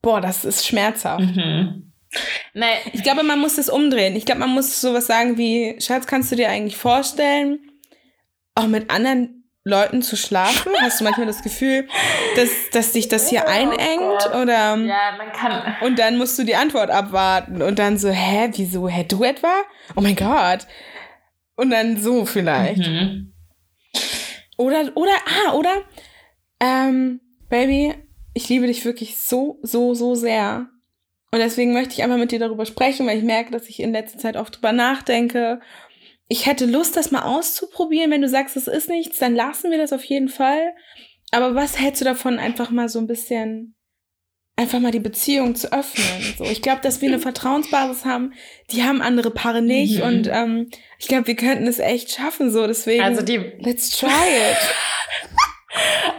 boah, 0.00 0.22
das 0.22 0.44
ist 0.46 0.66
schmerzhaft. 0.66 1.20
Mhm. 1.20 1.91
Nee, 2.54 2.66
Ich 2.92 3.02
glaube, 3.02 3.22
man 3.22 3.38
muss 3.38 3.56
das 3.56 3.68
umdrehen. 3.68 4.16
Ich 4.16 4.24
glaube, 4.24 4.40
man 4.40 4.50
muss 4.50 4.80
sowas 4.80 5.06
sagen 5.06 5.38
wie, 5.38 5.76
Schatz, 5.80 6.06
kannst 6.06 6.30
du 6.30 6.36
dir 6.36 6.48
eigentlich 6.48 6.76
vorstellen, 6.76 7.58
auch 8.54 8.66
mit 8.66 8.90
anderen 8.90 9.44
Leuten 9.64 10.02
zu 10.02 10.16
schlafen? 10.16 10.72
Hast 10.80 11.00
du 11.00 11.04
manchmal 11.04 11.26
das 11.26 11.42
Gefühl, 11.42 11.88
dass, 12.36 12.50
dass 12.72 12.92
dich 12.92 13.08
das 13.08 13.30
hier 13.30 13.44
Oh 13.46 13.50
einengt? 13.50 14.00
Gott. 14.00 14.34
Oder 14.34 14.76
ja, 14.76 15.16
man 15.16 15.32
kann. 15.32 15.74
und 15.86 15.98
dann 15.98 16.18
musst 16.18 16.38
du 16.38 16.44
die 16.44 16.56
Antwort 16.56 16.90
abwarten 16.90 17.62
und 17.62 17.78
dann 17.78 17.96
so, 17.96 18.10
hä, 18.10 18.50
wieso? 18.54 18.88
Hä, 18.88 19.04
du 19.08 19.22
etwa? 19.22 19.52
Oh 19.96 20.00
mein 20.00 20.16
Gott. 20.16 20.66
Und 21.54 21.70
dann 21.70 21.96
so 21.96 22.26
vielleicht. 22.26 22.86
Mhm. 22.86 23.32
Oder, 24.56 24.90
oder, 24.94 25.12
ah, 25.46 25.52
oder, 25.52 25.82
ähm, 26.60 27.20
Baby, 27.48 27.94
ich 28.34 28.48
liebe 28.48 28.66
dich 28.66 28.84
wirklich 28.84 29.18
so, 29.18 29.58
so, 29.62 29.94
so 29.94 30.14
sehr. 30.14 30.68
Und 31.32 31.38
deswegen 31.38 31.72
möchte 31.72 31.94
ich 31.94 32.02
einfach 32.02 32.18
mit 32.18 32.30
dir 32.30 32.38
darüber 32.38 32.66
sprechen, 32.66 33.06
weil 33.06 33.16
ich 33.16 33.24
merke, 33.24 33.50
dass 33.50 33.66
ich 33.66 33.80
in 33.80 33.92
letzter 33.92 34.18
Zeit 34.18 34.36
oft 34.36 34.56
drüber 34.56 34.72
nachdenke. 34.72 35.60
Ich 36.28 36.44
hätte 36.44 36.66
Lust, 36.66 36.94
das 36.94 37.10
mal 37.10 37.22
auszuprobieren. 37.22 38.10
Wenn 38.10 38.20
du 38.20 38.28
sagst, 38.28 38.54
es 38.56 38.66
ist 38.66 38.90
nichts, 38.90 39.18
dann 39.18 39.34
lassen 39.34 39.70
wir 39.70 39.78
das 39.78 39.94
auf 39.94 40.04
jeden 40.04 40.28
Fall. 40.28 40.74
Aber 41.30 41.54
was 41.54 41.80
hältst 41.80 42.02
du 42.02 42.04
davon, 42.04 42.38
einfach 42.38 42.70
mal 42.70 42.90
so 42.90 42.98
ein 42.98 43.06
bisschen, 43.06 43.74
einfach 44.56 44.78
mal 44.78 44.90
die 44.92 45.00
Beziehung 45.00 45.54
zu 45.54 45.72
öffnen? 45.72 46.34
So, 46.36 46.44
ich 46.44 46.60
glaube, 46.60 46.82
dass 46.82 47.00
wir 47.00 47.08
eine 47.08 47.18
Vertrauensbasis 47.18 48.04
haben, 48.04 48.34
die 48.70 48.82
haben 48.82 49.00
andere 49.00 49.30
Paare 49.30 49.62
nicht. 49.62 50.00
Mhm. 50.00 50.02
Und 50.02 50.28
ähm, 50.30 50.70
ich 50.98 51.08
glaube, 51.08 51.28
wir 51.28 51.36
könnten 51.36 51.66
es 51.66 51.78
echt 51.78 52.10
schaffen. 52.12 52.50
So, 52.50 52.66
deswegen. 52.66 53.02
Also 53.02 53.22
die, 53.22 53.38
Let's 53.58 53.88
try 53.88 54.08
it. 54.08 54.58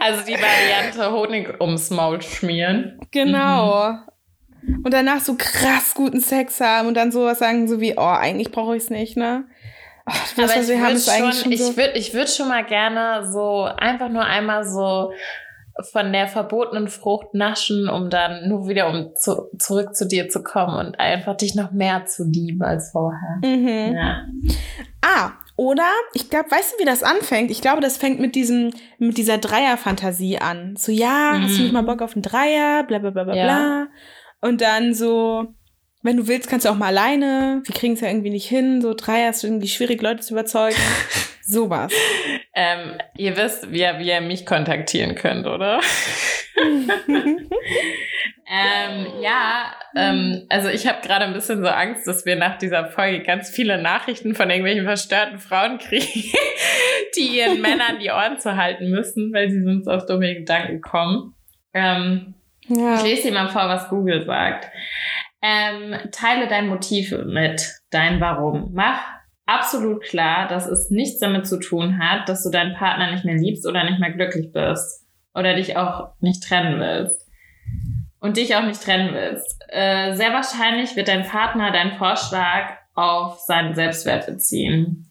also 0.00 0.24
die 0.26 0.34
Variante 0.34 1.12
Honig 1.12 1.60
ums 1.60 1.90
Maul 1.90 2.20
schmieren. 2.20 2.98
Genau. 3.12 4.00
Und 4.82 4.92
danach 4.94 5.20
so 5.20 5.34
krass 5.36 5.94
guten 5.94 6.20
Sex 6.20 6.60
haben 6.60 6.88
und 6.88 6.94
dann 6.94 7.12
sowas 7.12 7.38
sagen, 7.38 7.68
so 7.68 7.80
wie, 7.80 7.94
oh, 7.96 8.00
eigentlich 8.00 8.50
brauche 8.52 8.76
ich 8.76 8.84
es 8.84 8.90
nicht, 8.90 9.16
ne? 9.16 9.44
Ach, 10.06 10.34
das, 10.36 10.50
Aber 10.50 10.60
was 10.60 10.68
ich 10.68 10.78
würde 10.78 10.98
schon, 11.00 11.32
schon 11.32 11.52
ich 11.52 11.62
so. 11.62 11.76
würde, 11.76 11.92
ich 11.94 12.12
würde 12.14 12.30
schon 12.30 12.48
mal 12.48 12.64
gerne 12.64 13.26
so 13.30 13.62
einfach 13.62 14.08
nur 14.10 14.24
einmal 14.24 14.64
so 14.66 15.12
von 15.92 16.12
der 16.12 16.28
verbotenen 16.28 16.88
Frucht 16.88 17.34
naschen, 17.34 17.88
um 17.88 18.08
dann 18.10 18.48
nur 18.48 18.68
wieder 18.68 18.88
um 18.88 19.16
zu, 19.16 19.48
zurück 19.58 19.96
zu 19.96 20.06
dir 20.06 20.28
zu 20.28 20.42
kommen 20.42 20.74
und 20.86 21.00
einfach 21.00 21.36
dich 21.36 21.54
noch 21.54 21.72
mehr 21.72 22.04
zu 22.06 22.24
lieben 22.24 22.62
als 22.62 22.90
vorher. 22.92 23.40
Mhm. 23.42 23.94
Ja. 23.96 24.24
Ah, 25.02 25.32
oder, 25.56 25.88
ich 26.12 26.30
glaube, 26.30 26.50
weißt 26.50 26.74
du, 26.74 26.80
wie 26.82 26.86
das 26.86 27.02
anfängt? 27.02 27.50
Ich 27.50 27.60
glaube, 27.60 27.80
das 27.80 27.96
fängt 27.96 28.20
mit 28.20 28.34
diesem, 28.34 28.72
mit 28.98 29.16
dieser 29.18 29.38
Dreier-Fantasie 29.38 30.38
an. 30.38 30.74
So, 30.76 30.92
ja, 30.92 31.38
hast 31.40 31.54
du 31.56 31.58
Mhm. 31.58 31.62
nicht 31.64 31.72
mal 31.72 31.82
Bock 31.82 32.02
auf 32.02 32.14
einen 32.14 32.22
Dreier, 32.22 32.82
bla 32.84 32.98
bla 32.98 33.10
bla 33.10 33.24
bla 33.24 33.34
Ja. 33.34 33.44
bla. 33.44 33.86
Und 34.44 34.60
dann 34.60 34.92
so, 34.92 35.54
wenn 36.02 36.18
du 36.18 36.28
willst, 36.28 36.50
kannst 36.50 36.66
du 36.66 36.70
auch 36.70 36.76
mal 36.76 36.88
alleine. 36.88 37.62
Wir 37.64 37.74
kriegen 37.74 37.94
es 37.94 38.02
ja 38.02 38.08
irgendwie 38.08 38.28
nicht 38.28 38.46
hin. 38.46 38.82
So 38.82 38.92
Dreier 38.92 39.30
ist 39.30 39.42
irgendwie 39.42 39.68
schwierig, 39.68 40.02
Leute 40.02 40.20
zu 40.20 40.34
überzeugen. 40.34 40.76
Sowas. 41.40 41.90
Ähm, 42.54 42.98
ihr 43.16 43.38
wisst, 43.38 43.72
wie 43.72 43.80
ihr, 43.80 43.98
wie 44.00 44.08
ihr 44.08 44.20
mich 44.20 44.44
kontaktieren 44.44 45.14
könnt, 45.14 45.46
oder? 45.46 45.80
ähm, 47.08 49.06
ja, 49.22 49.72
ähm, 49.96 50.44
also 50.50 50.68
ich 50.68 50.86
habe 50.86 51.00
gerade 51.00 51.24
ein 51.24 51.32
bisschen 51.32 51.62
so 51.62 51.68
Angst, 51.68 52.06
dass 52.06 52.26
wir 52.26 52.36
nach 52.36 52.58
dieser 52.58 52.90
Folge 52.90 53.22
ganz 53.22 53.48
viele 53.48 53.80
Nachrichten 53.80 54.34
von 54.34 54.50
irgendwelchen 54.50 54.84
verstörten 54.84 55.38
Frauen 55.38 55.78
kriegen, 55.78 56.04
die 57.16 57.38
ihren 57.38 57.62
Männern 57.62 57.98
die 57.98 58.10
Ohren 58.10 58.38
zu 58.38 58.56
halten 58.56 58.90
müssen, 58.90 59.32
weil 59.32 59.50
sie 59.50 59.62
sonst 59.62 59.88
auf 59.88 60.04
dumme 60.04 60.34
Gedanken 60.34 60.82
kommen. 60.82 61.34
Ähm, 61.72 62.34
Ja. 62.68 62.96
ich 62.96 63.02
lese 63.02 63.28
dir 63.28 63.34
mal 63.34 63.48
vor, 63.48 63.68
was 63.68 63.88
Google 63.88 64.24
sagt. 64.24 64.68
Ähm, 65.42 65.94
teile 66.10 66.48
dein 66.48 66.68
Motiv 66.68 67.12
mit, 67.26 67.62
dein 67.90 68.20
Warum. 68.20 68.70
Mach 68.72 69.00
absolut 69.46 70.02
klar, 70.02 70.48
dass 70.48 70.66
es 70.66 70.90
nichts 70.90 71.18
damit 71.18 71.46
zu 71.46 71.58
tun 71.60 71.98
hat, 71.98 72.28
dass 72.28 72.42
du 72.42 72.50
deinen 72.50 72.74
Partner 72.74 73.10
nicht 73.12 73.24
mehr 73.26 73.36
liebst 73.36 73.66
oder 73.66 73.84
nicht 73.84 74.00
mehr 74.00 74.12
glücklich 74.12 74.52
bist 74.52 75.06
oder 75.34 75.54
dich 75.54 75.76
auch 75.76 76.14
nicht 76.20 76.42
trennen 76.42 76.80
willst. 76.80 77.20
Und 78.20 78.38
dich 78.38 78.56
auch 78.56 78.64
nicht 78.64 78.82
trennen 78.82 79.12
willst. 79.12 79.62
Äh, 79.68 80.14
sehr 80.14 80.32
wahrscheinlich 80.32 80.96
wird 80.96 81.08
dein 81.08 81.24
Partner 81.24 81.70
deinen 81.72 81.98
Vorschlag 81.98 82.78
auf 82.94 83.38
seinen 83.40 83.74
Selbstwert 83.74 84.24
beziehen 84.24 85.10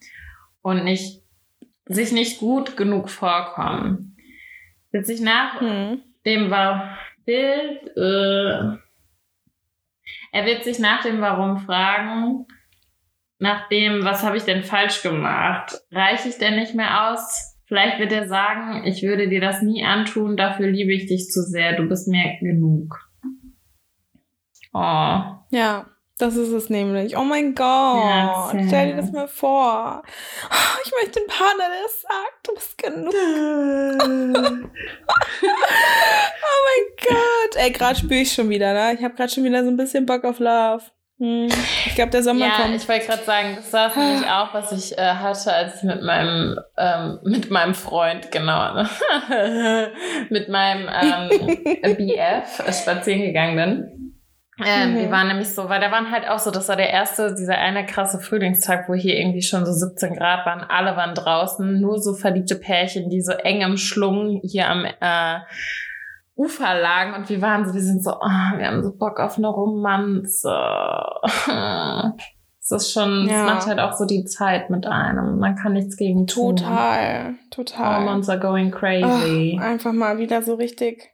und 0.63 0.83
nicht, 0.83 1.21
sich 1.85 2.11
nicht 2.11 2.39
gut 2.39 2.75
genug 2.75 3.11
vorkommen. 3.11 4.17
Wird 4.91 5.05
sich 5.05 5.21
nach 5.21 5.61
Hm. 5.61 6.01
dem 6.25 6.49
war 6.49 6.97
Bild, 7.25 7.95
äh, 7.95 8.77
er 10.31 10.45
wird 10.45 10.63
sich 10.63 10.79
nach 10.79 11.03
dem 11.03 11.21
Warum 11.21 11.57
fragen, 11.59 12.45
nach 13.39 13.67
dem, 13.69 14.03
was 14.03 14.23
habe 14.23 14.37
ich 14.37 14.43
denn 14.43 14.63
falsch 14.63 15.01
gemacht? 15.01 15.81
Reiche 15.91 16.29
ich 16.29 16.37
denn 16.37 16.55
nicht 16.55 16.75
mehr 16.75 17.11
aus? 17.11 17.57
Vielleicht 17.65 17.99
wird 17.99 18.11
er 18.11 18.27
sagen, 18.27 18.85
ich 18.85 19.03
würde 19.03 19.29
dir 19.29 19.41
das 19.41 19.61
nie 19.61 19.83
antun, 19.83 20.37
dafür 20.37 20.67
liebe 20.67 20.93
ich 20.93 21.07
dich 21.07 21.29
zu 21.29 21.41
sehr, 21.41 21.75
du 21.75 21.87
bist 21.87 22.07
mir 22.07 22.37
genug. 22.39 22.97
Oh. 24.73 25.21
Ja, 25.51 25.92
das 26.17 26.35
ist 26.35 26.51
es 26.51 26.69
nämlich. 26.69 27.17
Oh 27.17 27.23
mein 27.23 27.55
Gott. 27.55 28.03
Ja. 28.03 28.49
Stell 28.67 28.87
dir 28.91 28.95
das 28.97 29.11
mal 29.11 29.27
vor. 29.27 30.03
Oh, 30.49 30.79
Ich 30.85 30.91
möchte 31.01 31.19
einen 31.19 31.27
Partner, 31.27 31.65
der 31.69 31.81
das 31.83 32.01
sagt. 32.01 32.47
Du 32.47 32.53
bist 32.53 32.77
genug. 32.77 34.69
oh 35.41 36.59
mein 36.67 37.07
Gott. 37.07 37.55
Ey, 37.55 37.71
gerade 37.71 37.97
spüre 37.99 38.21
ich 38.21 38.31
schon 38.33 38.49
wieder, 38.49 38.73
ne? 38.73 38.93
Ich 38.97 39.03
habe 39.03 39.15
gerade 39.15 39.31
schon 39.31 39.43
wieder 39.43 39.63
so 39.63 39.69
ein 39.69 39.77
bisschen 39.77 40.05
Bock 40.05 40.23
auf 40.23 40.39
Love. 40.39 40.83
Hm. 41.19 41.47
Ich 41.85 41.95
glaube, 41.95 42.11
der 42.11 42.23
Sommer 42.23 42.47
Ja, 42.47 42.53
kommt. 42.61 42.75
ich 42.75 42.89
wollte 42.89 43.05
gerade 43.05 43.23
sagen, 43.23 43.53
das 43.55 43.71
war 43.71 43.89
es 43.89 43.95
nämlich 43.95 44.27
auch, 44.29 44.53
was 44.53 44.71
ich 44.71 44.97
äh, 44.97 45.01
hatte, 45.01 45.53
als 45.53 45.77
ich 45.77 45.83
mit 45.83 46.01
meinem 46.01 46.59
ähm, 46.77 47.19
mit 47.23 47.51
meinem 47.51 47.75
Freund, 47.75 48.31
genau, 48.31 48.73
ne? 48.73 48.89
mit 50.29 50.49
meinem 50.49 50.89
ähm, 50.89 51.97
BF 51.97 52.63
spazieren 52.77 53.21
gegangen 53.21 53.55
bin. 53.55 54.12
Ähm, 54.63 54.93
Mhm. 54.93 54.97
Wir 54.99 55.11
waren 55.11 55.27
nämlich 55.29 55.53
so, 55.53 55.67
weil 55.69 55.81
da 55.81 55.91
waren 55.91 56.11
halt 56.11 56.27
auch 56.29 56.37
so, 56.39 56.51
das 56.51 56.69
war 56.69 56.75
der 56.75 56.89
erste, 56.91 57.33
dieser 57.33 57.57
eine 57.57 57.85
krasse 57.85 58.19
Frühlingstag, 58.19 58.87
wo 58.87 58.93
hier 58.93 59.15
irgendwie 59.17 59.41
schon 59.41 59.65
so 59.65 59.71
17 59.71 60.15
Grad 60.15 60.45
waren, 60.45 60.61
alle 60.61 60.95
waren 60.95 61.15
draußen, 61.15 61.79
nur 61.81 61.99
so 61.99 62.13
verliebte 62.13 62.55
Pärchen, 62.55 63.09
die 63.09 63.21
so 63.21 63.31
eng 63.31 63.61
im 63.61 63.77
Schlungen 63.77 64.41
hier 64.43 64.69
am 64.69 64.85
äh, 64.85 65.39
Ufer 66.35 66.79
lagen 66.79 67.13
und 67.15 67.29
wir 67.29 67.41
waren 67.41 67.65
so, 67.67 67.73
wir 67.73 67.81
sind 67.81 68.03
so, 68.03 68.11
oh, 68.11 68.57
wir 68.57 68.67
haben 68.67 68.83
so 68.83 68.95
Bock 68.95 69.19
auf 69.19 69.37
eine 69.37 69.47
Romanze. 69.47 70.55
Es 72.65 72.71
ist 72.71 72.93
schon, 72.93 73.25
es 73.25 73.31
Ja. 73.31 73.43
macht 73.43 73.67
halt 73.67 73.79
auch 73.81 73.91
so 73.91 74.05
die 74.05 74.23
Zeit 74.23 74.69
mit 74.69 74.87
einem. 74.87 75.37
Man 75.37 75.57
kann 75.57 75.73
nichts 75.73 75.97
gegen 75.97 76.27
tun. 76.27 76.55
Total. 76.55 77.33
Total. 77.51 77.97
Hormones 77.97 78.29
are 78.29 78.39
going 78.39 78.71
crazy. 78.71 79.59
Oh, 79.59 79.61
einfach 79.61 79.91
mal 79.91 80.17
wieder 80.17 80.41
so 80.43 80.53
richtig. 80.55 81.09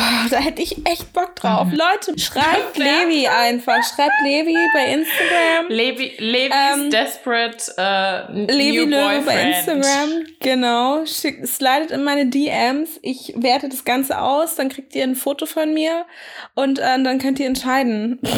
Oh, 0.00 0.28
da 0.30 0.36
hätte 0.36 0.62
ich 0.62 0.76
echt 0.86 1.12
Bock 1.12 1.34
drauf. 1.34 1.66
Mhm. 1.66 1.72
Leute, 1.76 2.16
schreibt 2.20 2.78
Levi 2.78 3.26
einfach. 3.26 3.82
Schreibt 3.82 4.12
Levi 4.22 4.54
bei 4.72 4.92
Instagram. 4.92 5.66
Levi, 5.68 6.14
Levis 6.18 6.54
Ähm, 6.54 6.90
desperate 6.90 7.72
uh, 7.76 8.32
Levi 8.32 8.86
new 8.86 8.90
Löwe 8.90 9.22
bei 9.26 9.42
Instagram. 9.42 10.24
Genau. 10.38 11.04
Schick, 11.04 11.44
slidet 11.48 11.90
in 11.90 12.04
meine 12.04 12.26
DMs. 12.26 13.00
Ich 13.02 13.32
werte 13.36 13.68
das 13.68 13.84
Ganze 13.84 14.20
aus. 14.20 14.54
Dann 14.54 14.68
kriegt 14.68 14.94
ihr 14.94 15.02
ein 15.02 15.16
Foto 15.16 15.46
von 15.46 15.74
mir. 15.74 16.06
Und 16.54 16.78
äh, 16.78 17.02
dann 17.02 17.18
könnt 17.18 17.40
ihr 17.40 17.46
entscheiden. 17.46 18.20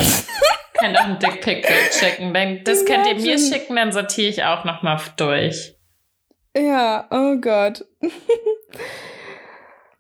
Könnt 0.79 0.99
auch 0.99 1.05
ein 1.05 1.19
Dickpick 1.19 1.69
schicken. 1.93 2.33
Dann, 2.33 2.65
das 2.65 2.87
könnt 2.87 3.07
ihr 3.07 3.17
mir 3.17 3.39
schicken, 3.39 3.77
dann 3.77 3.93
sortiere 3.93 4.31
ich 4.31 4.45
auch 4.45 4.65
noch 4.65 4.83
mal 4.83 4.99
durch. 5.19 5.75
ja, 6.57 7.07
oh 7.11 7.37
Gott. 7.37 7.85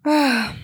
Ah. 0.02 0.54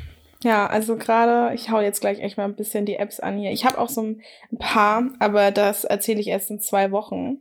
Ja, 0.47 0.69
also 0.69 0.97
gerade, 0.97 1.53
ich 1.55 1.73
hau 1.73 1.81
jetzt 1.81 2.01
gleich 2.01 2.21
echt 2.21 2.37
mal 2.37 2.45
ein 2.45 2.55
bisschen 2.55 2.87
die 2.87 2.95
Apps 2.95 3.19
an 3.19 3.37
hier. 3.37 3.51
Ich 3.51 3.65
habe 3.65 3.79
auch 3.79 3.89
so 3.89 4.03
ein 4.03 4.23
paar, 4.61 5.11
aber 5.19 5.51
das 5.51 5.83
erzähle 5.83 6.21
ich 6.21 6.29
erst 6.29 6.53
in 6.53 6.61
zwei 6.61 6.93
Wochen. 6.93 7.41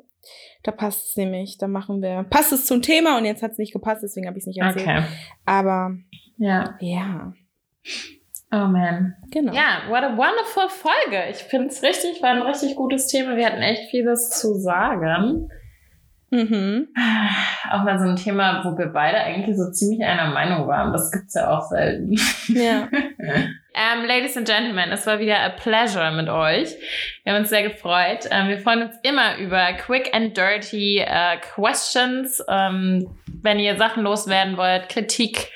Da 0.63 0.71
passt 0.71 1.09
es 1.09 1.15
nämlich, 1.15 1.59
da 1.59 1.67
machen 1.67 2.01
wir, 2.01 2.25
passt 2.27 2.51
es 2.51 2.65
zum 2.65 2.81
Thema 2.81 3.19
und 3.19 3.25
jetzt 3.25 3.43
hat 3.43 3.51
es 3.51 3.57
nicht 3.59 3.73
gepasst, 3.73 4.01
deswegen 4.01 4.25
habe 4.25 4.39
ich 4.39 4.41
es 4.41 4.47
nicht 4.47 4.59
erzählt. 4.59 4.87
Okay. 4.87 5.03
Aber 5.45 5.95
Ja. 6.37 6.77
ja, 6.79 7.33
Oh 8.51 8.67
man. 8.67 9.13
Genau. 9.29 9.53
Ja, 9.53 9.83
what 9.89 10.03
a 10.03 10.17
wonderful 10.17 10.69
Folge. 10.69 11.29
Ich 11.29 11.43
finde 11.43 11.67
es 11.67 11.83
richtig, 11.83 12.23
war 12.23 12.29
ein 12.31 12.41
richtig 12.41 12.75
gutes 12.75 13.05
Thema. 13.05 13.35
Wir 13.35 13.45
hatten 13.45 13.61
echt 13.61 13.91
vieles 13.91 14.31
zu 14.31 14.55
sagen. 14.55 15.49
Mhm. 16.35 16.89
Auch 17.71 17.83
mal 17.83 17.97
so 17.97 18.09
ein 18.09 18.17
Thema, 18.17 18.61
wo 18.65 18.77
wir 18.77 18.87
beide 18.87 19.17
eigentlich 19.19 19.55
so 19.55 19.71
ziemlich 19.71 20.05
einer 20.05 20.31
Meinung 20.31 20.67
waren. 20.67 20.91
Das 20.91 21.09
gibt's 21.09 21.33
ja 21.33 21.49
auch 21.49 21.61
selten. 21.61 22.15
Ja. 22.47 22.87
Ähm, 23.77 24.05
Ladies 24.05 24.37
and 24.37 24.47
Gentlemen, 24.47 24.89
es 24.93 25.05
war 25.05 25.19
wieder 25.19 25.37
a 25.41 25.49
pleasure 25.49 26.09
mit 26.11 26.29
euch. 26.29 26.69
Wir 27.23 27.33
haben 27.33 27.41
uns 27.41 27.49
sehr 27.49 27.63
gefreut. 27.63 28.19
Ähm, 28.31 28.47
wir 28.47 28.57
freuen 28.57 28.83
uns 28.83 28.95
immer 29.03 29.35
über 29.37 29.73
quick 29.73 30.13
and 30.13 30.37
dirty 30.37 30.99
äh, 30.99 31.35
questions. 31.53 32.41
Ähm, 32.47 33.09
wenn 33.41 33.59
ihr 33.59 33.75
Sachen 33.75 34.03
loswerden 34.03 34.55
wollt, 34.55 34.87
Kritik, 34.87 35.51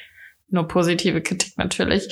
nur 0.51 0.67
positive 0.67 1.21
Kritik 1.21 1.57
natürlich, 1.57 2.07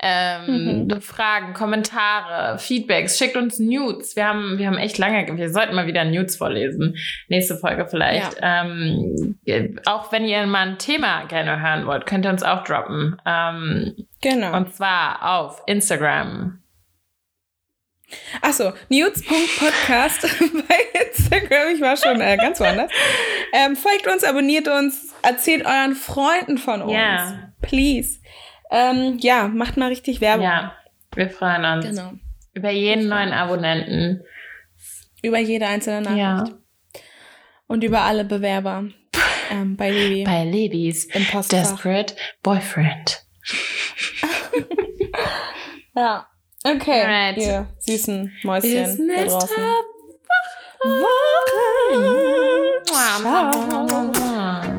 ähm, 0.00 0.88
Fragen, 1.00 1.52
Kommentare, 1.54 2.58
Feedbacks, 2.58 3.18
schickt 3.18 3.36
uns 3.36 3.58
Nudes. 3.58 4.16
Wir 4.16 4.26
haben, 4.26 4.58
wir 4.58 4.66
haben 4.66 4.78
echt 4.78 4.98
lange, 4.98 5.26
wir 5.36 5.50
sollten 5.50 5.74
mal 5.74 5.86
wieder 5.86 6.04
Nudes 6.04 6.36
vorlesen. 6.36 6.96
Nächste 7.28 7.56
Folge 7.56 7.86
vielleicht. 7.88 8.36
Ähm, 8.40 9.38
auch 9.86 10.12
wenn 10.12 10.24
ihr 10.24 10.46
mal 10.46 10.68
ein 10.68 10.78
Thema 10.78 11.24
gerne 11.24 11.60
hören 11.60 11.86
wollt, 11.86 12.06
könnt 12.06 12.24
ihr 12.26 12.30
uns 12.30 12.42
auch 12.42 12.64
droppen. 12.64 13.16
Ähm, 13.26 13.94
Genau. 14.22 14.54
und 14.56 14.74
zwar 14.74 15.38
auf 15.38 15.62
Instagram. 15.66 16.58
Achso, 18.42 18.72
news.podcast 18.88 20.22
bei 20.68 21.00
Instagram. 21.06 21.74
Ich 21.74 21.80
war 21.80 21.96
schon 21.96 22.20
äh, 22.20 22.36
ganz 22.36 22.60
woanders. 22.60 22.90
Ähm, 23.52 23.76
folgt 23.76 24.06
uns, 24.08 24.24
abonniert 24.24 24.68
uns, 24.68 25.14
erzählt 25.22 25.64
euren 25.64 25.94
Freunden 25.94 26.58
von 26.58 26.82
uns. 26.82 26.92
Ja. 26.92 27.49
Please. 27.60 28.20
Ähm, 28.70 29.18
ja, 29.20 29.48
macht 29.48 29.76
mal 29.76 29.88
richtig 29.88 30.20
Werbung. 30.20 30.44
Ja, 30.44 30.74
wir 31.14 31.28
freuen 31.30 31.64
uns 31.64 31.86
Genau. 31.86 32.12
über 32.54 32.70
jeden 32.70 33.08
neuen 33.08 33.32
Abonnenten. 33.32 34.22
Über 35.22 35.38
jede 35.38 35.66
einzelne 35.66 36.02
Nachricht. 36.02 36.18
Ja. 36.20 36.44
Und 37.66 37.84
über 37.84 38.02
alle 38.02 38.24
Bewerber 38.24 38.84
ähm, 39.50 39.76
bei 39.76 39.90
Levi. 39.90 40.24
Bei 40.24 40.44
Libby's 40.44 41.04
Im 41.06 41.24
Postfach. 41.26 41.58
Desperate 41.58 42.14
Boyfriend. 42.42 43.22
Ja. 45.96 46.26
Okay, 46.62 47.02
Alright. 47.02 47.36
ihr 47.38 47.66
süßen 47.80 48.32
Mäuschen 48.44 49.08
da 49.08 49.24
draußen. 49.24 49.56
Woche. 49.56 49.84
Ciao. 52.84 54.76